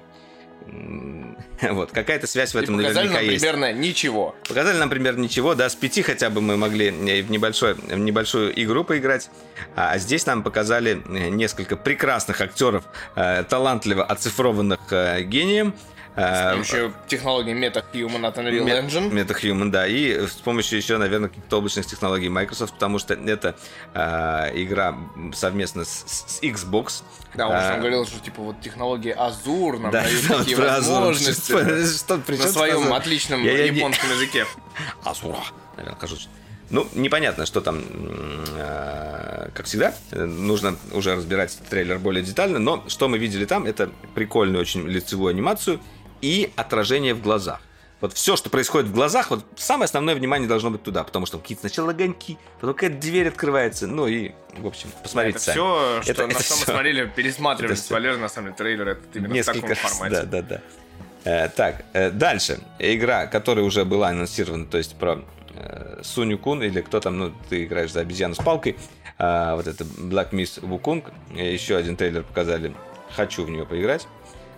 Вот, 1.71 1.93
какая-то 1.93 2.27
связь 2.27 2.53
в 2.53 2.57
этом 2.57 2.75
И 2.75 2.79
показали 2.79 3.07
наверняка 3.07 3.23
нам 3.23 3.31
есть. 3.31 3.43
примерно 3.43 3.73
ничего. 3.73 4.35
Показали 4.49 4.77
нам 4.79 4.91
примерно 4.91 5.23
ничего, 5.23 5.55
да, 5.55 5.69
с 5.69 5.75
пяти 5.75 6.03
хотя 6.03 6.31
бы 6.31 6.41
мы 6.41 6.57
могли 6.57 6.89
э, 6.89 7.23
в, 7.23 7.31
небольшой, 7.31 7.75
в 7.75 7.99
небольшую 7.99 8.61
игру 8.63 8.85
поиграть, 8.85 9.31
а 9.77 9.93
а 9.93 9.99
здесь 9.99 10.27
нам 10.27 10.43
показали 10.43 11.03
э, 11.07 11.29
несколько 11.29 11.77
прекрасных 11.77 12.41
актеров, 12.41 12.85
э, 13.15 13.45
талантливо 13.45 14.05
оцифрованных 14.05 14.81
э, 14.91 15.23
э, 16.17 16.57
Еще 16.59 16.93
технология 17.09 17.53
MetaHuman 17.53 18.27
от 18.27 18.39
Unreal 18.39 18.65
Мет- 18.65 18.85
Engine. 18.85 19.11
MetaHuman, 19.11 19.71
да, 19.71 19.87
и 19.87 20.27
с 20.27 20.33
помощью 20.35 20.79
еще, 20.79 20.97
наверное, 20.99 21.29
каких-то 21.29 21.59
облачных 21.59 21.87
технологий 21.87 22.29
Microsoft, 22.29 22.75
потому 22.75 22.99
что 22.99 23.15
это 23.15 23.57
э, 23.95 24.51
игра 24.63 24.97
совместно 25.35 25.85
с, 25.85 26.05
с 26.07 26.41
Xbox. 26.43 27.03
Да, 27.35 27.49
он 27.49 27.53
же 27.57 27.67
А, 27.67 27.71
там 27.73 27.81
говорил, 27.81 28.07
что 28.07 28.21
типа 28.21 28.43
вот 28.43 28.61
технологии 28.61 29.11
Азур 29.13 29.79
нам 29.79 29.91
да, 29.91 30.03
дают 30.03 30.25
вот 30.29 30.39
такие 30.39 30.57
возможности. 30.57 31.51
Что- 31.53 31.87
что- 31.87 32.19
при 32.19 32.37
На 32.37 32.47
своем 32.49 32.81
Азур? 32.83 32.93
отличном 32.95 33.43
Я- 33.43 33.53
я 33.59 33.65
японском 33.73 34.11
языке. 34.13 34.47
Азура, 35.05 35.39
наверное, 35.77 35.99
кажу. 35.99 36.17
Ну, 36.71 36.89
непонятно, 36.95 37.45
что 37.45 37.61
там, 37.61 37.83
э, 38.57 39.49
как 39.55 39.67
всегда, 39.67 39.95
э, 40.13 40.25
нужно 40.25 40.77
уже 40.93 41.15
разбирать 41.15 41.57
трейлер 41.69 41.99
более 41.99 42.25
детально, 42.25 42.59
но 42.59 42.83
что 42.89 43.09
мы 43.09 43.19
видели 43.19 43.45
там, 43.45 43.67
это 43.67 43.91
прикольную 44.15 44.61
очень 44.63 44.87
лицевую 44.89 45.31
анимацию 45.31 45.81
и 46.25 46.51
отражение 46.57 47.13
в 47.15 47.21
глазах. 47.21 47.61
Вот 48.01 48.13
все, 48.15 48.37
что 48.37 48.51
происходит 48.51 48.89
в 48.89 48.95
глазах, 48.95 49.31
вот 49.31 49.45
самое 49.57 49.85
основное 49.85 50.15
внимание 50.15 50.49
должно 50.49 50.71
быть 50.71 50.83
туда, 50.83 51.05
потому 51.05 51.27
что 51.27 51.39
какие-то 51.39 51.61
сначала 51.63 51.91
огоньки, 51.91 52.39
потом 52.61 52.75
какая-то 52.75 52.97
дверь 52.97 53.29
открывается, 53.29 53.87
ну 53.87 54.07
и, 54.07 54.33
в 54.59 54.67
общем, 54.67 54.89
посмотрите 55.03 55.37
Это 55.37 55.45
сами. 55.45 55.55
все, 55.55 56.03
что, 56.03 56.11
Это- 56.13 56.27
на 56.27 56.31
это 56.33 56.43
что 56.43 56.55
мы 56.55 56.63
всё. 56.63 56.73
смотрели, 56.73 57.13
пересматривали 57.15 57.75
Это 57.79 57.89
полезно, 57.95 58.23
на 58.23 58.29
самом 58.29 58.47
деле, 58.49 58.57
трейлер 58.57 58.89
этот 58.89 59.17
именно 59.17 59.29
в 59.29 59.33
Несколько 59.33 59.61
таком 59.61 59.71
раз, 59.71 59.79
формате. 59.79 60.23
да, 60.23 60.25
да, 60.25 60.43
да. 60.43 60.61
Э, 61.25 61.49
так, 61.49 61.85
э, 61.95 62.11
дальше. 62.11 62.59
Игра, 62.79 63.27
которая 63.27 63.65
уже 63.65 63.85
была 63.85 64.09
анонсирована, 64.09 64.67
то 64.67 64.77
есть 64.79 64.97
про 64.97 65.23
э, 65.57 66.01
Суню 66.03 66.37
Кун, 66.39 66.63
или 66.63 66.81
кто 66.81 67.01
там, 67.01 67.17
ну, 67.19 67.33
ты 67.49 67.65
играешь 67.65 67.93
за 67.93 68.01
обезьяну 68.01 68.35
с 68.35 68.39
палкой. 68.39 68.77
А, 69.19 69.55
вот 69.57 69.67
это 69.69 69.85
Black 69.85 70.31
Miss 70.33 70.61
Wukong. 70.61 71.05
Э, 71.37 71.53
Еще 71.53 71.77
один 71.77 71.97
трейлер 71.97 72.25
показали. 72.25 72.75
Хочу 73.15 73.45
в 73.45 73.51
нее 73.51 73.65
поиграть. 73.65 74.07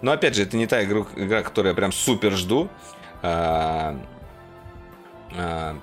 Но, 0.02 0.12
опять 0.12 0.34
же, 0.34 0.42
это 0.42 0.56
не 0.56 0.66
та 0.66 0.82
игра, 0.84 1.04
игра 1.16 1.42
которую 1.42 1.70
я 1.72 1.76
прям 1.76 1.92
супер 1.92 2.32
жду. 2.32 2.68
А, 3.22 3.96
а, 5.36 5.76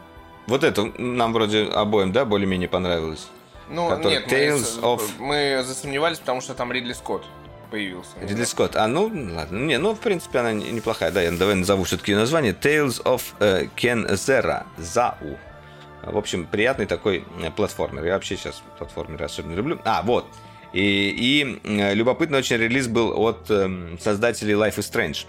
вот 0.48 0.64
это 0.64 0.84
нам 0.98 1.34
вроде 1.34 1.64
обоим, 1.66 2.12
да, 2.12 2.26
более-менее 2.26 2.70
понравилось. 2.70 3.28
Ну, 3.70 3.90
Который 3.90 4.12
нет, 4.14 4.24
мы, 4.28 4.34
Tales 4.34 4.58
с- 4.60 4.78
of- 4.80 5.10
мы 5.20 5.64
засомневались, 5.66 6.20
потому 6.20 6.42
что 6.42 6.54
там 6.54 6.72
Ридли 6.72 6.94
Скотт 6.94 7.24
появился. 7.72 8.12
Ридли 8.22 8.44
Скотт. 8.44 8.76
А, 8.76 8.88
ну, 8.88 9.04
ладно. 9.36 9.58
Не, 9.58 9.78
ну, 9.80 9.96
в 9.96 10.00
принципе, 10.00 10.40
она 10.40 10.52
не- 10.54 10.70
неплохая. 10.72 11.12
Да, 11.12 11.22
я 11.22 11.32
давай 11.32 11.56
назову 11.56 11.84
все-таки 11.86 12.14
название. 12.14 12.54
Tales 12.54 13.02
of 13.04 13.22
э, 13.40 13.68
Ken 13.76 14.06
Zera. 14.12 14.66
Зау. 14.78 15.38
В 16.04 16.18
общем, 16.18 16.46
приятный 16.46 16.86
такой 16.86 17.24
э, 17.42 17.50
платформер. 17.52 18.04
Я 18.06 18.14
вообще 18.14 18.36
сейчас 18.36 18.62
платформеры 18.78 19.26
особенно 19.26 19.56
люблю. 19.56 19.80
А, 19.86 20.02
вот. 20.04 20.26
И, 20.74 21.14
и 21.16 21.60
э, 21.64 21.94
любопытный 21.94 22.40
очень 22.40 22.58
релиз 22.58 22.88
был 22.88 23.14
от 23.20 23.50
эм, 23.52 23.98
создателей 24.02 24.54
Life 24.56 24.78
is 24.78 24.92
Strange. 24.92 25.26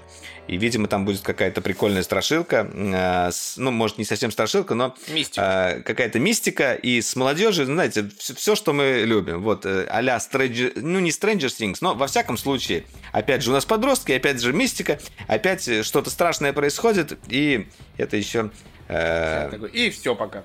И, 0.47 0.57
видимо, 0.59 0.89
там 0.89 1.05
будет 1.07 1.21
какая-то 1.23 1.61
прикольная 1.63 2.03
страшилка. 2.03 2.69
э, 2.73 3.31
с- 3.31 3.57
ну, 3.59 3.71
может, 3.71 3.99
не 3.99 4.05
совсем 4.05 4.31
страшилка, 4.31 4.75
но 4.75 4.95
Мистика. 5.09 5.75
э, 5.77 5.81
какая-то 5.83 6.19
мистика. 6.19 6.75
И 6.75 7.01
с 7.03 7.15
молодежью, 7.17 7.67
знаете, 7.67 8.09
все, 8.19 8.55
что 8.55 8.73
мы 8.73 9.03
любим. 9.07 9.43
Вот, 9.43 9.65
э, 9.67 9.87
а-ля 9.91 10.17
Stranger... 10.17 10.73
Ну, 10.81 10.99
не 11.01 11.11
Stranger 11.11 11.47
Things, 11.49 11.79
но, 11.83 11.95
во 11.95 12.07
всяком 12.07 12.37
случае, 12.39 12.85
опять 13.13 13.43
же, 13.43 13.51
у 13.51 13.53
нас 13.55 13.65
подростки, 13.67 14.13
опять 14.13 14.41
же, 14.41 14.53
мистика. 14.53 14.99
Опять 15.29 15.67
э, 15.69 15.83
что-то 15.83 16.09
страшное 16.11 16.53
происходит. 16.55 17.19
И 17.29 17.67
это 17.99 18.17
еще... 18.17 18.51
э, 18.89 19.51
И 19.75 19.91
все 19.91 20.15
пока. 20.15 20.43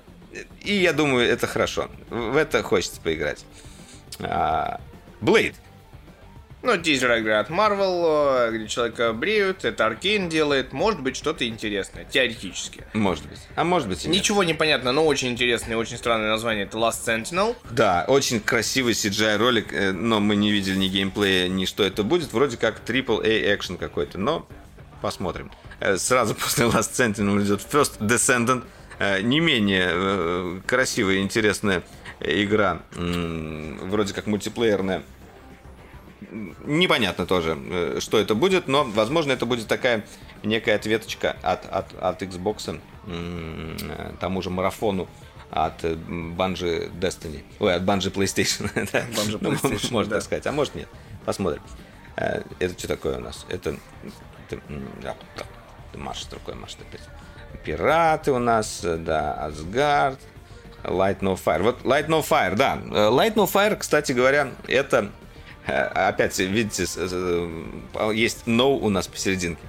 и 0.62 0.74
я 0.74 0.92
думаю, 0.92 1.26
это 1.28 1.46
хорошо. 1.46 1.90
В 2.10 2.36
это 2.36 2.62
хочется 2.62 3.00
поиграть. 3.02 3.44
А, 4.20 4.80
Blade. 5.20 5.54
Ну, 6.62 6.76
тизер 6.76 7.10
игры 7.16 7.32
от 7.32 7.48
Marvel, 7.48 8.50
где 8.54 8.68
человека 8.68 9.14
бреют, 9.14 9.64
это 9.64 9.86
Аркейн 9.86 10.28
делает, 10.28 10.74
может 10.74 11.00
быть 11.00 11.16
что-то 11.16 11.48
интересное, 11.48 12.04
теоретически. 12.04 12.84
Может 12.92 13.24
быть. 13.26 13.38
А 13.56 13.64
может 13.64 13.88
быть 13.88 14.04
и 14.04 14.08
нет. 14.08 14.18
Ничего 14.18 14.44
не 14.44 14.52
понятно, 14.52 14.92
но 14.92 15.06
очень 15.06 15.28
интересное, 15.28 15.78
очень 15.78 15.96
странное 15.96 16.28
название, 16.28 16.64
это 16.64 16.76
Last 16.76 17.06
Sentinel. 17.06 17.56
Да, 17.70 18.04
очень 18.08 18.40
красивый 18.40 18.92
CGI 18.92 19.38
ролик, 19.38 19.72
э, 19.72 19.92
но 19.92 20.20
мы 20.20 20.36
не 20.36 20.52
видели 20.52 20.76
ни 20.76 20.88
геймплея, 20.88 21.48
ни 21.48 21.64
что 21.64 21.82
это 21.82 22.02
будет. 22.02 22.30
Вроде 22.34 22.58
как 22.58 22.82
AAA 22.86 23.54
экшен 23.54 23.78
какой-то, 23.78 24.18
но 24.18 24.46
посмотрим. 25.00 25.50
Э, 25.80 25.96
Сразу 25.96 26.34
после 26.38 26.66
Last 26.66 26.92
Sentinel 26.92 27.42
идет 27.42 27.62
First 27.72 28.00
Descendant. 28.00 28.64
Э, 28.98 29.22
Не 29.22 29.40
менее 29.40 30.60
красивая 30.66 31.14
и 31.14 31.20
интересная 31.22 31.82
игра, 32.20 32.82
вроде 32.94 34.14
как 34.14 34.26
мультиплеерная. 34.26 35.02
Непонятно 36.64 37.26
тоже, 37.26 37.58
э, 37.58 37.98
что 38.00 38.18
это 38.18 38.34
будет, 38.34 38.68
но, 38.68 38.84
возможно, 38.84 39.32
это 39.32 39.46
будет 39.46 39.66
такая 39.66 40.04
некая 40.42 40.76
ответочка 40.76 41.36
от, 41.42 41.66
от, 41.66 41.94
от 42.00 42.22
Xbox 42.22 42.78
э, 43.06 44.12
тому 44.20 44.42
же 44.42 44.50
марафону 44.50 45.08
от 45.50 45.82
э, 45.84 45.94
Bungie 45.94 46.90
Destiny. 47.00 47.42
Ой, 47.58 47.74
от 47.74 47.82
Bungie 47.82 48.12
PlayStation. 48.12 48.70
да. 48.92 49.00
Bungie 49.00 49.38
Ну, 49.40 49.52
PlayStation, 49.52 49.88
Можно 49.92 50.10
да. 50.10 50.16
так 50.16 50.24
сказать. 50.24 50.46
А 50.46 50.52
может 50.52 50.74
нет. 50.74 50.88
Посмотрим. 51.24 51.62
Э, 52.16 52.42
Это 52.58 52.78
что 52.78 52.88
такое 52.88 53.18
у 53.18 53.20
нас? 53.20 53.46
Это... 53.48 53.76
это, 54.48 54.60
м, 54.68 54.88
да, 55.02 55.16
так, 55.36 55.46
ты 55.92 55.98
машешь 55.98 56.28
рукой, 56.32 56.54
машешь 56.54 56.78
опять. 56.80 57.02
Пираты 57.64 58.30
у 58.32 58.38
нас, 58.38 58.84
э, 58.84 58.96
да, 58.96 59.34
Асгард, 59.44 60.20
Light 60.84 61.20
No 61.20 61.38
Fire. 61.42 61.62
Вот 61.62 61.82
Light 61.82 62.06
No 62.06 62.26
Fire, 62.26 62.54
да. 62.56 62.80
Э, 62.90 63.10
Light 63.10 63.34
No 63.34 63.50
Fire, 63.50 63.76
кстати 63.76 64.12
говоря, 64.12 64.50
это 64.66 65.10
э, 65.66 65.72
опять, 65.72 66.38
видите, 66.38 66.86
э, 66.96 68.10
есть 68.14 68.44
No 68.46 68.78
у 68.78 68.88
нас 68.88 69.06
посерединке. 69.08 69.62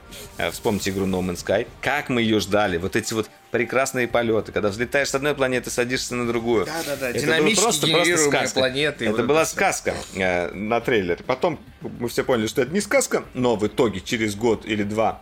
Вспомните 0.51 0.91
игру 0.91 1.05
No 1.05 1.21
Man's 1.21 1.45
Sky. 1.45 1.67
Как 1.81 2.09
мы 2.09 2.21
ее 2.21 2.39
ждали. 2.39 2.77
Вот 2.77 2.95
эти 2.95 3.13
вот 3.13 3.29
прекрасные 3.51 4.07
полеты, 4.07 4.51
когда 4.51 4.69
взлетаешь 4.69 5.09
с 5.09 5.15
одной 5.15 5.35
планеты, 5.35 5.69
садишься 5.69 6.15
на 6.15 6.25
другую. 6.25 6.65
Да-да-да, 6.65 7.11
динамически 7.11 7.61
просто, 7.61 7.87
просто 7.87 8.29
сказка. 8.29 8.59
планеты, 8.59 9.05
Это 9.05 9.17
вот 9.17 9.25
была 9.25 9.41
это 9.41 9.51
сказка 9.51 9.93
э, 10.15 10.51
на 10.51 10.79
трейлере. 10.81 11.23
Потом 11.25 11.59
мы 11.81 12.07
все 12.07 12.23
поняли, 12.23 12.47
что 12.47 12.61
это 12.61 12.71
не 12.71 12.81
сказка, 12.81 13.25
но 13.33 13.55
в 13.55 13.67
итоге 13.67 13.99
через 13.99 14.35
год 14.35 14.65
или 14.65 14.83
два 14.83 15.21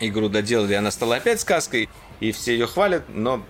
игру 0.00 0.28
доделали, 0.28 0.74
она 0.74 0.90
стала 0.90 1.16
опять 1.16 1.40
сказкой, 1.40 1.88
и 2.20 2.32
все 2.32 2.54
ее 2.54 2.66
хвалят, 2.66 3.04
но 3.08 3.44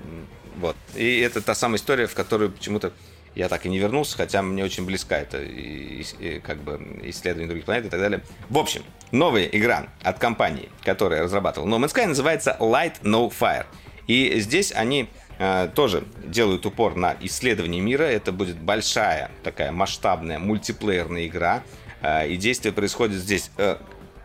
вот. 0.57 0.76
И 0.94 1.20
это 1.20 1.40
та 1.40 1.55
самая 1.55 1.76
история, 1.76 2.07
в 2.07 2.14
которую 2.14 2.50
почему-то 2.53 2.92
я 3.34 3.48
так 3.48 3.64
и 3.64 3.68
не 3.70 3.78
вернулся, 3.78 4.16
хотя 4.16 4.42
мне 4.42 4.62
очень 4.62 4.84
близка 4.84 5.18
это 5.18 5.42
и, 5.42 6.05
и- 6.18 6.38
как 6.40 6.59
бы 6.62 7.00
исследование 7.05 7.48
других 7.48 7.64
планет 7.64 7.86
и 7.86 7.88
так 7.88 7.98
далее. 8.00 8.20
В 8.50 8.59
общем, 8.59 8.82
новая 9.11 9.44
игра 9.46 9.86
от 10.03 10.18
компании, 10.18 10.68
которая 10.84 11.22
разрабатывала 11.22 11.68
No 11.68 11.82
Man's 11.82 11.94
Sky, 11.94 12.07
называется 12.07 12.57
Light 12.61 13.00
No 13.03 13.32
Fire. 13.32 13.64
И 14.07 14.38
здесь 14.40 14.72
они 14.72 15.09
э, 15.38 15.70
тоже 15.74 16.05
делают 16.24 16.66
упор 16.66 16.94
на 16.96 17.16
исследование 17.20 17.80
мира. 17.80 18.03
Это 18.03 18.32
будет 18.32 18.59
большая 18.59 19.30
такая 19.42 19.72
масштабная 19.72 20.38
мультиплеерная 20.38 21.26
игра. 21.26 21.62
Э, 22.03 22.28
и 22.28 22.36
действие 22.36 22.72
происходит 22.72 23.16
здесь 23.16 23.50
э, 23.57 23.76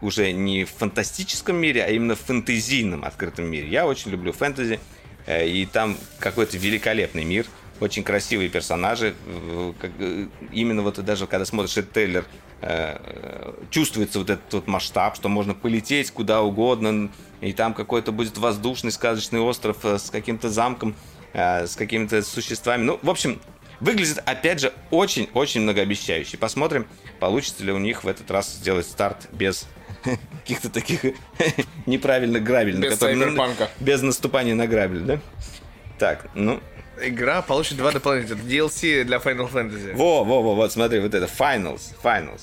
уже 0.02 0.32
не 0.34 0.66
в 0.66 0.72
фантастическом 0.72 1.56
мире, 1.56 1.84
а 1.84 1.88
именно 1.90 2.16
в 2.16 2.20
фэнтезийном 2.20 3.06
открытом 3.06 3.46
мире. 3.46 3.68
Я 3.70 3.88
очень 3.88 4.12
люблю 4.12 4.34
фэнтези, 4.34 4.80
и 5.28 5.66
там 5.66 5.98
какой-то 6.20 6.58
великолепный 6.58 7.24
мир, 7.24 7.46
очень 7.80 8.04
красивые 8.04 8.50
персонажи. 8.50 9.16
э, 9.26 9.74
э, 9.82 10.28
Именно 10.52 10.82
вот 10.82 11.04
даже 11.04 11.28
когда 11.28 11.46
смотришь 11.46 11.78
этот 11.78 11.92
трейлер, 11.92 12.26
э, 12.62 12.98
э, 13.00 13.54
чувствуется 13.70 14.20
вот 14.20 14.30
этот 14.30 14.52
вот 14.54 14.68
масштаб, 14.68 15.16
что 15.16 15.30
можно 15.30 15.54
полететь 15.54 16.12
куда 16.12 16.42
угодно, 16.42 17.12
и 17.42 17.54
там 17.54 17.74
какой-то 17.74 18.12
будет 18.12 18.38
воздушный 18.38 18.92
сказочный 18.92 19.40
остров 19.40 19.78
э, 19.84 20.00
с 20.00 20.10
каким-то 20.10 20.50
замком, 20.50 20.96
э, 21.34 21.68
с 21.68 21.76
какими-то 21.76 22.22
существами. 22.24 22.84
Ну, 22.84 23.00
в 23.04 23.10
общем, 23.10 23.40
выглядит, 23.80 24.24
опять 24.26 24.60
же, 24.60 24.74
очень-очень 24.90 25.62
многообещающе. 25.62 26.38
Посмотрим, 26.38 26.88
получится 27.20 27.64
ли 27.64 27.72
у 27.72 27.78
них 27.78 28.04
в 28.04 28.08
этот 28.08 28.32
раз 28.32 28.54
сделать 28.54 28.88
старт 28.88 29.28
без 29.32 29.68
каких-то 30.44 30.70
таких 30.70 31.02
неправильных 31.86 32.44
грабель. 32.44 32.78
Без 32.80 32.94
которые- 32.94 33.18
сайберпанка. 33.20 33.70
Без 33.80 34.02
наступания 34.02 34.56
на 34.56 34.68
грабель, 34.68 35.02
да? 35.02 35.20
Так, 36.00 36.28
ну, 36.36 36.60
Игра 37.02 37.42
получит 37.44 37.78
два 37.78 37.92
дополнительных. 37.92 38.44
DLC 38.44 39.04
для 39.04 39.18
Final 39.18 39.52
Fantasy. 39.52 39.94
во, 39.96 40.24
во, 40.24 40.42
во, 40.42 40.56
вот, 40.56 40.72
смотри, 40.72 41.00
вот 41.00 41.14
это 41.14 41.26
Finals, 41.28 41.94
Finals. 42.04 42.42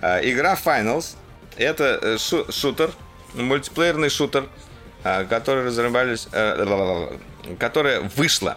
А, 0.00 0.20
игра 0.20 0.54
Finals 0.62 1.16
это 1.56 1.98
э, 2.00 2.18
шу- 2.18 2.50
шутер, 2.52 2.90
мультиплеерный 3.34 4.08
шутер, 4.08 4.46
а, 5.02 5.24
который 5.24 5.64
разрабатывались, 5.64 6.28
э, 6.30 6.64
ла-ла-ла-ла, 6.64 7.12
которая 7.58 8.00
вышла 8.14 8.56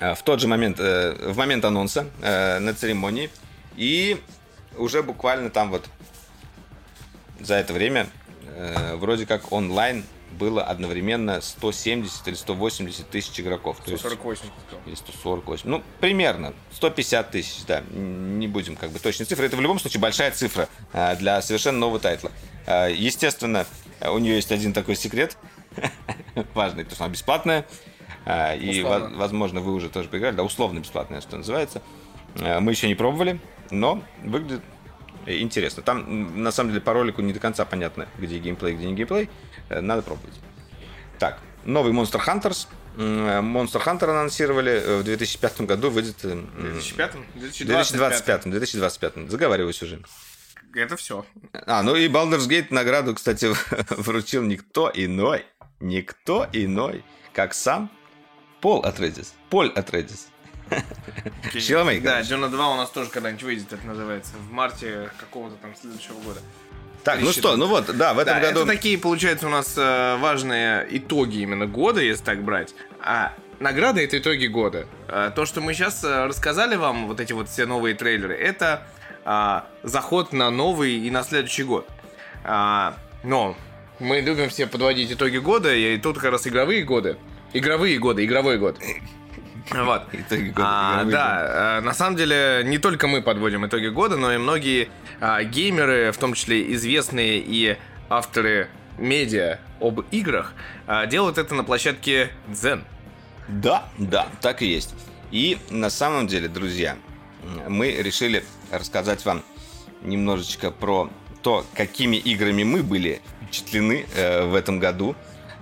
э, 0.00 0.14
в 0.14 0.22
тот 0.22 0.40
же 0.40 0.48
момент, 0.48 0.78
э, 0.80 1.14
в 1.30 1.36
момент 1.36 1.64
анонса 1.66 2.06
на 2.22 2.72
церемонии, 2.74 3.28
и 3.76 4.18
уже 4.78 5.02
буквально 5.02 5.50
там 5.50 5.70
вот 5.70 5.84
за 7.40 7.54
это 7.56 7.72
время 7.72 8.06
э, 8.46 8.96
вроде 8.96 9.26
как 9.26 9.52
онлайн 9.52 10.04
было 10.32 10.64
одновременно 10.64 11.40
170 11.40 12.26
или 12.28 12.34
180 12.34 13.08
тысяч 13.08 13.38
игроков. 13.38 13.78
То 13.84 13.92
есть- 13.92 14.00
148. 14.04 14.48
или 14.86 14.94
148. 14.96 15.68
Ну, 15.70 15.82
примерно. 16.00 16.52
150 16.72 17.30
тысяч, 17.30 17.64
да. 17.66 17.82
Не 17.90 18.48
будем 18.48 18.74
как 18.74 18.90
бы 18.90 18.98
точной 18.98 19.26
цифры. 19.26 19.46
Это 19.46 19.56
в 19.56 19.60
любом 19.60 19.78
случае 19.78 20.00
большая 20.00 20.32
цифра 20.32 20.68
а, 20.92 21.14
для 21.14 21.40
совершенно 21.40 21.78
нового 21.78 22.00
тайтла. 22.00 22.32
А, 22.66 22.88
Естественно, 22.88 23.64
у 24.00 24.18
нее 24.18 24.34
есть 24.36 24.50
один 24.50 24.72
такой 24.72 24.96
секрет. 24.96 25.36
Важный, 26.54 26.82
потому 26.84 26.96
что 26.96 27.04
она 27.04 27.12
бесплатная. 27.12 27.64
А, 28.26 28.54
И, 28.56 28.80
Условно. 28.82 29.08
во- 29.10 29.16
возможно, 29.18 29.60
вы 29.60 29.72
уже 29.72 29.88
тоже 29.88 30.08
поиграли. 30.08 30.34
Да, 30.34 30.42
условно 30.42 30.80
бесплатная, 30.80 31.20
что 31.20 31.36
называется. 31.36 31.80
Мы 32.34 32.72
еще 32.72 32.88
не 32.88 32.96
пробовали, 32.96 33.38
но 33.70 34.02
выглядит 34.24 34.62
э, 34.62 34.73
интересно. 35.26 35.82
Там, 35.82 36.42
на 36.42 36.52
самом 36.52 36.70
деле, 36.70 36.80
по 36.80 36.92
ролику 36.92 37.22
не 37.22 37.32
до 37.32 37.40
конца 37.40 37.64
понятно, 37.64 38.08
где 38.18 38.38
геймплей, 38.38 38.74
где 38.74 38.86
не 38.86 38.94
геймплей. 38.94 39.28
Э, 39.68 39.80
Надо 39.80 40.02
пробовать. 40.02 40.34
Так, 41.18 41.38
новый 41.64 41.92
Monster 41.92 42.20
Hunters. 42.24 42.66
М, 42.96 43.56
Monster 43.56 43.82
Hunter 43.84 44.10
анонсировали 44.10 44.72
э, 44.72 44.98
в 44.98 45.04
2005 45.04 45.62
году, 45.62 45.90
выйдет... 45.90 46.24
э, 46.24 46.30
м, 46.32 46.48
2005 46.72 47.14
в 47.14 47.38
2025 47.38 48.44
2025, 48.44 48.50
2025, 48.50 49.30
заговариваюсь 49.30 49.82
уже. 49.82 50.00
Это 50.74 50.96
все. 50.96 51.24
А, 51.66 51.82
ну 51.82 51.94
и 51.94 52.08
Baldur's 52.08 52.48
Gate 52.48 52.66
награду, 52.70 53.14
кстати, 53.14 53.48
вручил 53.90 54.42
никто 54.42 54.90
иной, 54.92 55.44
никто 55.80 56.46
иной, 56.52 57.04
как 57.32 57.54
сам 57.54 57.90
Пол 58.60 58.80
Атредис. 58.80 59.34
Поль 59.50 59.68
Атредис. 59.68 60.28
Челомей, 61.52 62.00
Да. 62.00 62.20
Джона 62.22 62.48
2 62.48 62.74
у 62.74 62.76
нас 62.76 62.90
тоже 62.90 63.10
когда-нибудь 63.10 63.42
выйдет, 63.42 63.72
это 63.72 63.86
называется. 63.86 64.32
В 64.36 64.52
марте 64.52 65.10
какого-то 65.18 65.56
там 65.56 65.74
следующего 65.80 66.14
года. 66.20 66.40
Так, 67.04 67.20
ну 67.20 67.32
что, 67.32 67.56
ну 67.56 67.66
вот, 67.66 67.94
да, 67.96 68.14
в 68.14 68.18
этом 68.18 68.40
да, 68.40 68.40
году... 68.40 68.60
это 68.60 68.70
такие, 68.70 68.96
получается, 68.96 69.46
у 69.46 69.50
нас 69.50 69.74
э, 69.76 70.16
важные 70.16 70.86
итоги 70.90 71.38
именно 71.38 71.66
года, 71.66 72.00
если 72.00 72.24
так 72.24 72.42
брать. 72.42 72.74
А 72.98 73.34
награда 73.60 74.00
это 74.00 74.18
итоги 74.18 74.46
года. 74.46 74.86
А, 75.08 75.30
то, 75.30 75.44
что 75.44 75.60
мы 75.60 75.74
сейчас 75.74 76.02
рассказали 76.02 76.76
вам, 76.76 77.08
вот 77.08 77.20
эти 77.20 77.34
вот 77.34 77.50
все 77.50 77.66
новые 77.66 77.94
трейлеры, 77.94 78.34
это 78.34 78.86
а, 79.24 79.66
заход 79.82 80.32
на 80.32 80.50
новый 80.50 80.94
и 80.94 81.10
на 81.10 81.22
следующий 81.24 81.64
год. 81.64 81.86
А, 82.42 82.96
но 83.22 83.54
мы 83.98 84.20
любим 84.20 84.48
все 84.48 84.66
подводить 84.66 85.12
итоги 85.12 85.38
года, 85.38 85.74
и 85.74 85.98
тут 85.98 86.18
как 86.18 86.32
раз 86.32 86.46
игровые 86.46 86.84
годы. 86.84 87.16
Игровые 87.52 87.98
годы, 87.98 88.24
игровой 88.24 88.58
год. 88.58 88.78
Вот. 89.70 90.02
Итоги 90.12 90.48
года, 90.50 90.68
А, 90.68 91.04
да, 91.04 91.78
э, 91.78 91.80
на 91.80 91.94
самом 91.94 92.16
деле 92.16 92.62
не 92.64 92.78
только 92.78 93.06
мы 93.06 93.22
подводим 93.22 93.66
итоги 93.66 93.88
года, 93.88 94.16
но 94.16 94.32
и 94.32 94.38
многие 94.38 94.88
а, 95.20 95.42
геймеры, 95.42 96.12
в 96.12 96.18
том 96.18 96.34
числе 96.34 96.72
известные 96.74 97.38
и 97.38 97.76
авторы 98.08 98.68
медиа 98.98 99.58
об 99.80 100.00
играх, 100.10 100.52
а, 100.86 101.06
делают 101.06 101.38
это 101.38 101.54
на 101.54 101.64
площадке 101.64 102.30
Zen. 102.50 102.82
Да, 103.48 103.84
да, 103.98 104.26
так 104.40 104.62
и 104.62 104.66
есть. 104.66 104.94
И 105.30 105.58
на 105.70 105.90
самом 105.90 106.26
деле, 106.26 106.48
друзья, 106.48 106.96
мы 107.68 107.90
решили 107.90 108.44
рассказать 108.70 109.24
вам 109.24 109.42
немножечко 110.02 110.70
про 110.70 111.10
то, 111.42 111.66
какими 111.74 112.16
играми 112.16 112.64
мы 112.64 112.82
были 112.82 113.20
впечатлены 113.42 114.06
э, 114.16 114.46
в 114.46 114.54
этом 114.54 114.78
году, 114.78 115.14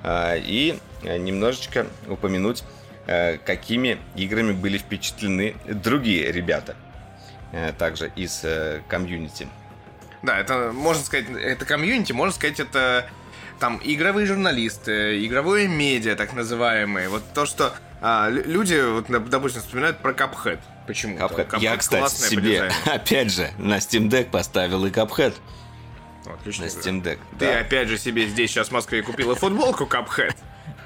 э, 0.03 0.39
и 0.41 0.79
э, 1.03 1.19
немножечко 1.19 1.87
упомянуть, 2.09 2.63
какими 3.07 3.99
играми 4.17 4.53
были 4.53 4.79
впечатлены 4.79 5.57
другие 5.67 6.31
ребята, 6.31 6.77
э, 7.53 7.73
также 7.77 8.13
из 8.17 8.41
э, 8.45 8.81
комьюнити. 8.89 9.49
Да, 10.23 10.39
это 10.39 10.71
можно 10.73 11.03
сказать, 11.03 11.27
это 11.31 11.65
комьюнити, 11.65 12.13
можно 12.13 12.33
сказать, 12.33 12.61
это 12.61 13.07
там 13.59 13.81
игровые 13.83 14.27
журналисты, 14.27 15.25
игровое 15.27 15.67
медиа, 15.69 16.15
так 16.17 16.33
называемые. 16.33 17.09
Вот 17.09 17.23
то, 17.35 17.45
что 17.47 17.73
а, 18.01 18.29
лю- 18.29 18.45
люди, 18.45 18.81
вот, 18.81 19.07
допустим, 19.31 19.63
вспоминают 19.63 19.99
про 19.99 20.13
Cuphead. 20.13 20.59
Почему? 20.87 21.17
Cuphead. 21.19 21.61
Я, 21.61 21.77
кстати, 21.77 22.15
себе, 22.15 22.71
опять 22.87 23.33
же, 23.33 23.51
на 23.59 23.79
Steam 23.79 24.09
Deck 24.09 24.31
поставил 24.31 24.85
и 24.87 24.91
Cuphead 24.91 25.35
Отлично. 26.27 26.65
на 26.65 26.69
Steam 26.69 27.03
Deck. 27.03 27.19
Ты 27.39 27.47
Да. 27.47 27.59
опять 27.61 27.89
же 27.89 27.99
себе 27.99 28.27
здесь 28.27 28.51
сейчас 28.51 28.69
в 28.69 28.73
Москве 28.73 29.03
купила 29.03 29.35
футболку 29.35 29.85
Cuphead. 29.85 30.35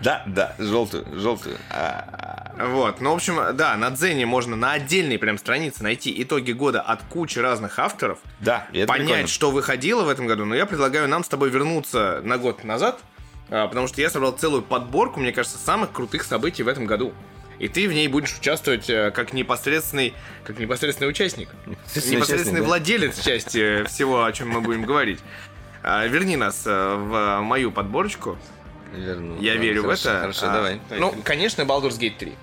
Да, 0.01 0.23
да, 0.27 0.55
желтую, 0.59 1.07
желтую. 1.19 1.57
А, 1.71 2.55
Вот, 2.69 3.01
ну, 3.01 3.13
в 3.13 3.15
общем, 3.17 3.57
да, 3.57 3.77
на 3.77 3.91
Дзене 3.91 4.27
можно 4.27 4.57
на 4.57 4.73
отдельной 4.73 5.19
прям 5.19 5.39
странице 5.39 5.83
найти 5.83 6.23
итоги 6.23 6.53
года 6.53 6.81
от 6.81 7.03
кучи 7.05 7.39
разных 7.39 7.79
авторов, 7.79 8.19
Да, 8.41 8.67
это 8.73 8.87
понять, 8.87 9.07
прикольно. 9.07 9.27
что 9.29 9.51
выходило 9.51 10.05
в 10.05 10.09
этом 10.09 10.27
году, 10.27 10.45
но 10.45 10.55
я 10.55 10.67
предлагаю 10.67 11.09
нам 11.09 11.25
с 11.25 11.29
тобой 11.29 11.51
вернуться 11.51 12.21
на 12.25 12.39
год 12.39 12.65
назад, 12.65 12.99
а, 13.51 13.69
потому 13.69 13.89
что 13.89 14.01
я 14.01 14.11
собрал 14.11 14.33
целую 14.33 14.63
подборку, 14.63 15.21
мне 15.21 15.33
кажется, 15.33 15.59
самых 15.59 15.93
крутых 15.93 16.25
событий 16.25 16.63
в 16.63 16.69
этом 16.69 16.87
году. 16.87 17.13
И 17.59 17.69
ты 17.69 17.89
в 17.89 17.93
ней 17.93 18.07
будешь 18.09 18.37
участвовать 18.37 18.91
э, 18.91 19.11
как 19.13 19.33
непосредственный, 19.33 20.13
как 20.45 20.59
непосредственный 20.59 21.09
участник. 21.09 21.49
Непосредственный 21.95 22.61
да? 22.61 22.67
владелец 22.67 23.19
части 23.19 23.83
всего, 23.85 24.25
о 24.25 24.33
чем 24.33 24.51
мы 24.51 24.61
будем 24.61 24.83
говорить. 24.85 25.21
А, 25.83 26.07
Верни 26.07 26.37
нас 26.37 26.65
э, 26.67 26.95
в 26.95 27.41
мою 27.41 27.73
подборочку. 27.73 28.39
Верну. 28.95 29.41
Я 29.41 29.53
Ладно, 29.53 29.63
верю 29.65 29.83
хорошо, 29.83 30.03
в 30.03 30.07
это. 30.13 30.21
Хорошо, 30.21 30.47
А, 30.49 30.53
давай. 30.53 30.81
Ну, 30.91 31.15
конечно, 31.25 31.63
Baldur's 31.63 31.99
Gate 31.99 32.17
3. 32.19 32.35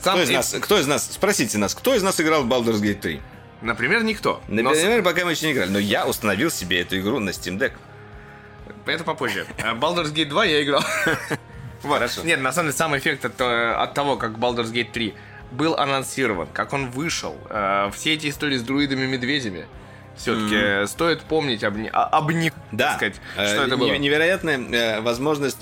Сам 0.00 0.14
Кто 0.14 0.22
из, 0.24 0.30
и- 0.30 0.34
нас, 0.34 0.56
кто 0.60 0.78
из 0.78 0.86
нас, 0.86 1.04
спросите 1.12 1.58
нас, 1.58 1.74
кто 1.74 1.94
из 1.94 2.02
нас 2.02 2.20
играл 2.20 2.42
в 2.44 2.48
Baldur's 2.52 2.80
Gate 2.80 3.00
3? 3.00 3.20
Например, 3.60 4.02
никто. 4.02 4.40
Но 4.48 4.62
Например, 4.62 5.02
пока 5.02 5.24
мы 5.24 5.32
еще 5.32 5.46
не 5.46 5.52
играли, 5.52 5.70
но 5.70 5.78
я 5.78 6.06
установил 6.06 6.50
себе 6.50 6.80
эту 6.80 6.98
игру 6.98 7.18
на 7.20 7.30
Steam 7.30 7.58
Deck. 7.58 7.72
Это 8.86 9.04
попозже. 9.04 9.46
А 9.62 9.74
Baldur's 9.74 10.12
Gate 10.12 10.28
2 10.28 10.44
я 10.44 10.62
играл. 10.62 10.82
Вот. 11.82 11.94
Хорошо. 11.94 12.22
Нет, 12.22 12.40
на 12.40 12.52
самом 12.52 12.68
деле 12.68 12.78
сам 12.78 12.96
эффект 12.96 13.24
от, 13.24 13.40
э, 13.40 13.72
от 13.72 13.92
того, 13.92 14.16
как 14.16 14.32
Baldur's 14.38 14.70
Gate 14.72 14.92
3 14.92 15.14
был 15.50 15.74
анонсирован, 15.74 16.46
как 16.52 16.72
он 16.72 16.90
вышел, 16.92 17.36
э, 17.50 17.90
все 17.92 18.14
эти 18.14 18.28
истории 18.30 18.56
с 18.56 18.62
друидами-медведями, 18.62 19.66
все-таки 20.16 20.86
стоит 20.86 21.22
помнить 21.22 21.64
об, 21.64 21.76
а- 21.92 22.04
об 22.04 22.30
них, 22.30 22.52
Да, 22.70 22.90
так 22.90 22.96
сказать, 22.98 23.16
э, 23.36 23.46
что 23.48 23.62
это 23.64 23.70
не- 23.74 23.76
было. 23.80 23.94
невероятная 23.96 24.58
э, 24.58 25.00
возможность 25.00 25.58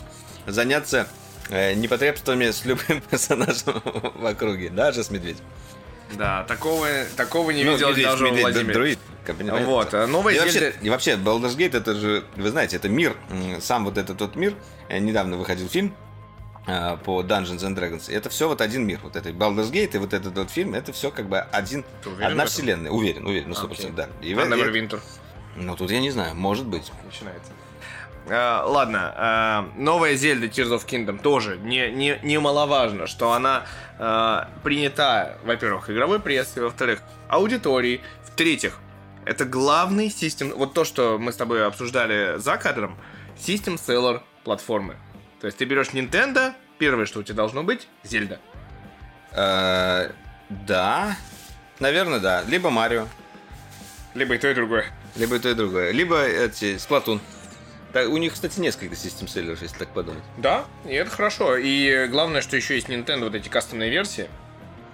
заняться 0.53 1.07
э, 1.49 1.75
непотребствами 1.75 2.51
с 2.51 2.65
любым 2.65 3.01
персонажем 3.11 3.81
в 4.15 4.27
округе, 4.27 4.71
даже 4.71 5.03
с 5.05 5.11
медведем. 5.11 5.45
Да, 6.15 6.43
такого, 6.45 6.89
такого 7.17 7.53
не 7.53 7.63
Ну, 7.63 7.73
видел 7.73 7.91
медведь, 7.91 8.05
даже 8.07 8.25
медведь, 8.25 8.43
Владимир. 8.43 8.73
друид. 8.75 8.99
Вот, 9.65 9.95
а 9.95 10.07
новая 10.09 10.35
и, 10.35 10.39
вообще, 10.41 10.59
Зельда- 10.59 10.75
и 10.83 10.91
вообще, 10.91 11.13
Baldur's 11.15 11.57
Gate, 11.57 11.77
это 11.77 11.95
же, 11.95 12.25
вы 12.37 12.51
знаете, 12.51 12.77
это 12.77 12.89
мир, 12.89 13.15
сам 13.61 13.85
вот 13.85 13.97
этот 13.97 14.21
вот 14.21 14.35
мир, 14.35 14.55
э, 14.89 14.99
недавно 14.99 15.37
выходил 15.37 15.69
фильм 15.69 15.95
э, 16.67 16.97
по 17.05 17.23
Dungeons 17.23 17.59
and 17.61 17.77
Dragons, 17.77 18.13
это 18.13 18.29
все 18.29 18.49
вот 18.49 18.61
один 18.61 18.85
мир, 18.87 18.99
вот 19.05 19.15
это 19.15 19.29
Baldur's 19.29 19.71
Gate 19.71 19.95
и 19.95 19.99
вот 19.99 20.13
этот 20.13 20.37
вот 20.37 20.51
фильм, 20.51 20.75
это 20.75 20.93
все 20.93 21.13
как 21.13 21.29
бы 21.29 21.39
один, 21.39 21.85
одна 22.21 22.47
вселенная, 22.47 22.91
уверен, 22.91 23.25
уверен, 23.25 23.51
ну 23.51 23.55
100%, 23.55 23.71
Окей. 23.73 23.91
да. 23.91 24.09
И, 24.21 24.33
А 24.35 24.47
Neverwinter 24.47 25.01
ну 25.57 25.77
тут 25.77 25.91
я 25.93 26.01
не 26.01 26.11
знаю, 26.11 26.35
может 26.35 26.67
быть. 26.67 26.91
начинается. 27.05 27.53
А, 28.33 28.65
ладно, 28.65 29.13
а, 29.17 29.69
новая 29.77 30.15
Зельда 30.15 30.47
Tears 30.47 30.71
of 30.71 30.87
Kingdom 30.87 31.21
тоже 31.21 31.59
не, 31.59 31.91
не, 31.91 32.19
немаловажно, 32.23 33.09
что 33.09 33.33
она 33.33 33.65
а, 33.99 34.49
принята, 34.63 35.37
во-первых, 35.45 35.91
игровой 35.91 36.21
прессой, 36.21 36.63
во-вторых, 36.63 37.01
аудиторией, 37.29 38.01
в-третьих, 38.25 38.79
это 39.25 39.45
главный 39.45 40.11
систем, 40.11 40.53
вот 40.55 40.75
то, 40.75 40.85
что 40.85 41.19
мы 41.19 41.33
с 41.33 41.37
тобой 41.37 41.67
обсуждали 41.67 42.39
за 42.39 42.57
кадром, 42.57 42.97
систем 43.37 43.77
селлер 43.77 44.23
платформы. 44.45 44.97
То 45.41 45.47
есть 45.47 45.59
ты 45.59 45.65
берешь 45.65 45.89
Nintendo, 45.89 46.53
первое, 46.79 47.07
что 47.07 47.21
у 47.21 47.23
тебя 47.25 47.37
должно 47.37 47.65
быть, 47.65 47.89
Зельда. 48.05 48.39
Э, 49.33 50.11
да, 50.49 51.17
наверное, 51.81 52.21
да. 52.21 52.43
Либо 52.47 52.71
Марио, 52.71 53.09
Либо 54.15 54.35
и 54.35 54.39
то, 54.39 54.49
и 54.49 54.55
другое. 54.55 54.87
либо 55.17 55.37
и 55.37 55.39
то, 55.39 55.49
и 55.49 55.55
другое. 55.55 55.91
Либо 55.93 56.23
эти, 56.23 56.79
Сплатун. 56.79 57.21
Да, 57.93 58.03
у 58.09 58.17
них, 58.19 58.33
кстати, 58.35 58.61
несколько 58.61 58.95
систем 58.95 59.27
селлеров, 59.27 59.63
если 59.63 59.77
так 59.79 59.89
подумать. 59.89 60.23
Да, 60.37 60.65
и 60.85 60.93
это 60.95 61.11
хорошо. 61.11 61.57
И 61.57 62.07
главное, 62.07 62.41
что 62.41 62.57
еще 62.57 62.75
есть 62.77 62.89
Nintendo, 62.89 63.25
вот 63.25 63.35
эти 63.35 63.49
кастомные 63.49 63.91
версии. 63.91 64.29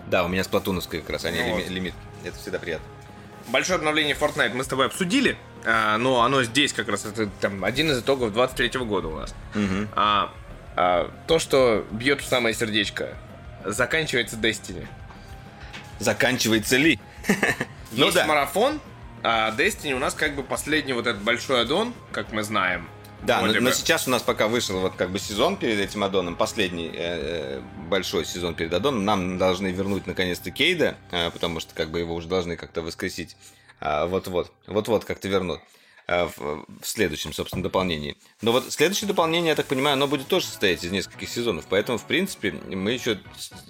Да, 0.07 0.25
у 0.25 0.29
меня 0.29 0.45
сплатуновская 0.45 1.01
как 1.03 1.11
раз, 1.11 1.25
они 1.27 1.39
Ну 1.41 1.45
лими- 1.47 1.63
вот. 1.63 1.69
лимит. 1.71 1.95
Это 2.25 2.39
всегда 2.39 2.59
приятно. 2.59 2.87
Большое 3.49 3.77
обновление 3.77 4.15
Fortnite 4.15 4.55
мы 4.55 4.65
с 4.65 4.67
тобой 4.67 4.87
обсудили, 4.87 5.37
а, 5.65 5.99
но 5.99 6.23
оно 6.23 6.43
здесь 6.43 6.73
как 6.73 6.89
раз, 6.89 7.05
это 7.05 7.29
там 7.41 7.65
один 7.65 7.91
из 7.91 7.99
итогов 8.01 8.33
23 8.33 8.85
года 8.85 9.09
у 9.09 9.17
нас. 9.21 9.35
Мгм. 9.55 9.89
А, 9.95 10.33
а, 10.75 11.11
то, 11.27 11.39
что 11.39 11.85
бьет 11.91 12.21
в 12.23 12.27
самое 12.27 12.55
сердечко, 12.55 13.11
заканчивается 13.65 14.37
Destiny. 14.37 14.87
Заканчивается 15.99 16.77
ли? 16.77 16.99
Ну 17.93 18.07
Есть 18.07 18.17
да. 18.17 18.27
марафон, 18.27 18.81
а 19.29 19.51
Destiny 19.51 19.93
у 19.93 19.99
нас 19.99 20.15
как 20.15 20.37
бы 20.37 20.45
последний 20.45 20.93
вот 20.93 21.09
этот 21.09 21.21
большой 21.21 21.63
аддон, 21.63 21.93
как 22.13 22.31
мы 22.31 22.45
знаем. 22.45 22.89
Да, 23.23 23.41
но, 23.41 23.61
но 23.61 23.73
сейчас 23.73 24.07
у 24.07 24.11
нас 24.11 24.23
пока 24.23 24.47
вышел 24.47 24.79
вот 24.79 24.95
как 24.95 25.11
бы 25.11 25.19
сезон 25.19 25.57
перед 25.57 25.81
этим 25.81 26.05
аддоном, 26.05 26.37
последний 26.37 26.93
э, 26.95 27.61
большой 27.89 28.25
сезон 28.25 28.55
перед 28.55 28.73
аддоном. 28.73 29.05
Нам 29.05 29.37
должны 29.37 29.73
вернуть 29.73 30.07
наконец-то 30.07 30.53
Кейда, 30.53 30.97
э, 31.11 31.33
потому 31.33 31.59
что 31.59 31.75
как 31.75 31.91
бы 31.91 31.99
его 31.99 32.15
уже 32.15 32.29
должны 32.29 32.57
как-то 32.57 32.83
воскресить. 32.83 33.37
А, 33.81 34.07
Вот-вот, 34.07 34.53
вот-вот 34.69 35.05
как-то 35.05 35.27
вернут. 35.27 35.61
В, 36.09 36.65
в 36.81 36.87
следующем, 36.87 37.33
собственно, 37.33 37.63
дополнении. 37.63 38.17
Но 38.43 38.53
вот 38.53 38.73
следующее 38.73 39.09
дополнение, 39.09 39.51
я 39.51 39.57
так 39.57 39.67
понимаю, 39.67 39.95
оно 39.95 40.07
будет 40.07 40.29
тоже 40.29 40.47
состоять 40.47 40.85
из 40.85 40.91
нескольких 40.91 41.29
сезонов. 41.29 41.67
Поэтому, 41.69 41.99
в 41.99 42.05
принципе, 42.05 42.53
мы 42.53 42.93
еще 42.93 43.19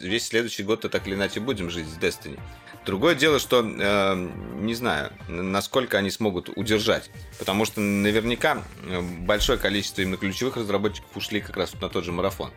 весь 0.01 0.27
следующий 0.27 0.63
год-то 0.63 0.89
так 0.89 1.07
или 1.07 1.15
иначе 1.15 1.41
будем 1.41 1.71
жить 1.71 1.89
с 1.89 1.97
Destiny. 1.97 2.39
Другое 2.85 3.17
дело, 3.17 3.41
что 3.41 3.65
э, 3.67 4.31
не 4.61 4.75
знаю, 4.75 5.13
насколько 5.29 5.99
они 5.99 6.11
смогут 6.11 6.51
удержать. 6.55 7.11
Потому 7.39 7.65
что 7.65 7.81
наверняка 7.81 8.63
э, 8.85 9.01
большое 9.01 9.59
количество 9.59 10.03
именно 10.03 10.17
ключевых 10.17 10.57
разработчиков 10.57 11.17
ушли 11.17 11.41
как 11.41 11.57
раз 11.57 11.75
на 11.75 11.89
тот 11.89 12.05
же 12.05 12.13
марафон. 12.13 12.53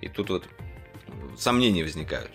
И 0.00 0.08
тут 0.08 0.30
вот 0.30 0.48
сомнения 1.38 1.84
возникают. 1.84 2.30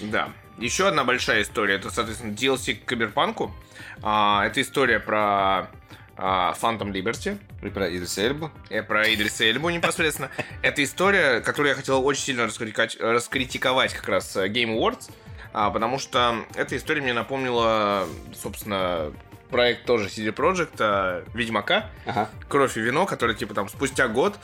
Да. 0.00 0.32
Еще 0.58 0.88
одна 0.88 1.04
большая 1.04 1.42
история. 1.42 1.76
Это, 1.76 1.90
соответственно, 1.90 2.32
DLC 2.32 2.74
к 2.74 2.88
Киберпанку. 2.88 3.54
А, 4.02 4.44
это 4.44 4.60
история 4.60 4.98
про 4.98 5.70
Phantom 6.18 6.92
Liberty. 6.92 7.38
И 7.62 7.68
про 7.68 7.88
Идриса 7.88 8.22
Эльбу. 8.22 8.50
И 8.70 8.80
про 8.80 9.12
Идриса 9.14 9.44
Эльбу 9.44 9.70
непосредственно. 9.70 10.30
Это 10.62 10.82
история, 10.82 11.40
которую 11.40 11.70
я 11.70 11.76
хотел 11.76 12.04
очень 12.04 12.22
сильно 12.22 12.44
раскритиковать 12.46 13.94
как 13.94 14.08
раз 14.08 14.36
э, 14.36 14.48
Game 14.48 14.76
Awards. 14.76 15.10
А, 15.52 15.70
потому 15.70 15.98
что 15.98 16.44
эта 16.56 16.76
история 16.76 17.00
мне 17.00 17.14
напомнила, 17.14 18.06
собственно, 18.34 19.12
проект 19.50 19.86
тоже 19.86 20.08
CD 20.08 20.32
Projekt 20.34 20.76
а, 20.80 21.24
Ведьмака. 21.34 21.90
Ага. 22.04 22.28
Кровь 22.48 22.76
и 22.76 22.80
вино, 22.80 23.06
который, 23.06 23.34
типа, 23.34 23.54
там, 23.54 23.68
спустя 23.68 24.08
год, 24.08 24.38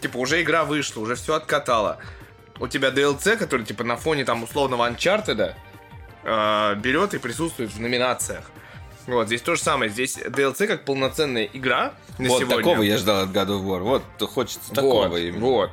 типа, 0.00 0.18
уже 0.18 0.42
игра 0.42 0.64
вышла, 0.64 1.00
уже 1.00 1.14
все 1.14 1.34
откатало. 1.34 1.98
У 2.58 2.68
тебя 2.68 2.90
DLC, 2.90 3.36
который, 3.36 3.64
типа, 3.64 3.84
на 3.84 3.96
фоне, 3.96 4.24
там, 4.24 4.42
условного 4.42 4.88
Uncharted, 4.90 5.54
э, 6.24 6.74
берет 6.74 7.14
и 7.14 7.18
присутствует 7.18 7.72
в 7.72 7.80
номинациях. 7.80 8.50
Вот, 9.06 9.26
здесь 9.26 9.42
то 9.42 9.54
же 9.54 9.62
самое. 9.62 9.90
Здесь 9.90 10.18
DLC 10.18 10.66
как 10.66 10.84
полноценная 10.84 11.44
игра 11.52 11.94
на 12.18 12.28
вот 12.28 12.40
сегодня. 12.40 12.56
такого 12.56 12.82
я 12.82 12.98
ждал 12.98 13.24
от 13.24 13.30
God 13.30 13.48
of 13.48 13.64
War. 13.64 13.80
Вот, 13.80 14.02
хочется 14.30 14.72
такого 14.72 15.08
вот, 15.08 15.16
именно. 15.18 15.40
Вот. 15.40 15.70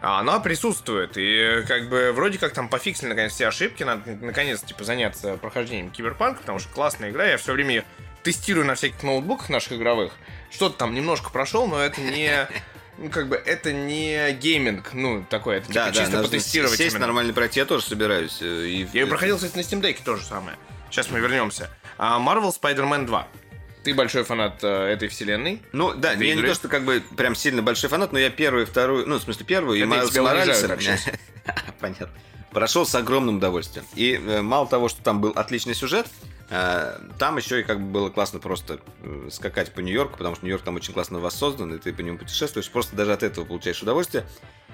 А 0.00 0.18
она 0.18 0.40
присутствует. 0.40 1.12
И 1.16 1.62
как 1.68 1.88
бы 1.88 2.12
вроде 2.12 2.38
как 2.38 2.52
там 2.52 2.68
пофиксили 2.68 3.08
наконец 3.08 3.32
все 3.32 3.46
ошибки. 3.46 3.84
Надо 3.84 4.02
наконец 4.20 4.60
типа 4.62 4.84
заняться 4.84 5.36
прохождением 5.36 5.90
Киберпанка, 5.90 6.40
потому 6.40 6.58
что 6.58 6.72
классная 6.72 7.10
игра. 7.10 7.24
Я 7.26 7.36
все 7.36 7.52
время 7.52 7.84
тестирую 8.22 8.66
на 8.66 8.74
всяких 8.74 9.02
ноутбуках 9.02 9.48
наших 9.48 9.74
игровых. 9.74 10.12
Что-то 10.50 10.76
там 10.76 10.94
немножко 10.94 11.30
прошел, 11.30 11.66
но 11.66 11.80
это 11.80 12.00
не 12.00 12.48
ну, 12.98 13.10
как 13.10 13.28
бы, 13.28 13.36
это 13.36 13.72
не 13.72 14.32
гейминг, 14.32 14.92
ну, 14.92 15.24
такое, 15.28 15.58
это 15.58 15.72
да, 15.72 15.86
типа, 15.86 15.94
да, 15.96 16.04
чисто 16.04 16.22
потестировать. 16.22 16.76
Сесть 16.76 16.92
именно. 16.92 17.06
нормально 17.06 17.32
пройти, 17.32 17.60
я 17.60 17.66
тоже 17.66 17.84
собираюсь. 17.84 18.38
Э, 18.42 18.66
и... 18.66 18.86
Я 18.92 19.06
проходил, 19.06 19.36
кстати, 19.36 19.56
на 19.56 19.60
Steam 19.60 19.80
Deck 19.80 19.98
то 20.04 20.16
же 20.16 20.24
самое. 20.24 20.58
Сейчас 20.90 21.10
мы 21.10 21.20
вернемся. 21.20 21.70
А 22.04 22.18
Marvel 22.18 22.52
Spider-Man 22.52 23.06
2. 23.06 23.28
Ты 23.84 23.94
большой 23.94 24.24
фанат 24.24 24.58
э, 24.64 24.66
этой 24.66 25.06
вселенной? 25.06 25.62
Ну, 25.70 25.94
да, 25.94 26.14
я 26.14 26.32
игры? 26.32 26.42
не 26.42 26.48
то, 26.48 26.54
что 26.56 26.66
как 26.66 26.84
бы 26.84 27.00
прям 27.16 27.36
сильно 27.36 27.62
большой 27.62 27.90
фанат, 27.90 28.10
но 28.10 28.18
я 28.18 28.28
первую, 28.28 28.66
вторую, 28.66 29.06
ну, 29.08 29.20
в 29.20 29.22
смысле, 29.22 29.46
первую, 29.46 29.78
Это 29.78 29.84
и 29.84 29.88
Майлз 29.88 30.16
Моральса... 30.16 30.66
Понятно. 31.80 32.10
Прошел 32.50 32.86
с 32.86 32.94
огромным 32.96 33.36
удовольствием. 33.36 33.86
И 33.94 34.14
э, 34.14 34.42
мало 34.42 34.66
того, 34.66 34.88
что 34.88 35.00
там 35.00 35.20
был 35.20 35.30
отличный 35.30 35.76
сюжет, 35.76 36.08
э, 36.50 36.98
там 37.20 37.36
еще 37.36 37.60
и 37.60 37.62
как 37.62 37.78
бы 37.78 37.86
было 37.92 38.10
классно 38.10 38.40
просто 38.40 38.80
э, 39.02 39.28
скакать 39.30 39.72
по 39.72 39.78
Нью-Йорку, 39.78 40.18
потому 40.18 40.34
что 40.34 40.44
Нью-Йорк 40.44 40.64
там 40.64 40.74
очень 40.74 40.92
классно 40.92 41.20
воссоздан, 41.20 41.72
и 41.72 41.78
ты 41.78 41.92
по 41.92 42.00
нему 42.00 42.18
путешествуешь, 42.18 42.68
просто 42.68 42.96
даже 42.96 43.12
от 43.12 43.22
этого 43.22 43.44
получаешь 43.44 43.80
удовольствие. 43.80 44.24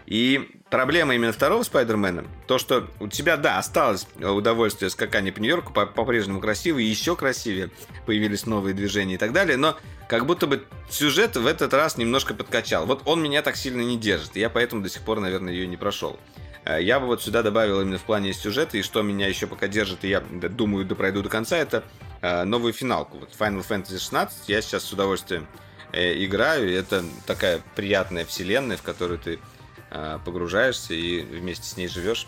И 0.09 0.48
проблема 0.70 1.14
именно 1.14 1.32
второго 1.32 1.62
Спайдермена, 1.62 2.24
то, 2.47 2.56
что 2.56 2.89
у 2.98 3.09
тебя, 3.09 3.36
да, 3.36 3.59
осталось 3.59 4.06
удовольствие 4.18 4.89
скакания 4.89 5.30
по 5.30 5.39
Нью-Йорку, 5.39 5.74
по-прежнему 5.74 6.40
красиво, 6.40 6.78
еще 6.78 7.14
красивее, 7.14 7.68
появились 8.06 8.47
новые 8.47 8.72
движения 8.72 9.16
и 9.16 9.18
так 9.18 9.35
далее, 9.35 9.59
но 9.59 9.76
как 10.09 10.24
будто 10.24 10.47
бы 10.47 10.64
сюжет 10.89 11.36
в 11.36 11.47
этот 11.47 11.74
раз 11.74 11.98
немножко 11.98 12.32
подкачал. 12.32 12.86
Вот 12.86 13.02
он 13.05 13.22
меня 13.22 13.43
так 13.43 13.56
сильно 13.56 13.82
не 13.82 13.98
держит, 13.98 14.35
и 14.35 14.40
я 14.40 14.48
поэтому 14.48 14.82
до 14.82 14.89
сих 14.89 15.02
пор, 15.02 15.20
наверное, 15.20 15.52
ее 15.52 15.66
не 15.66 15.76
прошел. 15.76 16.18
Э, 16.64 16.82
я 16.82 17.01
бы 17.01 17.06
вот 17.06 17.22
сюда 17.22 17.43
добавил 17.43 17.82
именно 17.82 17.98
в 17.98 18.05
плане 18.05 18.32
сюжета, 18.32 18.78
и 18.78 18.82
что 18.82 19.02
меня 19.02 19.28
еще 19.28 19.47
пока 19.47 19.68
держит, 19.68 20.05
и 20.05 20.09
я 20.09 20.20
думаю, 20.20 20.86
допройду 20.86 21.22
до 21.22 21.28
конца, 21.28 21.59
это 21.59 21.85
э, 22.22 22.44
новую 22.44 22.72
финалку. 22.72 23.18
Вот 23.18 23.32
Final 23.39 23.62
Fantasy 23.68 23.98
16 23.98 24.48
я 24.48 24.62
сейчас 24.62 24.85
с 24.85 24.93
удовольствием 24.94 25.47
э, 25.93 26.24
играю, 26.24 26.72
это 26.72 27.05
такая 27.26 27.60
приятная 27.76 28.24
вселенная, 28.24 28.78
в 28.78 28.82
которую 28.82 29.18
ты 29.18 29.39
погружаешься 30.24 30.94
и 30.94 31.20
вместе 31.23 31.65
с 31.65 31.77
ней 31.77 31.89
живешь. 31.89 32.27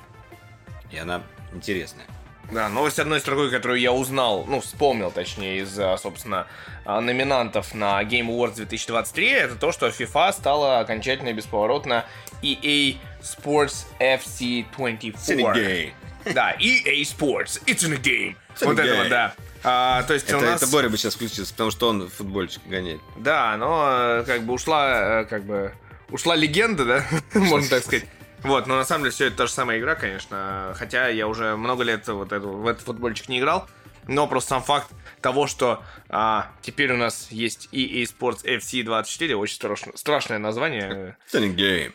И 0.90 0.96
она 0.96 1.22
интересная. 1.52 2.06
Да, 2.52 2.68
новость 2.68 2.98
одной 2.98 3.20
строкой, 3.20 3.50
которую 3.50 3.80
я 3.80 3.92
узнал, 3.92 4.44
ну, 4.46 4.60
вспомнил, 4.60 5.12
точнее, 5.12 5.60
из, 5.60 5.78
собственно, 6.00 6.48
э, 6.84 6.98
номинантов 6.98 7.74
на 7.74 8.02
Game 8.02 8.26
Awards 8.26 8.56
2023, 8.56 9.28
это 9.28 9.54
то, 9.54 9.70
что 9.70 9.86
FIFA 9.86 10.32
стала 10.32 10.80
окончательно 10.80 11.28
и 11.28 11.32
бесповоротно 11.32 12.06
EA 12.42 12.96
Sports 13.22 13.86
FC 14.00 14.66
24. 14.76 15.94
Да, 16.34 16.52
EA 16.58 17.02
Sports, 17.02 17.62
it's 17.66 17.84
in 17.84 17.92
a 17.92 17.98
game. 17.98 18.34
It's 18.54 18.64
вот 18.64 18.78
это 18.78 18.96
вот, 18.96 19.08
да. 19.08 19.34
А, 19.62 20.02
то 20.04 20.14
есть 20.14 20.26
это, 20.26 20.38
у 20.38 20.40
нас... 20.40 20.62
это 20.62 20.70
Боря 20.72 20.88
бы 20.88 20.96
сейчас 20.96 21.14
включился, 21.14 21.52
потому 21.52 21.70
что 21.70 21.90
он 21.90 22.08
футбольчик 22.08 22.62
гоняет. 22.66 23.00
Да, 23.16 23.56
но 23.58 24.20
э, 24.20 24.24
как 24.26 24.42
бы 24.42 24.54
ушла, 24.54 25.24
как 25.24 25.44
бы 25.44 25.72
ушла 26.10 26.36
легенда, 26.36 26.84
да, 26.84 27.04
можно 27.34 27.68
так 27.68 27.84
сказать. 27.84 28.06
Вот, 28.42 28.66
но 28.66 28.76
на 28.76 28.84
самом 28.84 29.04
деле 29.04 29.12
все 29.12 29.26
это 29.26 29.36
та 29.36 29.46
же 29.46 29.52
самая 29.52 29.78
игра, 29.78 29.94
конечно. 29.94 30.74
Хотя 30.76 31.08
я 31.08 31.28
уже 31.28 31.56
много 31.56 31.84
лет 31.84 32.08
вот 32.08 32.32
эту, 32.32 32.48
в 32.50 32.66
этот 32.66 32.82
футбольчик 32.82 33.28
не 33.28 33.38
играл. 33.38 33.68
Но 34.06 34.26
просто 34.26 34.50
сам 34.50 34.62
факт 34.62 34.88
того, 35.20 35.46
что 35.46 35.82
а, 36.08 36.50
теперь 36.62 36.92
у 36.92 36.96
нас 36.96 37.28
есть 37.30 37.68
EA 37.70 38.02
Sports 38.04 38.44
FC 38.44 38.82
24, 38.82 39.36
очень 39.36 39.54
страшно, 39.54 39.92
страшное 39.94 40.38
название. 40.38 41.16
It's 41.32 41.54
game. 41.54 41.92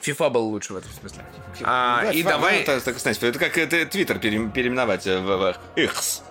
FIFA 0.00 0.30
был 0.30 0.44
лучше 0.44 0.72
в 0.72 0.76
этом 0.76 0.90
смысле. 0.92 1.24
А, 1.62 2.02
да, 2.02 2.12
и 2.12 2.22
FIFA, 2.22 2.28
давай... 2.28 2.54
Ну, 2.54 2.72
это, 2.72 2.90
это, 2.90 3.26
это 3.26 3.38
как 3.38 3.58
это 3.58 3.84
Твиттер 3.84 4.18
переименовать 4.18 5.04
в, 5.04 5.20
в 5.20 5.56
X. 5.76 6.22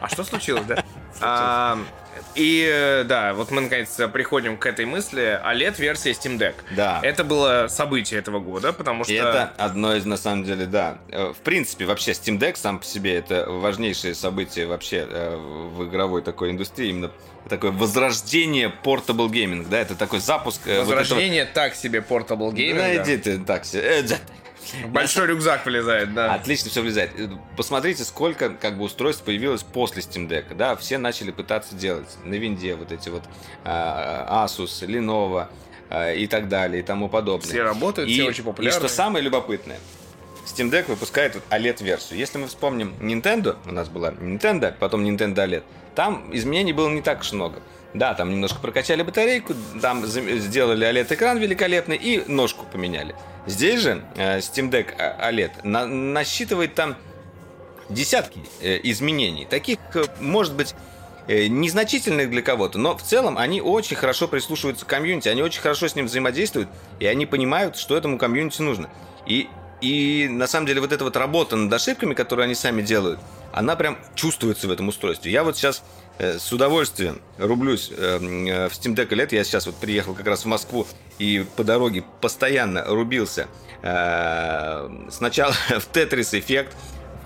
А 0.00 0.08
что 0.08 0.24
случилось, 0.24 0.64
да? 0.66 0.84
И 2.36 2.68
э, 2.70 3.04
да, 3.04 3.32
вот 3.32 3.50
мы 3.50 3.62
наконец 3.62 3.96
приходим 4.12 4.58
к 4.58 4.66
этой 4.66 4.84
мысли. 4.84 5.40
OLED-версия 5.42 6.10
Steam 6.12 6.38
Deck. 6.38 6.54
Да. 6.76 7.00
Это 7.02 7.24
было 7.24 7.66
событие 7.68 8.20
этого 8.20 8.40
года, 8.40 8.72
потому 8.72 9.04
что... 9.04 9.12
И 9.12 9.16
это 9.16 9.52
одно 9.56 9.94
из, 9.94 10.04
на 10.04 10.18
самом 10.18 10.44
деле, 10.44 10.66
да. 10.66 10.98
Э, 11.08 11.32
в 11.32 11.38
принципе, 11.38 11.86
вообще 11.86 12.12
Steam 12.12 12.38
Deck 12.38 12.56
сам 12.56 12.78
по 12.78 12.84
себе 12.84 13.16
это 13.16 13.46
важнейшее 13.48 14.14
событие 14.14 14.66
вообще 14.66 15.06
э, 15.08 15.36
в 15.36 15.88
игровой 15.88 16.20
такой 16.22 16.50
индустрии. 16.50 16.90
Именно 16.90 17.10
такое 17.48 17.70
возрождение 17.70 18.72
Portable 18.84 19.28
Gaming, 19.28 19.66
да, 19.68 19.78
это 19.78 19.94
такой 19.94 20.20
запуск... 20.20 20.66
Возрождение 20.66 21.44
вот 21.44 21.50
этого... 21.50 21.64
так 21.68 21.74
себе 21.74 22.04
Portable 22.06 22.52
Gaming. 22.52 22.76
Да, 22.76 23.02
иди 23.02 23.16
ты 23.16 23.38
так 23.38 23.64
себе. 23.64 24.04
Большой 24.88 25.26
рюкзак 25.26 25.64
влезает, 25.66 26.14
да. 26.14 26.34
Отлично 26.34 26.70
все 26.70 26.80
влезает. 26.80 27.10
Посмотрите, 27.56 28.04
сколько 28.04 28.50
как 28.50 28.78
бы 28.78 28.84
устройств 28.84 29.24
появилось 29.24 29.62
после 29.62 30.02
Steam 30.02 30.28
Deck. 30.28 30.54
Да, 30.54 30.76
все 30.76 30.98
начали 30.98 31.30
пытаться 31.30 31.74
делать 31.74 32.08
на 32.24 32.34
винде 32.34 32.74
вот 32.74 32.92
эти 32.92 33.08
вот 33.08 33.22
а, 33.64 34.44
Asus, 34.46 34.86
Lenovo 34.86 35.48
а, 35.90 36.12
и 36.12 36.26
так 36.26 36.48
далее 36.48 36.80
и 36.80 36.82
тому 36.82 37.08
подобное. 37.08 37.48
Все 37.48 37.62
работают, 37.62 38.08
и, 38.10 38.14
все 38.14 38.24
очень 38.24 38.44
популярны. 38.44 38.76
И 38.76 38.78
что 38.78 38.88
самое 38.88 39.24
любопытное, 39.24 39.78
Steam 40.46 40.70
Deck 40.70 40.86
выпускает 40.88 41.34
вот 41.34 41.44
OLED-версию. 41.50 42.18
Если 42.18 42.38
мы 42.38 42.46
вспомним 42.46 42.94
Nintendo, 43.00 43.56
у 43.66 43.72
нас 43.72 43.88
была 43.88 44.10
Nintendo, 44.12 44.74
потом 44.78 45.04
Nintendo 45.04 45.46
OLED, 45.46 45.62
там 45.94 46.28
изменений 46.32 46.72
было 46.72 46.88
не 46.88 47.02
так 47.02 47.20
уж 47.20 47.32
много. 47.32 47.60
Да, 47.96 48.12
там 48.12 48.30
немножко 48.30 48.60
прокачали 48.60 49.02
батарейку, 49.02 49.54
там 49.80 50.04
сделали 50.06 50.86
OLED-экран 50.86 51.38
великолепный 51.38 51.96
и 51.96 52.22
ножку 52.30 52.66
поменяли. 52.70 53.14
Здесь 53.46 53.80
же 53.80 54.04
э, 54.16 54.38
Steam 54.38 54.70
Deck 54.70 54.94
э, 54.98 55.30
OLED 55.30 55.50
на, 55.62 55.86
насчитывает 55.86 56.74
там 56.74 56.94
десятки 57.88 58.40
э, 58.60 58.80
изменений. 58.82 59.46
Таких, 59.46 59.78
может 60.20 60.54
быть, 60.54 60.74
незначительных 61.26 62.30
для 62.30 62.40
кого-то, 62.40 62.78
но 62.78 62.96
в 62.96 63.02
целом 63.02 63.36
они 63.36 63.60
очень 63.60 63.96
хорошо 63.96 64.28
прислушиваются 64.28 64.84
к 64.84 64.88
комьюнити, 64.88 65.28
они 65.28 65.42
очень 65.42 65.60
хорошо 65.60 65.88
с 65.88 65.96
ним 65.96 66.06
взаимодействуют, 66.06 66.68
и 67.00 67.06
они 67.06 67.26
понимают, 67.26 67.76
что 67.76 67.96
этому 67.96 68.16
комьюнити 68.16 68.62
нужно. 68.62 68.90
И, 69.26 69.48
и 69.80 70.28
на 70.30 70.46
самом 70.46 70.66
деле 70.66 70.80
вот 70.80 70.92
эта 70.92 71.02
вот 71.02 71.16
работа 71.16 71.56
над 71.56 71.72
ошибками, 71.72 72.14
которые 72.14 72.44
они 72.44 72.54
сами 72.54 72.80
делают, 72.80 73.18
она 73.52 73.74
прям 73.74 73.98
чувствуется 74.14 74.68
в 74.68 74.70
этом 74.70 74.86
устройстве. 74.86 75.32
Я 75.32 75.42
вот 75.42 75.56
сейчас 75.56 75.82
Э, 75.82 76.05
с 76.18 76.52
удовольствием 76.52 77.20
рублюсь 77.38 77.90
э, 77.96 78.18
э, 78.18 78.68
в 78.68 78.72
Steam 78.72 78.94
Deck 78.94 79.14
лет. 79.14 79.32
Я 79.32 79.44
сейчас 79.44 79.66
вот 79.66 79.76
приехал 79.76 80.14
как 80.14 80.26
раз 80.26 80.44
в 80.44 80.46
Москву 80.46 80.86
и 81.18 81.44
по 81.56 81.64
дороге 81.64 82.04
постоянно 82.20 82.84
рубился. 82.84 83.48
Сначала 83.82 85.52
в 85.68 85.90
Tetris 85.92 86.38
эффект, 86.38 86.74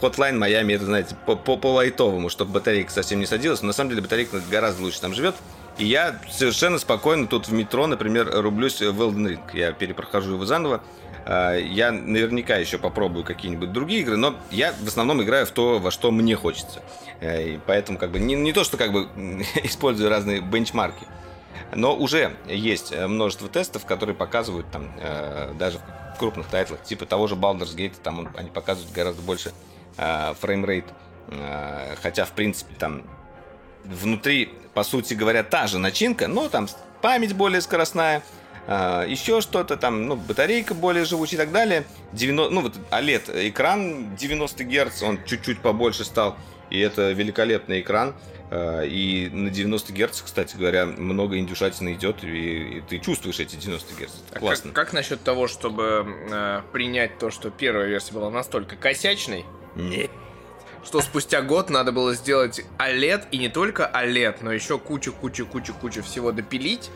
Hotline 0.00 0.38
Miami, 0.38 0.74
это, 0.74 0.86
знаете, 0.86 1.16
по, 1.26 1.36
по, 1.36 1.56
по 1.56 1.72
лайтовому, 1.74 2.28
чтобы 2.28 2.52
батарейка 2.52 2.90
совсем 2.90 3.20
не 3.20 3.26
садилась. 3.26 3.62
Но 3.62 3.68
на 3.68 3.72
самом 3.72 3.90
деле 3.90 4.02
батарейка 4.02 4.40
гораздо 4.50 4.82
лучше 4.82 5.00
там 5.00 5.14
живет. 5.14 5.36
И 5.78 5.84
я 5.84 6.20
совершенно 6.30 6.78
спокойно 6.78 7.26
тут 7.26 7.48
в 7.48 7.52
метро, 7.52 7.86
например, 7.86 8.30
рублюсь 8.30 8.80
в 8.80 9.00
Elden 9.00 9.26
Ring. 9.26 9.40
Я 9.52 9.72
перепрохожу 9.72 10.34
его 10.34 10.44
заново. 10.44 10.82
Я 11.30 11.92
наверняка 11.92 12.56
еще 12.56 12.76
попробую 12.76 13.24
какие-нибудь 13.24 13.70
другие 13.72 14.00
игры, 14.00 14.16
но 14.16 14.34
я 14.50 14.72
в 14.72 14.88
основном 14.88 15.22
играю 15.22 15.46
в 15.46 15.52
то, 15.52 15.78
во 15.78 15.92
что 15.92 16.10
мне 16.10 16.34
хочется. 16.34 16.82
Э, 17.20 17.50
и 17.50 17.60
поэтому 17.64 17.98
как 17.98 18.10
бы 18.10 18.18
не, 18.18 18.34
не 18.34 18.52
то, 18.52 18.64
что 18.64 18.76
как 18.76 18.92
бы 18.92 19.08
использую 19.62 20.10
разные 20.10 20.40
бенчмарки. 20.40 21.06
Но 21.74 21.94
уже 21.94 22.32
есть 22.46 22.92
множество 22.96 23.48
тестов, 23.48 23.86
которые 23.86 24.16
показывают 24.16 24.68
там 24.72 24.90
э, 24.98 25.52
даже 25.58 25.78
в 26.14 26.18
крупных 26.18 26.48
тайтлах, 26.48 26.82
типа 26.82 27.06
того 27.06 27.28
же 27.28 27.36
Baldur's 27.36 27.76
Gate, 27.76 27.94
там 28.02 28.20
он, 28.20 28.28
они 28.36 28.50
показывают 28.50 28.92
гораздо 28.92 29.22
больше 29.22 29.52
э, 29.96 30.34
фреймрейт. 30.40 30.86
Хотя, 32.02 32.24
в 32.24 32.32
принципе, 32.32 32.74
там 32.76 33.04
внутри, 33.84 34.52
по 34.74 34.82
сути 34.82 35.14
говоря, 35.14 35.44
та 35.44 35.68
же 35.68 35.78
начинка, 35.78 36.26
но 36.26 36.48
там 36.48 36.66
память 37.02 37.34
более 37.34 37.60
скоростная, 37.60 38.22
э, 38.70 39.04
еще 39.08 39.40
что-то 39.40 39.76
там, 39.76 40.06
ну, 40.06 40.16
батарейка 40.16 40.74
более 40.74 41.04
живучая 41.04 41.40
и 41.40 41.44
так 41.44 41.52
далее. 41.52 41.84
90, 42.12 42.54
ну, 42.54 42.62
вот 42.62 42.74
OLED 42.90 43.48
экран 43.50 44.14
90 44.16 44.64
Гц, 44.64 45.02
он 45.02 45.18
чуть-чуть 45.24 45.60
побольше 45.60 46.04
стал, 46.04 46.36
и 46.70 46.78
это 46.78 47.12
великолепный 47.12 47.80
экран. 47.80 48.14
Э, 48.50 48.84
и 48.86 49.28
на 49.28 49.50
90 49.50 49.92
Гц, 49.92 50.22
кстати 50.22 50.56
говоря, 50.56 50.86
много 50.86 51.38
индюшатины 51.38 51.94
идет, 51.94 52.24
и, 52.24 52.78
и 52.78 52.80
ты 52.80 52.98
чувствуешь 52.98 53.38
эти 53.38 53.56
90 53.56 53.94
Гц. 53.94 54.10
А 54.32 54.38
Классно. 54.38 54.72
Как, 54.72 54.86
как 54.86 54.92
насчет 54.92 55.22
того, 55.22 55.46
чтобы 55.46 56.04
э, 56.30 56.62
принять 56.72 57.18
то, 57.18 57.30
что 57.30 57.50
первая 57.50 57.86
версия 57.86 58.12
была 58.12 58.30
настолько 58.30 58.74
косячной, 58.76 59.44
Нет. 59.76 60.10
что 60.84 61.00
спустя 61.00 61.42
год 61.42 61.70
надо 61.70 61.92
было 61.92 62.14
сделать 62.14 62.64
OLED, 62.78 63.26
и 63.30 63.38
не 63.38 63.48
только 63.48 63.88
OLED, 63.94 64.38
но 64.40 64.52
еще 64.52 64.78
кучу-кучу-кучу-кучу 64.78 66.02
всего 66.02 66.32
допилить, 66.32 66.90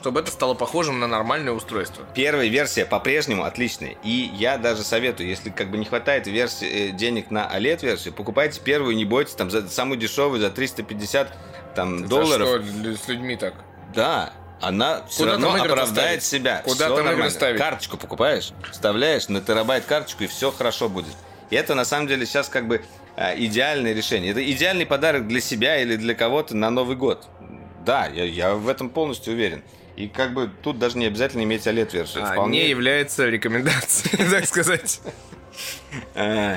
чтобы 0.00 0.20
это 0.20 0.30
стало 0.30 0.54
похожим 0.54 0.98
на 0.98 1.06
нормальное 1.06 1.52
устройство. 1.52 2.06
Первая 2.14 2.48
версия 2.48 2.86
по-прежнему 2.86 3.44
отличная. 3.44 3.96
И 4.02 4.30
я 4.34 4.56
даже 4.56 4.82
советую, 4.82 5.28
если 5.28 5.50
как 5.50 5.70
бы 5.70 5.76
не 5.76 5.84
хватает 5.84 6.26
версии, 6.26 6.88
э, 6.88 6.90
денег 6.92 7.30
на 7.30 7.46
OLED-версию, 7.54 8.14
покупайте 8.14 8.60
первую, 8.64 8.96
не 8.96 9.04
бойтесь, 9.04 9.34
там 9.34 9.50
за 9.50 9.68
самую 9.68 9.98
дешевую, 9.98 10.40
за 10.40 10.48
350 10.50 11.36
там, 11.74 12.08
долларов. 12.08 12.48
За 12.48 12.56
что 12.72 12.80
лю- 12.88 12.96
с 12.96 13.08
людьми 13.08 13.36
так? 13.36 13.52
Да, 13.94 14.32
она 14.62 15.02
все 15.06 15.18
Куда 15.24 15.32
равно 15.32 15.56
игры 15.58 15.68
оправдает 15.72 16.22
ставить? 16.22 16.42
себя. 16.44 16.62
Куда 16.64 16.86
Всё 16.86 16.88
там 16.88 16.92
игры 16.94 17.04
нормально. 17.04 17.30
ставить? 17.30 17.58
Карточку 17.58 17.96
покупаешь, 17.98 18.52
вставляешь 18.72 19.28
на 19.28 19.42
терабайт 19.42 19.84
карточку, 19.84 20.24
и 20.24 20.28
все 20.28 20.50
хорошо 20.50 20.88
будет. 20.88 21.12
И 21.50 21.56
это 21.56 21.74
на 21.74 21.84
самом 21.84 22.06
деле 22.06 22.24
сейчас 22.24 22.48
как 22.48 22.66
бы 22.68 22.82
а, 23.16 23.34
идеальное 23.36 23.92
решение. 23.92 24.30
Это 24.30 24.50
идеальный 24.50 24.86
подарок 24.86 25.28
для 25.28 25.42
себя 25.42 25.78
или 25.82 25.96
для 25.96 26.14
кого-то 26.14 26.56
на 26.56 26.70
Новый 26.70 26.96
год. 26.96 27.26
Да, 27.84 28.06
я, 28.06 28.24
я 28.24 28.54
в 28.54 28.68
этом 28.68 28.88
полностью 28.88 29.32
уверен. 29.34 29.62
И 30.00 30.08
как 30.08 30.32
бы 30.32 30.48
тут 30.62 30.78
даже 30.78 30.96
не 30.96 31.04
обязательно 31.06 31.42
иметь 31.42 31.66
OLED-версию. 31.66 32.24
А, 32.24 32.32
Вполне- 32.32 32.62
Не 32.62 32.68
является 32.70 33.26
рекомендацией, 33.28 34.30
так 34.30 34.46
сказать. 34.46 35.00
Э, 36.14 36.56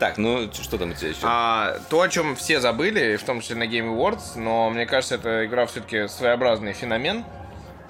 Так, 0.00 0.18
ну 0.18 0.50
что 0.52 0.76
там 0.78 0.90
у 0.90 0.94
тебя 0.94 1.10
еще? 1.10 1.20
А, 1.22 1.78
то, 1.88 2.00
о 2.00 2.08
чем 2.08 2.34
все 2.34 2.60
забыли, 2.60 3.14
в 3.16 3.22
том 3.22 3.40
числе 3.40 3.54
на 3.54 3.64
Game 3.64 3.94
Awards, 3.96 4.36
но 4.36 4.68
мне 4.70 4.84
кажется, 4.84 5.14
эта 5.14 5.46
игра 5.46 5.66
все-таки 5.66 6.08
своеобразный 6.08 6.72
феномен. 6.72 7.24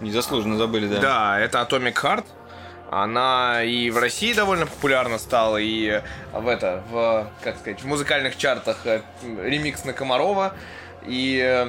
Незаслуженно 0.01 0.59
забыли, 0.59 0.89
да. 0.89 1.01
Да, 1.01 1.41
это 1.41 1.59
Atomic 1.63 1.95
Heart. 1.95 2.27
Она 2.91 3.63
и 3.65 3.89
в 3.89 3.97
России 3.97 4.35
довольно 4.35 4.67
популярна 4.67 5.19
стала, 5.19 5.57
и 5.57 6.03
в 6.35 6.47
это, 6.49 6.85
в, 6.91 7.27
как 7.43 7.59
сказать, 7.59 7.81
в 7.81 7.87
музыкальных 7.87 8.37
чартах 8.37 8.77
э, 8.85 9.01
ремикс 9.43 9.85
на 9.87 9.95
Комарова. 9.95 10.55
И, 11.07 11.69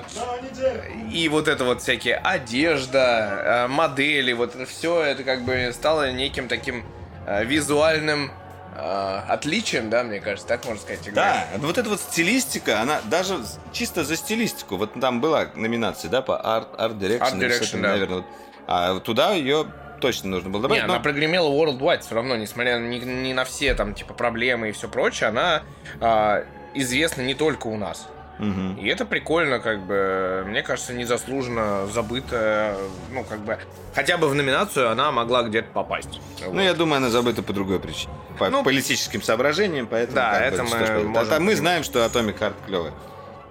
и 1.12 1.28
вот 1.30 1.48
это 1.48 1.66
вот 1.66 1.82
всякие 1.82 2.16
одежда, 2.18 3.66
э, 3.66 3.68
модели, 3.68 4.32
вот 4.34 4.56
все 4.68 5.02
это 5.03 5.24
как 5.24 5.41
бы 5.44 5.72
стало 5.74 6.12
неким 6.12 6.48
таким 6.48 6.86
э, 7.28 7.44
визуальным 7.44 8.32
э, 8.78 9.22
отличием, 9.28 9.90
да, 9.90 10.03
мне 10.03 10.22
кажется, 10.22 10.48
так 10.48 10.66
можно 10.66 10.82
сказать. 10.82 11.02
игры. 11.02 11.16
Да, 11.16 11.48
вот 11.57 11.78
эта 11.78 11.90
вот 11.90 11.99
стилистика, 11.99 12.82
она 12.82 13.02
даже 13.06 13.38
чисто 13.74 14.03
за 14.03 14.16
стилистику. 14.16 14.78
Вот 14.78 14.99
там 14.99 15.20
была 15.22 15.48
номинация, 15.56 16.10
да, 16.10 16.22
по 16.22 16.34
Art, 16.34 16.76
Art 16.78 16.98
Direction. 16.98 17.38
Art 17.38 17.40
Direction, 17.40 17.82
да. 17.82 17.90
наверное. 17.90 18.16
вот. 18.18 18.26
А 18.68 18.99
туда 18.99 19.34
ее 19.34 19.68
точно 19.99 20.30
нужно 20.30 20.49
было 20.49 20.62
добавить. 20.64 20.82
Не, 20.82 20.88
но- 20.88 20.94
она 20.94 21.03
прогремела 21.03 21.49
worldwide 21.49 22.02
все 22.02 22.16
равно, 22.16 22.36
несмотря 22.36 22.78
ни, 22.78 22.99
ни 22.99 23.34
на 23.34 23.44
все 23.44 23.74
там 23.74 23.94
типа 23.94 24.14
проблемы 24.14 24.70
и 24.70 24.72
все 24.72 24.88
прочее, 24.88 25.30
она 25.30 25.64
а, 25.99 26.45
известна 26.74 27.22
не 27.22 27.34
только 27.34 27.68
у 27.68 27.78
нас. 27.78 28.07
Мгм. 28.38 28.76
И 28.78 28.88
это 28.90 29.06
прикольно, 29.06 29.60
как 29.60 29.80
бы, 29.86 30.44
мне 30.48 30.62
кажется, 30.62 30.94
незаслуженно 30.94 31.88
забытая, 31.88 32.76
ну, 33.12 33.24
как 33.24 33.40
бы, 33.40 33.57
хотя 33.94 34.18
бы 34.18 34.28
в 34.28 34.36
номинацию 34.36 34.90
она 34.90 35.12
могла 35.14 35.44
где-то 35.44 35.70
попасть. 35.72 36.20
Ну, 36.41 36.52
Вот. 36.52 36.62
я 36.62 36.74
думаю, 36.74 36.98
она 36.98 37.10
забыта 37.10 37.41
по 37.41 37.53
другой 37.53 37.80
причине. 37.80 38.14
По 38.38 38.49
Ну, 38.49 38.62
политическим 38.64 39.22
соображениям, 39.22 39.88
поэтому... 39.88 40.16
да, 40.16 40.32
бы, 40.32 40.38
это 40.38 40.56
что 40.56 40.76
мы 40.76 40.82
поделать. 40.82 41.06
можем 41.06 41.34
А 41.34 41.40
мы 41.40 41.56
знаем, 41.56 41.84
что 41.84 41.99
Atomic 42.06 42.38
Heart 42.40 42.53
клевая. 42.66 42.94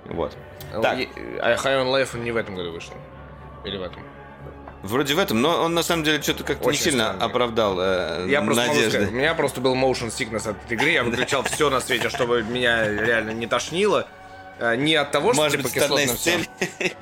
Вот. 0.06 0.36
так. 0.82 0.98
А 1.40 1.54
High 1.54 1.84
on 1.84 1.86
Life 1.90 2.18
не 2.18 2.30
в 2.32 2.36
этом 2.36 2.54
году 2.54 2.72
вышел. 2.72 2.92
Или 3.64 3.78
в 3.78 3.82
этом? 3.82 4.02
Вроде 4.82 5.14
в 5.14 5.18
этом, 5.18 5.40
но 5.40 5.62
он 5.62 5.72
на 5.72 5.82
самом 5.82 6.04
деле 6.04 6.20
что-то 6.20 6.44
как-то 6.44 6.70
не 6.70 6.76
сильно 6.76 7.04
странный. 7.04 7.24
оправдал 7.24 7.76
э, 7.80 8.26
Я 8.28 8.42
просто 8.42 8.66
надежды. 8.66 8.90
сказать, 8.90 9.08
у 9.08 9.14
меня 9.14 9.32
просто 9.34 9.62
был 9.62 9.74
motion 9.74 10.08
sickness 10.10 10.46
от 10.46 10.62
этой 10.62 10.74
игры, 10.76 10.90
я 10.90 11.02
выключал 11.04 11.42
все 11.44 11.70
на 11.70 11.80
свете, 11.80 12.10
чтобы 12.10 12.42
меня 12.42 12.86
реально 12.86 13.30
не 13.30 13.46
тошнило. 13.46 14.06
А, 14.60 14.76
Не 14.76 14.94
от 14.94 15.10
того, 15.10 15.32
что 15.32 15.42
Может 15.42 15.62
типа 15.62 15.90
быть, 15.90 16.10
всё. 16.10 16.16
целей 16.16 16.48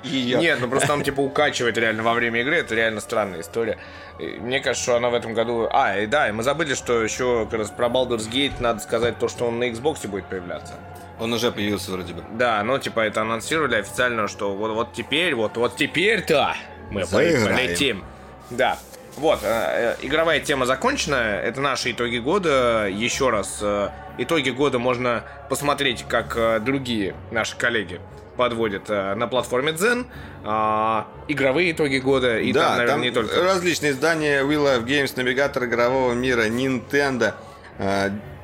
ее. 0.03 0.39
Нет, 0.39 0.59
ну 0.61 0.69
просто 0.69 0.89
там 0.89 1.03
типа 1.03 1.21
укачивает 1.21 1.77
реально 1.77 2.03
во 2.03 2.15
время 2.15 2.41
игры, 2.41 2.57
это 2.57 2.75
реально 2.75 3.01
странная 3.01 3.41
история. 3.41 3.79
И 4.19 4.25
мне 4.39 4.61
кажется, 4.61 4.83
что 4.83 4.97
она 4.97 5.11
в 5.11 5.15
этом 5.15 5.35
году... 5.35 5.69
А, 5.71 5.99
и 5.99 6.07
да, 6.07 6.29
и 6.29 6.33
мы 6.33 6.43
забыли, 6.43 6.75
что 6.75 7.03
еще 7.03 7.47
как 7.51 7.61
раз 7.61 7.71
про 7.71 7.87
Baldur's 7.87 8.31
Gate 8.31 8.55
надо 8.61 8.81
сказать 8.81 9.19
то, 9.19 9.29
что 9.29 9.47
он 9.47 9.59
на 9.59 9.65
Xbox 9.71 10.07
будет 10.07 10.27
появляться. 10.27 10.75
Он 11.19 11.33
уже 11.33 11.53
появился 11.53 11.91
вроде 11.93 12.15
бы. 12.15 12.25
Да, 12.33 12.63
ну 12.65 12.79
типа 12.79 13.01
это 13.01 13.21
анонсировали 13.23 13.77
официально, 13.77 14.29
что 14.29 14.55
вот, 14.55 14.73
вот 14.73 14.93
теперь, 14.93 15.35
вот, 15.35 15.57
вот 15.57 15.77
теперь-то 15.77 16.55
мы 16.91 17.05
Заиграем. 17.05 17.57
полетим. 17.57 18.05
Да. 18.51 18.79
Вот, 19.17 19.41
э, 19.43 19.95
э, 20.01 20.07
игровая 20.07 20.41
тема 20.41 20.67
закончена. 20.67 21.15
Это 21.17 21.61
наши 21.61 21.93
итоги 21.93 22.19
года. 22.19 22.89
Еще 22.89 23.31
раз, 23.31 23.59
э, 23.61 23.91
итоги 24.19 24.51
года 24.51 24.79
можно 24.79 25.25
посмотреть, 25.49 26.05
как 26.09 26.63
другие 26.65 27.15
наши 27.31 27.57
коллеги 27.57 28.01
подводят 28.37 28.89
на 28.89 29.27
платформе 29.27 29.73
Zen. 29.73 30.07
А, 30.43 31.07
игровые 31.29 31.73
итоги 31.73 31.99
года. 31.99 32.39
И 32.39 32.53
да, 32.53 32.61
там, 32.61 32.71
наверное, 32.79 32.95
там 32.95 33.03
не 33.03 33.11
только. 33.11 33.43
различные 33.43 33.93
издания 33.93 34.43
We 34.43 34.55
Love 34.55 34.87
Games, 34.87 35.13
навигатор 35.17 35.65
игрового 35.65 36.15
мира, 36.15 36.47
Nintendo. 36.49 37.35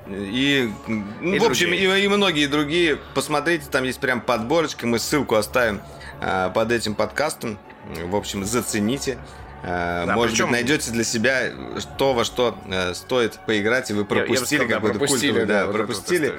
И, 0.08 0.70
ну, 0.86 1.34
И 1.34 1.38
в 1.38 1.44
общем, 1.44 1.72
и, 1.72 1.84
и 1.84 2.08
многие 2.08 2.46
другие. 2.46 2.98
Посмотрите, 3.14 3.66
там 3.70 3.84
есть 3.84 4.00
прям 4.00 4.20
подборочка. 4.20 4.86
Мы 4.86 4.98
ссылку 4.98 5.34
оставим 5.34 5.82
э, 6.20 6.50
под 6.54 6.72
этим 6.72 6.94
подкастом. 6.94 7.58
В 8.04 8.16
общем, 8.16 8.44
зацените. 8.44 9.18
Э, 9.62 10.04
Да, 10.06 10.14
Может 10.14 10.32
причем- 10.32 10.46
быть, 10.46 10.52
найдете 10.52 10.90
для 10.92 11.04
себя 11.04 11.50
то, 11.96 12.14
во 12.14 12.24
что 12.24 12.56
э, 12.70 12.94
стоит 12.94 13.40
поиграть, 13.46 13.90
и 13.90 13.94
вы 13.94 14.04
пропустили 14.04 14.66
да, 14.66 14.74
какой-то 14.74 14.98
пропустили, 14.98 15.30
культовый, 15.32 15.46
да, 15.46 15.58
эту 15.60 15.66
вот 15.66 15.76
пропустили. 15.76 16.34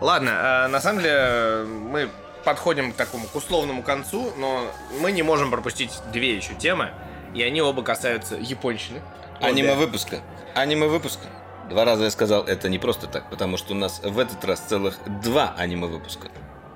Ладно, 0.00 0.30
э, 0.30 0.68
на 0.68 0.80
самом 0.80 1.02
деле 1.02 1.64
мы 1.66 2.08
подходим 2.44 2.92
к 2.92 2.96
такому 2.96 3.26
к 3.26 3.34
условному 3.36 3.82
концу, 3.82 4.32
но 4.38 4.64
мы 5.00 5.12
не 5.12 5.22
можем 5.22 5.50
пропустить 5.50 5.92
две 6.12 6.34
еще 6.36 6.54
темы, 6.54 6.90
и 7.34 7.42
они 7.42 7.60
оба 7.60 7.82
касаются 7.82 8.36
японщины. 8.36 9.02
Аниме 9.40 9.74
выпуска. 9.74 10.20
Аниме 10.54 10.86
выпуска. 10.86 11.26
Два 11.68 11.84
раза 11.84 12.04
я 12.04 12.10
сказал, 12.10 12.44
это 12.44 12.70
не 12.70 12.78
просто 12.78 13.06
так, 13.06 13.28
потому 13.28 13.58
что 13.58 13.74
у 13.74 13.76
нас 13.76 14.00
в 14.02 14.18
этот 14.18 14.42
раз 14.46 14.60
целых 14.60 14.96
два 15.20 15.54
аниме 15.58 15.86
выпуска. 15.86 16.28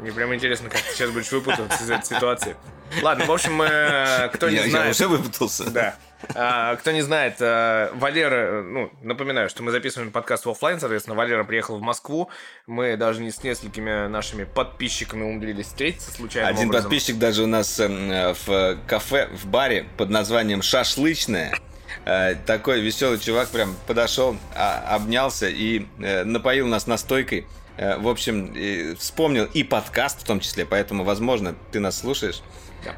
Мне 0.02 0.10
прям 0.10 0.34
интересно, 0.34 0.68
как 0.68 0.80
ты 0.80 0.94
сейчас 0.94 1.10
будешь 1.10 1.30
выпутываться 1.30 1.84
из 1.84 1.88
этой 1.88 2.04
ситуации. 2.04 2.56
Ладно, 3.02 3.24
в 3.24 3.30
общем, 3.30 3.62
э, 3.62 4.28
кто 4.34 4.50
не 4.50 4.56
я, 4.56 4.64
я 4.64 4.70
знает... 4.70 4.96
уже 4.96 5.06
выпутался. 5.06 5.70
Да. 5.70 5.94
А, 6.34 6.74
кто 6.74 6.90
не 6.90 7.02
знает, 7.02 7.36
а, 7.38 7.92
Валера, 7.94 8.62
ну, 8.62 8.90
напоминаю, 9.00 9.48
что 9.48 9.62
мы 9.62 9.70
записываем 9.70 10.10
подкаст 10.10 10.44
в 10.44 10.50
оффлайн, 10.50 10.80
соответственно, 10.80 11.14
Валера 11.14 11.44
приехал 11.44 11.78
в 11.78 11.82
Москву. 11.82 12.30
Мы 12.66 12.96
даже 12.96 13.20
не 13.20 13.30
с 13.30 13.44
несколькими 13.44 14.08
нашими 14.08 14.42
подписчиками 14.42 15.22
умудрились 15.22 15.66
встретиться 15.66 16.10
случайно. 16.10 16.48
Один 16.48 16.70
подписчик 16.70 17.18
даже 17.18 17.44
у 17.44 17.46
нас 17.46 17.78
э, 17.78 18.34
в 18.44 18.78
кафе, 18.88 19.28
в 19.32 19.46
баре 19.46 19.86
под 19.96 20.10
названием 20.10 20.62
«Шашлычная». 20.62 21.56
Э, 22.04 22.34
Такой 22.44 22.80
веселый 22.80 23.20
чувак 23.20 23.50
прям 23.50 23.76
подошел, 23.86 24.36
а- 24.56 24.96
обнялся 24.96 25.48
и 25.48 25.86
э, 26.00 26.24
напоил 26.24 26.66
нас 26.66 26.88
настойкой. 26.88 27.46
Э, 27.76 27.98
В 27.98 28.08
общем, 28.08 28.96
вспомнил 28.96 29.44
и 29.44 29.64
подкаст 29.64 30.20
в 30.22 30.24
том 30.24 30.40
числе, 30.40 30.66
поэтому, 30.66 31.04
возможно, 31.04 31.54
ты 31.70 31.80
нас 31.80 31.98
слушаешь. 31.98 32.42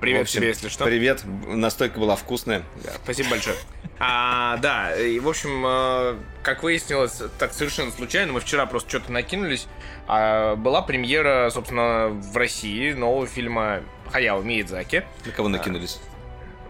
Привет 0.00 0.20
В 0.20 0.22
общем, 0.22 0.38
тебе, 0.40 0.48
если 0.48 0.68
что. 0.68 0.84
Привет, 0.84 1.22
настойка 1.46 1.98
была 1.98 2.16
вкусная. 2.16 2.62
Да, 2.82 2.92
спасибо 3.02 3.30
большое. 3.30 3.56
А, 3.98 4.56
да, 4.56 4.96
и, 4.96 5.20
в 5.20 5.28
общем, 5.28 5.62
э, 5.66 6.16
как 6.42 6.62
выяснилось, 6.62 7.20
так 7.38 7.52
совершенно 7.52 7.92
случайно, 7.92 8.32
мы 8.32 8.40
вчера 8.40 8.66
просто 8.66 8.88
что-то 8.88 9.12
накинулись, 9.12 9.66
а, 10.08 10.56
была 10.56 10.82
премьера, 10.82 11.50
собственно, 11.50 12.08
в 12.08 12.36
России 12.36 12.92
нового 12.92 13.26
фильма 13.26 13.82
Хаяо 14.10 14.40
Миядзаки. 14.42 15.04
На 15.26 15.32
кого 15.32 15.48
накинулись? 15.48 16.00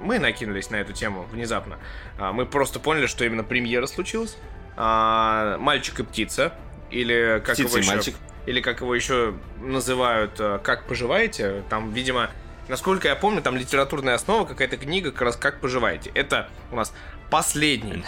Мы 0.01 0.19
накинулись 0.19 0.71
на 0.71 0.77
эту 0.77 0.93
тему 0.93 1.25
внезапно. 1.31 1.79
А, 2.19 2.33
Мы 2.33 2.47
просто 2.47 2.81
поняли, 2.81 3.07
что 3.07 3.25
именно 3.25 3.45
премьера 3.45 3.87
случилась. 3.87 4.37
А, 4.77 5.57
Мальчик 5.59 6.01
и 6.01 6.03
птица. 6.03 6.53
Или 6.95 7.43
как 7.45 7.55
Птица 7.55 7.69
его 7.69 7.79
еще, 7.79 7.91
мальчик. 7.91 8.15
Или 8.47 8.61
как 8.61 8.81
его 8.81 8.95
еще 8.95 9.35
называют, 9.61 10.33
а, 10.39 10.59
как 10.59 10.87
поживаете. 10.87 11.63
Там, 11.69 11.93
видимо, 11.93 12.31
насколько 12.69 13.09
я 13.09 13.17
помню, 13.17 13.43
там 13.43 13.57
литературная 13.57 14.15
основа, 14.15 14.45
какая-то 14.47 14.77
книга, 14.77 15.11
как 15.11 15.23
раз 15.23 15.37
«Как 15.37 15.61
поживаете». 15.61 16.11
Это 16.15 16.49
у 16.71 16.77
нас 16.77 16.95
последний, 17.31 18.05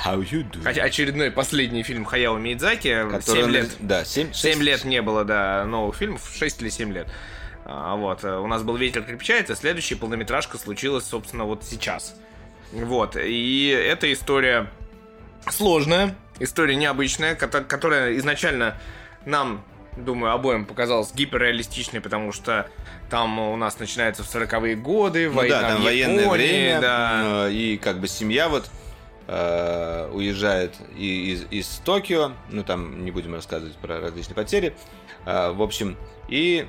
хотя 0.62 0.82
очередной 0.84 1.30
последний 1.32 1.82
фильм 1.82 2.04
Хаяо 2.04 2.36
Миядзаки. 2.36 3.02
Который 3.10 3.20
7 3.42 3.46
на- 3.46 3.50
лет. 3.50 3.76
Да, 3.80 4.04
7, 4.04 4.32
7 4.32 4.62
лет 4.62 4.84
не 4.84 5.02
было, 5.02 5.24
да, 5.24 5.64
новых 5.64 5.96
фильмов, 5.96 6.30
6 6.32 6.62
или 6.62 6.68
7 6.68 6.92
лет. 6.92 7.08
А, 7.64 7.96
вот, 7.96 8.22
э, 8.22 8.38
у 8.38 8.46
нас 8.46 8.62
был 8.62 8.76
«Ветер 8.76 9.02
крепчает», 9.02 9.50
а 9.50 9.56
следующая 9.56 9.96
полнометражка 9.96 10.58
случилась, 10.58 11.04
собственно, 11.04 11.44
вот 11.44 11.64
сейчас. 11.64 12.14
Вот, 12.70 13.16
и 13.16 13.68
эта 13.68 14.12
история 14.12 14.70
сложная, 15.50 16.14
история 16.38 16.76
необычная, 16.76 17.34
кото- 17.34 17.64
которая 17.64 18.16
изначально 18.18 18.76
нам, 19.24 19.64
думаю, 19.96 20.32
обоим 20.32 20.64
показалась 20.64 21.12
гиперреалистичной, 21.14 22.00
потому 22.00 22.32
что 22.32 22.68
там 23.10 23.38
у 23.38 23.56
нас 23.56 23.78
начинается 23.78 24.22
в 24.24 24.26
40-е 24.34 24.74
годы, 24.76 25.28
Ну 25.28 25.36
война 25.36 25.60
да, 25.62 25.68
там 25.70 25.80
в 25.80 25.84
военное 25.84 26.24
Японии, 26.24 26.46
время, 26.46 26.80
да. 26.80 27.46
э, 27.48 27.52
и 27.52 27.76
как 27.78 28.00
бы 28.00 28.08
семья 28.08 28.48
вот 28.48 28.68
э, 29.28 30.10
уезжает 30.12 30.74
и- 30.96 31.32
из, 31.32 31.46
из 31.50 31.66
Токио, 31.84 32.32
ну 32.50 32.62
там 32.62 33.04
не 33.04 33.10
будем 33.10 33.34
рассказывать 33.34 33.76
про 33.76 34.00
различные 34.00 34.34
потери, 34.34 34.74
Э, 35.28 35.50
в 35.50 35.60
общем, 35.60 35.96
и... 36.28 36.68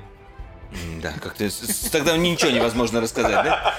Да, 1.00 1.12
как-то 1.22 1.48
тогда 1.92 2.16
ничего 2.16 2.50
невозможно 2.50 3.00
рассказать, 3.00 3.32
да? 3.44 3.74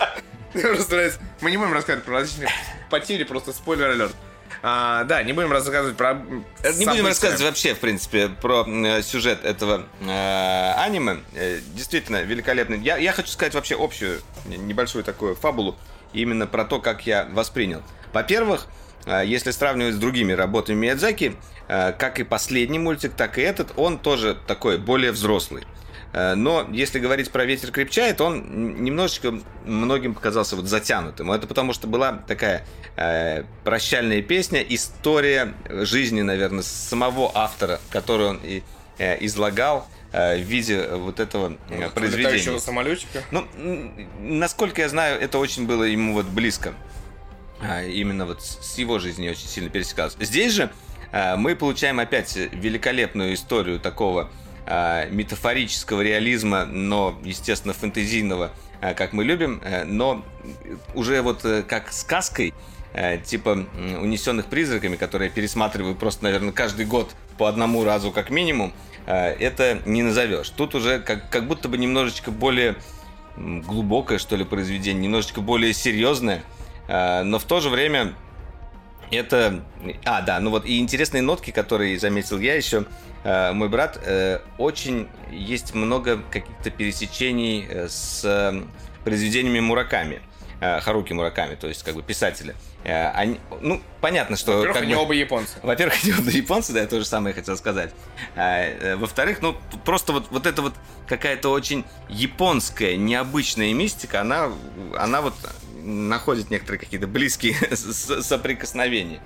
Просто 0.53 0.95
нравится. 0.95 1.19
Мы 1.41 1.51
не 1.51 1.57
будем 1.57 1.73
рассказывать 1.73 2.05
про 2.05 2.13
различные 2.13 2.49
потери, 2.89 3.23
просто 3.26 3.51
спойлер 3.51 3.89
алерт. 3.89 4.15
А, 4.61 5.03
да, 5.06 5.23
не 5.23 5.34
будем 5.34 5.52
рассказывать 5.52 5.95
про 5.95 6.18
Э, 6.64 6.73
Не 6.73 6.86
будем 6.86 7.06
рассказывать 7.06 7.41
вообще, 7.41 7.73
в 7.73 7.80
принципе, 7.80 8.27
про 8.27 8.65
э, 8.68 9.02
сюжет 9.02 9.45
этого 9.45 9.86
э, 10.02 10.72
аниме. 10.77 11.19
Э, 11.34 11.60
действительно, 11.73 12.22
великолепный. 12.23 12.80
Я, 12.80 12.98
я 12.98 13.14
хочу 13.14 13.30
сказать 13.30 13.53
вообще 13.53 13.76
общую, 13.81 14.22
небольшую 14.45 15.03
такую 15.03 15.36
фабулу, 15.36 15.77
именно 16.14 16.48
про 16.48 16.65
то, 16.65 16.80
как 16.80 17.06
я 17.07 17.27
воспринял. 17.31 17.81
Во-первых, 18.11 18.68
если 19.23 19.52
сравнивать 19.52 19.95
с 19.95 19.98
другими 19.98 20.34
работами 20.34 20.77
Миядзаки, 20.77 21.36
как 21.68 22.19
и 22.19 22.23
последний 22.23 22.80
мультик, 22.80 23.14
так 23.15 23.38
и 23.38 23.41
этот, 23.41 23.72
он 23.77 23.98
тоже 23.98 24.38
такой 24.45 24.77
более 24.77 25.11
взрослый. 25.11 25.64
Э, 26.14 26.36
Но 26.36 26.68
если 26.72 26.99
говорить 26.99 27.30
про 27.31 27.45
ветер 27.45 27.72
крепчает, 27.72 28.22
он 28.22 28.84
немножечко 28.84 29.40
многим 29.65 30.14
показался 30.15 30.56
вот 30.56 30.65
затянутым. 30.65 31.31
Это 31.31 31.48
потому 31.48 31.73
что 31.73 31.88
была 31.88 32.14
такая 32.27 32.65
э, 32.95 33.44
прощальная 33.64 34.22
песня, 34.22 34.61
история 34.61 35.53
жизни, 35.69 36.22
наверное, 36.22 36.64
самого 36.64 37.31
автора, 37.36 37.80
которую 37.91 38.30
он 38.31 38.40
и 38.44 38.64
э, 38.98 39.23
излагал 39.26 39.88
э, 40.11 40.38
в 40.38 40.41
виде 40.41 40.88
вот 40.88 41.19
этого 41.19 41.57
э, 41.69 41.76
Летающего 41.76 41.90
произведения. 41.91 42.60
самолетика. 42.60 43.23
Ну, 43.31 43.48
насколько 44.19 44.81
я 44.81 44.90
знаю, 44.90 45.19
это 45.22 45.38
очень 45.38 45.68
было 45.68 45.84
ему 45.84 46.14
вот 46.14 46.26
близко. 46.26 46.73
А, 47.61 47.84
Именно 47.84 48.26
вот 48.26 48.41
с 48.41 48.77
его 48.77 48.99
жизнью 48.99 49.31
очень 49.31 49.48
сильно 49.48 49.69
пересекалось. 49.69 50.15
Здесь 50.19 50.53
же 50.53 50.72
мы 51.38 51.56
получаем 51.56 51.99
опять 51.99 52.36
великолепную 52.36 53.34
историю 53.34 53.80
такого 53.80 54.30
метафорического 54.69 56.01
реализма, 56.01 56.65
но, 56.65 57.19
естественно, 57.23 57.73
фэнтезийного, 57.73 58.51
а, 58.81 58.93
как 58.93 59.11
мы 59.11 59.25
любим, 59.25 59.61
э, 59.63 59.83
но 59.83 60.23
уже 60.93 61.21
вот 61.21 61.43
э, 61.43 61.63
как 61.63 61.91
сказкой, 61.91 62.53
э, 62.93 63.17
типа 63.17 63.65
унесенных 64.01 64.45
призраками, 64.45 64.95
которые 64.95 65.27
я 65.27 65.33
пересматриваю 65.33 65.95
просто, 65.95 66.23
наверное, 66.23 66.53
каждый 66.53 66.85
год 66.85 67.11
по 67.37 67.47
одному 67.47 67.83
разу 67.83 68.11
как 68.11 68.29
минимум, 68.29 68.73
это 69.05 69.79
не 69.85 70.03
назовешь. 70.03 70.49
Тут 70.49 70.75
уже 70.75 70.99
как, 70.99 71.31
как 71.31 71.47
будто 71.47 71.67
бы 71.67 71.79
немножечко 71.79 72.29
более 72.29 72.75
глубокое, 73.37 74.19
что 74.19 74.35
ли, 74.35 74.43
произведение, 74.43 75.01
немножечко 75.01 75.41
более 75.41 75.73
серьезное, 75.73 76.43
но 76.87 77.39
в 77.39 77.43
то 77.45 77.59
же 77.59 77.69
время 77.69 78.13
это... 79.18 79.64
А, 80.06 80.22
да, 80.22 80.40
ну 80.40 80.52
вот 80.52 80.65
и 80.65 80.80
интересные 80.80 81.22
нотки, 81.22 81.52
которые 81.52 81.98
заметил 81.99 82.40
я 82.40 82.56
еще, 82.56 82.86
э, 83.23 83.52
мой 83.53 83.69
брат, 83.69 83.99
э, 84.03 84.40
очень 84.57 85.07
есть 85.31 85.73
много 85.73 86.22
каких-то 86.31 86.69
пересечений 86.69 87.65
э, 87.68 87.88
с 87.88 88.23
э, 88.23 88.64
произведениями 89.03 89.60
Мураками, 89.60 90.22
Харуки 90.60 91.14
Мураками, 91.14 91.56
то 91.56 91.69
есть 91.69 91.84
как 91.84 91.95
бы 91.95 92.03
писателя. 92.03 92.53
Они, 92.84 93.40
ну, 93.61 93.81
понятно, 94.02 94.36
что... 94.36 94.57
Во-первых, 94.57 94.73
как 94.73 94.84
они 94.84 94.94
бы- 94.94 95.02
оба 95.02 95.14
японцы. 95.14 95.53
во-первых, 95.64 95.98
они 96.03 96.11
оба 96.11 96.30
японцы, 96.30 96.73
да, 96.73 96.81
я 96.81 96.88
то 96.88 96.99
же 96.99 97.06
самое 97.06 97.34
хотел 97.34 97.56
сказать. 97.56 97.94
Во-вторых, 98.36 99.41
ну, 99.41 99.56
просто 99.86 100.11
вот, 100.11 100.27
вот 100.31 100.45
эта 100.45 100.61
вот 100.61 100.73
какая-то 101.07 101.49
очень 101.49 101.86
японская, 102.10 102.98
необычная 102.98 103.73
мистика, 103.73 104.19
она, 104.19 104.52
она 104.98 105.22
вот 105.22 105.34
находит 105.90 106.49
некоторые 106.49 106.80
какие-то 106.80 107.07
близкие 107.07 107.56
соприкосновения. 107.76 109.22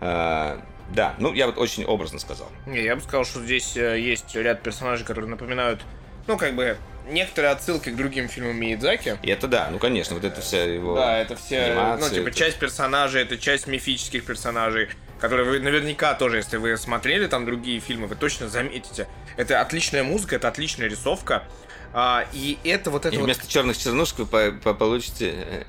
А, 0.00 0.62
да, 0.90 1.14
ну, 1.18 1.32
я 1.32 1.46
вот 1.46 1.58
очень 1.58 1.84
образно 1.84 2.18
сказал. 2.18 2.50
Не, 2.66 2.82
я 2.82 2.96
бы 2.96 3.02
сказал, 3.02 3.24
что 3.24 3.42
здесь 3.42 3.76
э, 3.76 3.98
есть 4.00 4.34
ряд 4.34 4.62
персонажей, 4.62 5.06
которые 5.06 5.30
напоминают, 5.30 5.80
ну, 6.26 6.36
как 6.36 6.54
бы, 6.54 6.76
некоторые 7.08 7.52
отсылки 7.52 7.90
к 7.90 7.96
другим 7.96 8.28
фильмам 8.28 8.56
Миядзаки. 8.56 9.18
И 9.22 9.30
это 9.30 9.46
да, 9.46 9.68
ну, 9.70 9.78
конечно, 9.78 10.14
вот 10.14 10.24
это 10.24 10.40
вся 10.40 10.64
его... 10.64 10.96
Да, 10.96 11.18
это 11.18 11.36
все, 11.36 11.60
анимация, 11.62 12.08
ну, 12.08 12.14
типа, 12.14 12.28
это- 12.28 12.38
часть 12.38 12.58
персонажей, 12.58 13.22
это 13.22 13.38
часть 13.38 13.66
мифических 13.66 14.24
персонажей, 14.24 14.88
которые 15.20 15.48
вы 15.48 15.60
наверняка 15.60 16.14
тоже, 16.14 16.38
если 16.38 16.56
вы 16.56 16.76
смотрели 16.76 17.26
там 17.26 17.44
другие 17.44 17.78
фильмы, 17.80 18.06
вы 18.06 18.16
точно 18.16 18.48
заметите. 18.48 19.06
Это 19.36 19.60
отличная 19.60 20.02
музыка, 20.02 20.36
это 20.36 20.48
отличная 20.48 20.88
рисовка. 20.88 21.44
А, 21.92 22.24
и 22.32 22.58
это 22.64 22.90
вот 22.90 23.04
это 23.06 23.14
И 23.14 23.18
вот... 23.18 23.24
вместо 23.24 23.48
черных 23.48 23.76
чернушек 23.76 24.20
вы 24.20 24.26
по- 24.26 24.52
по- 24.52 24.74
получите... 24.74 25.64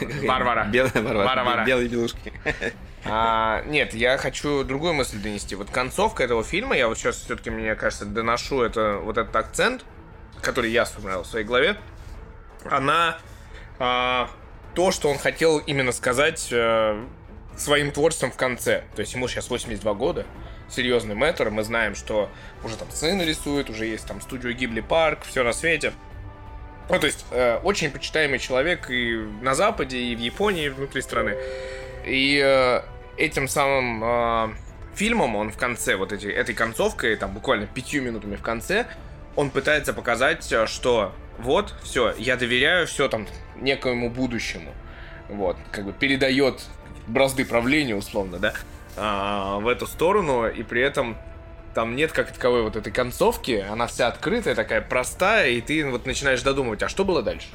э, 0.00 0.26
Варвара. 0.26 0.66
Белые 0.66 1.02
Варвара. 1.02 1.26
Варвара. 1.26 1.64
Белые 1.64 1.88
белушки. 1.88 2.32
А, 3.06 3.62
нет, 3.66 3.92
я 3.92 4.16
хочу 4.16 4.64
другую 4.64 4.94
мысль 4.94 5.18
донести. 5.18 5.54
Вот 5.56 5.68
концовка 5.68 6.24
этого 6.24 6.42
фильма, 6.42 6.74
я 6.74 6.88
вот 6.88 6.96
сейчас 6.96 7.16
все-таки, 7.16 7.50
мне 7.50 7.74
кажется, 7.74 8.06
доношу 8.06 8.62
это, 8.62 8.96
вот 9.02 9.18
этот 9.18 9.36
акцент, 9.36 9.84
который 10.40 10.70
я 10.70 10.86
сформировал 10.86 11.24
в 11.24 11.26
своей 11.26 11.44
голове, 11.44 11.76
она 12.64 13.18
а, 13.78 14.30
то, 14.74 14.90
что 14.90 15.10
он 15.10 15.18
хотел 15.18 15.58
именно 15.58 15.92
сказать 15.92 16.48
э, 16.50 17.04
своим 17.58 17.90
творчеством 17.90 18.30
в 18.30 18.36
конце. 18.36 18.84
То 18.94 19.00
есть 19.00 19.12
ему 19.12 19.28
сейчас 19.28 19.50
82 19.50 19.92
года, 19.92 20.24
серьезный 20.74 21.14
мэтр, 21.14 21.50
мы 21.50 21.62
знаем, 21.62 21.94
что 21.94 22.30
уже 22.62 22.76
там 22.76 22.90
сын 22.90 23.20
рисует, 23.22 23.70
уже 23.70 23.86
есть 23.86 24.06
там 24.06 24.20
студию 24.20 24.54
Гибли 24.54 24.80
Парк, 24.80 25.20
все 25.24 25.42
на 25.42 25.52
свете. 25.52 25.92
Ну, 26.90 26.98
то 26.98 27.06
есть, 27.06 27.24
э, 27.30 27.58
очень 27.62 27.90
почитаемый 27.90 28.38
человек 28.38 28.90
и 28.90 29.16
на 29.40 29.54
Западе, 29.54 29.98
и 29.98 30.14
в 30.14 30.18
Японии, 30.18 30.66
и 30.66 30.68
внутри 30.68 31.00
страны. 31.00 31.36
И 32.04 32.40
э, 32.44 32.82
этим 33.16 33.48
самым 33.48 34.04
э, 34.04 34.54
фильмом 34.94 35.36
он 35.36 35.50
в 35.50 35.56
конце, 35.56 35.96
вот 35.96 36.12
эти, 36.12 36.26
этой 36.26 36.54
концовкой, 36.54 37.16
там 37.16 37.32
буквально 37.32 37.66
пятью 37.66 38.02
минутами 38.02 38.36
в 38.36 38.42
конце, 38.42 38.86
он 39.36 39.50
пытается 39.50 39.94
показать, 39.94 40.50
э, 40.52 40.66
что 40.66 41.14
вот, 41.38 41.74
все, 41.82 42.14
я 42.18 42.36
доверяю 42.36 42.86
все 42.86 43.08
там 43.08 43.26
некоему 43.56 44.10
будущему. 44.10 44.72
Вот, 45.28 45.56
как 45.72 45.84
бы 45.84 45.92
передает 45.92 46.60
бразды 47.06 47.44
правления, 47.44 47.96
условно, 47.96 48.38
да, 48.38 48.54
а, 48.96 49.58
в 49.58 49.68
эту 49.68 49.86
сторону, 49.86 50.48
и 50.48 50.62
при 50.62 50.82
этом 50.82 51.16
там 51.74 51.96
нет 51.96 52.12
как 52.12 52.32
таковой 52.32 52.62
вот 52.62 52.76
этой 52.76 52.92
концовки, 52.92 53.64
она 53.68 53.86
вся 53.86 54.06
открытая, 54.08 54.54
такая 54.54 54.80
простая, 54.80 55.50
и 55.50 55.60
ты 55.60 55.84
вот 55.88 56.06
начинаешь 56.06 56.42
додумывать, 56.42 56.82
а 56.82 56.88
что 56.88 57.04
было 57.04 57.22
дальше? 57.22 57.48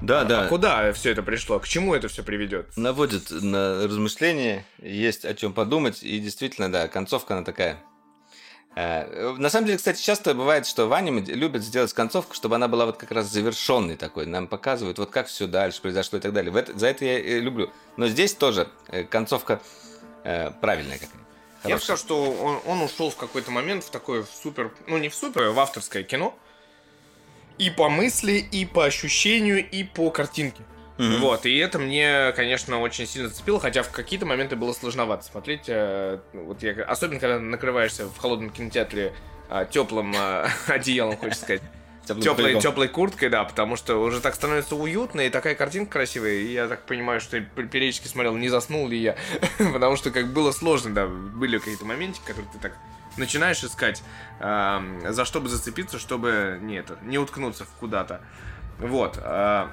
Да, 0.00 0.24
да. 0.24 0.46
А 0.46 0.48
куда 0.48 0.92
все 0.92 1.12
это 1.12 1.22
пришло? 1.22 1.60
К 1.60 1.68
чему 1.68 1.94
это 1.94 2.08
все 2.08 2.24
приведет? 2.24 2.76
наводит 2.76 3.30
на 3.30 3.84
размышления, 3.86 4.64
есть 4.78 5.24
о 5.24 5.32
чем 5.34 5.52
подумать, 5.52 6.02
и 6.02 6.18
действительно, 6.18 6.70
да, 6.70 6.88
концовка 6.88 7.34
она 7.34 7.44
такая. 7.44 7.78
Э, 8.74 9.34
На 9.38 9.48
самом 9.48 9.66
деле, 9.66 9.78
кстати, 9.78 10.02
часто 10.02 10.34
бывает, 10.34 10.66
что 10.66 10.86
в 10.86 10.92
аниме 10.92 11.20
любят 11.22 11.62
сделать 11.62 11.92
концовку, 11.92 12.34
чтобы 12.34 12.56
она 12.56 12.66
была 12.66 12.86
вот 12.86 12.96
как 12.96 13.12
раз 13.12 13.30
завершенной 13.30 13.96
такой. 13.96 14.26
Нам 14.26 14.48
показывают, 14.48 14.98
вот 14.98 15.10
как 15.10 15.28
все 15.28 15.46
дальше 15.46 15.80
произошло 15.80 16.18
и 16.18 16.22
так 16.22 16.32
далее. 16.32 16.52
За 16.74 16.88
это 16.88 17.04
я 17.04 17.18
и 17.18 17.38
люблю. 17.38 17.70
Но 17.96 18.08
здесь 18.08 18.34
тоже 18.34 18.68
э, 18.88 19.04
концовка 19.04 19.60
э, 20.24 20.50
правильная 20.60 20.98
какая. 20.98 21.22
Я 21.64 21.76
бы 21.76 21.80
сказал, 21.80 21.98
что 21.98 22.32
он, 22.32 22.60
он 22.66 22.82
ушел 22.82 23.10
в 23.10 23.16
какой-то 23.16 23.50
момент 23.50 23.84
в 23.84 23.90
такое 23.90 24.22
в 24.22 24.28
супер, 24.28 24.72
ну 24.86 24.98
не 24.98 25.08
в 25.08 25.14
супер, 25.14 25.42
а 25.42 25.52
в 25.52 25.60
авторское 25.60 26.02
кино. 26.02 26.36
И 27.58 27.70
по 27.70 27.88
мысли, 27.88 28.32
и 28.32 28.64
по 28.64 28.84
ощущению, 28.84 29.68
и 29.68 29.84
по 29.84 30.10
картинке. 30.10 30.62
Мгм. 30.98 31.20
Вот, 31.20 31.46
и 31.46 31.56
это 31.58 31.78
мне, 31.78 32.32
конечно, 32.32 32.80
очень 32.80 33.06
сильно 33.06 33.28
зацепило, 33.28 33.60
хотя 33.60 33.82
в 33.82 33.90
какие-то 33.90 34.26
моменты 34.26 34.56
было 34.56 34.72
сложновато 34.72 35.24
смотреть. 35.24 35.64
э, 35.68 36.18
Вот 36.32 36.62
я, 36.62 36.82
особенно, 36.84 37.20
когда 37.20 37.38
накрываешься 37.38 38.06
в 38.06 38.16
холодном 38.18 38.50
кинотеатре 38.50 39.14
теплым 39.70 40.14
одеялом, 40.66 41.16
хочется 41.16 41.44
сказать. 41.44 41.62
Теплой, 42.06 42.34
пыльгом. 42.34 42.60
теплой 42.60 42.88
курткой, 42.88 43.28
да, 43.28 43.44
потому 43.44 43.76
что 43.76 43.96
уже 44.02 44.20
так 44.20 44.34
становится 44.34 44.74
уютно, 44.76 45.20
и 45.22 45.30
такая 45.30 45.54
картинка 45.54 45.92
красивая, 45.92 46.32
и 46.32 46.52
я 46.52 46.66
так 46.68 46.82
понимаю, 46.84 47.20
что 47.20 47.40
периодически 47.40 48.08
смотрел, 48.08 48.36
не 48.36 48.48
заснул 48.48 48.88
ли 48.88 48.98
я, 48.98 49.16
потому 49.72 49.96
что 49.96 50.10
как 50.10 50.32
было 50.32 50.50
сложно, 50.52 50.92
да, 50.94 51.06
были 51.06 51.58
какие-то 51.58 51.84
моментики, 51.84 52.24
которые 52.26 52.50
ты 52.52 52.58
так 52.58 52.72
начинаешь 53.16 53.62
искать, 53.62 54.02
ам, 54.40 55.00
за 55.12 55.24
что 55.24 55.40
бы 55.40 55.48
зацепиться, 55.48 55.98
чтобы 55.98 56.58
не, 56.62 56.76
это, 56.76 56.98
не 57.02 57.18
уткнуться 57.18 57.64
в 57.64 57.70
куда-то. 57.78 58.20
Вот. 58.78 59.18
э, 59.22 59.66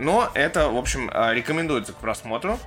Но 0.00 0.30
это, 0.34 0.68
в 0.68 0.76
общем, 0.76 1.10
э, 1.12 1.34
рекомендуется 1.34 1.92
к 1.92 1.96
просмотру. 1.96 2.58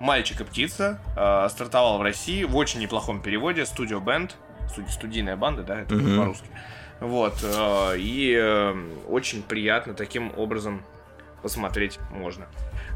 «Мальчик 0.00 0.40
и 0.40 0.44
птица» 0.44 0.98
э, 1.16 1.48
стартовал 1.50 1.98
в 1.98 2.02
России 2.02 2.44
в 2.44 2.56
очень 2.56 2.80
неплохом 2.80 3.20
переводе. 3.20 3.66
«Студио 3.66 4.00
Бенд». 4.00 4.34
Студи- 4.70 4.90
Студийная 4.90 5.36
банда, 5.36 5.62
да, 5.62 5.80
это 5.80 5.94
Мгм. 5.94 6.18
по-русски. 6.18 6.46
Вот. 7.00 7.34
э, 7.42 7.94
И 7.98 8.36
э, 8.38 8.74
очень 9.08 9.42
приятно 9.42 9.94
таким 9.94 10.32
образом 10.38 10.84
посмотреть 11.42 11.98
можно. 12.10 12.46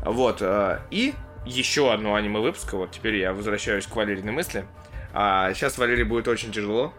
Вот. 0.04 0.38
э, 0.40 0.80
И 0.90 1.14
еще 1.46 1.92
одно 1.92 2.14
аниме-выпуска. 2.14 2.76
Вот 2.76 2.92
теперь 2.92 3.16
я 3.16 3.32
возвращаюсь 3.32 3.86
к 3.86 3.96
Валериной 3.96 4.32
мысли. 4.32 4.66
А 5.12 5.52
сейчас 5.54 5.78
Валерий 5.78 6.04
будет 6.04 6.28
очень 6.28 6.52
тяжело. 6.52 6.92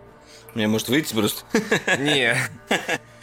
Мне 0.54 0.68
может 0.68 0.90
выйти 0.90 1.14
просто. 1.14 1.44
Не. 2.00 2.36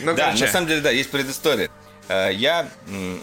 Ну, 0.05 0.15
Да, 0.17 0.33
на 0.33 0.47
самом 0.49 0.67
деле, 0.67 0.81
да, 0.81 0.91
есть 0.91 1.13
предыстория. 1.13 1.71
Я 2.09 2.69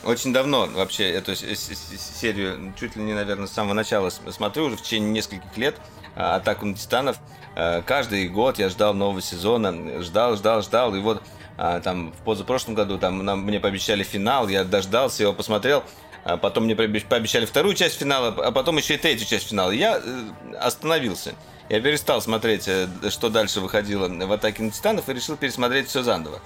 очень 0.06 0.31
давно 0.31 0.65
вообще 0.68 1.10
эту 1.10 1.36
серию, 1.36 2.73
чуть 2.80 2.95
ли 2.95 3.03
не, 3.03 3.14
наверное, 3.14 3.48
с 3.48 3.52
самого 3.52 3.73
начала 3.73 4.10
смотрю, 4.10 4.65
уже 4.65 4.77
в 4.77 4.81
течение 4.81 5.11
нескольких 5.11 5.57
лет, 5.57 5.76
э, 6.15 6.22
«Атаку 6.22 6.65
на 6.65 6.76
титанов». 6.76 7.18
Э, 7.56 7.82
Каждый 7.86 8.28
год 8.28 8.60
я 8.60 8.70
ждал 8.70 8.94
нового 8.94 9.22
сезона, 9.22 10.02
ждал, 10.02 10.36
ждал, 10.36 10.62
ждал, 10.62 10.96
и 10.96 11.00
вот 11.00 11.22
а, 11.58 11.82
там 11.82 12.14
в 12.14 12.24
позапрошлом 12.24 12.74
году 12.74 12.98
там 12.98 13.24
нам, 13.26 13.42
мне 13.42 13.60
пообещали 13.60 14.04
финал, 14.04 14.48
я 14.48 14.64
дождался, 14.64 15.24
его 15.24 15.34
посмотрел, 15.34 15.84
а 16.24 16.38
потом 16.38 16.64
мне 16.66 16.74
пообещ- 16.74 17.06
пообещали 17.08 17.46
вторую 17.46 17.76
часть 17.76 17.98
финала, 18.00 18.28
а 18.30 18.52
потом 18.52 18.78
еще 18.78 18.96
и 18.96 18.98
третью 18.98 19.28
часть 19.28 19.50
финала. 19.50 19.72
Я 19.72 20.02
э, 20.02 20.56
остановился. 20.60 21.36
Я 21.68 21.82
перестал 21.82 22.22
смотреть, 22.22 22.68
э, 22.68 22.88
что 23.10 23.30
дальше 23.30 23.60
выходило 23.60 24.08
в 24.08 24.32
«Атаке 24.32 24.64
на 24.64 24.72
титанов» 24.72 25.10
и 25.10 25.14
решил 25.14 25.36
пересмотреть 25.36 25.88
все 25.90 26.02
заново. 26.02 26.40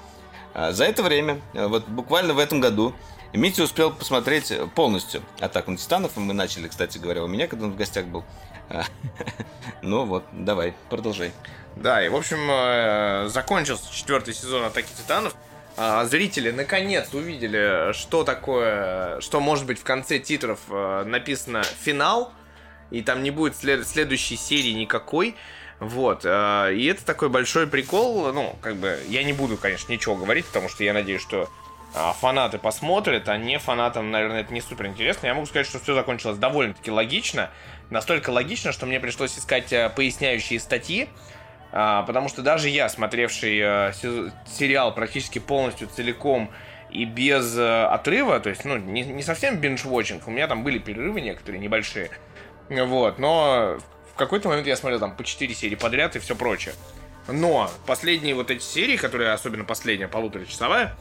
А, 0.56 0.72
За 0.72 0.86
это 0.86 1.04
время, 1.04 1.40
вот 1.54 1.88
буквально 1.88 2.34
в 2.34 2.40
этом 2.40 2.60
году, 2.60 2.94
Митя 3.34 3.64
успел 3.64 3.92
посмотреть 3.92 4.54
полностью 4.76 5.24
«Атаку 5.40 5.72
на 5.72 5.78
титанов». 5.78 6.12
Мы 6.16 6.34
начали, 6.34 6.68
кстати 6.68 7.00
говоря, 7.00 7.24
у 7.24 7.28
меня, 7.28 7.48
когда 7.48 7.66
он 7.66 7.72
в 7.72 7.76
гостях 7.76 8.06
был. 8.06 8.24
Ну 9.82 10.06
вот, 10.06 10.24
давай, 10.32 10.74
продолжай. 10.90 11.32
Да, 11.76 12.06
и 12.06 12.08
в 12.08 12.16
общем, 12.16 12.38
э, 12.50 13.28
закончился 13.30 13.94
четвертый 13.94 14.34
сезон 14.34 14.64
Атаки 14.64 14.88
Титанов. 14.95 15.36
А, 15.76 16.06
Зрители 16.06 16.52
наконец 16.52 17.14
увидели, 17.14 17.91
что 17.94 18.24
такое, 18.24 19.20
что 19.22 19.40
может 19.40 19.66
быть 19.66 19.80
в 19.80 19.84
конце 19.84 20.20
титров 20.20 20.60
э, 20.70 21.04
написано 21.06 21.64
финал, 21.64 22.32
и 22.91 23.02
там 23.02 23.24
не 23.24 23.32
будет 23.32 23.58
след- 23.58 23.88
следующей 23.88 24.38
серии 24.38 24.72
никакой. 24.72 25.36
Вот, 25.80 26.22
э, 26.24 26.74
и 26.76 26.86
это 26.86 27.04
такой 27.04 27.30
большой 27.30 27.68
прикол. 27.68 28.32
Ну, 28.32 28.56
как 28.62 28.76
бы, 28.76 29.00
я 29.10 29.24
не 29.24 29.34
буду, 29.34 29.58
конечно, 29.58 29.91
ничего 29.91 30.16
говорить, 30.16 30.45
потому 30.45 30.70
что 30.70 30.84
я 30.84 30.94
надеюсь, 30.94 31.22
что 31.22 31.50
а, 31.95 32.14
фанаты 32.14 32.58
посмотрят, 32.58 33.30
а 33.30 33.38
не 33.38 33.60
фанатам, 33.60 34.10
наверное, 34.10 34.41
это 34.41 34.54
не 34.54 34.62
супер 34.62 34.88
интересно. 34.88 35.28
Я 35.28 35.36
могу 35.36 35.45
сказать, 35.45 35.68
что 35.68 35.80
все 35.80 35.94
закончилось 35.94 36.38
довольно-таки 36.38 36.90
логично. 36.90 37.52
Настолько 37.90 38.30
логично, 38.30 38.72
что 38.72 38.86
мне 38.86 39.00
пришлось 39.00 39.38
искать 39.38 39.72
э, 39.72 39.90
поясняющие 39.90 40.60
статьи. 40.60 41.10
А, 41.76 42.04
потому 42.04 42.30
что 42.30 42.44
даже 42.44 42.70
я, 42.70 42.88
смотревший 42.88 43.60
э, 43.60 43.94
сериал 44.46 44.94
практически 44.94 45.40
полностью 45.40 45.88
целиком 45.88 46.52
и 46.92 47.04
без 47.04 47.58
э, 47.58 47.86
отрыва, 47.86 48.40
то 48.40 48.50
есть, 48.50 48.64
ну, 48.64 48.78
не, 48.78 49.02
не 49.02 49.24
совсем 49.24 49.60
binge-watching, 49.60 50.22
у 50.28 50.30
меня 50.30 50.48
там 50.48 50.64
были 50.64 50.78
перерывы 50.78 51.22
некоторые 51.22 51.60
небольшие, 51.60 52.12
вот, 52.70 53.18
но 53.18 53.80
в 54.14 54.16
какой-то 54.16 54.50
момент 54.50 54.68
я 54.68 54.76
смотрел 54.76 55.00
там 55.00 55.16
по 55.16 55.24
4 55.24 55.52
серии 55.56 55.74
подряд 55.74 56.16
и 56.16 56.20
все 56.20 56.36
прочее. 56.36 56.76
Но 57.28 57.72
последние 57.88 58.36
вот 58.36 58.52
эти 58.52 58.62
серии, 58.62 58.96
которые, 58.98 59.32
особенно 59.32 59.64
последняя, 59.64 60.08
полуторачасовая, 60.08 60.96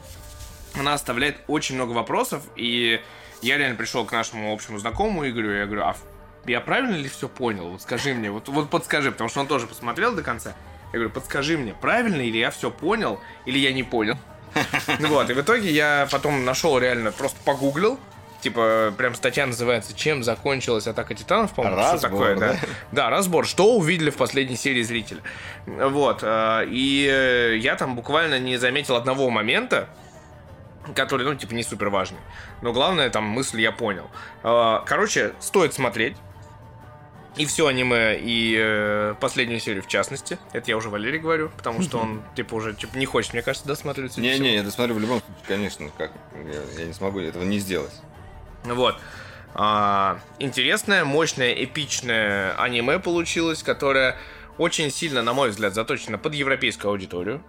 она 0.73 0.95
оставляет 0.95 1.37
очень 1.47 1.75
много 1.75 1.91
вопросов, 1.91 2.41
и 2.55 2.99
я 3.43 3.59
реально 3.59 3.75
пришел 3.75 4.05
к 4.05 4.11
нашему 4.11 4.51
общему 4.51 4.79
знакомому 4.79 5.29
Игорю, 5.29 5.53
и 5.53 5.57
я 5.59 5.65
говорю, 5.67 5.83
а 5.83 5.95
я 6.45 6.61
правильно 6.61 6.95
ли 6.95 7.09
все 7.09 7.27
понял? 7.27 7.69
Вот 7.69 7.81
скажи 7.81 8.13
мне, 8.13 8.31
вот, 8.31 8.47
вот 8.49 8.69
подскажи, 8.69 9.11
потому 9.11 9.29
что 9.29 9.39
он 9.39 9.47
тоже 9.47 9.67
посмотрел 9.67 10.13
до 10.13 10.23
конца. 10.23 10.53
Я 10.91 10.99
говорю, 10.99 11.09
подскажи 11.09 11.57
мне, 11.57 11.73
правильно 11.73 12.21
или 12.21 12.37
я 12.37 12.51
все 12.51 12.69
понял, 12.69 13.19
или 13.45 13.57
я 13.59 13.73
не 13.73 13.83
понял. 13.83 14.17
Вот, 14.99 15.29
и 15.29 15.33
в 15.33 15.41
итоге 15.41 15.71
я 15.71 16.07
потом 16.11 16.45
нашел 16.45 16.77
реально, 16.77 17.11
просто 17.11 17.39
погуглил, 17.43 17.99
Типа, 18.43 18.93
прям 18.97 19.15
статья 19.15 19.45
называется 19.45 19.95
«Чем 19.95 20.21
закончилась 20.21 20.85
атака 20.85 21.15
титанов», 21.15 21.53
по-моему, 21.53 21.77
что 21.81 21.91
Разбор, 21.93 22.11
такое, 22.11 22.35
да? 22.35 22.47
да? 22.51 22.59
Да, 22.91 23.09
разбор. 23.09 23.45
Что 23.45 23.77
увидели 23.77 24.09
в 24.09 24.17
последней 24.17 24.57
серии 24.57 24.83
зрители. 24.83 25.21
Вот. 25.65 26.19
э, 26.23 26.65
И 26.67 27.57
я 27.61 27.75
там 27.77 27.95
буквально 27.95 28.39
не 28.39 28.57
заметил 28.57 28.97
одного 28.97 29.29
момента, 29.29 29.87
который, 30.93 31.25
ну, 31.25 31.35
типа, 31.35 31.53
не 31.53 31.63
супер 31.63 31.87
важный. 31.87 32.19
Но 32.61 32.73
главное, 32.73 33.09
там, 33.09 33.23
мысль 33.23 33.61
я 33.61 33.71
понял. 33.71 34.11
Э, 34.43 34.81
Короче, 34.85 35.31
стоит 35.39 35.73
смотреть. 35.73 36.17
И 37.35 37.45
все 37.45 37.65
аниме, 37.65 38.15
и 38.19 38.55
э, 38.59 39.15
последнюю 39.19 39.59
серию 39.59 39.81
в 39.81 39.87
частности. 39.87 40.37
Это 40.51 40.69
я 40.69 40.77
уже 40.77 40.89
Валерий 40.89 41.19
говорю, 41.19 41.49
потому 41.57 41.81
что 41.81 41.97
он, 41.97 42.21
типа, 42.35 42.53
уже 42.53 42.75
типа, 42.75 42.95
не 42.97 43.05
хочет, 43.05 43.33
мне 43.33 43.41
кажется, 43.41 43.67
досматривать. 43.67 44.15
Не-не, 44.17 44.55
я 44.55 44.63
досмотрю 44.63 44.95
в 44.95 44.99
любом 44.99 45.19
случае, 45.19 45.43
конечно, 45.47 45.89
как 45.97 46.11
я, 46.45 46.81
я 46.81 46.85
не 46.85 46.93
смогу 46.93 47.19
этого 47.19 47.43
не 47.43 47.57
сделать. 47.57 47.93
Вот. 48.63 48.97
А, 49.55 50.19
интересное, 50.39 51.05
мощное, 51.05 51.53
эпичное 51.53 52.53
аниме 52.55 52.99
получилось, 52.99 53.63
которое 53.63 54.17
очень 54.57 54.91
сильно, 54.91 55.21
на 55.23 55.33
мой 55.33 55.49
взгляд, 55.49 55.73
заточено 55.73 56.17
под 56.17 56.35
европейскую 56.35 56.91
аудиторию. 56.91 57.43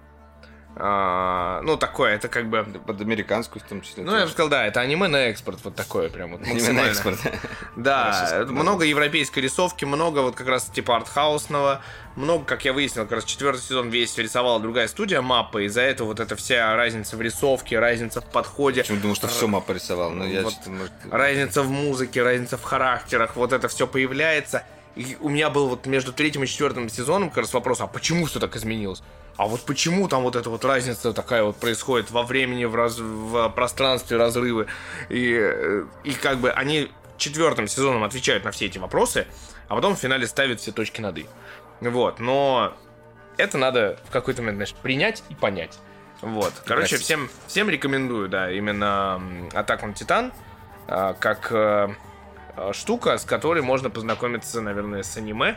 А, 0.76 1.60
ну, 1.62 1.76
такое, 1.76 2.14
это 2.14 2.28
как 2.28 2.48
бы... 2.48 2.64
Под 2.64 3.00
американскую 3.00 3.62
в 3.62 3.68
том 3.68 3.80
числе. 3.80 4.02
Ну, 4.02 4.10
я 4.10 4.16
бы 4.16 4.22
тоже. 4.22 4.32
сказал, 4.32 4.50
да, 4.50 4.66
это 4.66 4.80
аниме 4.80 5.06
на 5.06 5.28
экспорт, 5.28 5.60
вот 5.62 5.76
такое 5.76 6.08
прям 6.08 6.32
вот 6.32 6.42
Аниме 6.42 6.72
на 6.72 6.86
экспорт. 6.86 7.18
Да, 7.76 8.44
много 8.48 8.84
европейской 8.84 9.40
рисовки, 9.40 9.84
много 9.84 10.20
вот 10.20 10.34
как 10.34 10.48
раз 10.48 10.64
типа 10.66 10.96
артхаусного, 10.96 11.80
много, 12.16 12.44
как 12.44 12.64
я 12.64 12.72
выяснил, 12.72 13.02
как 13.02 13.12
раз 13.12 13.24
четвертый 13.24 13.60
сезон 13.60 13.88
весь 13.88 14.16
рисовала 14.18 14.60
другая 14.60 14.88
студия 14.88 15.20
мапы, 15.20 15.64
из-за 15.64 15.82
этого 15.82 16.08
вот 16.08 16.20
эта 16.20 16.36
вся 16.36 16.74
разница 16.74 17.16
в 17.16 17.22
рисовке, 17.22 17.78
разница 17.78 18.20
в 18.20 18.26
подходе. 18.26 18.82
Почему 18.82 19.00
думал, 19.00 19.14
что 19.14 19.28
все 19.28 19.46
мапа 19.46 19.72
рисовал? 19.72 20.10
Ну, 20.10 20.24
я 20.24 20.42
Вот 20.42 20.54
может... 20.66 20.92
разница 21.10 21.62
в 21.62 21.70
музыке, 21.70 22.22
разница 22.22 22.56
в 22.56 22.62
характерах, 22.62 23.36
вот 23.36 23.52
это 23.52 23.68
все 23.68 23.86
появляется. 23.86 24.64
И 24.96 25.16
у 25.20 25.28
меня 25.28 25.50
был 25.50 25.68
вот 25.68 25.86
между 25.86 26.12
третьим 26.12 26.44
и 26.44 26.46
четвертым 26.46 26.88
сезоном 26.88 27.28
как 27.28 27.38
раз 27.38 27.54
вопрос, 27.54 27.80
а 27.80 27.86
почему 27.86 28.26
все 28.26 28.38
так 28.38 28.54
изменилось? 28.56 29.02
А 29.36 29.46
вот 29.46 29.62
почему 29.62 30.06
там 30.08 30.22
вот 30.22 30.36
эта 30.36 30.48
вот 30.48 30.64
разница 30.64 31.12
такая 31.12 31.42
вот 31.42 31.56
происходит 31.56 32.12
во 32.12 32.22
времени, 32.22 32.64
в, 32.64 32.74
раз- 32.76 32.98
в 32.98 33.48
пространстве, 33.50 34.16
разрывы? 34.16 34.68
И, 35.08 35.36
э, 35.36 35.84
и 36.04 36.12
как 36.12 36.38
бы 36.38 36.50
они 36.50 36.90
четвертым 37.16 37.66
сезоном 37.66 38.04
отвечают 38.04 38.44
на 38.44 38.52
все 38.52 38.66
эти 38.66 38.78
вопросы, 38.78 39.26
а 39.68 39.74
потом 39.74 39.96
в 39.96 39.98
финале 39.98 40.26
ставят 40.26 40.60
все 40.60 40.72
точки 40.72 41.00
над 41.00 41.18
«и». 41.18 41.26
Вот, 41.80 42.20
но 42.20 42.76
это 43.36 43.58
надо 43.58 43.98
в 44.08 44.10
какой-то 44.10 44.42
момент, 44.42 44.58
знаешь, 44.58 44.74
принять 44.74 45.24
и 45.28 45.34
понять. 45.34 45.78
Вот. 46.20 46.52
Короче, 46.64 46.96
всем, 46.96 47.28
всем 47.46 47.68
рекомендую, 47.68 48.28
да, 48.28 48.50
именно 48.50 49.20
Атаку 49.52 49.86
на 49.86 49.94
Титан, 49.94 50.32
а, 50.86 51.14
как 51.14 51.50
э, 51.50 51.88
штука, 52.72 53.18
с 53.18 53.24
которой 53.24 53.62
можно 53.62 53.90
познакомиться, 53.90 54.60
наверное, 54.60 55.02
с 55.02 55.16
аниме. 55.16 55.56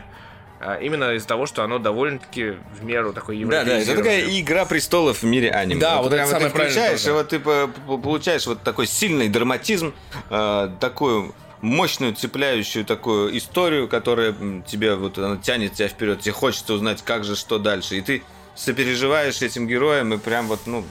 а, 0.60 0.76
Именно 0.76 1.14
из-за 1.14 1.28
того, 1.28 1.46
что 1.46 1.62
оно 1.62 1.78
довольно-таки 1.78 2.56
в 2.78 2.84
меру 2.84 3.12
такой 3.12 3.42
Да, 3.44 3.64
да, 3.64 3.78
это 3.78 3.94
такая 3.96 4.22
игра 4.40 4.64
престолов 4.64 5.22
в 5.22 5.26
мире 5.26 5.50
аниме. 5.50 5.80
Да, 5.80 5.98
вот 5.98 6.06
это 6.08 6.16
прямо 6.16 6.30
самое 6.30 6.50
ты 6.50 6.58
включаешь, 6.58 7.06
и 7.06 7.10
вот 7.10 7.28
ты 7.28 7.38
по- 7.38 7.68
по- 7.86 7.98
получаешь 7.98 8.46
вот 8.46 8.62
такой 8.62 8.86
сильный 8.86 9.28
драматизм, 9.28 9.94
э, 10.30 10.70
такую 10.80 11.34
мощную, 11.60 12.14
цепляющую 12.14 12.84
такую 12.84 13.36
историю, 13.36 13.88
которая 13.88 14.34
тебе 14.66 14.94
вот 14.94 15.18
она 15.18 15.36
тянет 15.36 15.74
тебя 15.74 15.88
вперед, 15.88 16.20
тебе 16.20 16.32
хочется 16.32 16.72
узнать, 16.74 17.02
как 17.02 17.24
же, 17.24 17.34
что 17.36 17.58
дальше, 17.58 17.96
и 17.96 18.00
ты 18.00 18.22
сопереживаешь 18.54 19.40
этим 19.42 19.66
героям, 19.68 20.12
и 20.14 20.18
прям 20.18 20.46
вот, 20.48 20.60
ну, 20.66 20.84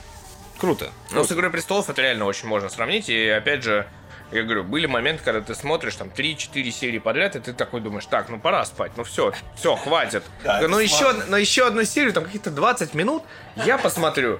круто. 0.57 0.89
Ну, 1.11 1.23
с 1.23 1.31
Игрой 1.31 1.49
престолов 1.51 1.89
это 1.89 2.01
реально 2.01 2.25
очень 2.25 2.47
можно 2.47 2.69
сравнить. 2.69 3.09
И 3.09 3.27
опять 3.27 3.63
же, 3.63 3.85
я 4.31 4.43
говорю, 4.43 4.63
были 4.63 4.85
моменты, 4.85 5.23
когда 5.23 5.41
ты 5.41 5.55
смотришь 5.55 5.95
там 5.95 6.09
3-4 6.09 6.71
серии 6.71 6.99
подряд, 6.99 7.35
и 7.35 7.39
ты 7.39 7.53
такой 7.53 7.81
думаешь, 7.81 8.05
так, 8.05 8.29
ну 8.29 8.39
пора 8.39 8.65
спать, 8.65 8.91
ну 8.97 9.03
все, 9.03 9.33
все, 9.55 9.75
хватит. 9.75 10.23
Да, 10.43 10.61
ну, 10.67 10.79
еще, 10.79 11.13
но 11.27 11.37
еще 11.37 11.67
одну 11.67 11.83
серию, 11.83 12.13
там 12.13 12.25
какие-то 12.25 12.51
20 12.51 12.93
минут, 12.93 13.23
я 13.65 13.77
посмотрю. 13.77 14.39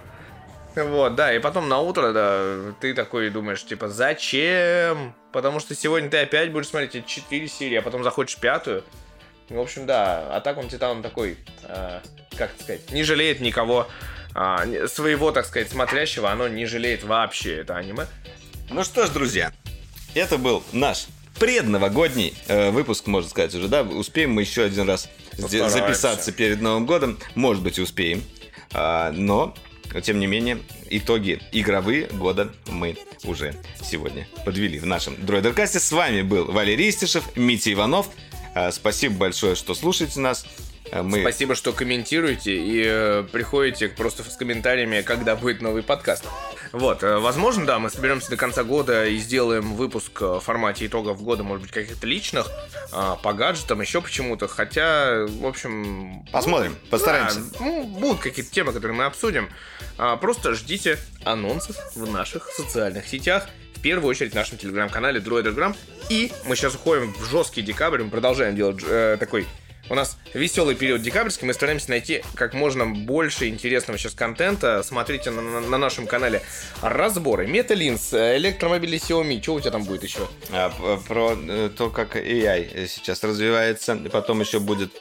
Вот, 0.75 1.15
да, 1.15 1.33
и 1.33 1.39
потом 1.39 1.69
на 1.69 1.79
утро, 1.79 2.11
да, 2.11 2.73
ты 2.79 2.93
такой 2.93 3.29
думаешь, 3.29 3.63
типа, 3.65 3.87
зачем? 3.87 5.15
Потому 5.31 5.59
что 5.59 5.73
сегодня 5.73 6.09
ты 6.09 6.17
опять 6.17 6.51
будешь 6.51 6.67
смотреть 6.67 6.95
эти 6.95 7.07
4 7.07 7.47
серии, 7.47 7.77
а 7.77 7.81
потом 7.81 8.03
заходишь 8.03 8.35
в 8.35 8.39
пятую. 8.39 8.83
В 9.49 9.59
общем, 9.59 9.85
да, 9.85 10.35
Атак 10.35 10.57
он 10.57 10.67
Титан 10.67 11.01
такой, 11.01 11.37
э, 11.63 12.01
как 12.37 12.51
сказать, 12.59 12.91
не 12.91 13.03
жалеет 13.03 13.39
никого 13.39 13.87
не- 14.35 14.87
своего, 14.87 15.31
так 15.31 15.45
сказать, 15.45 15.71
смотрящего, 15.71 16.29
оно 16.29 16.47
не 16.47 16.65
жалеет 16.67 17.03
вообще 17.03 17.61
это 17.61 17.75
аниме. 17.77 18.05
Ну 18.69 18.83
что 18.83 19.07
ж, 19.07 19.09
друзья, 19.09 19.51
это 20.17 20.37
был 20.37 20.63
наш 20.71 21.07
предновогодний 21.39 22.33
э, 22.47 22.71
выпуск, 22.71 23.07
можно 23.07 23.29
сказать 23.29 23.53
уже, 23.55 23.67
да? 23.67 23.83
Успеем 23.83 24.33
мы 24.33 24.41
еще 24.41 24.63
один 24.63 24.87
раз 24.87 25.09
Постараемся. 25.39 25.69
записаться 25.69 26.31
перед 26.31 26.61
Новым 26.61 26.85
годом. 26.85 27.19
Может 27.35 27.63
быть, 27.63 27.79
успеем. 27.79 28.23
А, 28.73 29.11
но 29.11 29.55
тем 30.03 30.19
не 30.19 30.27
менее, 30.27 30.59
итоги 30.89 31.39
игровые 31.51 32.07
года 32.07 32.51
мы 32.67 32.97
уже 33.23 33.55
сегодня 33.81 34.27
подвели 34.45 34.79
в 34.79 34.85
нашем 34.85 35.15
Дроидеркасте. 35.25 35.79
С 35.79 35.91
вами 35.91 36.21
был 36.21 36.45
Валерий 36.45 36.89
Истишев, 36.89 37.35
Митя 37.35 37.73
Иванов. 37.73 38.09
Э, 38.55 38.71
спасибо 38.71 39.15
большое, 39.15 39.55
что 39.55 39.73
слушаете 39.73 40.19
нас. 40.19 40.45
Э, 40.91 41.01
мы... 41.01 41.21
Спасибо, 41.21 41.55
что 41.55 41.71
комментируете 41.73 42.57
и 42.57 42.83
э, 42.85 43.23
приходите 43.31 43.87
просто 43.89 44.23
с 44.23 44.35
комментариями, 44.35 45.01
когда 45.01 45.35
будет 45.35 45.61
новый 45.61 45.83
подкаст. 45.83 46.25
Вот, 46.77 47.03
э, 47.03 47.17
возможно, 47.17 47.65
да, 47.65 47.79
мы 47.79 47.89
соберемся 47.89 48.29
до 48.29 48.37
конца 48.37 48.63
года 48.63 49.07
и 49.07 49.17
сделаем 49.17 49.73
выпуск 49.73 50.21
в 50.21 50.39
формате 50.39 50.85
итогов 50.85 51.21
года, 51.23 51.43
может 51.43 51.63
быть, 51.63 51.71
каких-то 51.71 52.05
личных, 52.05 52.47
э, 52.91 53.15
по 53.23 53.33
гаджетам, 53.33 53.81
еще 53.81 53.99
почему-то. 54.01 54.47
Хотя, 54.47 55.25
в 55.27 55.45
общем... 55.45 56.23
Посмотрим, 56.31 56.75
постараемся. 56.91 57.39
Да, 57.39 57.57
ну, 57.59 57.83
будут 57.83 58.19
какие-то 58.19 58.51
темы, 58.51 58.73
которые 58.73 58.95
мы 58.95 59.05
обсудим. 59.05 59.49
А, 59.97 60.17
просто 60.17 60.53
ждите 60.53 60.99
анонсов 61.23 61.75
в 61.95 62.09
наших 62.11 62.47
социальных 62.49 63.07
сетях. 63.07 63.47
В 63.75 63.81
первую 63.81 64.09
очередь 64.09 64.33
в 64.33 64.35
нашем 64.35 64.57
телеграм-канале 64.57 65.19
Droidergram. 65.19 65.75
И 66.09 66.31
мы 66.45 66.55
сейчас 66.55 66.75
уходим 66.75 67.13
в 67.13 67.25
жесткий 67.25 67.61
декабрь, 67.61 68.03
мы 68.03 68.09
продолжаем 68.09 68.55
делать 68.55 68.83
э, 68.87 69.17
такой 69.19 69.47
у 69.89 69.95
нас 69.95 70.17
веселый 70.33 70.75
период 70.75 71.01
декабрьский, 71.01 71.47
мы 71.47 71.53
стараемся 71.53 71.89
найти 71.89 72.23
как 72.35 72.53
можно 72.53 72.85
больше 72.85 73.47
интересного 73.47 73.97
сейчас 73.97 74.13
контента. 74.13 74.83
Смотрите 74.83 75.31
на, 75.31 75.41
на, 75.41 75.61
на 75.61 75.77
нашем 75.77 76.07
канале 76.07 76.41
разборы. 76.81 77.47
Металинс, 77.47 78.13
электромобили 78.13 78.97
Xiaomi, 78.97 79.41
что 79.41 79.55
у 79.55 79.59
тебя 79.59 79.71
там 79.71 79.83
будет 79.83 80.03
еще? 80.03 80.27
А, 80.51 80.71
про 81.07 81.37
э, 81.37 81.69
то, 81.75 81.89
как 81.89 82.15
AI 82.15 82.87
сейчас 82.87 83.23
развивается. 83.23 83.95
Потом 84.11 84.41
еще 84.41 84.59
будет 84.59 84.91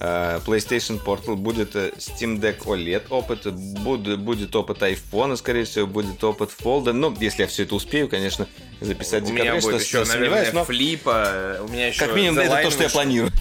э, 0.00 0.40
PlayStation 0.44 1.02
Portal, 1.02 1.36
будет 1.36 1.74
э, 1.76 1.92
Steam 1.96 2.40
Deck 2.40 2.64
OLED 2.64 3.08
опыт, 3.10 3.52
будет, 3.52 4.20
будет 4.20 4.54
опыт 4.54 4.82
iPhone, 4.82 5.36
скорее 5.36 5.64
всего, 5.64 5.86
будет 5.86 6.22
опыт 6.22 6.50
Fold. 6.50 6.92
Ну, 6.92 7.14
если 7.20 7.42
я 7.42 7.48
все 7.48 7.64
это 7.64 7.74
успею, 7.74 8.08
конечно, 8.08 8.46
записать 8.80 9.24
у 9.24 9.32
меня 9.32 9.56
будет 9.56 9.80
еще, 9.80 10.04
наверное, 10.04 10.52
но... 10.52 10.64
флипа, 10.64 11.58
у 11.60 11.68
меня 11.68 11.88
еще... 11.88 12.06
Как 12.06 12.14
минимум, 12.14 12.38
это 12.38 12.62
то, 12.62 12.70
что 12.70 12.82
я 12.82 12.88
планирую. 12.88 13.32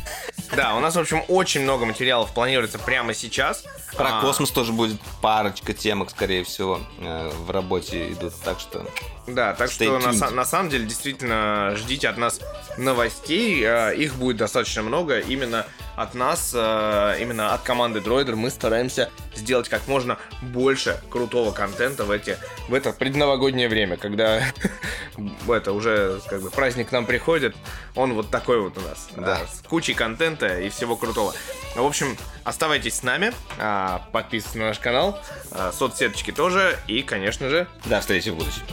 Да, 0.56 0.76
у 0.76 0.80
нас, 0.80 0.96
в 0.96 1.00
общем, 1.00 1.24
очень 1.30 1.62
много 1.62 1.86
материалов 1.86 2.34
планируется 2.34 2.78
прямо 2.78 3.14
сейчас. 3.14 3.64
Про 3.96 4.20
а... 4.20 4.22
космос 4.22 4.52
тоже 4.52 4.72
будет 4.72 5.00
парочка 5.22 5.74
темок, 5.74 6.12
скорее 6.12 6.44
всего, 6.44 6.80
э, 7.00 7.30
в 7.30 7.52
работе 7.52 8.12
идут, 8.12 8.34
так 8.44 8.60
что... 8.60 8.86
Да, 9.26 9.54
так 9.54 9.72
что 9.72 10.00
на, 10.00 10.32
на 10.32 10.46
самом 10.46 10.70
деле 10.70 10.86
действительно 10.86 11.74
ждите 11.76 12.10
от 12.10 12.18
нас 12.18 12.40
новостей, 12.78 13.64
э, 13.64 13.96
их 13.96 14.16
будет 14.16 14.38
достаточно 14.38 14.84
много. 14.84 15.20
Именно 15.20 15.66
от 15.96 16.14
нас, 16.14 16.52
э, 16.54 17.18
именно 17.22 17.54
от 17.54 17.62
команды 17.62 18.00
Droider 18.00 18.36
мы 18.36 18.50
стараемся 18.50 19.10
сделать 19.36 19.70
как 19.70 19.88
можно 19.88 20.18
больше 20.42 21.00
крутого 21.10 21.52
контента 21.52 22.04
в, 22.04 22.12
эти, 22.12 22.38
в 22.68 22.74
это 22.74 22.92
предновогоднее 22.92 23.70
время, 23.70 23.98
когда 23.98 24.44
это 25.48 25.74
уже 25.74 26.22
как 26.28 26.42
бы 26.42 26.50
праздник 26.50 26.90
к 26.90 26.92
нам 26.92 27.06
приходит, 27.06 27.56
он 27.96 28.14
вот 28.14 28.30
такой 28.30 28.62
вот 28.62 28.78
у 28.78 28.82
нас, 28.82 29.10
да. 29.16 29.40
с 29.46 29.68
кучей 29.68 29.94
контента 29.94 30.60
и 30.60 30.70
всего 30.70 30.96
крутого. 30.96 31.34
В 31.76 31.86
общем, 31.86 32.18
оставайтесь 32.44 32.96
с 32.96 33.04
нами, 33.04 33.34
а, 33.60 34.08
подписывайтесь 34.12 34.60
на 34.60 34.68
наш 34.68 34.80
канал, 34.80 35.20
а, 35.52 35.72
соцсеточки 35.72 36.32
тоже 36.32 36.80
и, 36.88 37.02
конечно 37.02 37.50
же, 37.50 37.68
до 37.86 38.00
встречи 38.00 38.30
в 38.30 38.36
будущем. 38.36 38.64